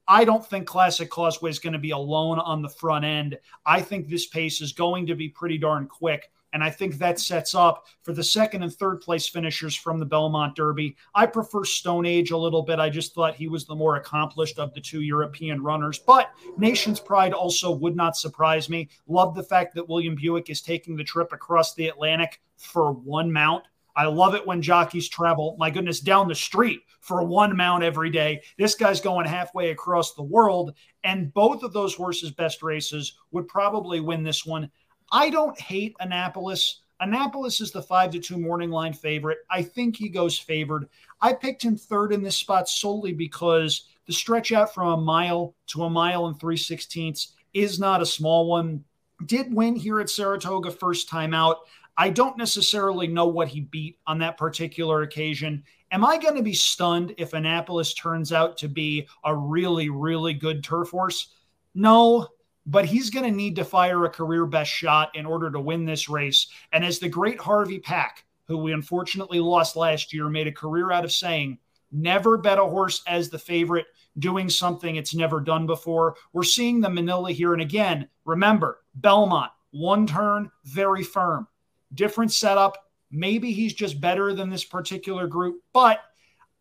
I 0.08 0.24
don't 0.24 0.44
think 0.44 0.66
Classic 0.66 1.10
Causeway 1.10 1.50
is 1.50 1.58
going 1.58 1.74
to 1.74 1.78
be 1.78 1.90
alone 1.90 2.38
on 2.38 2.62
the 2.62 2.68
front 2.68 3.04
end. 3.04 3.38
I 3.66 3.82
think 3.82 4.08
this 4.08 4.26
pace 4.26 4.62
is 4.62 4.72
going 4.72 5.06
to 5.06 5.14
be 5.14 5.28
pretty 5.28 5.58
darn 5.58 5.86
quick. 5.86 6.32
And 6.54 6.64
I 6.64 6.70
think 6.70 6.94
that 6.94 7.20
sets 7.20 7.54
up 7.54 7.84
for 8.00 8.14
the 8.14 8.24
second 8.24 8.62
and 8.62 8.72
third 8.72 9.02
place 9.02 9.28
finishers 9.28 9.74
from 9.74 9.98
the 9.98 10.06
Belmont 10.06 10.56
Derby. 10.56 10.96
I 11.14 11.26
prefer 11.26 11.62
Stone 11.62 12.06
Age 12.06 12.30
a 12.30 12.38
little 12.38 12.62
bit. 12.62 12.78
I 12.78 12.88
just 12.88 13.14
thought 13.14 13.34
he 13.34 13.48
was 13.48 13.66
the 13.66 13.74
more 13.74 13.96
accomplished 13.96 14.58
of 14.58 14.72
the 14.72 14.80
two 14.80 15.02
European 15.02 15.62
runners. 15.62 15.98
But 15.98 16.30
Nation's 16.56 17.00
Pride 17.00 17.34
also 17.34 17.70
would 17.70 17.94
not 17.94 18.16
surprise 18.16 18.70
me. 18.70 18.88
Love 19.08 19.34
the 19.34 19.42
fact 19.42 19.74
that 19.74 19.88
William 19.88 20.14
Buick 20.14 20.48
is 20.48 20.62
taking 20.62 20.96
the 20.96 21.04
trip 21.04 21.34
across 21.34 21.74
the 21.74 21.88
Atlantic 21.88 22.40
for 22.56 22.92
one 22.92 23.30
mount. 23.30 23.64
I 23.98 24.06
love 24.06 24.36
it 24.36 24.46
when 24.46 24.62
jockeys 24.62 25.08
travel, 25.08 25.56
my 25.58 25.70
goodness, 25.70 25.98
down 25.98 26.28
the 26.28 26.34
street 26.34 26.82
for 27.00 27.24
one 27.24 27.56
mount 27.56 27.82
every 27.82 28.10
day. 28.10 28.42
This 28.56 28.76
guy's 28.76 29.00
going 29.00 29.26
halfway 29.26 29.72
across 29.72 30.14
the 30.14 30.22
world. 30.22 30.74
And 31.02 31.34
both 31.34 31.64
of 31.64 31.72
those 31.72 31.96
horses' 31.96 32.30
best 32.30 32.62
races 32.62 33.18
would 33.32 33.48
probably 33.48 33.98
win 33.98 34.22
this 34.22 34.46
one. 34.46 34.70
I 35.10 35.30
don't 35.30 35.60
hate 35.60 35.96
Annapolis. 35.98 36.82
Annapolis 37.00 37.60
is 37.60 37.72
the 37.72 37.82
five 37.82 38.10
to 38.12 38.20
two 38.20 38.38
morning 38.38 38.70
line 38.70 38.92
favorite. 38.92 39.38
I 39.50 39.62
think 39.62 39.96
he 39.96 40.08
goes 40.08 40.38
favored. 40.38 40.88
I 41.20 41.32
picked 41.32 41.64
him 41.64 41.76
third 41.76 42.12
in 42.12 42.22
this 42.22 42.36
spot 42.36 42.68
solely 42.68 43.12
because 43.12 43.88
the 44.06 44.12
stretch 44.12 44.52
out 44.52 44.72
from 44.72 44.88
a 44.88 44.96
mile 44.96 45.56
to 45.68 45.82
a 45.82 45.90
mile 45.90 46.26
and 46.26 46.38
three 46.38 46.56
sixteenths 46.56 47.34
is 47.52 47.80
not 47.80 48.00
a 48.00 48.06
small 48.06 48.46
one. 48.46 48.84
Did 49.26 49.52
win 49.52 49.74
here 49.74 49.98
at 49.98 50.08
Saratoga 50.08 50.70
first 50.70 51.08
time 51.08 51.34
out. 51.34 51.58
I 52.00 52.10
don't 52.10 52.38
necessarily 52.38 53.08
know 53.08 53.26
what 53.26 53.48
he 53.48 53.60
beat 53.60 53.98
on 54.06 54.18
that 54.20 54.38
particular 54.38 55.02
occasion. 55.02 55.64
Am 55.90 56.04
I 56.04 56.16
going 56.16 56.36
to 56.36 56.44
be 56.44 56.54
stunned 56.54 57.12
if 57.18 57.32
Annapolis 57.32 57.92
turns 57.92 58.32
out 58.32 58.56
to 58.58 58.68
be 58.68 59.08
a 59.24 59.34
really, 59.34 59.90
really 59.90 60.32
good 60.32 60.62
turf 60.62 60.90
horse? 60.90 61.34
No, 61.74 62.28
but 62.66 62.84
he's 62.84 63.10
going 63.10 63.28
to 63.28 63.36
need 63.36 63.56
to 63.56 63.64
fire 63.64 64.04
a 64.04 64.10
career 64.10 64.46
best 64.46 64.70
shot 64.70 65.10
in 65.16 65.26
order 65.26 65.50
to 65.50 65.60
win 65.60 65.84
this 65.84 66.08
race. 66.08 66.46
And 66.72 66.84
as 66.84 67.00
the 67.00 67.08
great 67.08 67.40
Harvey 67.40 67.80
Pack, 67.80 68.24
who 68.46 68.58
we 68.58 68.72
unfortunately 68.72 69.40
lost 69.40 69.74
last 69.74 70.12
year, 70.12 70.28
made 70.28 70.46
a 70.46 70.52
career 70.52 70.92
out 70.92 71.04
of 71.04 71.10
saying, 71.10 71.58
never 71.90 72.38
bet 72.38 72.58
a 72.58 72.64
horse 72.64 73.02
as 73.08 73.28
the 73.28 73.40
favorite 73.40 73.86
doing 74.20 74.48
something 74.48 74.94
it's 74.94 75.16
never 75.16 75.40
done 75.40 75.66
before. 75.66 76.14
We're 76.32 76.44
seeing 76.44 76.80
the 76.80 76.90
Manila 76.90 77.32
here. 77.32 77.54
And 77.54 77.62
again, 77.62 78.08
remember, 78.24 78.82
Belmont, 78.94 79.50
one 79.72 80.06
turn, 80.06 80.48
very 80.64 81.02
firm 81.02 81.48
different 81.94 82.32
setup. 82.32 82.76
Maybe 83.10 83.52
he's 83.52 83.74
just 83.74 84.00
better 84.00 84.34
than 84.34 84.50
this 84.50 84.64
particular 84.64 85.26
group, 85.26 85.62
but 85.72 86.00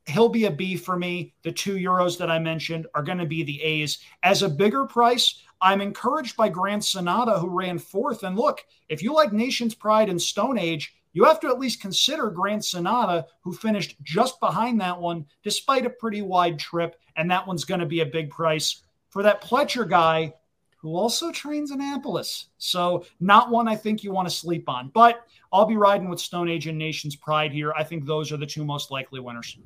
he'll 0.08 0.30
be 0.30 0.46
a 0.46 0.52
B 0.52 0.78
for 0.78 0.98
me. 0.98 1.34
The 1.44 1.52
two 1.52 1.76
euros 1.76 2.18
that 2.18 2.32
I 2.32 2.40
mentioned 2.40 2.88
are 2.96 3.04
going 3.04 3.18
to 3.18 3.26
be 3.26 3.44
the 3.44 3.62
A's. 3.62 4.00
As 4.24 4.42
a 4.42 4.50
bigger 4.50 4.86
price, 4.86 5.44
I'm 5.62 5.82
encouraged 5.82 6.38
by 6.38 6.50
Grand 6.50 6.84
Sonata, 6.84 7.40
who 7.40 7.50
ran 7.50 7.78
fourth. 7.80 8.24
And 8.24 8.38
look, 8.38 8.64
if 8.90 9.02
you 9.04 9.14
like 9.14 9.34
Nation's 9.34 9.76
Pride 9.76 10.10
and 10.10 10.22
Stone 10.22 10.58
Age, 10.58 10.94
you 11.14 11.24
have 11.24 11.40
to 11.42 11.48
at 11.48 11.60
least 11.60 11.82
consider 11.82 12.30
Grand 12.30 12.64
Sonata, 12.64 13.26
who 13.42 13.54
finished 13.54 13.98
just 14.04 14.40
behind 14.40 14.80
that 14.80 15.00
one, 15.00 15.26
despite 15.44 15.86
a 15.86 15.90
pretty 15.90 16.22
wide 16.22 16.60
trip. 16.60 16.96
And 17.16 17.30
that 17.32 17.48
one's 17.48 17.66
going 17.66 17.80
to 17.80 17.88
be 17.88 18.02
a 18.02 18.06
big 18.06 18.30
price. 18.30 18.84
For 19.10 19.24
that 19.24 19.42
Pletcher 19.42 19.90
guy, 19.90 20.34
who 20.78 20.96
also 20.96 21.32
trains 21.32 21.72
Annapolis. 21.72 22.48
So, 22.58 23.06
not 23.20 23.50
one 23.50 23.68
I 23.68 23.76
think 23.76 24.04
you 24.04 24.12
want 24.12 24.30
to 24.30 24.34
sleep 24.34 24.70
on. 24.70 24.90
But 24.94 25.28
I'll 25.52 25.66
be 25.66 25.78
riding 25.78 26.10
with 26.10 26.20
Stone 26.20 26.50
Age 26.50 26.68
and 26.68 26.78
Nation's 26.78 27.16
Pride 27.16 27.52
here. 27.52 27.74
I 27.74 27.84
think 27.84 28.06
those 28.06 28.32
are 28.32 28.38
the 28.38 28.46
two 28.46 28.64
most 28.64 28.92
likely 28.92 29.20
winners. 29.20 29.58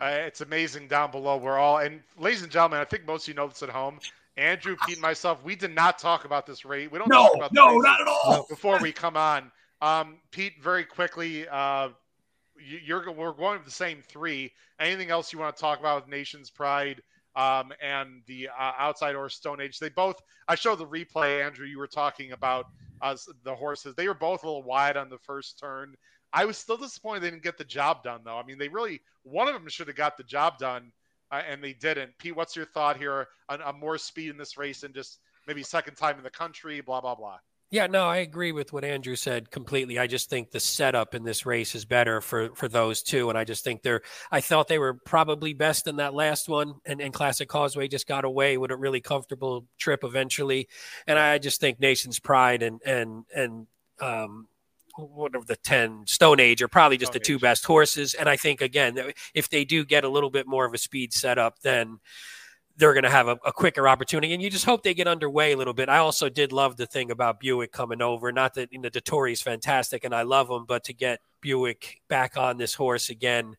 Uh, 0.00 0.06
it's 0.20 0.40
amazing 0.40 0.88
down 0.88 1.10
below. 1.10 1.36
We're 1.36 1.58
all, 1.58 1.78
and 1.78 2.00
ladies 2.18 2.42
and 2.42 2.50
gentlemen, 2.50 2.80
I 2.80 2.84
think 2.84 3.06
most 3.06 3.24
of 3.24 3.28
you 3.28 3.34
know 3.34 3.48
this 3.48 3.62
at 3.62 3.68
home. 3.68 3.98
Andrew, 4.36 4.76
Pete, 4.84 4.96
and 4.96 5.02
myself, 5.02 5.42
we 5.44 5.54
did 5.54 5.74
not 5.74 5.98
talk 5.98 6.24
about 6.24 6.46
this 6.46 6.64
rate. 6.64 6.90
We 6.90 6.98
don't 6.98 7.08
no, 7.08 7.28
talk 7.28 7.36
about 7.36 7.52
no, 7.52 7.78
not 7.78 8.00
at 8.00 8.08
all. 8.08 8.46
Before 8.50 8.80
we 8.80 8.90
come 8.90 9.16
on, 9.16 9.52
um, 9.80 10.18
Pete, 10.32 10.54
very 10.62 10.84
quickly, 10.84 11.46
uh, 11.48 11.90
you're 12.58 13.10
we're 13.12 13.32
going 13.32 13.58
with 13.58 13.64
the 13.64 13.70
same 13.70 14.02
three. 14.02 14.52
Anything 14.80 15.10
else 15.10 15.32
you 15.32 15.38
want 15.38 15.54
to 15.56 15.60
talk 15.60 15.78
about 15.78 16.02
with 16.02 16.10
Nation's 16.10 16.50
Pride? 16.50 17.00
Um, 17.36 17.72
and 17.82 18.22
the 18.26 18.48
uh, 18.48 18.72
outside 18.78 19.14
or 19.14 19.28
Stone 19.28 19.60
Age. 19.60 19.78
They 19.78 19.88
both, 19.88 20.20
I 20.48 20.54
showed 20.54 20.78
the 20.78 20.86
replay, 20.86 21.44
Andrew, 21.44 21.66
you 21.66 21.78
were 21.78 21.86
talking 21.86 22.32
about 22.32 22.66
uh, 23.02 23.16
the 23.42 23.54
horses. 23.54 23.94
They 23.94 24.08
were 24.08 24.14
both 24.14 24.42
a 24.42 24.46
little 24.46 24.62
wide 24.62 24.96
on 24.96 25.08
the 25.08 25.18
first 25.18 25.58
turn. 25.58 25.94
I 26.32 26.44
was 26.44 26.58
still 26.58 26.76
disappointed 26.76 27.22
they 27.22 27.30
didn't 27.30 27.44
get 27.44 27.58
the 27.58 27.64
job 27.64 28.02
done, 28.02 28.22
though. 28.24 28.36
I 28.36 28.44
mean, 28.44 28.58
they 28.58 28.68
really, 28.68 29.00
one 29.22 29.46
of 29.46 29.54
them 29.54 29.68
should 29.68 29.86
have 29.86 29.96
got 29.96 30.16
the 30.16 30.24
job 30.24 30.58
done, 30.58 30.90
uh, 31.30 31.42
and 31.48 31.62
they 31.62 31.72
didn't. 31.72 32.16
Pete, 32.18 32.34
what's 32.34 32.56
your 32.56 32.66
thought 32.66 32.96
here 32.96 33.28
on, 33.48 33.62
on 33.62 33.78
more 33.78 33.98
speed 33.98 34.30
in 34.30 34.36
this 34.36 34.56
race 34.56 34.82
and 34.82 34.94
just 34.94 35.20
maybe 35.46 35.62
second 35.62 35.94
time 35.94 36.18
in 36.18 36.24
the 36.24 36.30
country, 36.30 36.80
blah, 36.80 37.00
blah, 37.00 37.14
blah? 37.14 37.38
Yeah, 37.70 37.88
no, 37.88 38.04
I 38.04 38.18
agree 38.18 38.52
with 38.52 38.72
what 38.72 38.84
Andrew 38.84 39.16
said 39.16 39.50
completely. 39.50 39.98
I 39.98 40.06
just 40.06 40.30
think 40.30 40.50
the 40.50 40.60
setup 40.60 41.14
in 41.14 41.24
this 41.24 41.44
race 41.44 41.74
is 41.74 41.84
better 41.84 42.20
for 42.20 42.54
for 42.54 42.68
those 42.68 43.02
two, 43.02 43.30
and 43.30 43.38
I 43.38 43.44
just 43.44 43.64
think 43.64 43.82
they're. 43.82 44.02
I 44.30 44.40
thought 44.40 44.68
they 44.68 44.78
were 44.78 44.94
probably 44.94 45.54
best 45.54 45.88
in 45.88 45.96
that 45.96 46.14
last 46.14 46.48
one, 46.48 46.74
and, 46.84 47.00
and 47.00 47.12
Classic 47.12 47.48
Causeway 47.48 47.88
just 47.88 48.06
got 48.06 48.24
away 48.24 48.58
with 48.58 48.70
a 48.70 48.76
really 48.76 49.00
comfortable 49.00 49.66
trip 49.78 50.04
eventually, 50.04 50.68
and 51.06 51.18
I 51.18 51.38
just 51.38 51.60
think 51.60 51.80
Nation's 51.80 52.20
Pride 52.20 52.62
and 52.62 52.80
and 52.86 53.24
and 53.34 53.66
um, 54.00 54.46
one 54.96 55.34
of 55.34 55.46
the 55.46 55.56
10 55.56 56.04
stone 56.06 56.38
age 56.38 56.62
are 56.62 56.68
probably 56.68 56.96
just 56.96 57.12
stone 57.12 57.20
the 57.20 57.24
two 57.24 57.34
age. 57.34 57.40
best 57.40 57.64
horses 57.64 58.14
and 58.14 58.28
i 58.28 58.36
think 58.36 58.60
again 58.60 58.96
if 59.34 59.48
they 59.48 59.64
do 59.64 59.84
get 59.84 60.04
a 60.04 60.08
little 60.08 60.30
bit 60.30 60.46
more 60.46 60.64
of 60.64 60.72
a 60.72 60.78
speed 60.78 61.12
setup 61.12 61.58
then 61.62 61.98
they're 62.76 62.92
going 62.92 63.04
to 63.04 63.10
have 63.10 63.28
a, 63.28 63.38
a, 63.44 63.52
quicker 63.52 63.86
opportunity. 63.86 64.34
And 64.34 64.42
you 64.42 64.50
just 64.50 64.64
hope 64.64 64.82
they 64.82 64.94
get 64.94 65.06
underway 65.06 65.52
a 65.52 65.56
little 65.56 65.74
bit. 65.74 65.88
I 65.88 65.98
also 65.98 66.28
did 66.28 66.52
love 66.52 66.76
the 66.76 66.86
thing 66.86 67.10
about 67.10 67.40
Buick 67.40 67.72
coming 67.72 68.02
over. 68.02 68.32
Not 68.32 68.54
that 68.54 68.72
you 68.72 68.80
know 68.80 69.24
is 69.26 69.42
fantastic 69.42 70.04
and 70.04 70.14
I 70.14 70.22
love 70.22 70.50
him, 70.50 70.64
but 70.66 70.84
to 70.84 70.92
get 70.92 71.20
Buick 71.40 72.00
back 72.08 72.36
on 72.36 72.58
this 72.58 72.74
horse 72.74 73.10
again, 73.10 73.56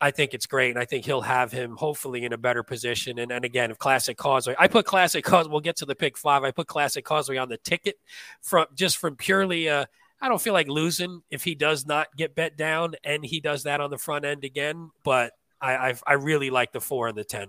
I 0.00 0.10
think 0.10 0.34
it's 0.34 0.46
great. 0.46 0.70
And 0.70 0.78
I 0.78 0.84
think 0.84 1.06
he'll 1.06 1.22
have 1.22 1.52
him 1.52 1.76
hopefully 1.76 2.24
in 2.24 2.32
a 2.32 2.38
better 2.38 2.62
position. 2.62 3.18
And, 3.18 3.32
and 3.32 3.44
again, 3.44 3.70
if 3.70 3.78
Classic 3.78 4.16
Causeway, 4.16 4.54
I 4.58 4.68
put 4.68 4.84
Classic 4.84 5.24
Causeway, 5.24 5.52
we'll 5.52 5.60
get 5.60 5.76
to 5.76 5.86
the 5.86 5.94
pick 5.94 6.18
five. 6.18 6.44
I 6.44 6.50
put 6.50 6.66
Classic 6.66 7.04
Causeway 7.04 7.38
on 7.38 7.48
the 7.48 7.58
ticket 7.58 7.96
from 8.42 8.66
just 8.74 8.98
from 8.98 9.16
purely 9.16 9.68
uh, 9.68 9.86
I 10.20 10.28
don't 10.28 10.40
feel 10.40 10.54
like 10.54 10.68
losing 10.68 11.22
if 11.30 11.44
he 11.44 11.54
does 11.54 11.86
not 11.86 12.08
get 12.16 12.34
bet 12.34 12.56
down 12.56 12.94
and 13.04 13.24
he 13.24 13.40
does 13.40 13.62
that 13.64 13.80
on 13.80 13.90
the 13.90 13.98
front 13.98 14.24
end 14.24 14.44
again. 14.44 14.90
But 15.02 15.32
I 15.60 15.76
I've, 15.76 16.02
i 16.06 16.14
really 16.14 16.50
like 16.50 16.72
the 16.72 16.80
four 16.80 17.08
and 17.08 17.16
the 17.16 17.24
ten. 17.24 17.48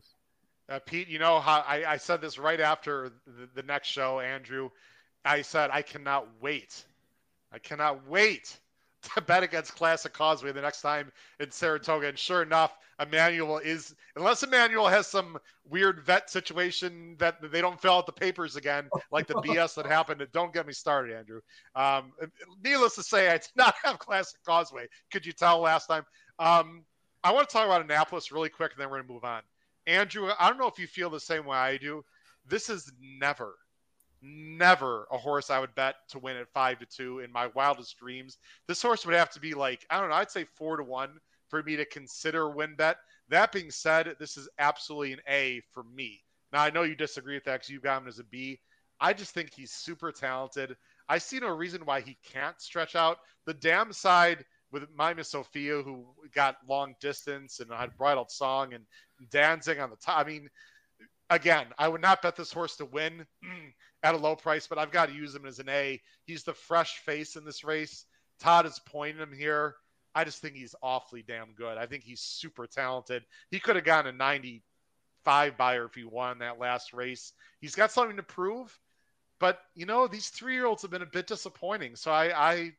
Uh, 0.67 0.79
Pete, 0.79 1.07
you 1.07 1.19
know 1.19 1.39
how 1.39 1.63
I, 1.67 1.93
I 1.93 1.97
said 1.97 2.21
this 2.21 2.39
right 2.39 2.59
after 2.59 3.11
the, 3.27 3.47
the, 3.53 3.63
next 3.63 3.87
show, 3.87 4.19
Andrew. 4.19 4.69
I 5.23 5.41
said 5.43 5.69
I 5.71 5.83
cannot 5.83 6.27
wait. 6.41 6.85
I 7.51 7.59
cannot 7.59 8.07
wait 8.07 8.59
to 9.13 9.21
bet 9.21 9.43
against 9.43 9.75
Classic 9.75 10.11
Causeway 10.11 10.51
the 10.51 10.61
next 10.61 10.81
time 10.81 11.11
in 11.39 11.51
Saratoga. 11.51 12.07
And 12.07 12.17
sure 12.17 12.41
enough, 12.41 12.77
Emmanuel 12.99 13.59
is, 13.59 13.93
unless 14.15 14.41
Emmanuel 14.41 14.87
has 14.87 15.05
some 15.05 15.37
weird 15.69 16.01
vet 16.01 16.29
situation 16.29 17.15
that 17.19 17.35
they 17.51 17.61
don't 17.61 17.79
fill 17.79 17.93
out 17.93 18.05
the 18.05 18.11
papers 18.11 18.55
again, 18.55 18.89
like 19.11 19.27
the 19.27 19.33
BS 19.45 19.75
that 19.75 19.85
happened. 19.85 20.25
Don't 20.31 20.53
get 20.53 20.65
me 20.65 20.73
started, 20.73 21.15
Andrew. 21.15 21.41
Um, 21.75 22.13
needless 22.63 22.95
to 22.95 23.03
say, 23.03 23.29
I 23.29 23.37
did 23.37 23.49
not 23.55 23.75
have 23.83 23.99
Classic 23.99 24.39
Causeway. 24.45 24.87
Could 25.11 25.25
you 25.25 25.33
tell 25.33 25.59
last 25.59 25.87
time? 25.87 26.05
Um, 26.39 26.83
I 27.23 27.31
want 27.31 27.49
to 27.49 27.53
talk 27.53 27.65
about 27.65 27.81
Annapolis 27.81 28.31
really 28.31 28.49
quick, 28.49 28.71
and 28.71 28.81
then 28.81 28.89
we're 28.89 28.97
going 28.97 29.07
to 29.07 29.13
move 29.13 29.23
on. 29.23 29.41
Andrew, 29.87 30.31
I 30.39 30.49
don't 30.49 30.57
know 30.57 30.67
if 30.67 30.79
you 30.79 30.87
feel 30.87 31.09
the 31.09 31.19
same 31.19 31.45
way 31.45 31.57
I 31.57 31.77
do. 31.77 32.03
This 32.47 32.69
is 32.69 32.91
never 32.99 33.55
never 34.25 35.07
a 35.11 35.17
horse 35.17 35.49
I 35.49 35.59
would 35.59 35.75
bet 35.75 35.95
to 36.09 36.19
win 36.19 36.37
at 36.37 36.51
five 36.53 36.79
to 36.79 36.85
two 36.85 37.19
in 37.19 37.31
my 37.31 37.47
wildest 37.47 37.97
dreams. 37.97 38.37
This 38.67 38.81
horse 38.81 39.05
would 39.05 39.15
have 39.15 39.29
to 39.31 39.39
be 39.39 39.53
like, 39.53 39.85
I 39.89 39.99
don't 39.99 40.09
know, 40.09 40.15
I'd 40.15 40.31
say 40.31 40.45
four 40.55 40.77
to 40.77 40.83
one 40.83 41.19
for 41.47 41.61
me 41.63 41.75
to 41.75 41.85
consider 41.85 42.49
win 42.49 42.75
bet. 42.75 42.97
That 43.29 43.51
being 43.51 43.71
said, 43.71 44.15
this 44.19 44.37
is 44.37 44.49
absolutely 44.57 45.13
an 45.13 45.19
A 45.29 45.61
for 45.71 45.83
me. 45.83 46.23
Now 46.51 46.61
I 46.61 46.69
know 46.69 46.83
you 46.83 46.95
disagree 46.95 47.35
with 47.35 47.43
that 47.45 47.53
because 47.53 47.69
you 47.69 47.79
got 47.79 48.01
him 48.01 48.07
as 48.07 48.19
a 48.19 48.23
B. 48.23 48.59
I 48.99 49.13
just 49.13 49.33
think 49.33 49.53
he's 49.53 49.71
super 49.71 50.11
talented. 50.11 50.75
I 51.07 51.17
see 51.17 51.39
no 51.39 51.49
reason 51.49 51.85
why 51.85 52.01
he 52.01 52.17
can't 52.23 52.59
stretch 52.59 52.95
out. 52.95 53.19
The 53.45 53.53
damn 53.53 53.91
side 53.91 54.45
with 54.71 54.83
my 54.95 55.13
Miss 55.13 55.29
Sophia, 55.29 55.81
who 55.81 56.05
got 56.33 56.57
long 56.67 56.95
distance 56.99 57.59
and 57.59 57.71
had 57.71 57.97
bridled 57.97 58.31
song 58.31 58.73
and 58.73 58.83
dancing 59.29 59.79
on 59.79 59.89
the 59.89 59.95
top. 59.95 60.25
I 60.25 60.29
mean, 60.29 60.49
again, 61.29 61.67
I 61.77 61.87
would 61.87 62.01
not 62.01 62.21
bet 62.21 62.35
this 62.35 62.51
horse 62.51 62.75
to 62.77 62.85
win 62.85 63.25
at 64.03 64.15
a 64.15 64.17
low 64.17 64.35
price, 64.35 64.67
but 64.67 64.77
I've 64.77 64.91
got 64.91 65.09
to 65.09 65.15
use 65.15 65.33
him 65.33 65.45
as 65.45 65.59
an 65.59 65.69
A. 65.69 66.01
He's 66.25 66.43
the 66.43 66.53
fresh 66.53 66.97
face 66.99 67.35
in 67.35 67.45
this 67.45 67.63
race. 67.63 68.05
Todd 68.39 68.65
is 68.65 68.79
pointing 68.85 69.21
him 69.21 69.33
here. 69.33 69.75
I 70.13 70.23
just 70.23 70.41
think 70.41 70.55
he's 70.55 70.75
awfully 70.81 71.21
dam 71.21 71.49
good. 71.57 71.77
I 71.77 71.85
think 71.85 72.03
he's 72.03 72.21
super 72.21 72.67
talented. 72.67 73.23
He 73.51 73.59
could 73.59 73.75
have 73.75 73.85
gotten 73.85 74.13
a 74.13 74.17
95 74.17 75.57
Beyer 75.57 75.85
if 75.85 75.93
he 75.93 76.05
won 76.05 76.39
that 76.39 76.59
last 76.59 76.93
race. 76.93 77.33
He's 77.59 77.75
got 77.75 77.91
something 77.91 78.17
to 78.17 78.23
prove, 78.23 78.77
but 79.39 79.59
you 79.73 79.85
know 79.85 80.07
these 80.07 80.29
three 80.29 80.53
year 80.53 80.65
olds 80.65 80.83
have 80.83 80.91
been 80.91 81.01
a 81.01 81.07
bit 81.07 81.27
disappointing. 81.27 81.97
So 81.97 82.11
I, 82.11 82.51
I, 82.51 82.71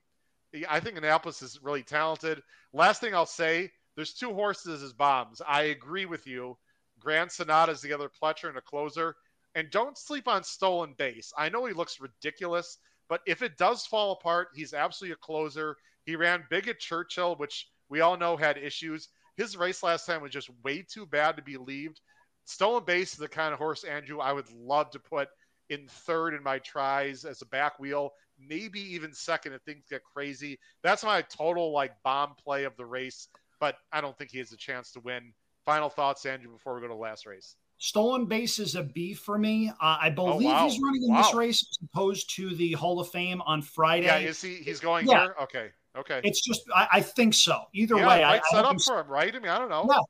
I 0.68 0.80
think 0.80 0.96
Annapolis 0.96 1.42
is 1.42 1.62
really 1.62 1.82
talented. 1.82 2.42
Last 2.72 3.00
thing 3.00 3.14
I'll 3.14 3.26
say: 3.26 3.70
there's 3.96 4.14
two 4.14 4.32
horses 4.32 4.82
as 4.82 4.92
bombs. 4.92 5.42
I 5.46 5.62
agree 5.64 6.06
with 6.06 6.26
you 6.26 6.56
Grand 6.98 7.30
Sonata 7.30 7.72
is 7.72 7.80
the 7.80 7.92
other 7.92 8.08
Pletcher 8.08 8.48
and 8.48 8.58
a 8.58 8.62
closer. 8.62 9.16
And 9.54 9.70
don't 9.70 9.96
sleep 9.96 10.28
on 10.28 10.44
stolen 10.44 10.94
base. 10.98 11.32
I 11.36 11.48
know 11.48 11.64
he 11.64 11.72
looks 11.72 12.00
ridiculous, 12.00 12.78
but 13.08 13.22
if 13.26 13.42
it 13.42 13.56
does 13.56 13.86
fall 13.86 14.12
apart, 14.12 14.48
he's 14.54 14.74
absolutely 14.74 15.14
a 15.14 15.16
closer. 15.16 15.76
He 16.04 16.16
ran 16.16 16.44
big 16.50 16.68
at 16.68 16.78
Churchill, 16.78 17.36
which 17.36 17.68
we 17.88 18.00
all 18.00 18.16
know 18.16 18.36
had 18.36 18.58
issues. 18.58 19.08
His 19.36 19.56
race 19.56 19.82
last 19.82 20.06
time 20.06 20.20
was 20.20 20.32
just 20.32 20.50
way 20.62 20.82
too 20.82 21.06
bad 21.06 21.36
to 21.36 21.42
be 21.42 21.56
believed. 21.56 22.00
Stolen 22.44 22.84
base 22.84 23.12
is 23.12 23.18
the 23.18 23.28
kind 23.28 23.52
of 23.52 23.58
horse, 23.58 23.84
Andrew, 23.84 24.20
I 24.20 24.32
would 24.32 24.50
love 24.52 24.90
to 24.90 24.98
put 24.98 25.28
in 25.68 25.88
third 25.88 26.34
in 26.34 26.42
my 26.42 26.58
tries 26.58 27.24
as 27.24 27.42
a 27.42 27.46
back 27.46 27.78
wheel, 27.78 28.12
maybe 28.38 28.80
even 28.94 29.12
second 29.12 29.52
if 29.52 29.62
things 29.62 29.84
get 29.88 30.02
crazy. 30.04 30.58
That's 30.82 31.04
my 31.04 31.22
total 31.22 31.72
like 31.72 31.92
bomb 32.02 32.34
play 32.34 32.64
of 32.64 32.76
the 32.76 32.86
race, 32.86 33.28
but 33.60 33.76
I 33.92 34.00
don't 34.00 34.16
think 34.16 34.30
he 34.30 34.38
has 34.38 34.52
a 34.52 34.56
chance 34.56 34.92
to 34.92 35.00
win. 35.00 35.32
Final 35.64 35.88
thoughts, 35.88 36.24
Andrew, 36.26 36.52
before 36.52 36.74
we 36.74 36.80
go 36.80 36.88
to 36.88 36.94
the 36.94 37.00
last 37.00 37.26
race. 37.26 37.56
Stolen 37.78 38.26
base 38.26 38.58
is 38.58 38.74
a 38.74 38.82
B 38.82 39.12
for 39.12 39.36
me. 39.36 39.68
Uh, 39.68 39.72
I 39.80 40.08
oh, 40.08 40.14
believe 40.14 40.48
oh, 40.48 40.52
wow. 40.52 40.68
he's 40.68 40.80
running 40.80 41.02
in 41.02 41.12
wow. 41.12 41.22
this 41.22 41.34
race 41.34 41.66
as 41.70 41.78
opposed 41.90 42.34
to 42.36 42.54
the 42.54 42.72
Hall 42.72 43.00
of 43.00 43.08
Fame 43.10 43.42
on 43.42 43.60
Friday. 43.60 44.06
Yeah, 44.06 44.18
is 44.18 44.40
he? 44.40 44.54
He's 44.56 44.80
going 44.80 45.06
yeah. 45.06 45.24
here. 45.24 45.34
Okay, 45.42 45.70
okay. 45.96 46.20
It's 46.24 46.40
just 46.40 46.62
I, 46.74 46.88
I 46.92 47.00
think 47.02 47.34
so. 47.34 47.64
Either 47.74 47.96
yeah, 47.96 48.08
way, 48.08 48.24
I 48.24 48.40
set 48.50 48.64
up 48.64 48.80
for 48.80 49.00
him, 49.00 49.08
right? 49.08 49.34
I 49.34 49.38
mean, 49.38 49.50
I 49.50 49.58
don't 49.58 49.68
know. 49.68 49.86
Yeah, 49.90 50.00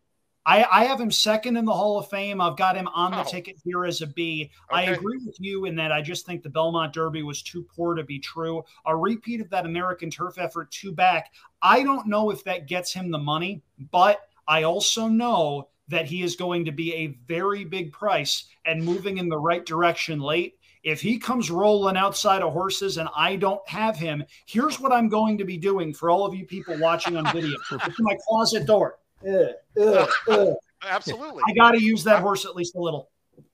I, 0.46 0.64
I, 0.70 0.84
have 0.84 1.00
him 1.00 1.10
second 1.10 1.56
in 1.56 1.64
the 1.64 1.72
Hall 1.72 1.98
of 1.98 2.08
Fame. 2.08 2.40
I've 2.40 2.56
got 2.56 2.76
him 2.76 2.86
on 2.94 3.10
the 3.10 3.22
oh. 3.22 3.24
ticket 3.24 3.56
here 3.64 3.84
as 3.84 4.00
a 4.00 4.06
B. 4.06 4.48
Okay. 4.72 4.86
I 4.86 4.92
agree 4.92 5.18
with 5.26 5.36
you 5.40 5.64
in 5.64 5.74
that 5.74 5.90
I 5.90 6.00
just 6.00 6.24
think 6.24 6.44
the 6.44 6.48
Belmont 6.48 6.92
Derby 6.92 7.24
was 7.24 7.42
too 7.42 7.66
poor 7.74 7.94
to 7.94 8.04
be 8.04 8.20
true. 8.20 8.64
A 8.86 8.96
repeat 8.96 9.40
of 9.40 9.50
that 9.50 9.66
American 9.66 10.08
turf 10.08 10.38
effort 10.38 10.70
two 10.70 10.92
back. 10.92 11.32
I 11.60 11.82
don't 11.82 12.06
know 12.06 12.30
if 12.30 12.44
that 12.44 12.68
gets 12.68 12.92
him 12.92 13.10
the 13.10 13.18
money, 13.18 13.60
but 13.90 14.20
I 14.46 14.62
also 14.62 15.08
know 15.08 15.68
that 15.88 16.06
he 16.06 16.22
is 16.22 16.36
going 16.36 16.64
to 16.64 16.72
be 16.72 16.94
a 16.94 17.18
very 17.26 17.64
big 17.64 17.92
price 17.92 18.44
and 18.64 18.84
moving 18.84 19.18
in 19.18 19.28
the 19.28 19.38
right 19.38 19.66
direction 19.66 20.20
late. 20.20 20.58
If 20.84 21.00
he 21.00 21.18
comes 21.18 21.50
rolling 21.50 21.96
outside 21.96 22.42
of 22.42 22.52
horses 22.52 22.98
and 22.98 23.08
I 23.16 23.34
don't 23.34 23.66
have 23.68 23.96
him, 23.96 24.22
here's 24.46 24.78
what 24.78 24.92
I'm 24.92 25.08
going 25.08 25.38
to 25.38 25.44
be 25.44 25.56
doing 25.56 25.92
for 25.92 26.10
all 26.10 26.24
of 26.24 26.34
you 26.34 26.46
people 26.46 26.78
watching 26.78 27.16
on 27.16 27.24
video. 27.32 27.56
to 27.70 27.92
my 27.98 28.16
closet 28.28 28.66
door. 28.66 28.98
Uh, 29.24 29.80
uh, 29.80 30.06
uh. 30.28 30.54
Absolutely. 30.86 31.42
I 31.48 31.52
got 31.52 31.72
to 31.72 31.82
use 31.82 32.04
that 32.04 32.20
horse 32.20 32.44
at 32.44 32.54
least 32.54 32.74
a 32.76 32.80
little. 32.80 33.10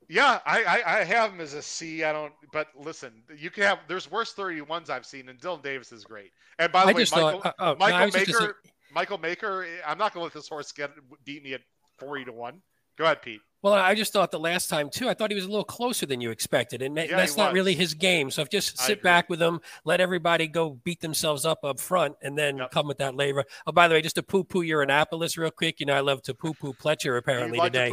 Yeah, 0.09 0.41
I, 0.45 0.65
I, 0.65 1.01
I 1.01 1.05
have 1.05 1.33
him 1.33 1.41
as 1.41 1.55
a 1.55 1.63
C. 1.63 2.05
I 2.05 2.13
don't, 2.13 2.33
but 2.53 2.69
listen, 2.77 3.23
you 3.35 3.51
can 3.51 3.63
have. 3.63 3.79
There's 3.89 4.11
worse 4.11 4.35
31s 4.35 4.91
I've 4.91 5.07
seen, 5.07 5.29
and 5.31 5.41
Dylan 5.41 5.63
Davis 5.63 5.91
is 5.91 6.05
great. 6.05 6.33
And 6.59 6.71
by 6.71 6.85
the 6.85 6.91
I 6.91 6.93
way, 6.93 7.07
Michael, 7.11 7.41
thought, 7.41 7.55
uh, 7.59 7.75
oh, 7.75 7.77
Michael 7.77 8.09
no, 8.09 8.19
Maker, 8.19 8.57
Michael 8.93 9.19
Maker. 9.19 9.67
I'm 9.87 9.97
not 9.97 10.13
going 10.13 10.21
to 10.21 10.25
let 10.25 10.35
this 10.35 10.49
horse 10.49 10.71
get 10.73 10.91
beat 11.25 11.43
me 11.43 11.55
at 11.55 11.63
40 11.99 12.27
to 12.27 12.33
1. 12.33 12.61
Go 12.99 13.05
ahead, 13.05 13.23
Pete. 13.23 13.41
Well, 13.63 13.75
I 13.75 13.95
just 13.95 14.13
thought 14.13 14.33
the 14.33 14.41
last 14.41 14.69
time 14.69 14.91
too. 14.91 15.09
I 15.09 15.15
thought 15.15 15.31
he 15.31 15.37
was 15.37 15.45
a 15.45 15.49
little 15.49 15.65
closer 15.65 16.05
than 16.05 16.21
you 16.21 16.31
expected, 16.31 16.83
and 16.83 16.97
yeah, 16.97 17.07
that's 17.17 17.37
not 17.37 17.53
really 17.53 17.75
his 17.75 17.95
game. 17.95 18.31
So 18.31 18.45
just 18.45 18.79
sit 18.79 19.03
back 19.03 19.31
with 19.31 19.41
him, 19.41 19.61
let 19.85 20.01
everybody 20.01 20.49
go 20.49 20.71
beat 20.71 21.01
themselves 21.01 21.45
up 21.45 21.65
up 21.65 21.79
front, 21.79 22.17
and 22.23 22.37
then 22.37 22.57
yep. 22.59 22.73
come 22.73 22.89
with 22.89 22.99
that 22.99 23.15
labor. 23.15 23.45
Oh, 23.67 23.73
by 23.73 23.87
the 23.87 23.95
way, 23.95 24.03
just 24.03 24.17
to 24.17 24.23
poo 24.23 24.43
poo 24.43 24.63
your 24.63 24.83
Annapolis 24.83 25.39
real 25.39 25.53
quick. 25.53 25.79
You 25.79 25.87
know, 25.87 25.95
I 25.95 26.01
love 26.01 26.23
to 26.23 26.35
poo 26.35 26.55
poo 26.55 26.73
Pletcher 26.73 27.17
apparently 27.17 27.61
today. 27.61 27.93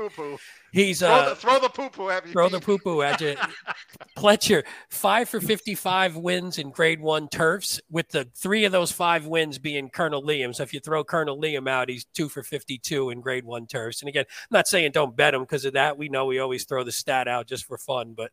He's 0.71 0.99
throw 0.99 1.09
uh, 1.09 1.29
the, 1.29 1.35
throw 1.35 1.59
the 1.59 1.69
poo 1.69 1.89
poo 1.89 2.09
at 2.09 2.25
me. 2.25 2.31
Throw 2.31 2.49
the 2.49 2.59
poo 2.59 2.77
poo 2.77 3.01
at 3.01 3.21
you. 3.21 3.35
Pletcher, 4.17 4.63
five 4.89 5.29
for 5.29 5.39
55 5.39 6.15
wins 6.15 6.57
in 6.57 6.69
grade 6.71 7.01
one 7.01 7.27
turfs, 7.27 7.79
with 7.89 8.09
the 8.09 8.25
three 8.35 8.65
of 8.65 8.71
those 8.71 8.91
five 8.91 9.25
wins 9.25 9.57
being 9.57 9.89
Colonel 9.89 10.21
Liam. 10.21 10.53
So 10.53 10.63
if 10.63 10.73
you 10.73 10.79
throw 10.79 11.03
Colonel 11.03 11.39
Liam 11.39 11.69
out, 11.69 11.89
he's 11.89 12.05
two 12.05 12.29
for 12.29 12.43
52 12.43 13.09
in 13.09 13.21
grade 13.21 13.45
one 13.45 13.65
turfs. 13.65 14.01
And 14.01 14.09
again, 14.09 14.25
I'm 14.29 14.55
not 14.55 14.67
saying 14.67 14.91
don't 14.91 15.15
bet 15.15 15.33
him 15.33 15.41
because 15.41 15.65
of 15.65 15.73
that. 15.73 15.97
We 15.97 16.09
know 16.09 16.25
we 16.25 16.39
always 16.39 16.65
throw 16.65 16.83
the 16.83 16.91
stat 16.91 17.27
out 17.27 17.47
just 17.47 17.65
for 17.65 17.77
fun, 17.77 18.13
but. 18.15 18.31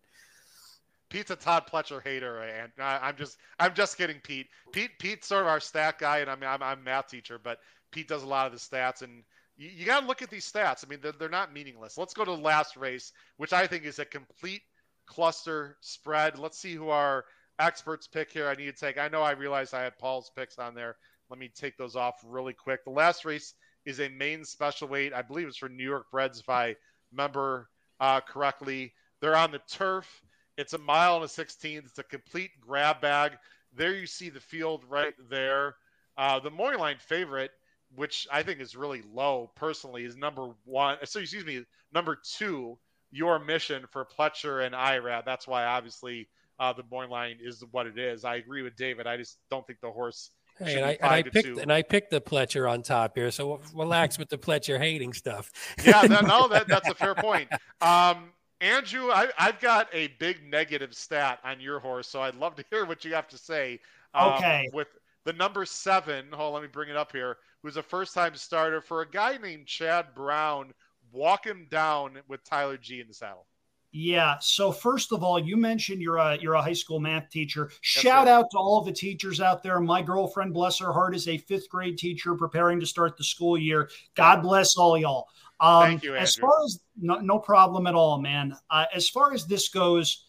Pete's 1.09 1.31
a 1.31 1.37
Todd 1.37 1.69
Pletcher 1.73 2.03
hater, 2.03 2.41
and 2.41 2.73
I'm 2.81 3.17
just 3.17 3.39
I'm 3.61 3.75
just 3.75 3.97
kidding, 3.97 4.19
Pete. 4.25 4.49
Pete 4.73 4.91
Pete's 4.99 5.29
sort 5.29 5.43
of 5.43 5.47
our 5.47 5.61
stat 5.61 6.01
guy, 6.01 6.19
and 6.19 6.29
I'm 6.29 6.43
I'm, 6.43 6.63
I'm 6.65 6.83
math 6.83 7.07
teacher, 7.07 7.39
but 7.43 7.61
Pete 7.93 8.09
does 8.09 8.25
a 8.25 8.27
lot 8.27 8.47
of 8.47 8.53
the 8.53 8.59
stats, 8.59 9.03
and 9.03 9.23
you, 9.57 9.71
you 9.75 9.87
got 9.87 10.01
to 10.01 10.07
look 10.07 10.23
at 10.23 10.31
these 10.31 10.51
stats. 10.51 10.85
I 10.85 10.89
mean, 10.89 11.01
they're, 11.03 11.13
they're 11.13 11.29
not 11.29 11.53
meaningless. 11.53 11.99
Let's 11.99 12.15
go 12.15 12.25
to 12.25 12.31
the 12.31 12.37
last 12.37 12.77
race, 12.77 13.13
which 13.37 13.53
I 13.53 13.67
think 13.67 13.85
is 13.85 13.99
a 13.99 14.05
complete 14.05 14.63
cluster 15.07 15.77
spread. 15.81 16.39
Let's 16.39 16.59
see 16.59 16.75
who 16.75 16.89
our 16.89 17.25
experts 17.59 18.07
pick 18.07 18.31
here. 18.31 18.49
I 18.49 18.55
need 18.55 18.67
to 18.67 18.73
take. 18.73 18.99
I 18.99 19.09
know 19.09 19.23
I 19.23 19.33
realized 19.33 19.75
I 19.75 19.83
had 19.83 19.99
Paul's 19.99 20.31
picks 20.37 20.59
on 20.59 20.75
there. 20.75 20.97
Let 21.31 21.39
me 21.39 21.51
take 21.55 21.77
those 21.77 21.97
off 21.97 22.15
really 22.25 22.53
quick. 22.53 22.85
The 22.85 22.91
last 22.91 23.25
race 23.25 23.55
is 23.85 24.01
a 24.01 24.09
main 24.09 24.45
special 24.45 24.89
weight. 24.89 25.13
I 25.13 25.23
believe 25.23 25.49
it's 25.49 25.57
for 25.57 25.69
New 25.69 25.85
York 25.85 26.07
Breds, 26.11 26.41
if 26.41 26.49
I 26.49 26.77
remember 27.13 27.69
uh, 28.01 28.21
correctly. 28.21 28.93
They're 29.21 29.37
on 29.37 29.51
the 29.51 29.61
turf. 29.71 30.23
It's 30.57 30.73
a 30.73 30.79
mile 30.79 31.17
and 31.17 31.25
a 31.25 31.29
16th. 31.29 31.87
It's 31.87 31.99
a 31.99 32.05
complete 32.05 32.51
grab 32.61 33.01
bag. 33.01 33.33
There 33.75 33.95
you 33.95 34.07
see 34.07 34.31
the 34.31 34.41
field 34.41 34.85
right 34.89 35.15
there. 35.31 35.77
Uh, 36.17 36.41
the 36.41 36.51
morning 36.51 36.81
line 36.81 36.97
favorite 36.99 37.51
which 37.97 38.27
I 38.31 38.43
think 38.43 38.61
is 38.61 38.77
really 38.77 39.03
low 39.13 39.51
personally, 39.57 40.05
is 40.05 40.17
number 40.17 40.51
one. 40.65 40.99
So 41.05 41.21
excuse 41.21 41.45
me, 41.45 41.65
number 41.93 42.17
two, 42.17 42.79
your 43.11 43.39
mission 43.39 43.85
for 43.91 44.05
Pletcher 44.05 44.65
and 44.65 44.75
Irad. 44.75 45.25
That's 45.25 45.47
why 45.47 45.65
obviously 45.65 46.29
uh, 46.59 46.73
the 46.73 46.85
morning 46.91 47.11
line 47.11 47.39
is 47.41 47.65
what 47.71 47.87
it 47.87 47.99
is. 47.99 48.25
I 48.25 48.37
agree 48.37 48.63
with 48.63 48.77
David. 48.77 49.07
I 49.07 49.17
just 49.17 49.39
don't 49.51 49.67
think 49.67 49.81
the 49.81 49.91
horse. 49.91 50.31
Hey, 50.59 50.77
and 50.77 50.85
I, 50.87 50.91
and 51.03 51.11
I 51.11 51.23
picked 51.23 51.47
two. 51.47 51.61
and 51.61 51.73
I 51.73 51.83
picked 51.83 52.11
the 52.11 52.21
Pletcher 52.21 52.71
on 52.71 52.83
top 52.83 53.15
here, 53.15 53.31
so 53.31 53.61
relax 53.75 54.19
with 54.19 54.31
the 54.31 54.39
Pletcher 54.39 54.79
hating 54.79 55.13
stuff. 55.13 55.53
yeah, 55.85 56.07
that, 56.07 56.27
no, 56.27 56.49
that, 56.49 56.67
that's 56.69 56.89
a 56.89 56.95
fair 56.95 57.15
point. 57.15 57.51
Um, 57.83 58.31
Andrew, 58.63 59.11
I, 59.11 59.29
have 59.37 59.61
got 59.61 59.89
a 59.93 60.09
big 60.19 60.43
negative 60.51 60.95
stat 60.95 61.41
on 61.45 61.61
your 61.61 61.79
horse, 61.79 62.09
so 62.09 62.23
I'd 62.23 62.37
love 62.37 62.57
to 62.57 62.65
hear 62.71 62.87
what 62.87 63.05
you 63.05 63.15
have 63.15 63.29
to 63.29 63.39
say. 63.39 63.81
Um, 64.15 64.33
okay. 64.33 64.71
With 64.73 64.89
the 65.27 65.33
number 65.33 65.67
seven, 65.67 66.27
hold, 66.33 66.55
let 66.55 66.63
me 66.63 66.69
bring 66.69 66.89
it 66.89 66.97
up 66.97 67.11
here 67.13 67.37
who's 67.63 67.77
a 67.77 67.83
first 67.83 68.15
time 68.15 68.35
starter 68.37 68.81
for 68.81 69.03
a 69.03 69.11
guy 69.11 69.37
named 69.37 69.67
Chad 69.67 70.07
Brown. 70.15 70.73
Walk 71.13 71.45
him 71.45 71.67
down 71.69 72.19
with 72.29 72.45
Tyler 72.45 72.77
G 72.77 73.01
in 73.01 73.09
the 73.09 73.15
saddle. 73.15 73.47
Yeah. 73.91 74.37
So 74.41 74.71
first 74.71 75.13
of 75.13 75.25
all, 75.25 75.39
you 75.39 75.57
mentioned 75.57 76.01
you're 76.01 76.19
a 76.19 76.39
you're 76.41 76.55
a 76.55 76.63
high 76.63 76.75
school 76.75 77.01
math 77.01 77.29
teacher. 77.29 77.71
Shout 77.81 78.29
out 78.29 78.47
to 78.53 78.59
all 78.59 78.79
of 78.79 78.87
the 78.87 78.93
teachers 78.93 79.41
out 79.41 79.65
there. 79.65 79.81
My 79.81 80.01
girlfriend, 80.01 80.55
bless 80.55 80.79
her 80.79 80.93
heart, 80.93 81.17
is 81.17 81.27
a 81.27 81.39
fifth 81.39 81.69
grade 81.69 81.99
teacher 81.99 82.35
preparing 82.35 82.79
to 82.81 82.87
start 82.87 83.17
the 83.17 83.25
school 83.25 83.59
year. 83.59 83.91
God 84.15 84.43
bless 84.43 84.77
all 84.77 84.97
y'all. 84.97 85.29
Um, 85.59 85.83
Thank 85.83 86.03
you. 86.05 86.11
Andrew. 86.11 86.23
As 86.23 86.37
far 86.37 86.65
as 86.65 86.81
no, 87.01 87.19
no 87.19 87.39
problem 87.41 87.89
at 87.89 87.95
all, 87.95 88.21
man. 88.21 88.55
Uh, 88.71 88.85
as 88.95 89.09
far 89.09 89.33
as 89.33 89.47
this 89.47 89.71
goes, 89.71 90.27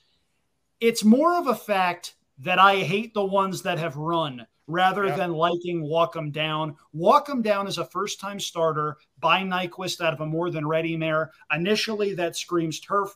it's 0.80 1.04
more 1.04 1.38
of 1.38 1.48
a 1.48 1.56
fact 1.56 2.16
that 2.40 2.58
I 2.58 2.78
hate 2.78 3.14
the 3.14 3.26
ones 3.26 3.64
that 3.64 3.78
have 3.78 3.96
run 3.98 4.48
rather 4.68 5.06
Yeah. 5.06 5.16
than 5.16 5.34
liking 5.34 5.82
Walk 5.82 6.16
'em 6.16 6.32
Down. 6.32 6.76
Walk 6.94 7.30
'em 7.30 7.42
Down 7.42 7.68
is 7.68 7.78
a 7.78 7.86
first 7.86 8.20
time 8.20 8.40
starter 8.40 8.98
by 9.20 9.42
Nyquist 9.42 10.02
out 10.02 10.14
of 10.14 10.22
a 10.22 10.26
more 10.26 10.50
than 10.52 10.68
ready 10.68 10.96
mare. 10.98 11.32
Initially, 11.52 12.14
that 12.16 12.36
screams 12.36 12.80
turf. 12.80 13.16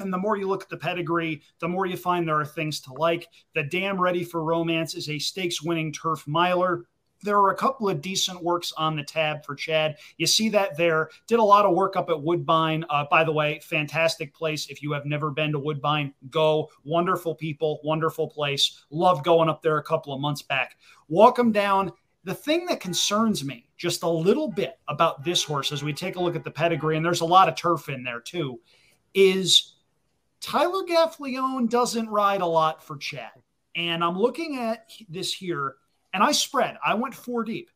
And 0.00 0.12
the 0.12 0.18
more 0.18 0.36
you 0.36 0.48
look 0.48 0.62
at 0.64 0.68
the 0.68 0.76
pedigree, 0.76 1.42
the 1.60 1.68
more 1.68 1.86
you 1.86 1.96
find 1.96 2.26
there 2.26 2.40
are 2.40 2.44
things 2.44 2.80
to 2.80 2.92
like. 2.94 3.28
The 3.54 3.62
dam 3.62 4.00
Ready 4.00 4.24
for 4.24 4.42
Romance 4.42 4.94
is 4.94 5.08
a 5.08 5.18
stakes 5.18 5.62
winning 5.62 5.92
turf 5.92 6.26
miler. 6.26 6.86
There 7.24 7.38
are 7.38 7.50
a 7.50 7.56
couple 7.56 7.88
of 7.88 8.02
decent 8.02 8.42
works 8.42 8.72
on 8.76 8.96
the 8.96 9.02
tab 9.02 9.44
for 9.44 9.54
Chad. 9.54 9.96
You 10.18 10.26
see 10.26 10.50
that 10.50 10.76
there. 10.76 11.08
Did 11.26 11.38
a 11.38 11.42
lot 11.42 11.64
of 11.64 11.74
work 11.74 11.96
up 11.96 12.10
at 12.10 12.22
Woodbine. 12.22 12.84
Uh, 12.90 13.06
by 13.10 13.24
the 13.24 13.32
way, 13.32 13.60
fantastic 13.60 14.34
place. 14.34 14.68
If 14.68 14.82
you 14.82 14.92
have 14.92 15.06
never 15.06 15.30
been 15.30 15.50
to 15.52 15.58
Woodbine, 15.58 16.12
go. 16.30 16.70
Wonderful 16.84 17.34
people, 17.34 17.80
wonderful 17.82 18.28
place. 18.28 18.84
Love 18.90 19.24
going 19.24 19.48
up 19.48 19.62
there 19.62 19.78
a 19.78 19.82
couple 19.82 20.12
of 20.12 20.20
months 20.20 20.42
back. 20.42 20.76
Walk 21.08 21.36
them 21.36 21.50
down. 21.50 21.90
The 22.24 22.34
thing 22.34 22.66
that 22.66 22.80
concerns 22.80 23.44
me 23.44 23.68
just 23.76 24.02
a 24.02 24.08
little 24.08 24.48
bit 24.48 24.78
about 24.88 25.24
this 25.24 25.42
horse 25.42 25.72
as 25.72 25.82
we 25.82 25.92
take 25.92 26.16
a 26.16 26.20
look 26.20 26.36
at 26.36 26.44
the 26.44 26.50
pedigree, 26.50 26.96
and 26.96 27.04
there's 27.04 27.22
a 27.22 27.24
lot 27.26 27.48
of 27.48 27.56
turf 27.56 27.88
in 27.88 28.04
there 28.04 28.20
too, 28.20 28.60
is 29.14 29.76
Tyler 30.40 30.84
Gaffalione 30.84 31.68
doesn't 31.70 32.08
ride 32.08 32.42
a 32.42 32.46
lot 32.46 32.82
for 32.82 32.96
Chad. 32.98 33.32
And 33.76 34.04
I'm 34.04 34.18
looking 34.18 34.58
at 34.58 34.90
this 35.08 35.32
here, 35.32 35.76
and 36.14 36.22
I 36.22 36.32
spread. 36.32 36.78
I 36.84 36.94
went 36.94 37.14
four 37.14 37.44
deep. 37.44 37.68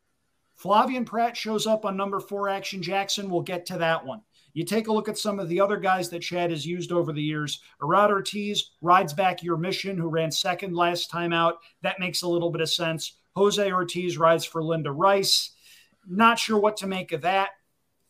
Flavien 0.59 1.05
Prat 1.05 1.37
shows 1.37 1.67
up 1.67 1.85
on 1.85 1.97
number 1.97 2.21
four, 2.21 2.49
Action 2.49 2.81
Jackson. 2.81 3.29
We'll 3.29 3.43
get 3.43 3.67
to 3.67 3.79
that 3.79 4.05
one. 4.07 4.23
You 4.55 4.65
take 4.65 4.89
a 4.89 4.93
look 4.93 5.09
at 5.09 5.19
some 5.19 5.39
of 5.39 5.49
the 5.49 5.61
other 5.61 5.77
guys 5.77 6.09
that 6.11 6.23
Chad 6.23 6.51
has 6.51 6.67
used 6.67 6.91
over 6.91 7.13
the 7.13 7.23
years. 7.23 7.61
Irad 7.83 8.11
Ortiz 8.11 8.71
rides 8.81 9.13
back 9.13 9.43
your 9.43 9.57
mission, 9.57 9.97
who 9.97 10.09
ran 10.09 10.33
second 10.33 10.75
last 10.75 11.11
time 11.11 11.33
out. 11.33 11.59
That 11.83 12.01
makes 12.01 12.23
a 12.23 12.29
little 12.29 12.51
bit 12.51 12.63
of 12.63 12.71
sense. 12.71 13.19
Jose 13.37 13.71
Ortiz 13.71 14.19
rides 14.19 14.45
for 14.45 14.63
Linda 14.63 14.91
Rice. 14.91 15.51
Not 16.09 16.39
sure 16.39 16.59
what 16.59 16.79
to 16.79 16.87
make 16.87 17.13
of 17.13 17.21
that. 17.23 17.51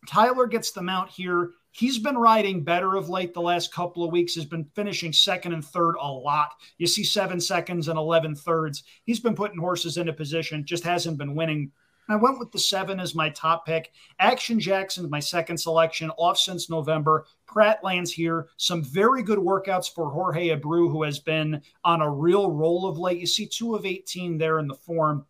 Tyler 0.06 0.46
gets 0.46 0.70
the 0.70 0.82
mount 0.82 1.10
here. 1.10 1.50
He's 1.78 1.98
been 2.00 2.18
riding 2.18 2.64
better 2.64 2.96
of 2.96 3.09
late 3.09 3.34
the 3.34 3.40
last 3.40 3.72
couple 3.72 4.02
of 4.02 4.10
weeks, 4.10 4.34
has 4.34 4.44
been 4.44 4.64
finishing 4.74 5.12
second 5.12 5.52
and 5.52 5.64
third 5.64 5.94
a 6.00 6.10
lot. 6.10 6.48
You 6.76 6.88
see 6.88 7.05
seven 7.05 7.40
seconds 7.40 7.86
and 7.86 7.96
11 7.96 8.34
thirds. 8.34 8.82
He's 9.05 9.20
been 9.20 9.36
putting 9.36 9.60
horses 9.60 9.96
into 9.96 10.12
position, 10.12 10.66
just 10.66 10.82
hasn't 10.82 11.18
been 11.18 11.36
winning. 11.36 11.70
I 12.09 12.16
went 12.16 12.40
with 12.40 12.50
the 12.50 12.59
seven 12.59 12.98
as 12.98 13.14
my 13.14 13.28
top 13.30 13.64
pick. 13.64 13.92
Action 14.18 14.59
Jackson, 14.59 15.09
my 15.09 15.20
second 15.20 15.56
selection, 15.56 16.10
off 16.18 16.38
since 16.38 16.68
November. 16.68 17.26
Prat 17.46 17.84
lands 17.84 18.10
here. 18.12 18.48
Some 18.56 18.82
very 18.82 19.22
good 19.22 19.38
workouts 19.38 19.94
for 19.94 20.10
Jorge 20.10 20.48
Abreu, 20.48 20.90
who 20.90 21.05
has 21.05 21.20
been 21.20 21.62
on 21.84 22.02
a 22.02 22.10
real 22.10 22.50
roll 22.50 22.86
of 22.86 22.98
late. 22.98 23.20
You 23.20 23.26
see 23.28 23.46
two 23.46 23.76
of 23.76 23.86
18 23.86 24.36
there 24.36 24.59
in 24.59 24.66
the 24.66 24.74
form. 24.74 25.26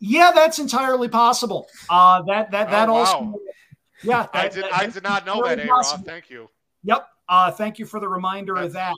Yeah, 0.00 0.32
that's 0.34 0.58
entirely 0.58 1.08
possible. 1.08 1.66
Uh, 1.88 2.20
that 2.24 2.50
that 2.50 2.68
that 2.70 2.90
Oh, 2.90 2.96
also, 2.96 3.20
wow. 3.22 3.38
Yeah. 4.02 4.26
I 4.32 4.48
did. 4.48 4.64
that- 4.64 4.74
I 4.74 4.86
did 4.86 5.02
not 5.02 5.26
know 5.26 5.42
that, 5.44 5.58
Aaron. 5.58 5.68
possible. 5.68 6.04
Thank 6.04 6.30
you. 6.30 6.50
Yep. 6.84 7.08
Uh, 7.28 7.50
thank 7.50 7.78
you 7.78 7.86
for 7.86 7.98
the 8.00 8.08
reminder 8.08 8.56
of 8.56 8.72
that. 8.74 8.94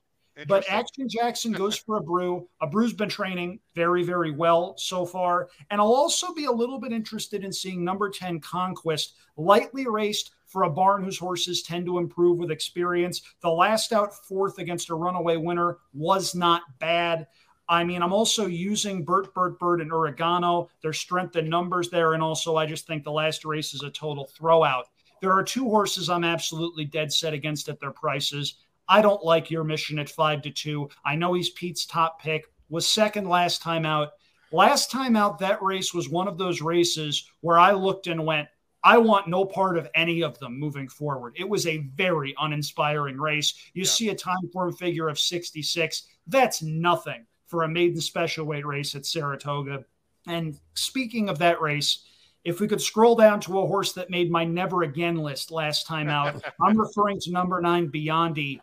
But 0.46 0.64
Action 0.68 1.08
Jackson 1.08 1.52
goes 1.62 1.76
for 1.76 2.00
Abreu. 2.00 2.46
A 2.60 2.66
brew's 2.66 2.92
been 2.92 3.08
training 3.08 3.58
very, 3.74 4.04
very 4.04 4.30
well 4.30 4.74
so 4.76 5.04
far. 5.04 5.48
And 5.70 5.80
I'll 5.80 5.94
also 5.94 6.32
be 6.32 6.44
a 6.44 6.52
little 6.52 6.78
bit 6.78 6.92
interested 6.92 7.42
in 7.42 7.52
seeing 7.52 7.82
number 7.84 8.08
10 8.08 8.38
Conquest 8.40 9.14
lightly 9.36 9.86
raced 9.88 10.32
for 10.46 10.62
a 10.62 10.70
barn 10.70 11.02
whose 11.02 11.18
horses 11.18 11.62
tend 11.62 11.86
to 11.86 11.98
improve 11.98 12.38
with 12.38 12.50
experience. 12.50 13.20
The 13.40 13.50
last 13.50 13.92
out 13.92 14.14
fourth 14.26 14.58
against 14.58 14.90
a 14.90 14.94
runaway 14.94 15.36
winner 15.36 15.78
was 15.92 16.34
not 16.34 16.62
bad. 16.78 17.26
I 17.68 17.84
mean, 17.84 18.02
I'm 18.02 18.12
also 18.12 18.46
using 18.46 19.04
Burt, 19.04 19.34
Burt, 19.34 19.58
Burt, 19.58 19.80
and 19.80 19.92
Oregano. 19.92 20.70
Their 20.82 20.92
strength 20.94 21.36
in 21.36 21.48
numbers 21.48 21.90
there. 21.90 22.14
And 22.14 22.22
also, 22.22 22.56
I 22.56 22.66
just 22.66 22.86
think 22.86 23.04
the 23.04 23.12
last 23.12 23.44
race 23.44 23.74
is 23.74 23.82
a 23.82 23.90
total 23.90 24.30
throwout. 24.38 24.84
There 25.20 25.32
are 25.32 25.42
two 25.42 25.64
horses 25.64 26.08
I'm 26.08 26.24
absolutely 26.24 26.84
dead 26.84 27.12
set 27.12 27.34
against 27.34 27.68
at 27.68 27.80
their 27.80 27.90
prices. 27.90 28.54
I 28.88 29.02
don't 29.02 29.22
like 29.22 29.50
your 29.50 29.64
mission 29.64 29.98
at 29.98 30.08
five 30.08 30.40
to 30.42 30.50
two. 30.50 30.88
I 31.04 31.14
know 31.16 31.34
he's 31.34 31.50
Pete's 31.50 31.84
top 31.84 32.22
pick, 32.22 32.46
was 32.70 32.88
second 32.88 33.28
last 33.28 33.60
time 33.60 33.84
out. 33.84 34.12
Last 34.50 34.90
time 34.90 35.14
out, 35.14 35.40
that 35.40 35.62
race 35.62 35.92
was 35.92 36.08
one 36.08 36.26
of 36.26 36.38
those 36.38 36.62
races 36.62 37.30
where 37.42 37.58
I 37.58 37.72
looked 37.72 38.06
and 38.06 38.24
went, 38.24 38.48
I 38.82 38.96
want 38.96 39.28
no 39.28 39.44
part 39.44 39.76
of 39.76 39.90
any 39.94 40.22
of 40.22 40.38
them 40.38 40.58
moving 40.58 40.88
forward. 40.88 41.34
It 41.36 41.46
was 41.46 41.66
a 41.66 41.78
very 41.96 42.34
uninspiring 42.40 43.18
race. 43.18 43.52
You 43.74 43.82
Yeah. 43.82 43.88
see 43.90 44.08
a 44.08 44.14
Timeform 44.14 44.78
figure 44.78 45.08
of 45.10 45.18
66. 45.18 46.04
That's 46.26 46.62
nothing 46.62 47.26
for 47.48 47.64
a 47.64 47.68
maiden 47.68 48.00
special 48.00 48.46
weight 48.46 48.64
race 48.64 48.94
at 48.94 49.06
Saratoga. 49.06 49.84
And 50.26 50.58
speaking 50.74 51.28
of 51.28 51.38
that 51.38 51.60
race, 51.60 52.04
if 52.44 52.60
we 52.60 52.68
could 52.68 52.80
scroll 52.80 53.16
down 53.16 53.40
to 53.40 53.60
a 53.60 53.66
horse 53.66 53.92
that 53.92 54.10
made 54.10 54.30
my 54.30 54.44
never 54.44 54.82
again 54.82 55.16
list 55.16 55.50
last 55.50 55.86
time 55.86 56.08
out, 56.08 56.42
I'm 56.62 56.78
referring 56.78 57.20
to 57.20 57.32
number 57.32 57.60
nine, 57.60 57.90
Beyondy. 57.90 58.60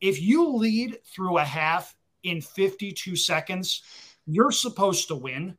If 0.00 0.22
you 0.22 0.54
lead 0.54 0.98
through 1.04 1.38
a 1.38 1.44
half 1.44 1.96
in 2.22 2.40
52 2.40 3.16
seconds, 3.16 3.82
you're 4.26 4.52
supposed 4.52 5.08
to 5.08 5.16
win. 5.16 5.56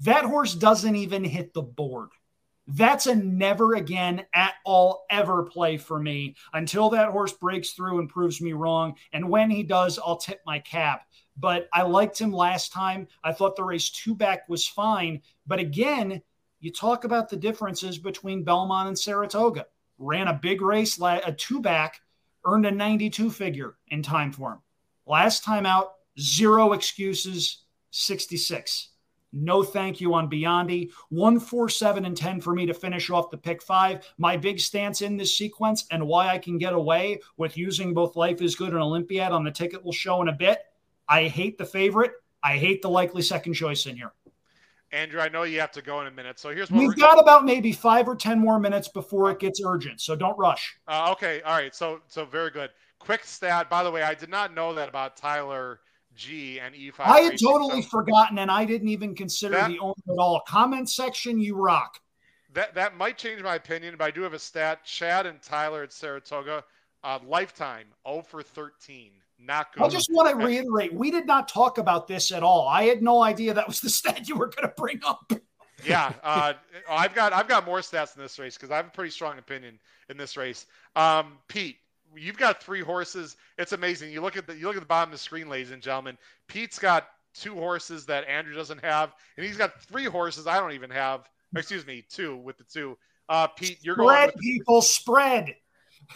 That 0.00 0.24
horse 0.24 0.54
doesn't 0.54 0.96
even 0.96 1.24
hit 1.24 1.52
the 1.52 1.62
board. 1.62 2.10
That's 2.68 3.06
a 3.06 3.14
never 3.14 3.74
again 3.74 4.24
at 4.34 4.54
all 4.64 5.06
ever 5.10 5.44
play 5.44 5.78
for 5.78 5.98
me 5.98 6.36
until 6.52 6.90
that 6.90 7.08
horse 7.08 7.32
breaks 7.32 7.70
through 7.70 7.98
and 7.98 8.08
proves 8.08 8.42
me 8.42 8.52
wrong. 8.52 8.94
And 9.12 9.30
when 9.30 9.50
he 9.50 9.62
does, 9.62 9.98
I'll 9.98 10.18
tip 10.18 10.40
my 10.44 10.58
cap. 10.58 11.06
But 11.38 11.68
I 11.72 11.82
liked 11.82 12.18
him 12.18 12.32
last 12.32 12.72
time. 12.72 13.06
I 13.22 13.32
thought 13.32 13.56
the 13.56 13.64
race 13.64 13.90
two 13.90 14.14
back 14.14 14.48
was 14.48 14.66
fine. 14.66 15.22
But 15.46 15.60
again, 15.60 16.22
you 16.60 16.72
talk 16.72 17.04
about 17.04 17.28
the 17.28 17.36
differences 17.36 17.98
between 17.98 18.44
Belmont 18.44 18.88
and 18.88 18.98
Saratoga. 18.98 19.66
Ran 19.98 20.28
a 20.28 20.34
big 20.34 20.60
race, 20.60 21.00
a 21.00 21.32
two 21.32 21.60
back, 21.60 22.00
earned 22.44 22.66
a 22.66 22.70
92 22.70 23.30
figure 23.30 23.76
in 23.88 24.02
Timeform. 24.02 24.60
Last 25.06 25.44
time 25.44 25.66
out, 25.66 25.94
zero 26.18 26.72
excuses, 26.72 27.64
66. 27.90 28.90
No 29.32 29.62
thank 29.62 30.00
you 30.00 30.14
on 30.14 30.30
Beyondy. 30.30 30.90
One, 31.10 31.38
four, 31.38 31.68
seven, 31.68 32.06
and 32.06 32.16
10 32.16 32.40
for 32.40 32.54
me 32.54 32.64
to 32.66 32.74
finish 32.74 33.10
off 33.10 33.30
the 33.30 33.36
pick 33.36 33.62
five. 33.62 34.06
My 34.16 34.36
big 34.36 34.58
stance 34.58 35.02
in 35.02 35.16
this 35.16 35.36
sequence 35.36 35.86
and 35.90 36.06
why 36.06 36.28
I 36.28 36.38
can 36.38 36.56
get 36.56 36.72
away 36.72 37.20
with 37.36 37.56
using 37.56 37.92
both 37.92 38.16
Life 38.16 38.40
is 38.40 38.56
Good 38.56 38.70
and 38.72 38.82
Olympiad 38.82 39.32
on 39.32 39.44
the 39.44 39.50
ticket 39.50 39.84
will 39.84 39.92
show 39.92 40.22
in 40.22 40.28
a 40.28 40.32
bit. 40.32 40.60
I 41.08 41.28
hate 41.28 41.58
the 41.58 41.64
favorite. 41.64 42.12
I 42.42 42.56
hate 42.56 42.82
the 42.82 42.90
likely 42.90 43.22
second 43.22 43.54
choice 43.54 43.86
in 43.86 43.96
here. 43.96 44.12
Andrew, 44.90 45.20
I 45.20 45.28
know 45.28 45.42
you 45.42 45.60
have 45.60 45.72
to 45.72 45.82
go 45.82 46.00
in 46.00 46.06
a 46.06 46.10
minute, 46.10 46.38
so 46.38 46.48
here's 46.50 46.70
what 46.70 46.78
We've 46.78 46.96
got 46.96 47.20
about 47.20 47.44
maybe 47.44 47.72
five 47.72 48.08
or 48.08 48.16
10 48.16 48.38
more 48.38 48.58
minutes 48.58 48.88
before 48.88 49.30
it 49.30 49.38
gets 49.38 49.60
urgent, 49.64 50.00
so 50.00 50.16
don't 50.16 50.38
rush. 50.38 50.78
Uh, 50.86 51.10
okay, 51.12 51.42
all 51.42 51.56
right. 51.56 51.74
So 51.74 52.00
so 52.06 52.24
very 52.24 52.50
good. 52.50 52.70
Quick 52.98 53.24
stat. 53.24 53.68
By 53.68 53.82
the 53.82 53.90
way, 53.90 54.02
I 54.02 54.14
did 54.14 54.30
not 54.30 54.54
know 54.54 54.72
that 54.74 54.88
about 54.88 55.16
Tyler 55.16 55.80
G 56.14 56.58
and 56.58 56.74
E5. 56.74 57.00
I 57.00 57.20
had 57.20 57.38
totally 57.38 57.82
so 57.82 57.88
forgotten, 57.88 58.38
and 58.38 58.50
I 58.50 58.64
didn't 58.64 58.88
even 58.88 59.14
consider 59.14 59.56
That- 59.56 59.68
the 59.68 59.78
owner 59.78 59.94
at 60.08 60.18
all. 60.18 60.40
Comment 60.48 60.88
section, 60.88 61.38
you 61.38 61.54
rock. 61.54 62.00
that 62.54 62.74
that 62.74 62.96
might 62.96 63.18
change 63.18 63.42
my 63.42 63.56
opinion, 63.56 63.94
but 63.98 64.04
I 64.06 64.10
do 64.10 64.22
have 64.22 64.32
a 64.32 64.38
stat. 64.38 64.84
Chad 64.84 65.26
and 65.26 65.40
Tyler 65.42 65.82
at 65.82 65.92
Saratoga, 65.92 66.64
uh, 67.04 67.18
lifetime 67.22 67.88
0 68.06 68.22
for 68.22 68.42
13. 68.42 69.12
Not 69.38 69.72
good. 69.72 69.84
I 69.84 69.88
just 69.88 70.10
want 70.12 70.28
to 70.38 70.44
reiterate, 70.44 70.92
we 70.92 71.10
did 71.10 71.26
not 71.26 71.48
talk 71.48 71.78
about 71.78 72.08
this 72.08 72.32
at 72.32 72.42
all. 72.42 72.66
I 72.68 72.84
had 72.84 73.02
no 73.02 73.22
idea 73.22 73.54
that 73.54 73.66
was 73.68 73.80
the 73.80 73.90
stat 73.98 74.28
you 74.28 74.36
were 74.36 74.46
going 74.48 74.68
to 74.68 74.74
bring 74.76 75.00
up. 75.06 75.32
yeah, 75.84 76.12
uh, 76.24 76.54
I've 76.90 77.14
got 77.14 77.32
I've 77.32 77.46
got 77.48 77.64
more 77.64 77.78
stats 77.80 78.16
in 78.16 78.22
this 78.22 78.38
race 78.38 78.54
because 78.56 78.70
I 78.72 78.76
have 78.76 78.86
a 78.86 78.90
pretty 78.90 79.10
strong 79.10 79.38
opinion 79.38 79.78
in 80.08 80.16
this 80.16 80.36
race. 80.36 80.66
Um, 80.96 81.38
Pete, 81.46 81.76
you've 82.16 82.36
got 82.36 82.60
three 82.62 82.80
horses. 82.82 83.36
It's 83.58 83.72
amazing. 83.72 84.10
You 84.12 84.20
look 84.20 84.36
at 84.36 84.46
the 84.48 84.56
you 84.56 84.66
look 84.66 84.76
at 84.76 84.80
the 84.82 84.86
bottom 84.86 85.10
of 85.12 85.18
the 85.18 85.22
screen, 85.22 85.48
ladies 85.48 85.70
and 85.70 85.80
gentlemen. 85.80 86.18
Pete's 86.48 86.78
got 86.80 87.06
two 87.32 87.54
horses 87.54 88.04
that 88.06 88.26
Andrew 88.26 88.54
doesn't 88.56 88.82
have, 88.84 89.12
and 89.36 89.46
he's 89.46 89.56
got 89.56 89.80
three 89.82 90.06
horses 90.06 90.48
I 90.48 90.58
don't 90.58 90.72
even 90.72 90.90
have. 90.90 91.28
Excuse 91.54 91.86
me, 91.86 92.04
two 92.10 92.36
with 92.36 92.58
the 92.58 92.64
two. 92.64 92.98
Uh, 93.28 93.46
Pete, 93.46 93.78
you're 93.82 93.94
going 93.94 94.08
Spread, 94.16 94.30
with 94.34 94.42
people, 94.42 94.82
spread. 94.82 95.54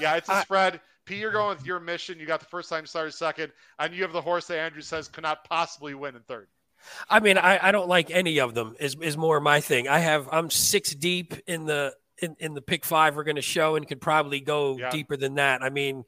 yeah, 0.01 0.16
it's 0.16 0.28
a 0.28 0.32
I- 0.35 0.43
spread. 0.43 0.81
Pete, 1.05 1.19
you're 1.19 1.33
going 1.33 1.57
with 1.57 1.66
your 1.66 1.81
mission. 1.81 2.19
You 2.19 2.27
got 2.27 2.41
the 2.41 2.47
first 2.47 2.69
time 2.69 2.87
starter 2.87 3.11
second, 3.11 3.53
and 3.79 3.95
you 3.95 4.03
have 4.03 4.12
the 4.12 4.20
horse 4.20 4.47
that 4.47 4.59
Andrew 4.59 4.83
says 4.83 5.09
cannot 5.09 5.45
possibly 5.45 5.95
win 5.95 6.15
in 6.15 6.23
third. 6.23 6.49
I 7.09 7.20
mean, 7.20 7.39
I, 7.39 7.69
I 7.69 7.73
don't 7.73 7.89
like 7.89 8.11
any 8.11 8.41
of 8.41 8.55
them. 8.55 8.74
Is 8.81 8.97
is 9.01 9.16
more 9.16 9.41
my 9.41 9.61
thing. 9.61 9.89
I 9.89 9.99
have 9.99 10.29
I'm 10.33 10.51
six 10.51 10.95
deep 10.95 11.35
in 11.47 11.66
the 11.66 11.95
in, 12.19 12.37
in 12.39 12.55
the 12.55 12.62
pick 12.62 12.85
five 12.85 13.16
we're 13.16 13.24
going 13.24 13.37
to 13.37 13.43
show, 13.43 13.77
and 13.77 13.87
could 13.87 14.01
probably 14.01 14.41
go 14.41 14.77
Yeah. 14.79 14.91
deeper 14.91 15.16
than 15.16 15.35
that. 15.37 15.62
I 15.62 15.70
mean, 15.70 16.05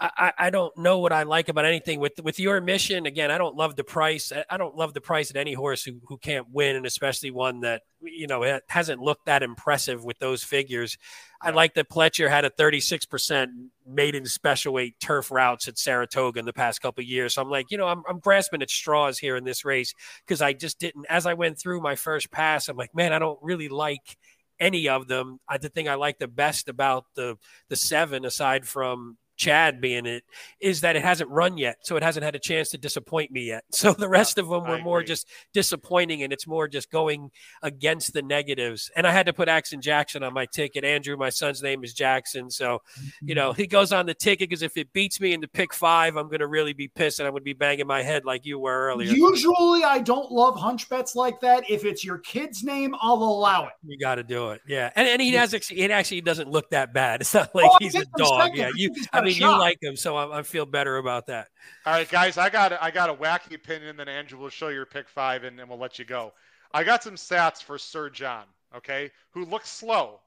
I, 0.00 0.32
I 0.36 0.50
don't 0.50 0.76
know 0.76 0.98
what 0.98 1.12
I 1.12 1.22
like 1.22 1.48
about 1.48 1.64
anything 1.64 2.00
with 2.00 2.14
with 2.22 2.40
your 2.40 2.60
mission. 2.60 3.06
Again, 3.06 3.30
I 3.30 3.38
don't 3.38 3.54
love 3.54 3.76
the 3.76 3.84
price. 3.84 4.32
I 4.50 4.56
don't 4.56 4.76
love 4.76 4.92
the 4.92 5.00
price 5.00 5.30
at 5.30 5.36
any 5.36 5.52
horse 5.52 5.84
who, 5.84 6.00
who 6.08 6.18
can't 6.18 6.48
win, 6.50 6.74
and 6.74 6.84
especially 6.84 7.30
one 7.30 7.60
that 7.60 7.82
you 8.00 8.26
know 8.26 8.58
hasn't 8.68 9.00
looked 9.00 9.26
that 9.26 9.44
impressive 9.44 10.04
with 10.04 10.18
those 10.18 10.42
figures. 10.42 10.98
I 11.40 11.50
like 11.50 11.74
that 11.74 11.90
Pletcher 11.90 12.28
had 12.28 12.44
a 12.44 12.50
36% 12.50 13.48
maiden 13.86 14.24
special 14.24 14.72
weight 14.72 14.98
turf 14.98 15.30
routes 15.30 15.68
at 15.68 15.78
Saratoga 15.78 16.40
in 16.40 16.46
the 16.46 16.52
past 16.54 16.80
couple 16.80 17.04
years. 17.04 17.34
So 17.34 17.42
I'm 17.42 17.50
like, 17.50 17.70
you 17.70 17.76
know, 17.76 17.86
I'm, 17.86 18.02
I'm 18.08 18.18
grasping 18.18 18.62
at 18.62 18.70
straws 18.70 19.18
here 19.18 19.36
in 19.36 19.44
this 19.44 19.64
race 19.64 19.94
because 20.26 20.40
I 20.42 20.54
just 20.54 20.80
didn't. 20.80 21.06
As 21.08 21.24
I 21.24 21.34
went 21.34 21.58
through 21.58 21.80
my 21.80 21.94
first 21.94 22.32
pass, 22.32 22.68
I'm 22.68 22.76
like, 22.76 22.94
man, 22.94 23.12
I 23.12 23.20
don't 23.20 23.38
really 23.42 23.68
like 23.68 24.16
any 24.58 24.88
of 24.88 25.06
them. 25.06 25.38
I, 25.48 25.58
the 25.58 25.68
thing 25.68 25.88
I 25.88 25.94
like 25.94 26.18
the 26.18 26.28
best 26.28 26.68
about 26.68 27.04
the 27.14 27.36
the 27.68 27.76
seven, 27.76 28.24
aside 28.24 28.66
from 28.66 29.18
Chad 29.36 29.80
being 29.80 30.06
it 30.06 30.24
is 30.60 30.82
that 30.82 30.96
it 30.96 31.02
hasn't 31.02 31.30
run 31.30 31.58
yet, 31.58 31.78
so 31.82 31.96
it 31.96 32.02
hasn't 32.02 32.24
had 32.24 32.34
a 32.34 32.38
chance 32.38 32.70
to 32.70 32.78
disappoint 32.78 33.30
me 33.30 33.44
yet. 33.44 33.64
So 33.84 33.92
the 33.92 34.08
rest 34.08 34.38
yeah, 34.38 34.44
of 34.44 34.48
them 34.48 34.66
were 34.66 34.78
more 34.78 35.02
just 35.02 35.28
disappointing, 35.52 36.22
and 36.22 36.32
it's 36.32 36.46
more 36.46 36.68
just 36.68 36.90
going 36.90 37.30
against 37.62 38.14
the 38.14 38.22
negatives. 38.22 38.90
And 38.96 39.06
I 39.06 39.12
had 39.12 39.26
to 39.26 39.34
put 39.34 39.46
Action 39.46 39.82
Jackson 39.82 40.22
on 40.22 40.32
my 40.32 40.46
ticket. 40.46 40.84
Andrew, 40.84 41.18
my 41.18 41.28
son's 41.28 41.62
name 41.62 41.84
is 41.84 41.92
Jackson, 41.92 42.50
so 42.50 42.80
you 43.20 43.34
know 43.34 43.52
he 43.52 43.66
goes 43.66 43.92
on 43.92 44.06
the 44.06 44.14
ticket 44.14 44.48
because 44.48 44.62
if 44.62 44.78
it 44.78 44.90
beats 44.94 45.20
me 45.20 45.34
in 45.34 45.42
the 45.42 45.48
pick 45.48 45.74
five, 45.74 46.16
I'm 46.16 46.28
going 46.28 46.38
to 46.38 46.46
really 46.46 46.72
be 46.72 46.88
pissed, 46.88 47.18
and 47.18 47.26
I'm 47.26 47.32
going 47.32 47.42
to 47.42 47.44
be 47.44 47.52
banging 47.52 47.86
my 47.86 48.02
head 48.02 48.24
like 48.24 48.46
you 48.46 48.58
were 48.58 48.86
earlier. 48.86 49.10
Usually, 49.10 49.84
I 49.84 49.98
don't 49.98 50.32
love 50.32 50.56
hunch 50.56 50.88
bets 50.88 51.14
like 51.14 51.40
that. 51.40 51.68
If 51.68 51.84
it's 51.84 52.02
your 52.04 52.18
kid's 52.18 52.62
name, 52.62 52.94
I'll 53.02 53.14
allow 53.14 53.66
it. 53.66 53.72
You 53.84 53.98
got 53.98 54.14
to 54.14 54.22
do 54.22 54.50
it, 54.50 54.62
yeah. 54.66 54.90
And, 54.96 55.06
and 55.06 55.20
he 55.20 55.32
has 55.32 55.52
actually 55.52 55.80
it 55.80 55.90
actually 55.90 56.22
doesn't 56.22 56.50
look 56.50 56.70
that 56.70 56.94
bad. 56.94 57.20
It's 57.24 57.34
not 57.34 57.50
oh, 57.54 57.58
like 57.58 57.70
oh, 57.70 57.76
he's 57.80 57.94
a 57.94 58.04
dog. 58.16 58.50
Yeah, 58.54 58.70
you. 58.74 58.94
I 59.12 59.20
mean, 59.24 59.36
you 59.36 59.48
like 59.48 59.82
him, 59.82 59.96
so 59.96 60.16
I, 60.16 60.38
I, 60.38 60.42
feel 60.42 60.66
better 60.66 60.96
about 60.96 61.26
that. 61.26 61.48
All 61.86 61.92
right, 61.92 62.08
guys, 62.08 62.38
I 62.38 62.50
got 62.50 62.72
I 62.80 62.90
got 62.90 63.10
a 63.10 63.14
wacky 63.14 63.54
opinion. 63.54 63.96
Then 63.96 64.08
Andrew 64.08 64.38
will 64.38 64.48
show 64.48 64.68
your 64.68 64.86
pick 64.86 65.08
five, 65.08 65.44
and, 65.44 65.58
and 65.60 65.68
we'll 65.68 65.78
let 65.78 65.98
you 65.98 66.04
go. 66.04 66.32
I 66.72 66.84
got 66.84 67.02
some 67.02 67.14
stats 67.14 67.62
for 67.62 67.78
Sir 67.78 68.10
John. 68.10 68.44
Okay, 68.74 69.10
who 69.30 69.44
looks 69.44 69.68
slow, 69.68 70.20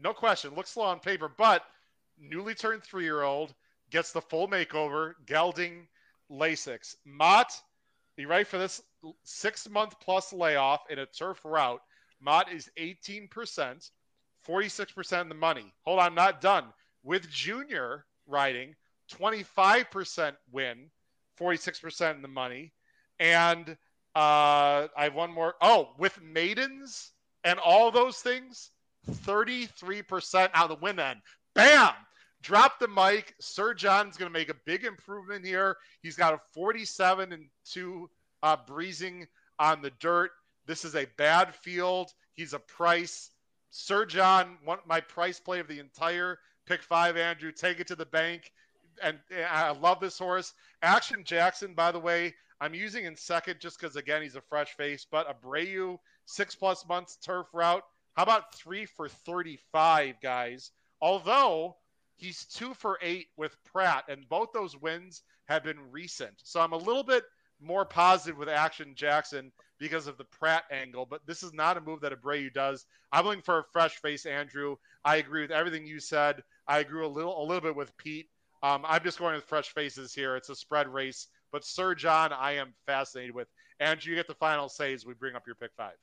no 0.00 0.12
question, 0.12 0.54
looks 0.54 0.70
slow 0.70 0.84
on 0.84 1.00
paper, 1.00 1.30
but 1.36 1.64
newly 2.18 2.54
turned 2.54 2.82
three 2.82 3.04
year 3.04 3.22
old 3.22 3.54
gets 3.90 4.12
the 4.12 4.20
full 4.20 4.48
makeover, 4.48 5.14
gelding, 5.26 5.86
Lasix. 6.30 6.96
Mott, 7.04 7.52
you 8.16 8.28
ready 8.28 8.44
for 8.44 8.58
this? 8.58 8.82
Six 9.24 9.68
month 9.68 9.98
plus 10.00 10.32
layoff 10.32 10.82
in 10.90 10.98
a 10.98 11.06
turf 11.06 11.40
route. 11.44 11.82
Mott 12.20 12.52
is 12.52 12.70
18%, 12.78 13.90
46% 14.46 15.20
of 15.20 15.28
the 15.28 15.34
money. 15.34 15.72
Hold 15.84 15.98
on, 15.98 16.06
I'm 16.06 16.14
not 16.14 16.40
done. 16.40 16.64
With 17.02 17.30
Junior, 17.30 18.04
riding, 18.30 18.74
25% 19.12 20.34
win, 20.52 20.90
46% 21.38 22.14
in 22.14 22.22
the 22.22 22.28
money. 22.28 22.72
And 23.18 23.68
uh, 24.14 24.88
I 24.96 25.04
have 25.04 25.14
one 25.14 25.32
more. 25.32 25.54
Oh, 25.60 25.90
with 25.98 26.20
maidens 26.22 27.12
and 27.44 27.58
all 27.58 27.90
those 27.90 28.18
things, 28.18 28.70
33% 29.08 30.50
out 30.54 30.70
of 30.70 30.78
the 30.78 30.82
win 30.82 30.98
end. 30.98 31.20
Bam! 31.54 31.92
Drop 32.42 32.78
the 32.78 32.88
mic. 32.88 33.34
Sir 33.38 33.74
John's 33.74 34.16
going 34.16 34.32
to 34.32 34.38
make 34.38 34.48
a 34.48 34.56
big 34.64 34.84
improvement 34.84 35.44
here. 35.44 35.76
He's 36.02 36.16
got 36.16 36.32
a 36.32 36.40
47 36.54 37.32
and 37.32 37.46
2 37.66 38.08
uh, 38.42 38.56
breezing 38.66 39.26
on 39.58 39.82
the 39.82 39.90
dirt. 40.00 40.30
This 40.66 40.84
is 40.84 40.94
a 40.94 41.06
bad 41.18 41.54
field. 41.54 42.10
He's 42.34 42.54
a 42.54 42.58
price. 42.58 43.30
Sir 43.70 44.06
John, 44.06 44.56
one, 44.64 44.78
my 44.86 45.00
price 45.00 45.38
play 45.38 45.60
of 45.60 45.68
the 45.68 45.78
entire 45.78 46.38
Pick 46.70 46.84
five, 46.84 47.16
Andrew. 47.16 47.50
Take 47.50 47.80
it 47.80 47.88
to 47.88 47.96
the 47.96 48.06
bank. 48.06 48.52
And, 49.02 49.18
and 49.28 49.44
I 49.44 49.72
love 49.72 49.98
this 49.98 50.16
horse. 50.16 50.54
Action 50.82 51.24
Jackson, 51.24 51.74
by 51.74 51.90
the 51.90 51.98
way, 51.98 52.32
I'm 52.60 52.74
using 52.74 53.06
in 53.06 53.16
second 53.16 53.58
just 53.58 53.80
because, 53.80 53.96
again, 53.96 54.22
he's 54.22 54.36
a 54.36 54.40
fresh 54.40 54.76
face. 54.76 55.04
But 55.10 55.26
Abreu, 55.26 55.98
six 56.26 56.54
plus 56.54 56.86
months 56.88 57.16
turf 57.16 57.48
route. 57.52 57.82
How 58.14 58.22
about 58.22 58.54
three 58.54 58.86
for 58.86 59.08
35, 59.08 60.20
guys? 60.22 60.70
Although 61.00 61.74
he's 62.14 62.44
two 62.44 62.72
for 62.74 63.00
eight 63.02 63.26
with 63.36 63.56
Prat, 63.64 64.04
and 64.08 64.28
both 64.28 64.52
those 64.54 64.80
wins 64.80 65.22
have 65.48 65.64
been 65.64 65.90
recent. 65.90 66.34
So 66.44 66.60
I'm 66.60 66.72
a 66.72 66.76
little 66.76 67.02
bit 67.02 67.24
more 67.60 67.84
positive 67.84 68.38
with 68.38 68.48
Action 68.48 68.92
Jackson 68.94 69.50
because 69.80 70.06
of 70.06 70.18
the 70.18 70.24
Prat 70.24 70.64
angle, 70.70 71.06
but 71.06 71.26
this 71.26 71.42
is 71.42 71.52
not 71.52 71.76
a 71.76 71.80
move 71.80 72.00
that 72.02 72.12
Abreu 72.12 72.52
does. 72.52 72.86
I'm 73.12 73.24
looking 73.24 73.42
for 73.42 73.58
a 73.58 73.64
fresh 73.72 73.96
face, 73.96 74.26
Andrew. 74.26 74.76
I 75.04 75.16
agree 75.16 75.42
with 75.42 75.50
everything 75.50 75.86
you 75.86 76.00
said. 76.00 76.42
I 76.66 76.78
agree 76.78 77.04
a 77.04 77.08
little 77.08 77.40
a 77.40 77.44
little 77.44 77.60
bit 77.60 77.76
with 77.76 77.96
Pete. 77.96 78.28
Um, 78.62 78.84
I'm 78.86 79.02
just 79.02 79.18
going 79.18 79.34
with 79.34 79.44
fresh 79.44 79.68
faces 79.72 80.14
here. 80.14 80.36
It's 80.36 80.50
a 80.50 80.54
spread 80.54 80.88
race, 80.88 81.28
but 81.52 81.64
Sir 81.64 81.94
John, 81.94 82.32
I 82.32 82.52
am 82.52 82.74
fascinated 82.86 83.34
with. 83.34 83.48
Andrew, 83.80 84.10
you 84.10 84.16
get 84.16 84.28
the 84.28 84.34
final 84.34 84.68
say 84.68 84.92
as 84.92 85.06
we 85.06 85.14
bring 85.14 85.34
up 85.34 85.46
your 85.46 85.54
pick 85.54 85.70
five. 85.74 85.94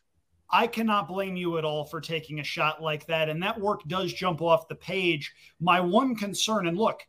I 0.49 0.67
cannot 0.67 1.07
blame 1.07 1.35
you 1.35 1.57
at 1.57 1.65
all 1.65 1.85
for 1.85 1.99
taking 1.99 2.39
a 2.39 2.43
shot 2.43 2.81
like 2.81 3.05
that. 3.07 3.29
And 3.29 3.43
that 3.43 3.59
work 3.59 3.81
does 3.87 4.13
jump 4.13 4.41
off 4.41 4.67
the 4.67 4.75
page. 4.75 5.33
My 5.59 5.79
one 5.79 6.15
concern, 6.15 6.67
and 6.67 6.77
look, 6.77 7.01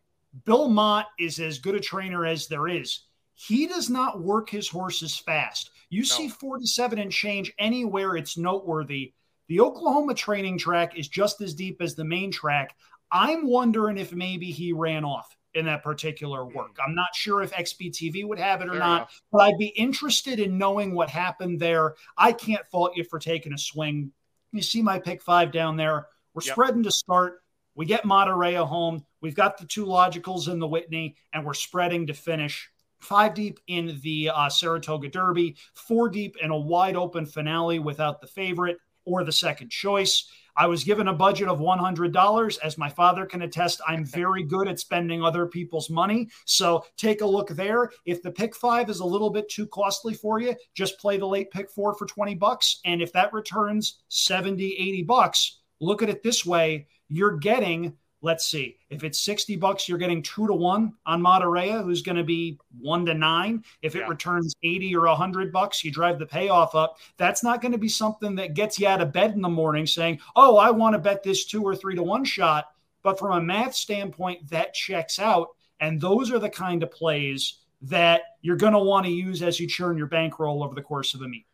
Bill 0.45 0.69
Mott 0.69 1.07
is 1.19 1.39
as 1.39 1.59
good 1.59 1.75
a 1.75 1.81
trainer 1.81 2.27
as 2.27 2.49
there 2.49 2.69
is. 2.69 3.05
He 3.35 3.67
does 3.67 3.89
not 3.89 4.21
work 4.21 4.51
his 4.51 4.69
horses 4.69 5.17
fast. 5.17 5.71
You 5.91 6.01
no. 6.01 6.07
see 6.07 6.29
47 6.29 6.99
and 6.99 7.13
change 7.13 7.53
anywhere 7.59 8.17
it's 8.17 8.37
noteworthy. 8.37 9.15
The 9.47 9.61
Oklahoma 9.61 10.15
training 10.15 10.59
track 10.59 10.99
is 10.99 11.09
just 11.09 11.41
as 11.41 11.55
deep 11.55 11.81
as 11.81 11.95
the 11.95 12.05
main 12.05 12.31
track. 12.31 12.77
I'm 13.11 13.47
wondering 13.47 13.99
if 13.99 14.13
maybe 14.13 14.51
he 14.51 14.73
ran 14.73 15.05
off 15.05 15.35
in 15.55 15.67
that 15.67 15.83
particular 15.83 16.45
hmm. 16.45 16.57
work. 16.57 16.77
I'm 16.85 16.95
not 16.95 17.15
sure 17.15 17.43
if 17.43 17.53
XBTV 17.53 18.27
would 18.27 18.39
have 18.39 18.61
it 18.61 18.69
or 18.69 18.73
Fair 18.73 18.79
not, 18.79 18.97
enough. 18.97 19.23
but 19.33 19.39
I'd 19.43 19.59
be 19.59 19.69
interested 19.69 20.41
in 20.41 20.59
knowing 20.59 20.95
what 20.95 21.11
happened 21.11 21.61
there. 21.61 21.95
I 22.17 22.33
can't 22.33 22.67
fault 22.71 22.93
you 22.97 23.05
for 23.05 23.19
taking 23.19 23.53
a 23.53 23.59
swing. 23.59 24.13
You 24.53 24.63
see 24.63 24.83
my 24.83 24.99
pick 24.99 25.23
five 25.23 25.53
down 25.53 25.77
there. 25.77 26.07
We're 26.35 26.43
yep. 26.45 26.53
spreading 26.53 26.83
to 26.85 26.91
start. 26.91 27.43
We 27.75 27.87
get 27.87 28.05
Matareya 28.05 28.67
home. 28.67 29.05
We've 29.21 29.35
got 29.35 29.59
the 29.59 29.67
two 29.67 29.85
logicals 29.85 30.49
in 30.49 30.59
the 30.59 30.67
Whitney, 30.67 31.17
and 31.33 31.45
we're 31.45 31.55
spreading 31.55 32.07
to 32.09 32.15
finish. 32.15 32.69
Five 32.99 33.35
deep 33.35 33.61
in 33.69 34.01
the 34.03 34.31
uh, 34.35 34.49
Saratoga 34.49 35.09
Derby, 35.09 35.57
four 35.75 36.09
deep 36.09 36.37
in 36.43 36.51
a 36.51 36.59
wide 36.59 36.97
open 36.97 37.25
finale 37.25 37.79
without 37.79 38.21
the 38.21 38.27
favorite 38.27 38.79
or 39.05 39.23
the 39.23 39.33
second 39.33 39.71
choice. 39.71 40.29
I 40.59 40.67
was 40.67 40.83
given 40.83 41.09
a 41.09 41.15
budget 41.15 41.47
of 41.47 41.61
$100. 41.61 42.59
As 42.59 42.77
my 42.77 42.89
father 42.89 43.25
can 43.25 43.43
attest, 43.43 43.81
I'm 43.87 44.05
very 44.05 44.43
good 44.43 44.67
at 44.67 44.81
spending 44.81 45.23
other 45.23 45.47
people's 45.47 45.89
money. 45.89 46.29
So 46.47 46.85
take 46.97 47.21
a 47.21 47.27
look 47.27 47.49
there. 47.51 47.91
If 48.05 48.23
the 48.23 48.33
pick 48.33 48.57
five 48.57 48.91
is 48.91 48.99
a 48.99 49.07
little 49.07 49.31
bit 49.31 49.49
too 49.49 49.69
costly 49.69 50.15
for 50.15 50.41
you, 50.41 50.57
just 50.75 50.99
play 50.99 51.17
the 51.17 51.27
late 51.27 51.53
pick 51.53 51.71
four 51.71 51.95
for 51.95 52.07
20 52.07 52.35
bucks. 52.35 52.81
And 52.85 53.01
if 53.01 53.13
that 53.13 53.33
returns 53.33 54.01
70, 54.09 54.75
80 54.77 55.03
bucks, 55.05 55.61
look 55.81 56.03
at 56.03 56.09
it 56.11 56.25
this 56.25 56.45
way 56.45 56.89
you're 57.09 57.39
getting 57.39 57.97
let's 58.21 58.47
see 58.49 58.77
if 58.91 59.05
it's 59.05 59.21
60 59.21 59.57
bucks 59.57 59.89
you're 59.89 59.99
getting 59.99 60.23
two 60.23 60.47
to 60.47 60.55
one 60.55 60.95
on 61.07 61.23
Matareya, 61.23 61.85
who's 61.85 62.03
going 62.03 62.17
to 62.17 62.25
be 62.25 62.59
one 62.81 63.07
to 63.07 63.15
nine. 63.15 63.65
If 63.83 63.95
it 63.95 64.01
yeah. 64.01 64.09
returns 64.09 64.55
80 64.63 64.97
or 64.97 65.07
100 65.07 65.53
bucks 65.53 65.85
you 65.85 65.91
drive 65.91 66.19
the 66.19 66.27
payoff 66.27 66.75
up. 66.75 66.99
That's 67.17 67.43
not 67.43 67.61
going 67.61 67.73
to 67.73 67.79
be 67.79 67.89
something 67.89 68.35
that 68.37 68.55
gets 68.55 68.79
you 68.79 68.89
out 68.89 69.01
of 69.01 69.13
bed 69.13 69.33
in 69.33 69.43
the 69.43 69.49
morning 69.49 69.87
saying 69.87 70.21
oh 70.37 70.57
i 70.57 70.71
want 70.71 70.95
to 70.95 70.99
bet 70.99 71.23
this 71.23 71.45
two 71.45 71.63
or 71.63 71.77
three 71.77 71.95
to 71.95 72.03
one 72.03 72.25
shot. 72.25 72.67
But 73.03 73.19
from 73.19 73.33
a 73.33 73.41
math 73.41 73.75
standpoint 73.75 74.51
that 74.51 74.75
checks 74.75 75.19
out 75.19 75.49
and 75.81 76.01
those 76.01 76.33
are 76.33 76.39
the 76.39 76.51
kind 76.51 76.83
of 76.83 76.91
plays 76.91 77.59
that 77.83 78.23
you're 78.43 78.57
going 78.57 78.73
to 78.73 78.79
want 78.79 79.07
to 79.07 79.13
use 79.13 79.43
as 79.43 79.61
you 79.61 79.69
churn 79.69 79.97
your 79.97 80.09
bankroll 80.09 80.65
over 80.65 80.75
the 80.75 80.83
course 80.83 81.15
of 81.15 81.23
a 81.23 81.29
meet 81.29 81.47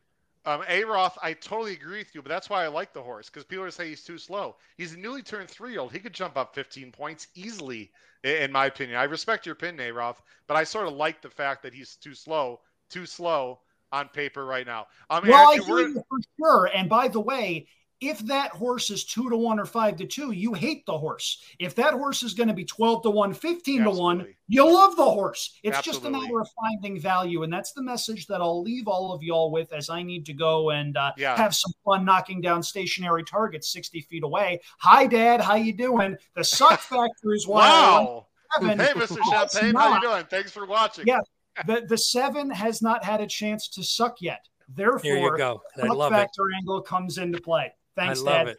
um, 0.47 0.63
A 0.69 0.85
Roth, 0.85 1.17
I 1.23 1.33
totally 1.33 1.73
agree 1.73 1.99
with 1.99 2.15
you, 2.15 2.23
but 2.23 2.29
that's 2.29 2.51
why 2.51 2.65
I 2.65 2.69
like 2.69 2.93
the 2.93 3.03
horse 3.03 3.31
because 3.31 3.45
people 3.45 3.71
say 3.71 3.89
he's 3.89 4.05
too 4.05 4.19
slow. 4.19 4.57
He's 4.77 4.95
a 4.95 4.99
newly 4.99 5.23
turned 5.23 5.49
three 5.49 5.73
year 5.73 5.81
old. 5.81 5.93
He 5.93 5.99
could 5.99 6.13
jump 6.13 6.37
up 6.37 6.55
15 6.55 6.93
points 6.93 7.29
easily, 7.35 7.91
in 8.23 8.53
my 8.53 8.67
opinion. 8.67 8.99
I 8.99 9.05
respect 9.05 9.47
your 9.47 9.55
opinion, 9.55 9.89
A 9.89 9.93
Roth, 9.93 10.21
but 10.47 10.57
I 10.57 10.65
sort 10.65 10.87
of 10.87 10.95
like 10.95 11.23
the 11.23 11.31
fact 11.31 11.63
that 11.63 11.73
he's 11.73 11.97
too 11.97 12.15
slow, 12.15 12.61
too 12.91 13.07
slow 13.07 13.61
on 13.93 14.09
paper 14.09 14.45
right 14.45 14.67
now. 14.67 14.87
Um, 15.09 15.27
well, 15.27 15.53
I 15.53 15.55
hear 15.55 15.89
you 15.89 16.05
for 16.09 16.19
sure. 16.39 16.71
And 16.75 16.89
by 16.89 17.09
the 17.09 17.21
way, 17.21 17.67
if 18.01 18.19
that 18.21 18.51
horse 18.51 18.91
is 18.91 19.05
two 19.05 19.31
to 19.31 19.37
one 19.37 19.59
or 19.59 19.65
five 19.65 19.97
to 19.97 20.07
two, 20.07 20.33
you 20.33 20.53
hate 20.53 20.85
the 20.87 20.97
horse. 20.97 21.43
If 21.59 21.75
that 21.77 21.95
horse 21.95 22.23
is 22.23 22.35
going 22.35 22.49
to 22.49 22.55
be 22.55 22.65
12 22.65 23.03
to 23.05 23.11
one, 23.11 23.33
15 23.33 23.81
Absolutely. 23.81 23.85
to 23.85 24.03
one, 24.03 24.27
you 24.49 24.65
love 24.65 24.97
the 24.97 25.05
horse. 25.05 25.59
It's 25.63 25.79
Absolutely. 25.79 26.03
just 26.03 26.07
a 26.07 26.11
matter 26.11 26.41
of 26.41 26.49
finding 26.61 27.01
value. 27.01 27.43
And 27.43 27.53
that's 27.53 27.73
the 27.73 27.83
message 27.83 28.27
that 28.27 28.41
I'll 28.41 28.63
leave 28.63 28.89
all 28.89 29.13
of 29.13 29.23
y'all 29.23 29.51
with 29.51 29.73
as 29.73 29.91
I 29.91 30.03
need 30.03 30.27
to 30.27 30.33
go 30.33 30.71
and 30.71 30.97
uh, 30.97 31.13
yeah. 31.17 31.37
have 31.37 31.55
some 31.55 31.73
fun 31.85 32.05
knocking 32.05 32.41
down 32.41 32.63
stationary 32.63 33.25
targets 33.25 33.73
60 33.73 34.01
feet 34.03 34.23
away. 34.23 34.61
Hi, 34.79 35.07
Dad. 35.07 35.41
How 35.41 35.55
you 35.55 35.73
doing? 35.73 36.17
The 36.35 36.45
suck 36.45 36.81
factor 36.81 37.33
is 37.33 37.47
why. 37.47 37.61
wow. 37.61 38.27
Hey, 38.61 38.67
Mr. 38.67 39.19
Champagne. 39.31 39.75
How 39.75 39.95
you 39.95 40.01
doing? 40.01 40.25
Thanks 40.31 40.51
for 40.51 40.67
watching. 40.67 41.07
Yeah. 41.07 41.21
The, 41.69 41.87
the 41.89 41.97
seven 41.97 42.51
has 42.51 42.83
not 42.83 43.05
had 43.05 43.21
a 43.21 43.29
chance 43.29 43.69
to 43.69 43.85
suck 43.85 44.21
yet. 44.21 44.49
Therefore, 44.69 45.01
Here 45.03 45.19
you 45.19 45.39
go. 45.39 45.63
I 45.81 45.87
love 45.87 46.11
factor 46.11 46.51
it. 46.51 46.57
angle 46.57 46.81
comes 46.81 47.19
into 47.19 47.41
play. 47.41 47.73
Thanks, 47.97 48.23
Dad. 48.23 48.49
It. 48.49 48.59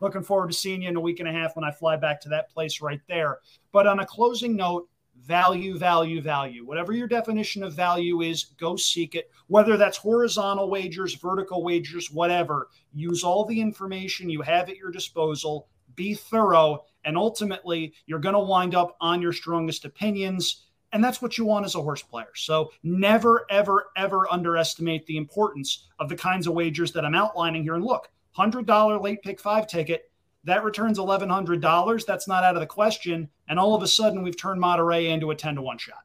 Looking 0.00 0.22
forward 0.22 0.48
to 0.48 0.56
seeing 0.56 0.82
you 0.82 0.88
in 0.88 0.96
a 0.96 1.00
week 1.00 1.20
and 1.20 1.28
a 1.28 1.32
half 1.32 1.56
when 1.56 1.64
I 1.64 1.70
fly 1.70 1.96
back 1.96 2.20
to 2.22 2.28
that 2.30 2.50
place 2.50 2.80
right 2.80 3.00
there. 3.08 3.38
But 3.72 3.86
on 3.86 4.00
a 4.00 4.06
closing 4.06 4.54
note, 4.54 4.88
value, 5.22 5.78
value, 5.78 6.20
value. 6.20 6.66
Whatever 6.66 6.92
your 6.92 7.08
definition 7.08 7.62
of 7.62 7.74
value 7.74 8.20
is, 8.20 8.44
go 8.58 8.76
seek 8.76 9.14
it. 9.14 9.30
Whether 9.46 9.76
that's 9.76 9.96
horizontal 9.96 10.70
wagers, 10.70 11.14
vertical 11.14 11.64
wagers, 11.64 12.10
whatever, 12.10 12.68
use 12.92 13.24
all 13.24 13.44
the 13.44 13.60
information 13.60 14.30
you 14.30 14.42
have 14.42 14.68
at 14.68 14.76
your 14.76 14.90
disposal, 14.90 15.68
be 15.94 16.14
thorough, 16.14 16.84
and 17.04 17.16
ultimately 17.16 17.94
you're 18.06 18.18
going 18.18 18.34
to 18.34 18.40
wind 18.40 18.74
up 18.74 18.96
on 19.00 19.22
your 19.22 19.32
strongest 19.32 19.84
opinions. 19.84 20.64
And 20.92 21.02
that's 21.02 21.20
what 21.20 21.36
you 21.36 21.44
want 21.44 21.64
as 21.64 21.74
a 21.74 21.82
horse 21.82 22.02
player. 22.02 22.30
So 22.34 22.70
never, 22.82 23.46
ever, 23.50 23.86
ever 23.96 24.30
underestimate 24.30 25.06
the 25.06 25.16
importance 25.16 25.88
of 25.98 26.08
the 26.08 26.16
kinds 26.16 26.46
of 26.46 26.54
wagers 26.54 26.92
that 26.92 27.04
I'm 27.04 27.14
outlining 27.14 27.64
here. 27.64 27.74
And 27.74 27.84
look, 27.84 28.08
$100 28.36 29.02
late 29.02 29.22
pick 29.22 29.40
five 29.40 29.66
ticket 29.66 30.10
that 30.44 30.62
returns 30.62 30.98
$1,100. 30.98 32.06
That's 32.06 32.28
not 32.28 32.44
out 32.44 32.54
of 32.54 32.60
the 32.60 32.66
question. 32.66 33.28
And 33.48 33.58
all 33.58 33.74
of 33.74 33.82
a 33.82 33.88
sudden, 33.88 34.22
we've 34.22 34.36
turned 34.36 34.62
Matareya 34.62 35.10
into 35.10 35.30
a 35.30 35.34
10 35.34 35.56
to 35.56 35.62
1 35.62 35.78
shot. 35.78 36.04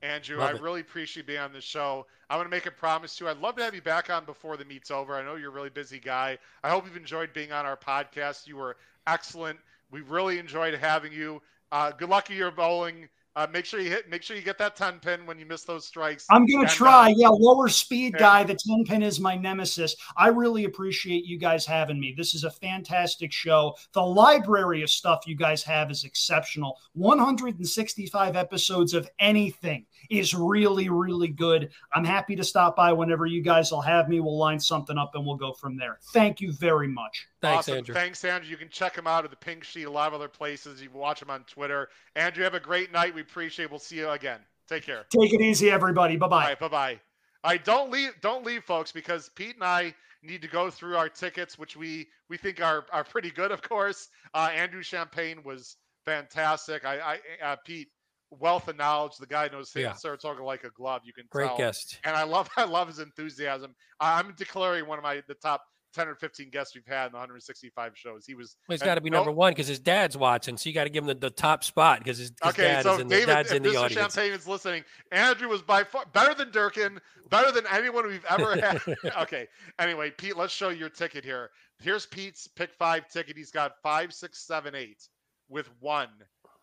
Andrew, 0.00 0.38
Love 0.38 0.50
I 0.50 0.54
it. 0.54 0.62
really 0.62 0.80
appreciate 0.80 1.26
being 1.26 1.38
on 1.38 1.52
the 1.52 1.60
show. 1.60 2.06
I 2.28 2.36
want 2.36 2.46
to 2.46 2.50
make 2.50 2.66
a 2.66 2.70
promise 2.70 3.14
to 3.16 3.24
you. 3.24 3.30
I'd 3.30 3.38
love 3.38 3.56
to 3.56 3.62
have 3.62 3.74
you 3.74 3.82
back 3.82 4.10
on 4.10 4.24
before 4.24 4.56
the 4.56 4.64
meet's 4.64 4.90
over. 4.90 5.14
I 5.14 5.22
know 5.22 5.36
you're 5.36 5.50
a 5.50 5.54
really 5.54 5.70
busy 5.70 6.00
guy. 6.00 6.38
I 6.64 6.70
hope 6.70 6.86
you've 6.86 6.96
enjoyed 6.96 7.32
being 7.32 7.52
on 7.52 7.66
our 7.66 7.76
podcast. 7.76 8.48
You 8.48 8.56
were 8.56 8.76
excellent. 9.06 9.58
We 9.90 10.00
really 10.00 10.38
enjoyed 10.38 10.74
having 10.74 11.12
you. 11.12 11.40
Uh, 11.70 11.90
good 11.92 12.08
luck 12.08 12.30
at 12.30 12.36
your 12.36 12.50
bowling 12.50 13.08
uh, 13.34 13.46
make 13.50 13.64
sure 13.64 13.80
you 13.80 13.88
hit. 13.88 14.10
Make 14.10 14.22
sure 14.22 14.36
you 14.36 14.42
get 14.42 14.58
that 14.58 14.76
ten 14.76 14.98
pin 14.98 15.24
when 15.24 15.38
you 15.38 15.46
miss 15.46 15.64
those 15.64 15.86
strikes. 15.86 16.26
I'm 16.30 16.44
gonna 16.44 16.62
and, 16.62 16.70
try. 16.70 17.10
Uh, 17.10 17.14
yeah, 17.16 17.28
lower 17.28 17.68
speed 17.68 18.18
guy. 18.18 18.44
The 18.44 18.54
ten 18.54 18.84
pin 18.84 19.02
is 19.02 19.20
my 19.20 19.36
nemesis. 19.36 19.96
I 20.16 20.28
really 20.28 20.64
appreciate 20.64 21.24
you 21.24 21.38
guys 21.38 21.64
having 21.64 21.98
me. 21.98 22.14
This 22.16 22.34
is 22.34 22.44
a 22.44 22.50
fantastic 22.50 23.32
show. 23.32 23.74
The 23.94 24.02
library 24.02 24.82
of 24.82 24.90
stuff 24.90 25.22
you 25.26 25.34
guys 25.34 25.62
have 25.62 25.90
is 25.90 26.04
exceptional. 26.04 26.78
165 26.92 28.36
episodes 28.36 28.92
of 28.92 29.08
anything 29.18 29.86
is 30.10 30.34
really, 30.34 30.88
really 30.88 31.28
good. 31.28 31.70
I'm 31.94 32.04
happy 32.04 32.36
to 32.36 32.44
stop 32.44 32.76
by 32.76 32.92
whenever 32.92 33.26
you 33.26 33.42
guys 33.42 33.70
will 33.70 33.80
have 33.80 34.08
me. 34.08 34.20
We'll 34.20 34.38
line 34.38 34.60
something 34.60 34.98
up 34.98 35.14
and 35.14 35.24
we'll 35.24 35.36
go 35.36 35.52
from 35.52 35.76
there. 35.76 35.98
Thank 36.12 36.40
you 36.40 36.52
very 36.52 36.88
much. 36.88 37.26
Thanks, 37.40 37.68
awesome. 37.68 37.78
Andrew. 37.78 37.94
Thanks, 37.94 38.24
Andrew. 38.24 38.50
You 38.50 38.56
can 38.56 38.68
check 38.68 38.96
him 38.96 39.06
out 39.06 39.24
at 39.24 39.30
the 39.30 39.36
Pink 39.36 39.64
Sheet, 39.64 39.84
a 39.84 39.90
lot 39.90 40.08
of 40.08 40.14
other 40.14 40.28
places. 40.28 40.82
You 40.82 40.88
can 40.88 40.98
watch 40.98 41.20
him 41.20 41.30
on 41.30 41.44
Twitter. 41.44 41.88
Andrew, 42.16 42.44
have 42.44 42.54
a 42.54 42.60
great 42.60 42.92
night. 42.92 43.14
We 43.14 43.20
appreciate. 43.20 43.66
It. 43.66 43.70
We'll 43.70 43.80
see 43.80 43.96
you 43.96 44.10
again. 44.10 44.40
Take 44.68 44.84
care. 44.84 45.04
Take 45.10 45.32
it 45.32 45.40
easy, 45.40 45.70
everybody. 45.70 46.16
Bye 46.16 46.28
bye. 46.28 46.42
All 46.42 46.48
right, 46.48 46.58
bye 46.58 46.68
bye. 46.68 47.00
All 47.44 47.50
right, 47.50 47.64
don't 47.64 47.90
leave, 47.90 48.12
don't 48.20 48.44
leave, 48.44 48.62
folks, 48.62 48.92
because 48.92 49.28
Pete 49.34 49.56
and 49.56 49.64
I 49.64 49.94
need 50.22 50.42
to 50.42 50.48
go 50.48 50.70
through 50.70 50.96
our 50.96 51.08
tickets, 51.08 51.58
which 51.58 51.76
we 51.76 52.08
we 52.28 52.36
think 52.36 52.62
are 52.62 52.86
are 52.92 53.04
pretty 53.04 53.30
good, 53.30 53.50
of 53.50 53.62
course. 53.62 54.08
Uh, 54.32 54.50
Andrew 54.54 54.82
Champagne 54.82 55.42
was 55.44 55.76
fantastic. 56.04 56.84
I, 56.84 57.18
I 57.42 57.44
uh, 57.44 57.56
Pete, 57.64 57.88
wealth 58.38 58.68
of 58.68 58.76
knowledge. 58.76 59.16
The 59.16 59.26
guy 59.26 59.48
knows 59.48 59.72
yeah. 59.74 59.92
Saratoga 59.92 60.42
like 60.42 60.64
a 60.64 60.70
glove. 60.70 61.02
You 61.04 61.12
can 61.12 61.24
great 61.30 61.48
tell. 61.48 61.58
guest, 61.58 61.98
and 62.04 62.16
I 62.16 62.24
love 62.24 62.48
I 62.56 62.64
love 62.64 62.88
his 62.88 62.98
enthusiasm. 62.98 63.74
I'm 64.00 64.34
declaring 64.36 64.86
one 64.86 64.98
of 64.98 65.04
my 65.04 65.22
the 65.28 65.34
top 65.34 65.62
10 65.92 66.08
or 66.08 66.14
15 66.14 66.50
guests 66.50 66.74
we've 66.74 66.86
had 66.86 67.06
in 67.06 67.12
the 67.12 67.18
165 67.18 67.92
shows. 67.94 68.24
He 68.26 68.34
was. 68.34 68.56
Well, 68.68 68.74
he's 68.74 68.82
got 68.82 68.96
to 68.96 69.00
be 69.00 69.10
number 69.10 69.30
one 69.30 69.52
because 69.52 69.68
his 69.68 69.78
dad's 69.78 70.16
watching, 70.16 70.56
so 70.56 70.68
you 70.68 70.74
got 70.74 70.84
to 70.84 70.90
give 70.90 71.04
him 71.04 71.08
the, 71.08 71.14
the 71.14 71.30
top 71.30 71.64
spot 71.64 71.98
because 71.98 72.18
his, 72.18 72.32
his 72.42 72.50
okay, 72.50 72.62
dad 72.62 72.82
so 72.82 72.94
is 72.94 73.00
in, 73.00 73.08
David, 73.08 73.26
dad's 73.26 73.52
in 73.52 73.62
the 73.62 73.76
audience. 73.76 74.14
Champagne 74.14 74.32
is 74.32 74.48
listening. 74.48 74.84
Andrew 75.10 75.48
was 75.48 75.62
by 75.62 75.84
far 75.84 76.04
better 76.12 76.34
than 76.34 76.50
Durkin, 76.50 77.00
better 77.30 77.52
than 77.52 77.64
anyone 77.70 78.06
we've 78.06 78.24
ever 78.28 78.56
had. 78.60 78.80
okay. 79.20 79.46
Anyway, 79.78 80.10
Pete, 80.10 80.36
let's 80.36 80.52
show 80.52 80.70
your 80.70 80.88
ticket 80.88 81.24
here. 81.24 81.50
Here's 81.78 82.06
Pete's 82.06 82.46
pick 82.48 82.72
five 82.72 83.08
ticket. 83.08 83.36
He's 83.36 83.50
got 83.50 83.72
five, 83.82 84.12
six, 84.12 84.46
seven, 84.46 84.74
eight 84.74 85.08
with 85.48 85.68
one, 85.80 86.08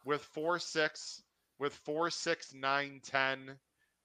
with 0.05 0.21
four, 0.21 0.59
six, 0.59 1.21
with 1.59 1.73
four, 1.73 2.09
six, 2.09 2.53
nine, 2.53 3.01
ten, 3.03 3.57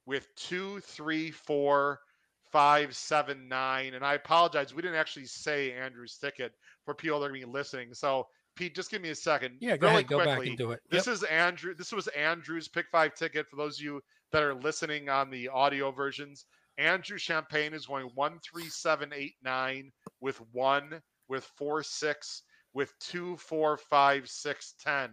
with 0.07 0.29
two, 0.37 0.81
three, 0.81 1.31
four 1.31 2.01
five 2.53 2.95
seven 2.95 3.49
nine. 3.49 3.95
And 3.95 4.05
I 4.05 4.15
apologize, 4.15 4.75
we 4.75 4.83
didn't 4.83 4.97
actually 4.97 5.27
say 5.27 5.73
Andrew's 5.73 6.17
ticket 6.17 6.53
for 6.85 6.95
people 6.95 7.19
that 7.19 7.27
are 7.27 7.31
going 7.31 7.41
to 7.41 7.47
be 7.49 7.53
listening. 7.53 7.95
So 7.95 8.27
Pete, 8.55 8.77
just 8.77 8.91
give 8.91 9.03
me 9.03 9.11
a 9.11 9.15
second. 9.15 9.57
Yeah, 9.61 9.77
go 9.77 9.89
really 9.89 10.05
ahead, 10.05 10.07
quickly. 10.07 10.25
go 10.25 10.37
back 10.37 10.47
and 10.47 10.59
do 10.59 10.71
it. 10.71 10.81
This 10.89 11.09
is 11.09 11.25
Andrew. 11.25 11.75
This 11.75 11.93
was 11.93 12.07
Andrew's 12.09 12.69
pick 12.69 12.87
five 12.93 13.15
ticket 13.15 13.49
for 13.49 13.57
those 13.57 13.79
of 13.79 13.85
you 13.85 14.01
that 14.31 14.43
are 14.43 14.55
listening 14.55 15.09
on 15.09 15.31
the 15.31 15.49
audio 15.49 15.91
versions. 15.91 16.45
Andrew 16.79 17.19
Champagne 17.19 17.75
is 17.75 17.87
going 17.87 18.09
one 18.15 18.39
three 18.49 18.69
seven 18.69 19.11
eight 19.13 19.35
nine 19.43 19.91
with 20.21 20.41
one 20.53 21.01
with 21.29 21.45
four 21.57 21.83
six 21.83 22.43
with 22.73 22.93
two 23.01 23.37
four 23.37 23.77
five 23.77 24.29
six 24.29 24.75
ten 24.81 25.11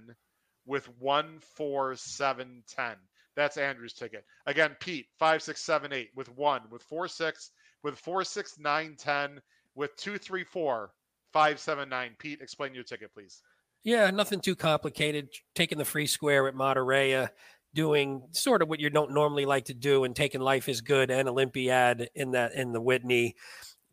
with 0.65 0.87
one 0.99 1.39
four 1.55 1.95
seven 1.95 2.63
ten. 2.67 2.95
That's 3.35 3.57
Andrew's 3.57 3.93
ticket. 3.93 4.25
Again, 4.45 4.75
Pete, 4.79 5.07
five, 5.17 5.41
six, 5.41 5.61
seven, 5.61 5.93
eight 5.93 6.09
with 6.15 6.29
one, 6.35 6.61
with 6.69 6.83
four, 6.83 7.07
six, 7.07 7.51
with 7.83 7.97
four, 7.97 8.23
six, 8.23 8.59
nine, 8.59 8.95
ten, 8.97 9.41
with 9.75 9.95
two, 9.95 10.17
three, 10.17 10.43
four, 10.43 10.91
five, 11.31 11.59
seven, 11.59 11.89
nine. 11.89 12.11
Pete, 12.19 12.41
explain 12.41 12.73
your 12.73 12.83
ticket, 12.83 13.13
please. 13.13 13.41
Yeah, 13.83 14.11
nothing 14.11 14.41
too 14.41 14.55
complicated. 14.55 15.29
Taking 15.55 15.77
the 15.77 15.85
free 15.85 16.07
square 16.07 16.47
at 16.47 16.55
Matareya, 16.55 17.29
doing 17.73 18.21
sort 18.31 18.61
of 18.61 18.67
what 18.67 18.79
you 18.79 18.89
don't 18.89 19.13
normally 19.13 19.45
like 19.45 19.65
to 19.65 19.73
do, 19.73 20.03
and 20.03 20.15
taking 20.15 20.41
Life 20.41 20.69
is 20.69 20.81
Good 20.81 21.09
and 21.09 21.27
Olympiad 21.27 22.09
in 22.13 22.31
that 22.31 22.53
in 22.53 22.73
the 22.73 22.81
Whitney 22.81 23.35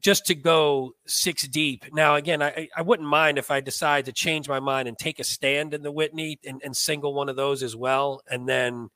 just 0.01 0.27
to 0.27 0.35
go 0.35 0.93
six 1.07 1.47
deep. 1.49 1.85
Now, 1.93 2.15
again, 2.15 2.43
I, 2.43 2.69
I 2.77 2.83
wouldn't 2.83 3.09
mind 3.09 3.39
if 3.39 3.51
I 3.51 3.61
decide 3.61 4.05
to 4.05 4.13
change 4.13 4.49
my 4.49 4.61
mind 4.61 4.89
and 4.89 4.97
take 4.97 5.19
a 5.19 5.25
stand 5.25 5.75
in 5.75 5.83
the 5.83 5.93
Whitney 5.93 6.39
and, 6.45 6.61
and 6.65 6.77
single 6.77 7.15
one 7.15 7.29
of 7.29 7.37
those 7.37 7.63
as 7.63 7.75
well. 7.75 8.23
And 8.29 8.49
then 8.49 8.91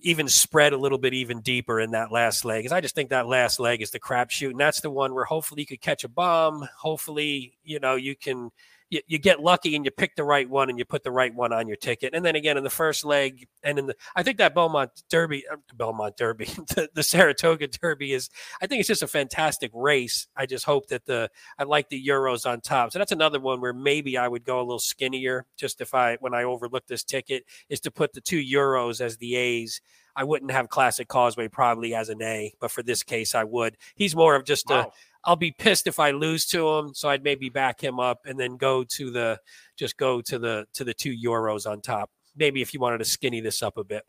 even 0.00 0.28
spread 0.28 0.72
a 0.72 0.78
little 0.78 0.98
bit 0.98 1.14
even 1.14 1.40
deeper 1.40 1.80
in 1.80 1.92
that 1.92 2.12
last 2.12 2.44
leg. 2.44 2.60
Because 2.60 2.72
I 2.72 2.80
just 2.80 2.94
think 2.94 3.10
that 3.10 3.26
last 3.26 3.58
leg 3.58 3.82
is 3.82 3.90
the 3.90 4.00
crapshoot, 4.00 4.50
and 4.50 4.60
that's 4.60 4.80
the 4.80 4.90
one 4.90 5.14
where 5.14 5.24
hopefully 5.24 5.62
you 5.62 5.66
could 5.66 5.80
catch 5.80 6.04
a 6.04 6.08
bomb. 6.08 6.68
Hopefully, 6.78 7.54
you 7.64 7.80
know, 7.80 7.94
you 7.94 8.14
can 8.14 8.50
you, 8.90 9.00
you 9.06 9.18
get 9.18 9.40
lucky 9.40 9.74
and 9.74 9.84
you 9.84 9.90
pick 9.90 10.16
the 10.16 10.24
right 10.24 10.48
one 10.48 10.70
and 10.70 10.78
you 10.78 10.84
put 10.84 11.02
the 11.02 11.10
right 11.10 11.34
one 11.34 11.52
on 11.52 11.66
your 11.66 11.76
ticket. 11.76 12.14
And 12.14 12.24
then 12.24 12.36
again 12.36 12.56
in 12.56 12.64
the 12.64 12.70
first 12.70 13.04
leg 13.04 13.48
and 13.62 13.78
in 13.78 13.86
the 13.86 13.96
I 14.14 14.22
think 14.22 14.38
that 14.38 14.54
Belmont 14.54 14.90
Derby, 15.10 15.44
uh, 15.50 15.56
Belmont 15.74 16.16
Derby, 16.16 16.44
the, 16.74 16.88
the 16.94 17.02
Saratoga 17.02 17.68
Derby 17.68 18.12
is 18.12 18.30
I 18.60 18.66
think 18.66 18.80
it's 18.80 18.88
just 18.88 19.02
a 19.02 19.08
fantastic 19.08 19.70
race. 19.74 20.28
I 20.36 20.46
just 20.46 20.64
hope 20.64 20.88
that 20.88 21.06
the 21.06 21.30
I 21.58 21.64
like 21.64 21.88
the 21.88 22.04
Euros 22.04 22.48
on 22.48 22.60
top. 22.60 22.92
So 22.92 22.98
that's 22.98 23.12
another 23.12 23.40
one 23.40 23.60
where 23.60 23.72
maybe 23.72 24.16
I 24.16 24.28
would 24.28 24.44
go 24.44 24.58
a 24.58 24.62
little 24.62 24.78
skinnier 24.78 25.46
just 25.56 25.80
if 25.80 25.94
I 25.94 26.16
when 26.20 26.34
I 26.34 26.44
overlook 26.44 26.86
this 26.86 27.04
ticket 27.04 27.44
is 27.68 27.80
to 27.80 27.90
put 27.90 28.12
the 28.12 28.20
two 28.20 28.42
Euros 28.42 29.00
as 29.00 29.16
the 29.16 29.36
A's. 29.36 29.80
I 30.18 30.24
wouldn't 30.24 30.50
have 30.50 30.70
Classic 30.70 31.06
Causeway 31.06 31.48
probably 31.48 31.94
as 31.94 32.08
an 32.08 32.22
A, 32.22 32.54
but 32.58 32.70
for 32.70 32.82
this 32.82 33.02
case, 33.02 33.34
I 33.34 33.44
would. 33.44 33.76
He's 33.94 34.16
more 34.16 34.34
of 34.34 34.44
just 34.44 34.66
wow. 34.66 34.80
a 34.80 34.90
I'll 35.26 35.36
be 35.36 35.50
pissed 35.50 35.86
if 35.86 35.98
I 35.98 36.12
lose 36.12 36.46
to 36.46 36.68
him. 36.68 36.94
So 36.94 37.08
I'd 37.08 37.24
maybe 37.24 37.48
back 37.48 37.82
him 37.82 37.98
up 37.98 38.20
and 38.24 38.38
then 38.38 38.56
go 38.56 38.84
to 38.84 39.10
the 39.10 39.40
just 39.76 39.96
go 39.96 40.20
to 40.22 40.38
the 40.38 40.66
to 40.74 40.84
the 40.84 40.94
two 40.94 41.12
euros 41.12 41.68
on 41.70 41.80
top. 41.80 42.10
Maybe 42.36 42.62
if 42.62 42.72
you 42.72 42.80
wanted 42.80 42.98
to 42.98 43.04
skinny 43.04 43.40
this 43.40 43.62
up 43.62 43.76
a 43.76 43.84
bit. 43.84 44.04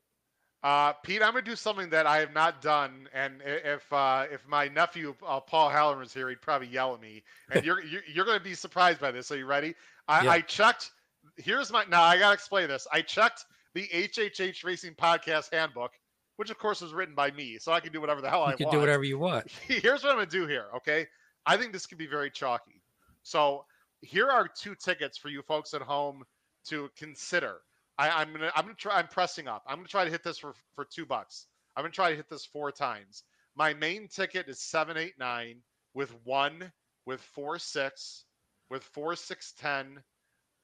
Uh, 0.64 0.91
Pete, 1.03 1.22
I'm 1.22 1.34
gonna 1.34 1.44
do 1.44 1.56
something 1.56 1.89
that 1.91 2.07
I 2.07 2.18
have 2.18 2.34
not 2.34 2.61
done, 2.61 3.07
and 3.14 3.41
if 3.45 3.91
uh, 3.94 4.26
if 4.31 4.45
my 4.48 4.68
nephew 4.68 5.15
uh, 5.26 5.39
Paul 5.39 5.69
Halloran 5.69 5.99
was 5.99 6.14
here, 6.14 6.30
he'd 6.30 6.41
probably 6.41 6.68
yell 6.68 6.94
at 6.94 7.02
me. 7.02 7.23
And 7.52 7.64
you're 7.64 7.84
you're, 7.84 8.02
you're 8.11 8.26
gonna 8.26 8.39
be 8.39 8.53
surprised 8.53 8.99
by 8.99 9.11
this. 9.11 9.31
Are 9.31 9.38
you 9.38 9.45
ready? 9.45 9.76
I, 10.07 10.23
yeah. 10.23 10.31
I 10.31 10.41
checked. 10.41 10.91
Here's 11.38 11.72
my 11.72 11.85
now. 11.89 12.03
I 12.03 12.18
gotta 12.18 12.34
explain 12.34 12.68
this. 12.68 12.88
I 12.91 13.02
checked 13.02 13.45
the 13.76 13.88
HHH 13.94 14.64
Racing 14.64 14.95
Podcast 14.95 15.53
Handbook 15.53 15.91
which 16.38 16.50
of 16.50 16.58
course 16.58 16.82
was 16.82 16.94
written 16.94 17.14
by 17.14 17.32
me, 17.32 17.58
so 17.60 17.72
I 17.72 17.80
can 17.80 17.92
do 17.92 18.00
whatever 18.02 18.22
the 18.22 18.30
hell 18.30 18.40
you 18.40 18.46
I 18.46 18.48
want. 18.48 18.60
You 18.60 18.66
can 18.66 18.74
do 18.74 18.80
whatever 18.80 19.04
you 19.04 19.20
want. 19.20 19.52
Here's 19.68 20.04
what 20.04 20.12
I'm 20.12 20.18
gonna 20.18 20.28
do 20.28 20.48
here. 20.48 20.68
Okay, 20.78 21.08
I 21.46 21.58
think 21.58 21.74
this 21.74 21.86
could 21.86 21.98
be 21.98 22.08
very 22.08 22.32
chalky. 22.32 22.82
So 23.24 23.66
here 24.02 24.30
are 24.30 24.48
two 24.48 24.76
tickets 24.76 25.18
for 25.18 25.30
you 25.30 25.42
folks 25.42 25.74
at 25.74 25.82
home 25.82 26.24
to 26.66 26.90
consider. 26.98 27.62
I, 27.98 28.22
am 28.22 28.32
gonna 28.32 28.52
I'm 28.56 28.64
gonna 28.64 28.76
try. 28.76 28.98
I'm 28.98 29.08
pressing 29.08 29.48
up. 29.48 29.64
I'm 29.68 29.78
gonna 29.78 29.88
try 29.88 30.06
to 30.06 30.12
hit 30.12 30.24
this 30.24 30.38
for 30.38 30.54
for 30.76 30.86
two 30.86 31.06
bucks. 31.06 31.48
I'm 31.76 31.84
gonna 31.84 31.92
try 31.92 32.12
to 32.12 32.16
hit 32.16 32.30
this 32.30 32.46
four 32.46 32.72
times. 32.72 33.24
My 33.56 33.74
main 33.74 34.08
ticket 34.08 34.48
is 34.48 34.60
seven 34.60 34.98
eight 34.98 35.16
nine 35.18 35.58
with 35.94 36.14
one 36.24 36.72
with 37.06 37.22
four 37.22 37.58
six 37.58 38.26
with 38.70 38.84
four 38.84 39.16
six 39.16 39.54
ten 39.60 40.04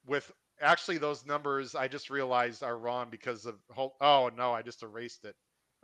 with 0.06 0.30
actually 0.60 0.98
those 0.98 1.26
numbers 1.26 1.74
I 1.74 1.88
just 1.88 2.10
realized 2.10 2.62
are 2.62 2.78
wrong 2.78 3.08
because 3.10 3.46
of 3.46 3.56
oh 3.76 4.30
no 4.36 4.52
I 4.52 4.62
just 4.62 4.82
erased 4.82 5.24
it. 5.24 5.34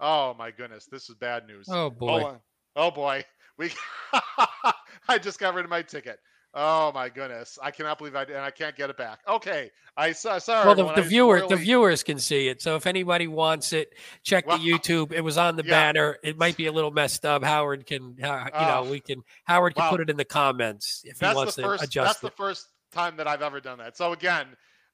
Oh 0.00 0.34
my 0.38 0.50
goodness, 0.50 0.86
this 0.86 1.08
is 1.08 1.14
bad 1.16 1.46
news. 1.46 1.66
Oh 1.70 1.90
boy. 1.90 2.34
Oh 2.76 2.90
boy. 2.90 3.24
We 3.58 3.70
I 5.08 5.18
just 5.18 5.38
got 5.38 5.52
rid 5.52 5.66
of 5.66 5.70
my 5.70 5.82
ticket. 5.82 6.18
Oh 6.54 6.92
my 6.92 7.10
goodness. 7.10 7.58
I 7.62 7.70
cannot 7.70 7.98
believe 7.98 8.16
I 8.16 8.24
did 8.24 8.36
and 8.36 8.44
I 8.44 8.50
can't 8.50 8.74
get 8.74 8.88
it 8.88 8.96
back. 8.96 9.20
Okay. 9.28 9.70
I 9.98 10.12
saw 10.12 10.38
sorry. 10.38 10.64
Well 10.64 10.74
the, 10.74 10.94
the 10.94 11.06
viewers 11.06 11.42
really... 11.42 11.56
the 11.56 11.60
viewers 11.60 12.02
can 12.02 12.18
see 12.18 12.48
it. 12.48 12.62
So 12.62 12.76
if 12.76 12.86
anybody 12.86 13.26
wants 13.26 13.74
it, 13.74 13.94
check 14.22 14.46
well, 14.46 14.56
the 14.56 14.64
YouTube. 14.72 15.12
It 15.12 15.20
was 15.20 15.36
on 15.36 15.56
the 15.56 15.64
yeah. 15.64 15.70
banner. 15.70 16.16
It 16.22 16.38
might 16.38 16.56
be 16.56 16.68
a 16.68 16.72
little 16.72 16.90
messed 16.90 17.26
up. 17.26 17.44
Howard 17.44 17.84
can 17.84 18.16
uh, 18.22 18.46
you 18.58 18.66
know, 18.66 18.88
we 18.90 19.00
can 19.00 19.22
Howard 19.44 19.74
can 19.74 19.90
put 19.90 20.00
it 20.00 20.08
in 20.08 20.16
the 20.16 20.24
comments 20.24 21.02
if 21.04 21.18
that's 21.18 21.32
he 21.32 21.36
wants 21.36 21.56
the 21.56 21.62
first, 21.62 21.82
to 21.82 21.88
adjust 21.88 22.22
That's 22.22 22.24
it. 22.24 22.36
the 22.36 22.42
first 22.42 22.66
time 22.92 23.18
that 23.18 23.28
I've 23.28 23.42
ever 23.42 23.60
done 23.60 23.78
that. 23.78 23.98
So 23.98 24.12
again, 24.12 24.46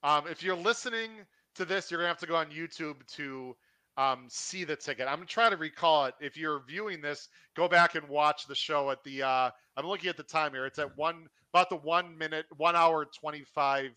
um, 0.02 0.24
if 0.28 0.42
you're 0.42 0.56
listening 0.56 1.10
to 1.54 1.64
this, 1.64 1.88
you're 1.90 2.00
gonna 2.00 2.08
have 2.08 2.18
to 2.18 2.26
go 2.26 2.34
on 2.34 2.46
YouTube 2.46 3.06
to 3.14 3.56
um, 3.96 4.26
see 4.28 4.64
the 4.64 4.76
ticket. 4.76 5.06
I'm 5.08 5.16
gonna 5.16 5.26
try 5.26 5.48
to 5.48 5.56
recall 5.56 6.06
it. 6.06 6.14
If 6.20 6.36
you're 6.36 6.62
viewing 6.68 7.00
this, 7.00 7.28
go 7.54 7.68
back 7.68 7.94
and 7.94 8.08
watch 8.08 8.46
the 8.46 8.54
show 8.54 8.90
at 8.90 9.02
the. 9.04 9.22
Uh, 9.22 9.50
I'm 9.76 9.86
looking 9.86 10.10
at 10.10 10.16
the 10.16 10.22
time 10.22 10.52
here. 10.52 10.66
It's 10.66 10.78
at 10.78 10.96
one 10.96 11.26
about 11.52 11.70
the 11.70 11.76
one 11.76 12.16
minute, 12.18 12.46
one 12.56 12.76
hour, 12.76 13.06
twenty 13.18 13.42
five 13.42 13.90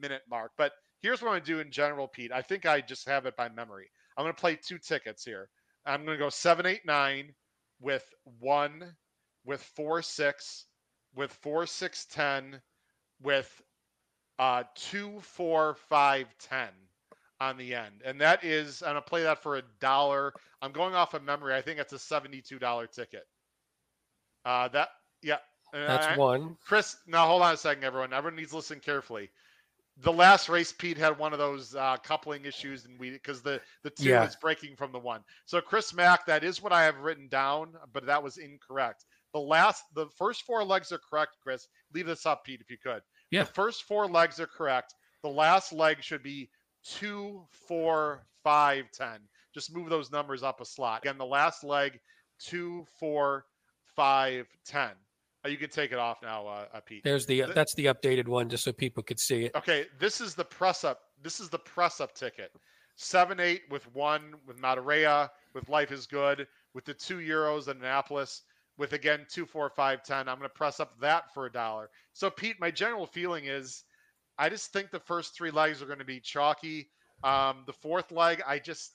minute 0.00 0.22
mark. 0.28 0.52
But 0.58 0.72
here's 1.02 1.22
what 1.22 1.28
I'm 1.28 1.34
gonna 1.34 1.44
do 1.44 1.60
in 1.60 1.70
general, 1.70 2.08
Pete. 2.08 2.32
I 2.32 2.42
think 2.42 2.66
I 2.66 2.80
just 2.80 3.08
have 3.08 3.26
it 3.26 3.36
by 3.36 3.48
memory. 3.48 3.90
I'm 4.16 4.24
gonna 4.24 4.34
play 4.34 4.56
two 4.56 4.78
tickets 4.78 5.24
here. 5.24 5.48
I'm 5.86 6.04
gonna 6.04 6.18
go 6.18 6.30
seven, 6.30 6.66
eight, 6.66 6.84
nine 6.84 7.32
with 7.80 8.04
one, 8.40 8.94
with 9.44 9.62
four, 9.62 10.02
six, 10.02 10.66
with 11.14 11.32
four, 11.32 11.66
six, 11.66 12.06
ten, 12.06 12.60
with 13.22 13.62
uh 14.40 14.64
two, 14.74 15.20
four, 15.20 15.76
five, 15.88 16.26
ten 16.40 16.70
on 17.40 17.56
the 17.56 17.74
end. 17.74 18.02
And 18.04 18.20
that 18.20 18.44
is, 18.44 18.82
I'm 18.82 18.92
going 18.92 18.96
to 18.96 19.02
play 19.02 19.22
that 19.22 19.42
for 19.42 19.56
a 19.56 19.62
dollar. 19.80 20.32
I'm 20.62 20.72
going 20.72 20.94
off 20.94 21.14
of 21.14 21.22
memory. 21.22 21.54
I 21.54 21.62
think 21.62 21.78
it's 21.80 21.92
a 21.92 21.96
$72 21.96 22.92
ticket. 22.92 23.24
Uh, 24.44 24.68
that, 24.68 24.88
yeah. 25.22 25.38
That's 25.72 26.06
I, 26.06 26.16
one. 26.16 26.56
Chris, 26.64 26.96
now 27.06 27.26
hold 27.26 27.42
on 27.42 27.54
a 27.54 27.56
second, 27.56 27.82
everyone. 27.84 28.12
Everyone 28.12 28.36
needs 28.36 28.50
to 28.50 28.56
listen 28.56 28.78
carefully. 28.78 29.30
The 29.98 30.12
last 30.12 30.48
race, 30.48 30.72
Pete 30.72 30.98
had 30.98 31.18
one 31.18 31.32
of 31.32 31.38
those 31.38 31.74
uh, 31.74 31.96
coupling 32.02 32.44
issues, 32.44 32.84
and 32.84 32.98
we 32.98 33.10
because 33.10 33.42
the 33.42 33.60
the 33.84 33.90
two 33.90 34.08
Yeah. 34.08 34.24
is 34.26 34.34
breaking 34.36 34.74
from 34.76 34.90
the 34.90 34.98
one. 34.98 35.22
So 35.46 35.60
Chris 35.60 35.94
Mack, 35.94 36.26
that 36.26 36.42
is 36.42 36.60
what 36.60 36.72
I 36.72 36.82
have 36.82 36.98
written 36.98 37.28
down, 37.28 37.74
but 37.92 38.04
that 38.06 38.22
was 38.22 38.38
incorrect. 38.38 39.04
The 39.32 39.40
last, 39.40 39.84
the 39.94 40.08
first 40.16 40.42
four 40.42 40.64
legs 40.64 40.90
are 40.92 40.98
correct, 40.98 41.36
Chris. 41.42 41.66
Leave 41.92 42.06
this 42.06 42.26
up, 42.26 42.44
Pete, 42.44 42.60
if 42.60 42.70
you 42.70 42.76
could. 42.80 43.02
Yeah. 43.30 43.42
The 43.44 43.50
first 43.52 43.84
four 43.84 44.06
legs 44.06 44.38
are 44.40 44.46
correct. 44.46 44.94
The 45.22 45.30
last 45.30 45.72
leg 45.72 46.02
should 46.02 46.22
be 46.22 46.50
two, 46.84 47.42
four, 47.50 48.26
five, 48.42 48.90
ten. 48.92 49.18
Just 49.52 49.74
move 49.74 49.88
those 49.88 50.10
numbers 50.10 50.42
up 50.42 50.60
a 50.60 50.64
slot. 50.64 51.02
Again, 51.02 51.18
the 51.18 51.24
last 51.26 51.64
leg, 51.64 52.00
two, 52.38 52.84
four, 52.98 53.46
five, 53.96 54.46
ten. 54.64 54.90
Uh, 55.44 55.48
You 55.48 55.56
can 55.56 55.70
take 55.70 55.92
it 55.92 55.98
off 55.98 56.22
now, 56.22 56.46
uh, 56.46 56.66
uh, 56.72 56.80
Pete. 56.80 57.04
There's 57.04 57.26
the 57.26 57.42
Th- 57.42 57.54
that's 57.54 57.74
the 57.74 57.86
updated 57.86 58.26
one, 58.26 58.48
just 58.48 58.64
so 58.64 58.72
people 58.72 59.02
could 59.02 59.20
see 59.20 59.44
it. 59.44 59.54
Okay, 59.54 59.86
this 59.98 60.20
is 60.20 60.34
the 60.34 60.44
press 60.44 60.84
up. 60.84 61.00
This 61.22 61.40
is 61.40 61.48
the 61.48 61.58
press 61.58 62.00
up 62.00 62.14
ticket. 62.14 62.52
Seven 62.96 63.40
eight 63.40 63.62
with 63.70 63.92
one 63.94 64.34
with 64.46 64.58
Matareya, 64.60 65.30
with 65.52 65.68
Life 65.68 65.90
is 65.90 66.06
Good, 66.06 66.46
with 66.74 66.84
the 66.84 66.94
two 66.94 67.18
euros 67.18 67.68
in 67.68 67.78
Annapolis, 67.78 68.42
with 68.78 68.92
again 68.92 69.26
two 69.28 69.46
four 69.46 69.68
five 69.70 70.02
ten. 70.02 70.28
I'm 70.28 70.38
going 70.38 70.48
to 70.48 70.54
press 70.54 70.80
up 70.80 70.98
that 71.00 71.32
for 71.34 71.46
a 71.46 71.52
dollar. 71.52 71.90
So 72.12 72.30
Pete, 72.30 72.60
my 72.60 72.70
general 72.70 73.06
feeling 73.06 73.46
is, 73.46 73.84
I 74.38 74.48
just 74.48 74.72
think 74.72 74.90
the 74.90 75.00
first 75.00 75.34
three 75.34 75.50
legs 75.50 75.82
are 75.82 75.86
going 75.86 75.98
to 75.98 76.04
be 76.04 76.20
chalky. 76.20 76.90
Um, 77.22 77.64
the 77.66 77.72
fourth 77.72 78.10
leg, 78.12 78.42
I 78.46 78.58
just 78.58 78.94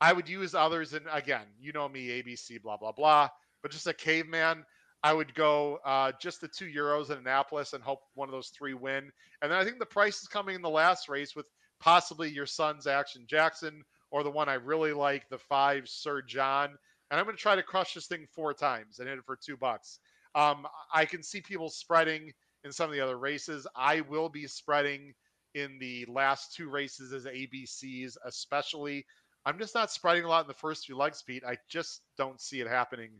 I 0.00 0.12
would 0.12 0.28
use 0.28 0.54
others, 0.54 0.94
and 0.94 1.06
again, 1.12 1.46
you 1.58 1.72
know 1.72 1.88
me, 1.88 2.08
ABC, 2.08 2.60
blah 2.62 2.76
blah 2.76 2.92
blah. 2.92 3.28
But 3.62 3.72
just 3.72 3.86
a 3.86 3.94
caveman, 3.94 4.64
I 5.02 5.12
would 5.12 5.34
go 5.34 5.78
uh, 5.84 6.12
just 6.20 6.40
the 6.40 6.48
two 6.48 6.66
euros 6.66 7.10
in 7.10 7.18
Annapolis 7.18 7.72
and 7.72 7.82
hope 7.82 8.00
one 8.14 8.28
of 8.28 8.32
those 8.32 8.48
three 8.48 8.74
win. 8.74 9.10
And 9.42 9.50
then 9.50 9.58
I 9.58 9.64
think 9.64 9.78
the 9.78 9.86
price 9.86 10.20
is 10.22 10.28
coming 10.28 10.54
in 10.54 10.62
the 10.62 10.70
last 10.70 11.08
race 11.08 11.34
with 11.34 11.46
possibly 11.80 12.28
your 12.28 12.46
son's 12.46 12.86
Action 12.86 13.24
Jackson 13.26 13.82
or 14.10 14.22
the 14.22 14.30
one 14.30 14.48
I 14.48 14.54
really 14.54 14.92
like, 14.92 15.28
the 15.28 15.38
five 15.38 15.88
Sir 15.88 16.22
John. 16.22 16.70
And 17.10 17.18
I'm 17.18 17.24
going 17.24 17.36
to 17.36 17.42
try 17.42 17.56
to 17.56 17.62
crush 17.62 17.94
this 17.94 18.06
thing 18.06 18.26
four 18.34 18.52
times 18.52 18.98
and 18.98 19.08
hit 19.08 19.18
it 19.18 19.24
for 19.24 19.36
two 19.36 19.56
bucks. 19.56 19.98
Um, 20.34 20.66
I 20.94 21.04
can 21.04 21.22
see 21.22 21.40
people 21.40 21.70
spreading 21.70 22.32
in 22.64 22.72
some 22.72 22.90
of 22.90 22.94
the 22.94 23.00
other 23.00 23.18
races. 23.18 23.66
I 23.76 24.02
will 24.02 24.28
be 24.28 24.46
spreading 24.46 25.14
in 25.54 25.78
the 25.78 26.06
last 26.08 26.54
two 26.54 26.68
races 26.68 27.12
as 27.12 27.24
ABCs, 27.24 28.16
especially. 28.24 29.04
I'm 29.44 29.58
just 29.58 29.74
not 29.74 29.90
spreading 29.90 30.24
a 30.24 30.28
lot 30.28 30.42
in 30.44 30.48
the 30.48 30.54
first 30.54 30.86
few 30.86 30.96
legs, 30.96 31.22
Pete. 31.22 31.44
I 31.46 31.56
just 31.68 32.02
don't 32.16 32.40
see 32.40 32.60
it 32.60 32.68
happening 32.68 33.10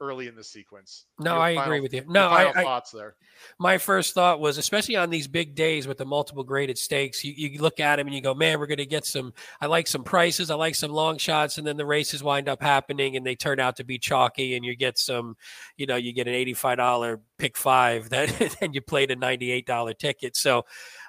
early 0.00 0.28
in 0.28 0.36
the 0.36 0.44
sequence. 0.44 1.06
No, 1.18 1.34
Your 1.34 1.42
I 1.42 1.54
final- 1.54 1.64
agree 1.70 1.80
with 1.80 1.92
you. 1.92 2.04
No, 2.08 2.28
I, 2.28 2.50
I 2.50 2.62
thoughts 2.62 2.90
there. 2.92 3.16
my 3.58 3.78
first 3.78 4.14
thought 4.14 4.38
was, 4.40 4.56
especially 4.58 4.96
on 4.96 5.10
these 5.10 5.26
big 5.26 5.54
days 5.54 5.86
with 5.88 5.98
the 5.98 6.04
multiple 6.04 6.44
graded 6.44 6.78
stakes, 6.78 7.24
you, 7.24 7.32
you 7.36 7.60
look 7.60 7.80
at 7.80 7.96
them 7.96 8.06
and 8.06 8.14
you 8.14 8.22
go, 8.22 8.34
man, 8.34 8.58
we're 8.60 8.66
going 8.66 8.78
to 8.78 8.86
get 8.86 9.04
some. 9.04 9.32
I 9.60 9.66
like 9.66 9.86
some 9.86 10.04
prices, 10.04 10.50
I 10.50 10.54
like 10.54 10.74
some 10.74 10.92
long 10.92 11.18
shots, 11.18 11.58
and 11.58 11.66
then 11.66 11.76
the 11.76 11.86
races 11.86 12.22
wind 12.22 12.48
up 12.48 12.62
happening 12.62 13.16
and 13.16 13.26
they 13.26 13.34
turn 13.34 13.58
out 13.60 13.76
to 13.76 13.84
be 13.84 13.98
chalky, 13.98 14.54
and 14.54 14.64
you 14.64 14.76
get 14.76 14.98
some, 14.98 15.36
you 15.76 15.86
know, 15.86 15.96
you 15.96 16.12
get 16.12 16.28
an 16.28 16.34
eighty-five 16.34 16.76
dollar 16.78 17.20
pick 17.38 17.56
five 17.56 18.08
that, 18.10 18.56
and 18.62 18.74
you 18.74 18.80
played 18.80 19.10
a 19.10 19.16
ninety-eight 19.16 19.66
dollar 19.66 19.94
ticket. 19.94 20.36
So, 20.36 20.64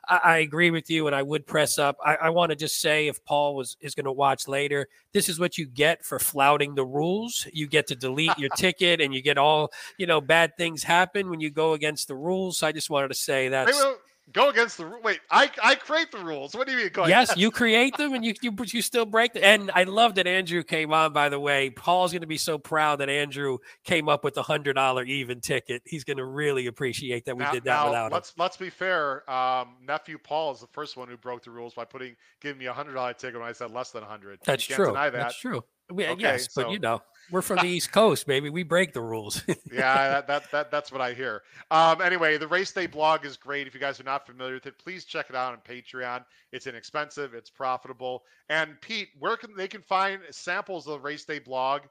I, 0.09 0.17
I 0.17 0.37
agree 0.39 0.71
with 0.71 0.89
you, 0.89 1.07
and 1.07 1.15
I 1.15 1.21
would 1.21 1.45
press 1.45 1.77
up. 1.77 1.97
I, 2.03 2.15
I 2.15 2.29
want 2.29 2.49
to 2.49 2.55
just 2.55 2.81
say, 2.81 3.07
if 3.07 3.23
Paul 3.25 3.55
was 3.55 3.77
is 3.79 3.95
going 3.95 4.05
to 4.05 4.11
watch 4.11 4.47
later, 4.47 4.87
this 5.13 5.29
is 5.29 5.39
what 5.39 5.57
you 5.57 5.65
get 5.65 6.03
for 6.03 6.19
flouting 6.19 6.75
the 6.75 6.85
rules. 6.85 7.47
You 7.53 7.67
get 7.67 7.87
to 7.87 7.95
delete 7.95 8.37
your 8.37 8.49
ticket, 8.57 9.01
and 9.01 9.13
you 9.13 9.21
get 9.21 9.37
all 9.37 9.71
you 9.97 10.07
know 10.07 10.19
bad 10.19 10.57
things 10.57 10.83
happen 10.83 11.29
when 11.29 11.39
you 11.39 11.49
go 11.49 11.73
against 11.73 12.07
the 12.07 12.15
rules. 12.15 12.57
So 12.57 12.67
I 12.67 12.71
just 12.71 12.89
wanted 12.89 13.09
to 13.09 13.15
say 13.15 13.49
that. 13.49 13.67
Go 14.31 14.49
against 14.49 14.77
the 14.77 14.91
wait. 15.03 15.19
I 15.31 15.49
I 15.63 15.75
create 15.75 16.11
the 16.11 16.19
rules. 16.19 16.53
What 16.53 16.67
do 16.67 16.73
you 16.73 16.79
mean? 16.79 16.89
Go 16.93 17.07
Yes, 17.07 17.35
you 17.35 17.49
create 17.49 17.97
them 17.97 18.13
and 18.13 18.23
you, 18.23 18.33
you 18.41 18.51
but 18.51 18.73
you 18.73 18.81
still 18.81 19.05
break 19.05 19.33
them. 19.33 19.43
And 19.43 19.71
I 19.73 19.83
love 19.83 20.15
that 20.15 20.27
Andrew 20.27 20.63
came 20.63 20.93
on. 20.93 21.13
By 21.13 21.29
the 21.29 21.39
way, 21.39 21.69
Paul's 21.69 22.11
going 22.11 22.21
to 22.21 22.27
be 22.27 22.37
so 22.37 22.57
proud 22.57 22.99
that 22.99 23.09
Andrew 23.09 23.57
came 23.83 24.07
up 24.07 24.23
with 24.23 24.35
the 24.35 24.43
hundred 24.43 24.73
dollar 24.73 25.03
even 25.03 25.41
ticket. 25.41 25.81
He's 25.85 26.03
going 26.03 26.17
to 26.17 26.25
really 26.25 26.67
appreciate 26.67 27.25
that 27.25 27.37
we 27.37 27.43
now, 27.43 27.51
did 27.51 27.63
that 27.63 27.71
now, 27.71 27.87
without 27.87 28.07
him. 28.07 28.13
let's 28.13 28.33
let's 28.37 28.57
be 28.57 28.69
fair. 28.69 29.29
Um, 29.29 29.77
nephew 29.85 30.17
Paul 30.17 30.51
is 30.51 30.59
the 30.59 30.67
first 30.67 30.95
one 30.95 31.07
who 31.07 31.17
broke 31.17 31.43
the 31.43 31.51
rules 31.51 31.73
by 31.73 31.85
putting 31.85 32.15
giving 32.41 32.59
me 32.59 32.67
a 32.67 32.73
hundred 32.73 32.93
dollar 32.93 33.13
ticket 33.13 33.39
when 33.39 33.49
I 33.49 33.53
said 33.53 33.71
less 33.71 33.91
than 33.91 34.03
a 34.03 34.07
hundred. 34.07 34.39
That's 34.45 34.69
you 34.69 34.75
true. 34.75 34.93
That. 34.93 35.13
That's 35.13 35.39
true. 35.39 35.63
We- 35.91 36.05
Okay, 36.05 36.21
yes, 36.21 36.49
but 36.55 36.69
you 36.69 36.77
know, 36.77 37.01
we're 37.31 37.41
from 37.41 37.57
the 37.57 37.67
East 37.67 37.91
Coast, 37.91 38.27
baby. 38.27 38.49
We 38.49 38.63
break 38.63 38.93
the 38.93 39.01
rules. 39.01 39.43
yeah, 39.71 40.09
that, 40.09 40.27
that 40.27 40.51
that 40.51 40.71
that's 40.71 40.91
what 40.91 41.01
I 41.01 41.13
hear. 41.13 41.43
Um, 41.71 42.01
anyway, 42.01 42.37
the 42.37 42.47
race 42.47 42.71
day 42.71 42.87
blog 42.87 43.25
is 43.25 43.37
great. 43.37 43.67
If 43.67 43.73
you 43.73 43.79
guys 43.79 43.99
are 43.99 44.03
not 44.03 44.25
familiar 44.25 44.55
with 44.55 44.65
it, 44.65 44.77
please 44.77 45.05
check 45.05 45.29
it 45.29 45.35
out 45.35 45.53
on 45.53 45.59
Patreon. 45.59 46.25
It's 46.51 46.67
inexpensive, 46.67 47.33
it's 47.33 47.49
profitable. 47.49 48.23
And 48.49 48.79
Pete, 48.81 49.09
where 49.19 49.37
can 49.37 49.55
they 49.55 49.67
can 49.67 49.81
find 49.81 50.21
samples 50.31 50.87
of 50.87 50.93
the 50.93 50.99
race 50.99 51.25
day 51.25 51.39
blog? 51.39 51.81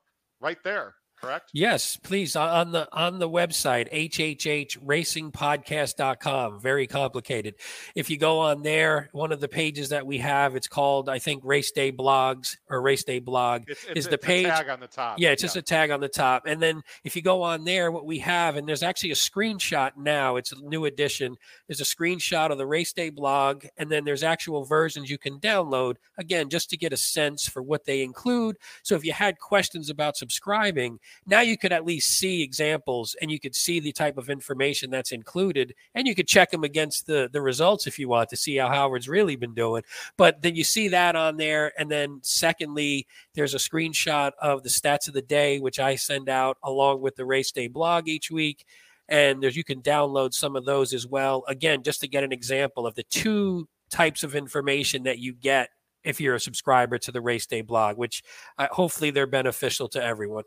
Right 0.41 0.63
there, 0.63 0.95
correct? 1.21 1.51
Yes, 1.53 1.97
please 1.97 2.37
on- 2.37 2.73
the 2.73 2.89
on 2.93 3.19
the 3.19 3.29
website 3.29 3.93
hhhracingpodcast.com. 3.93 6.61
Very 6.61 6.87
complicated. 6.87 7.55
If 7.95 8.11
you 8.11 8.17
go 8.19 8.41
on 8.41 8.63
there, 8.63 9.09
one 9.13 9.33
of 9.33 9.41
the 9.41 9.49
pages 9.49 9.89
that 9.91 10.07
we 10.07 10.19
have, 10.19 10.55
it's 10.57 10.69
called 10.69 11.09
I 11.09 11.19
think 11.19 11.43
Race 11.45 11.71
Day 11.73 11.91
Blogs 11.93 12.57
or 12.69 12.81
Race 12.83 13.05
Day 13.05 13.19
Blog. 13.21 13.65
It's, 13.69 13.85
Is 13.85 14.07
the 14.07 14.15
it's 14.15 14.25
a 14.25 14.27
page- 14.27 14.47
tag 14.47 14.69
on 14.69 14.81
the 14.81 14.87
top. 14.87 15.19
Yeah, 15.19 15.31
it's 15.31 15.43
just 15.43 15.57
a 15.57 15.63
tag 15.63 15.91
on 15.91 16.01
the 16.01 16.09
top. 16.09 16.45
And 16.47 16.61
then 16.63 16.83
if 17.05 17.17
you 17.17 17.23
go 17.23 17.43
on 17.43 17.65
there, 17.65 17.91
what 17.91 18.07
we 18.07 18.19
have, 18.21 18.57
and 18.57 18.69
there's 18.69 18.83
actually 18.83 19.11
a 19.13 19.15
screenshot 19.15 19.93
now, 19.97 20.37
it's 20.37 20.53
a 20.53 20.61
new 20.61 20.85
edition. 20.85 21.37
There's 21.67 21.81
a 21.81 21.85
screenshot 21.85 22.51
of 22.51 22.59
the 22.59 22.67
race 22.67 22.93
day 22.93 23.11
blog, 23.11 23.65
and 23.77 23.91
then 23.91 24.05
there's 24.05 24.23
actual 24.23 24.65
versions 24.65 25.11
you 25.11 25.19
can 25.19 25.39
download, 25.41 25.97
again, 26.17 26.49
just 26.49 26.71
to 26.71 26.77
get 26.77 26.93
a 26.93 26.97
sense 26.97 27.49
for 27.49 27.63
what 27.63 27.85
they 27.85 28.03
include. 28.03 28.57
So 28.83 28.95
if 28.95 29.05
you 29.05 29.13
had 29.13 29.39
questions 29.39 29.91
about 29.91 30.17
subscribing, 30.17 30.99
now 31.27 31.41
you 31.41 31.57
could 31.57 31.73
at 31.73 31.85
least 31.85 32.19
see 32.19 32.43
examples 32.43 33.17
and 33.21 33.31
you 33.31 33.39
could 33.39 33.55
see 33.55 33.81
the 33.81 33.93
type 33.93 34.19
of 34.19 34.31
information 34.31 34.91
that's 34.91 35.13
included, 35.13 35.75
and 35.95 36.07
you 36.07 36.15
could 36.15 36.29
check 36.29 36.51
them 36.51 36.65
against 36.65 37.07
the, 37.07 37.29
the 37.33 37.41
results 37.41 37.87
if 37.87 37.99
you 37.99 38.09
want 38.09 38.29
to 38.31 38.37
see 38.37 38.57
how 38.57 38.69
Howard's 38.69 39.09
really 39.09 39.37
been 39.37 39.55
doing. 39.55 39.83
But 40.17 40.43
then 40.43 40.55
you 40.55 40.65
see 40.65 40.89
that 40.89 41.17
on 41.17 41.37
there. 41.37 41.73
And 41.79 41.91
then, 41.91 42.21
secondly, 42.23 43.07
there's 43.35 43.55
a 43.55 43.59
screenshot 43.59 44.33
of 44.41 44.63
the 44.63 44.69
stats 44.69 45.09
of 45.09 45.15
the 45.15 45.23
day, 45.23 45.61
which 45.61 45.79
I 45.79 45.97
send 45.97 46.29
out 46.29 46.59
along 46.63 47.01
with 47.01 47.17
the 47.17 47.25
race 47.25 47.53
day 47.53 47.69
blog 47.69 48.09
each 48.09 48.31
week. 48.31 48.65
And 49.09 49.43
there's 49.43 49.57
you 49.57 49.65
can 49.65 49.81
download 49.81 50.35
some 50.35 50.55
of 50.57 50.65
those 50.65 50.93
as 50.93 51.07
well. 51.07 51.45
Again, 51.49 51.83
just 51.83 52.01
to 52.03 52.09
get 52.09 52.25
an 52.25 52.33
example 52.33 52.87
of 52.87 52.95
the 52.95 53.05
two 53.05 53.69
types 53.91 54.23
of 54.23 54.35
information 54.35 55.05
that 55.05 55.19
you 55.19 55.33
get 55.33 55.71
if 56.05 56.21
you're 56.21 56.35
a 56.35 56.41
subscriber 56.41 56.99
to 56.99 57.13
the 57.13 57.21
race 57.21 57.47
day 57.47 57.63
blog, 57.63 57.97
which 57.97 58.23
uh, 58.59 58.69
hopefully 58.71 59.11
they're 59.11 59.27
beneficial 59.27 59.89
to 59.89 60.03
everyone. 60.03 60.45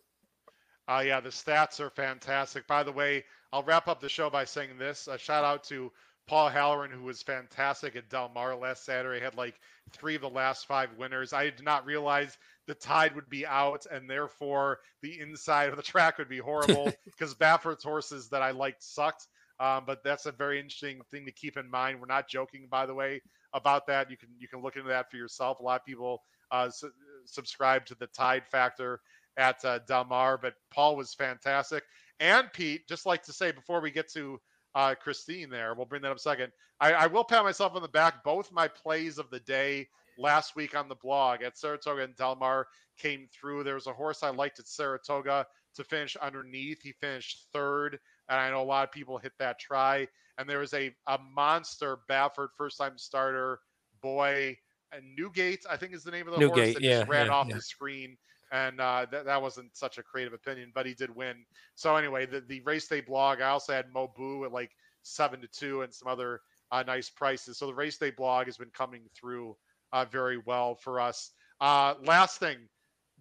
Uh, 0.92 1.00
yeah, 1.00 1.22
the 1.22 1.30
stats 1.30 1.80
are 1.80 1.90
fantastic. 1.90 2.68
By 2.68 2.84
the 2.84 2.92
way, 2.92 3.24
I'll 3.54 3.64
wrap 3.64 3.88
up 3.88 4.02
the 4.02 4.10
show 4.10 4.30
by 4.30 4.44
saying 4.44 4.72
this. 4.78 5.08
A 5.08 5.18
shout 5.18 5.46
out 5.46 5.64
to 5.66 5.90
Paul 6.28 6.50
Halloran, 6.50 6.92
who 6.92 7.04
was 7.04 7.22
fantastic 7.22 7.96
at 7.96 8.10
Del 8.10 8.28
Mar 8.28 8.58
last 8.58 8.84
Saturday. 8.84 9.24
Had 9.24 9.36
like 9.36 9.56
three 9.94 10.16
of 10.16 10.22
the 10.22 10.30
last 10.30 10.68
five 10.68 10.90
winners. 10.98 11.32
I 11.32 11.46
did 11.46 11.64
not 11.64 11.86
realize 11.86 12.38
the 12.68 12.74
tide 12.74 13.16
would 13.16 13.30
be 13.30 13.46
out, 13.46 13.86
and 13.90 14.10
therefore 14.10 14.80
the 15.02 15.18
inside 15.22 15.70
of 15.70 15.78
the 15.78 15.82
track 15.94 16.18
would 16.18 16.28
be 16.28 16.40
horrible 16.40 16.92
because 17.06 17.34
Baffert's 17.36 17.86
horses 17.86 18.28
that 18.28 18.42
I 18.42 18.52
liked 18.52 18.84
sucked. 18.84 19.28
Um, 19.62 19.84
but 19.88 20.04
that's 20.04 20.26
a 20.26 20.32
very 20.34 20.60
interesting 20.60 21.00
thing 21.10 21.26
to 21.26 21.32
keep 21.32 21.56
in 21.56 21.70
mind. 21.70 22.02
We're 22.02 22.08
not 22.08 22.28
joking, 22.28 22.68
by 22.70 22.86
the 22.86 22.96
way, 22.96 23.22
about 23.54 23.88
that. 23.88 24.12
You 24.12 24.18
can 24.18 24.30
you 24.38 24.50
can 24.50 24.62
look 24.62 24.76
into 24.76 24.90
that 24.90 25.10
for 25.10 25.16
yourself. 25.16 25.62
A 25.62 25.64
lot 25.64 25.80
of 25.80 25.86
people 25.86 26.22
uh, 26.52 26.70
su- 26.70 26.92
subscribe 27.26 27.86
to 27.86 27.96
the 27.96 28.08
tide 28.08 28.44
factor 28.52 29.00
at 29.38 29.64
uh, 29.66 29.80
Del 29.88 30.06
Mar, 30.06 30.38
but 30.38 30.54
Paul 30.72 30.96
was 30.96 31.14
fantastic. 31.14 31.84
And 32.20 32.52
Pete, 32.54 32.88
just 32.88 33.06
like 33.06 33.24
to 33.24 33.34
say 33.34 33.52
before 33.52 33.82
we 33.82 33.92
get 33.92 34.12
to 34.14 34.40
uh, 34.76 34.96
Christine 34.96 35.50
there, 35.50 35.74
we'll 35.74 35.86
bring 35.86 36.02
that 36.04 36.12
up 36.12 36.18
a 36.18 36.20
second. 36.20 36.52
I, 36.80 36.94
I 36.94 37.08
will 37.08 37.24
pat 37.24 37.44
myself 37.44 37.76
on 37.76 37.82
the 37.82 37.88
back. 37.88 38.24
Both 38.24 38.52
my 38.52 38.68
plays 38.68 39.18
of 39.18 39.30
the 39.30 39.40
day 39.40 39.88
last 40.18 40.56
week 40.56 40.76
on 40.76 40.88
the 40.88 40.96
blog 40.96 41.42
at 41.42 41.58
Saratoga 41.58 42.04
and 42.04 42.16
Del 42.16 42.36
Mar 42.36 42.68
came 42.98 43.28
through. 43.34 43.64
There 43.64 43.76
was 43.76 43.88
a 43.88 43.94
horse 43.94 44.24
I 44.24 44.30
liked 44.30 44.60
at 44.60 44.68
Saratoga 44.68 45.48
to 45.76 45.84
finish 45.84 46.16
underneath. 46.18 46.82
He 46.82 46.92
finished 46.92 47.48
third, 47.54 48.00
and 48.30 48.40
I 48.40 48.50
know 48.50 48.62
a 48.62 48.64
lot 48.64 48.84
of 48.84 48.92
people 48.92 49.18
hit 49.18 49.34
that 49.40 49.60
try. 49.60 50.08
And 50.38 50.50
there 50.50 50.60
was 50.60 50.74
a, 50.74 50.94
a 51.08 51.20
monster 51.36 52.00
Baffert 52.10 52.50
first 52.58 52.78
time 52.78 52.98
starter 52.98 53.60
boy, 54.02 54.58
and 54.92 55.04
Newgate, 55.16 55.66
I 55.70 55.78
think 55.78 55.94
is 55.94 56.04
the 56.04 56.12
name 56.12 56.28
of 56.28 56.34
the 56.34 56.40
Newgate, 56.40 56.56
horse 56.56 56.74
that 56.76 56.82
yeah, 56.84 57.00
just 57.00 57.10
ran 57.10 57.28
yeah, 57.28 57.32
off 57.32 57.48
yeah. 57.48 57.56
the 57.56 57.62
screen. 57.62 58.18
And 58.52 58.82
uh, 58.82 59.06
that, 59.12 59.26
that 59.26 59.42
wasn't 59.42 59.76
such 59.78 59.98
a 59.98 60.04
creative 60.04 60.34
opinion, 60.34 60.72
but 60.76 60.86
he 60.86 60.94
did 60.94 61.16
win. 61.16 61.46
So 61.76 61.96
anyway, 61.96 62.26
the, 62.26 62.42
the 62.42 62.60
race 62.62 62.88
day 62.88 63.02
blog, 63.02 63.40
I 63.40 63.50
also 63.50 63.72
had 63.72 63.86
Mobu 63.94 64.46
at 64.46 64.52
like 64.52 64.72
seven 65.04 65.40
to 65.42 65.48
two 65.48 65.84
and 65.84 65.94
some 65.94 66.10
other 66.10 66.42
uh, 66.72 66.84
nice 66.84 67.10
prices. 67.10 67.58
So 67.58 67.68
the 67.68 67.74
race 67.74 67.98
day 67.98 68.12
blog 68.12 68.48
has 68.48 68.58
been 68.58 68.72
coming 68.74 69.04
through 69.16 69.56
uh, 69.94 70.06
very 70.06 70.40
well 70.46 70.76
for 70.76 71.00
us. 71.00 71.32
Uh, 71.62 71.94
last 72.04 72.40
thing, 72.40 72.58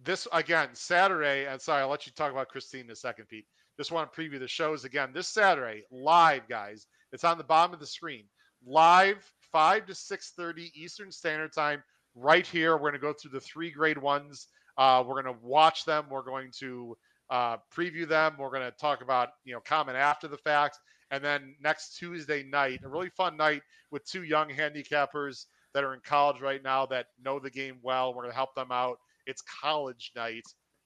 this 0.03 0.27
again 0.33 0.69
Saturday, 0.73 1.45
and 1.45 1.61
sorry, 1.61 1.81
I'll 1.81 1.89
let 1.89 2.05
you 2.05 2.11
talk 2.13 2.31
about 2.31 2.49
Christine 2.49 2.85
in 2.85 2.91
a 2.91 2.95
second, 2.95 3.27
Pete. 3.27 3.45
Just 3.77 3.91
want 3.91 4.11
to 4.11 4.21
preview 4.21 4.39
the 4.39 4.47
shows 4.47 4.83
again 4.83 5.11
this 5.13 5.27
Saturday, 5.27 5.83
live, 5.91 6.47
guys. 6.49 6.87
It's 7.13 7.23
on 7.23 7.37
the 7.37 7.43
bottom 7.43 7.73
of 7.73 7.79
the 7.79 7.85
screen, 7.85 8.25
live, 8.65 9.31
five 9.51 9.85
to 9.85 9.95
six 9.95 10.33
thirty 10.35 10.71
Eastern 10.75 11.11
Standard 11.11 11.53
Time, 11.53 11.83
right 12.15 12.45
here. 12.45 12.73
We're 12.73 12.89
going 12.89 12.93
to 12.93 12.99
go 12.99 13.13
through 13.13 13.31
the 13.31 13.39
three 13.39 13.69
grade 13.69 13.97
ones. 13.97 14.47
Uh, 14.77 15.03
we're 15.05 15.21
going 15.21 15.33
to 15.33 15.41
watch 15.41 15.85
them. 15.85 16.05
We're 16.09 16.23
going 16.23 16.51
to 16.59 16.97
uh, 17.29 17.57
preview 17.75 18.07
them. 18.07 18.35
We're 18.37 18.49
going 18.51 18.69
to 18.69 18.77
talk 18.77 19.01
about 19.01 19.29
you 19.45 19.53
know 19.53 19.59
comment 19.61 19.97
after 19.97 20.27
the 20.27 20.37
fact, 20.37 20.77
and 21.11 21.23
then 21.23 21.55
next 21.61 21.97
Tuesday 21.97 22.43
night, 22.43 22.81
a 22.83 22.89
really 22.89 23.09
fun 23.09 23.37
night 23.37 23.61
with 23.91 24.05
two 24.05 24.23
young 24.23 24.49
handicappers 24.49 25.45
that 25.73 25.83
are 25.83 25.93
in 25.93 26.01
college 26.03 26.41
right 26.41 26.63
now 26.63 26.85
that 26.87 27.07
know 27.23 27.39
the 27.39 27.49
game 27.49 27.77
well. 27.81 28.13
We're 28.13 28.23
going 28.23 28.31
to 28.31 28.35
help 28.35 28.55
them 28.55 28.71
out. 28.71 28.97
It's 29.25 29.41
college 29.61 30.11
night 30.15 30.43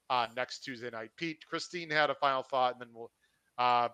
uh, 0.09 0.27
next 0.35 0.59
Tuesday 0.59 0.89
night. 0.89 1.09
Pete, 1.17 1.43
Christine 1.49 1.89
had 1.89 2.09
a 2.09 2.15
final 2.15 2.43
thought, 2.43 2.73
and 2.73 2.81
then 2.81 2.89
we'll. 2.93 3.11
Uh, 3.57 3.87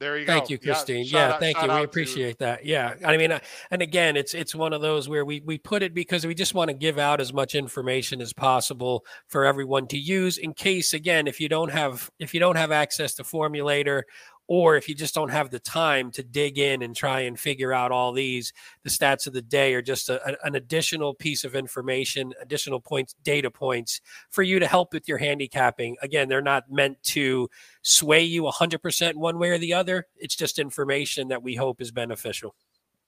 there 0.00 0.18
you 0.18 0.26
Thank 0.26 0.44
go. 0.48 0.52
you, 0.52 0.58
Christine. 0.58 1.04
shout 1.04 1.12
Yeah, 1.20 1.34
out- 1.34 1.40
thank 1.40 1.56
you. 1.56 1.62
We 1.62 1.68
to- 1.68 1.82
appreciate 1.82 2.38
that. 2.38 2.64
Yeah, 2.64 2.94
I 3.04 3.16
mean, 3.16 3.32
uh, 3.32 3.38
and 3.70 3.80
again, 3.80 4.16
it's 4.16 4.34
it's 4.34 4.54
one 4.54 4.72
of 4.72 4.80
those 4.82 5.08
where 5.08 5.24
we 5.24 5.40
we 5.44 5.56
put 5.58 5.82
it 5.82 5.94
because 5.94 6.26
we 6.26 6.34
just 6.34 6.52
want 6.54 6.68
to 6.68 6.74
give 6.74 6.98
out 6.98 7.20
as 7.20 7.32
much 7.32 7.54
information 7.54 8.20
as 8.20 8.32
possible 8.32 9.04
for 9.28 9.44
everyone 9.44 9.86
to 9.88 9.98
use 9.98 10.36
in 10.38 10.52
case, 10.52 10.92
again, 10.92 11.26
if 11.26 11.40
you 11.40 11.48
don't 11.48 11.70
have 11.70 12.10
if 12.18 12.34
you 12.34 12.40
don't 12.40 12.56
have 12.56 12.72
access 12.72 13.14
to 13.14 13.22
Formulator, 13.22 14.02
or 14.46 14.76
if 14.76 14.88
you 14.88 14.94
just 14.94 15.14
don't 15.14 15.30
have 15.30 15.50
the 15.50 15.58
time 15.58 16.10
to 16.12 16.22
dig 16.22 16.58
in 16.58 16.82
and 16.82 16.94
try 16.94 17.20
and 17.20 17.38
figure 17.38 17.72
out 17.72 17.92
all 17.92 18.12
these, 18.12 18.52
the 18.82 18.90
stats 18.90 19.26
of 19.26 19.32
the 19.32 19.42
day 19.42 19.74
are 19.74 19.82
just 19.82 20.10
a, 20.10 20.36
an- 20.44 20.54
additional 20.54 21.14
piece 21.14 21.44
of 21.44 21.54
information, 21.54 22.32
additional 22.42 22.80
points, 22.80 23.14
data 23.22 23.50
points 23.50 24.00
for 24.28 24.42
you 24.42 24.58
to 24.58 24.66
help 24.66 24.92
with 24.92 25.08
your 25.08 25.18
handicapping. 25.18 25.96
Again, 26.02 26.28
they're 26.28 26.42
not 26.42 26.70
meant 26.70 27.02
to 27.04 27.48
sway 27.82 28.22
you 28.22 28.42
100% 28.42 29.14
one 29.14 29.38
way 29.38 29.50
or 29.50 29.58
the 29.58 29.74
other. 29.74 30.06
It's 30.16 30.36
just 30.36 30.58
information 30.58 31.28
that 31.28 31.42
we 31.42 31.54
hope 31.54 31.80
is 31.80 31.90
beneficial. 31.90 32.54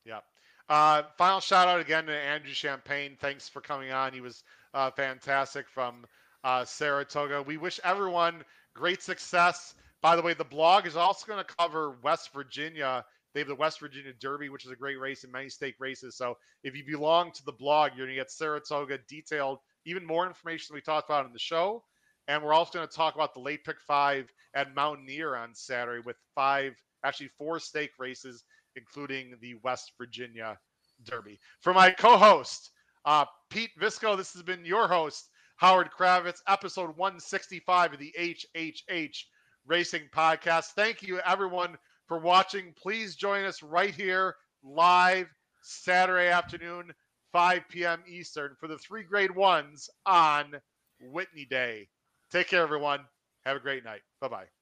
Yeah. 0.04 0.20
Uh, 0.68 1.02
final 1.18 1.40
shout 1.40 1.68
out 1.68 1.80
again 1.80 2.06
to 2.06 2.16
Andrew 2.16 2.52
Champagne. 2.52 3.16
Thanks 3.20 3.48
for 3.48 3.60
coming 3.60 3.92
on. 3.92 4.12
He 4.12 4.20
was 4.20 4.42
uh, 4.72 4.90
fantastic 4.90 5.68
from 5.68 6.06
uh, 6.44 6.64
Saratoga. 6.64 7.42
We 7.42 7.56
wish 7.56 7.78
everyone 7.84 8.42
great 8.74 9.02
success. 9.02 9.74
By 10.06 10.14
the 10.14 10.22
way, 10.22 10.34
the 10.34 10.44
blog 10.44 10.86
is 10.86 10.94
also 10.94 11.26
going 11.26 11.44
to 11.44 11.54
cover 11.58 11.98
West 12.04 12.32
Virginia. 12.32 13.04
They 13.34 13.40
have 13.40 13.48
the 13.48 13.56
West 13.56 13.80
Virginia 13.80 14.12
Derby, 14.20 14.50
which 14.50 14.64
is 14.64 14.70
a 14.70 14.76
great 14.76 15.00
race 15.00 15.24
in 15.24 15.32
many 15.32 15.48
stake 15.48 15.74
races. 15.80 16.16
So 16.16 16.38
if 16.62 16.76
you 16.76 16.84
belong 16.86 17.32
to 17.32 17.44
the 17.44 17.50
blog, 17.50 17.90
you're 17.96 18.06
going 18.06 18.16
to 18.16 18.22
get 18.22 18.30
Saratoga 18.30 18.98
detailed, 19.08 19.58
even 19.84 20.06
more 20.06 20.24
information 20.24 20.74
we 20.74 20.80
talked 20.80 21.10
about 21.10 21.26
in 21.26 21.32
the 21.32 21.40
show. 21.40 21.82
And 22.28 22.40
we're 22.40 22.52
also 22.52 22.78
going 22.78 22.86
to 22.86 22.94
talk 22.94 23.16
about 23.16 23.34
the 23.34 23.40
late 23.40 23.64
pick 23.64 23.80
five 23.80 24.32
at 24.54 24.76
Mountaineer 24.76 25.34
on 25.34 25.52
Saturday 25.56 26.04
with 26.06 26.18
five, 26.36 26.80
actually 27.02 27.30
four 27.36 27.58
stake 27.58 27.90
races, 27.98 28.44
including 28.76 29.34
the 29.40 29.56
West 29.64 29.90
Virginia 29.98 30.56
Derby. 31.02 31.40
For 31.62 31.74
my 31.74 31.90
co-host, 31.90 32.70
uh, 33.06 33.24
Pete 33.50 33.72
Visco, 33.80 34.16
this 34.16 34.32
has 34.34 34.44
been 34.44 34.64
your 34.64 34.86
host, 34.86 35.30
Howard 35.56 35.88
Kravets, 35.90 36.42
episode 36.46 36.96
165 36.96 37.94
of 37.94 37.98
the 37.98 38.14
HHH 38.16 39.24
Racing 39.66 40.09
Podcast. 40.14 40.66
Thank 40.76 41.02
you, 41.02 41.20
everyone, 41.20 41.76
for 42.06 42.18
watching. 42.18 42.72
Please 42.76 43.16
join 43.16 43.44
us 43.44 43.62
right 43.62 43.94
here 43.94 44.34
live 44.62 45.28
Saturday 45.62 46.28
afternoon, 46.28 46.93
5 47.32 47.62
p.m. 47.68 48.02
Eastern, 48.09 48.55
for 48.59 48.68
the 48.68 48.78
three 48.78 49.02
grade 49.02 49.34
ones 49.34 49.88
on 50.06 50.55
Whitney 51.01 51.44
Day. 51.44 51.88
Take 52.30 52.48
care, 52.48 52.62
everyone. 52.62 53.01
Have 53.44 53.56
a 53.56 53.60
great 53.60 53.84
night. 53.84 54.02
Bye 54.20 54.28
bye. 54.28 54.55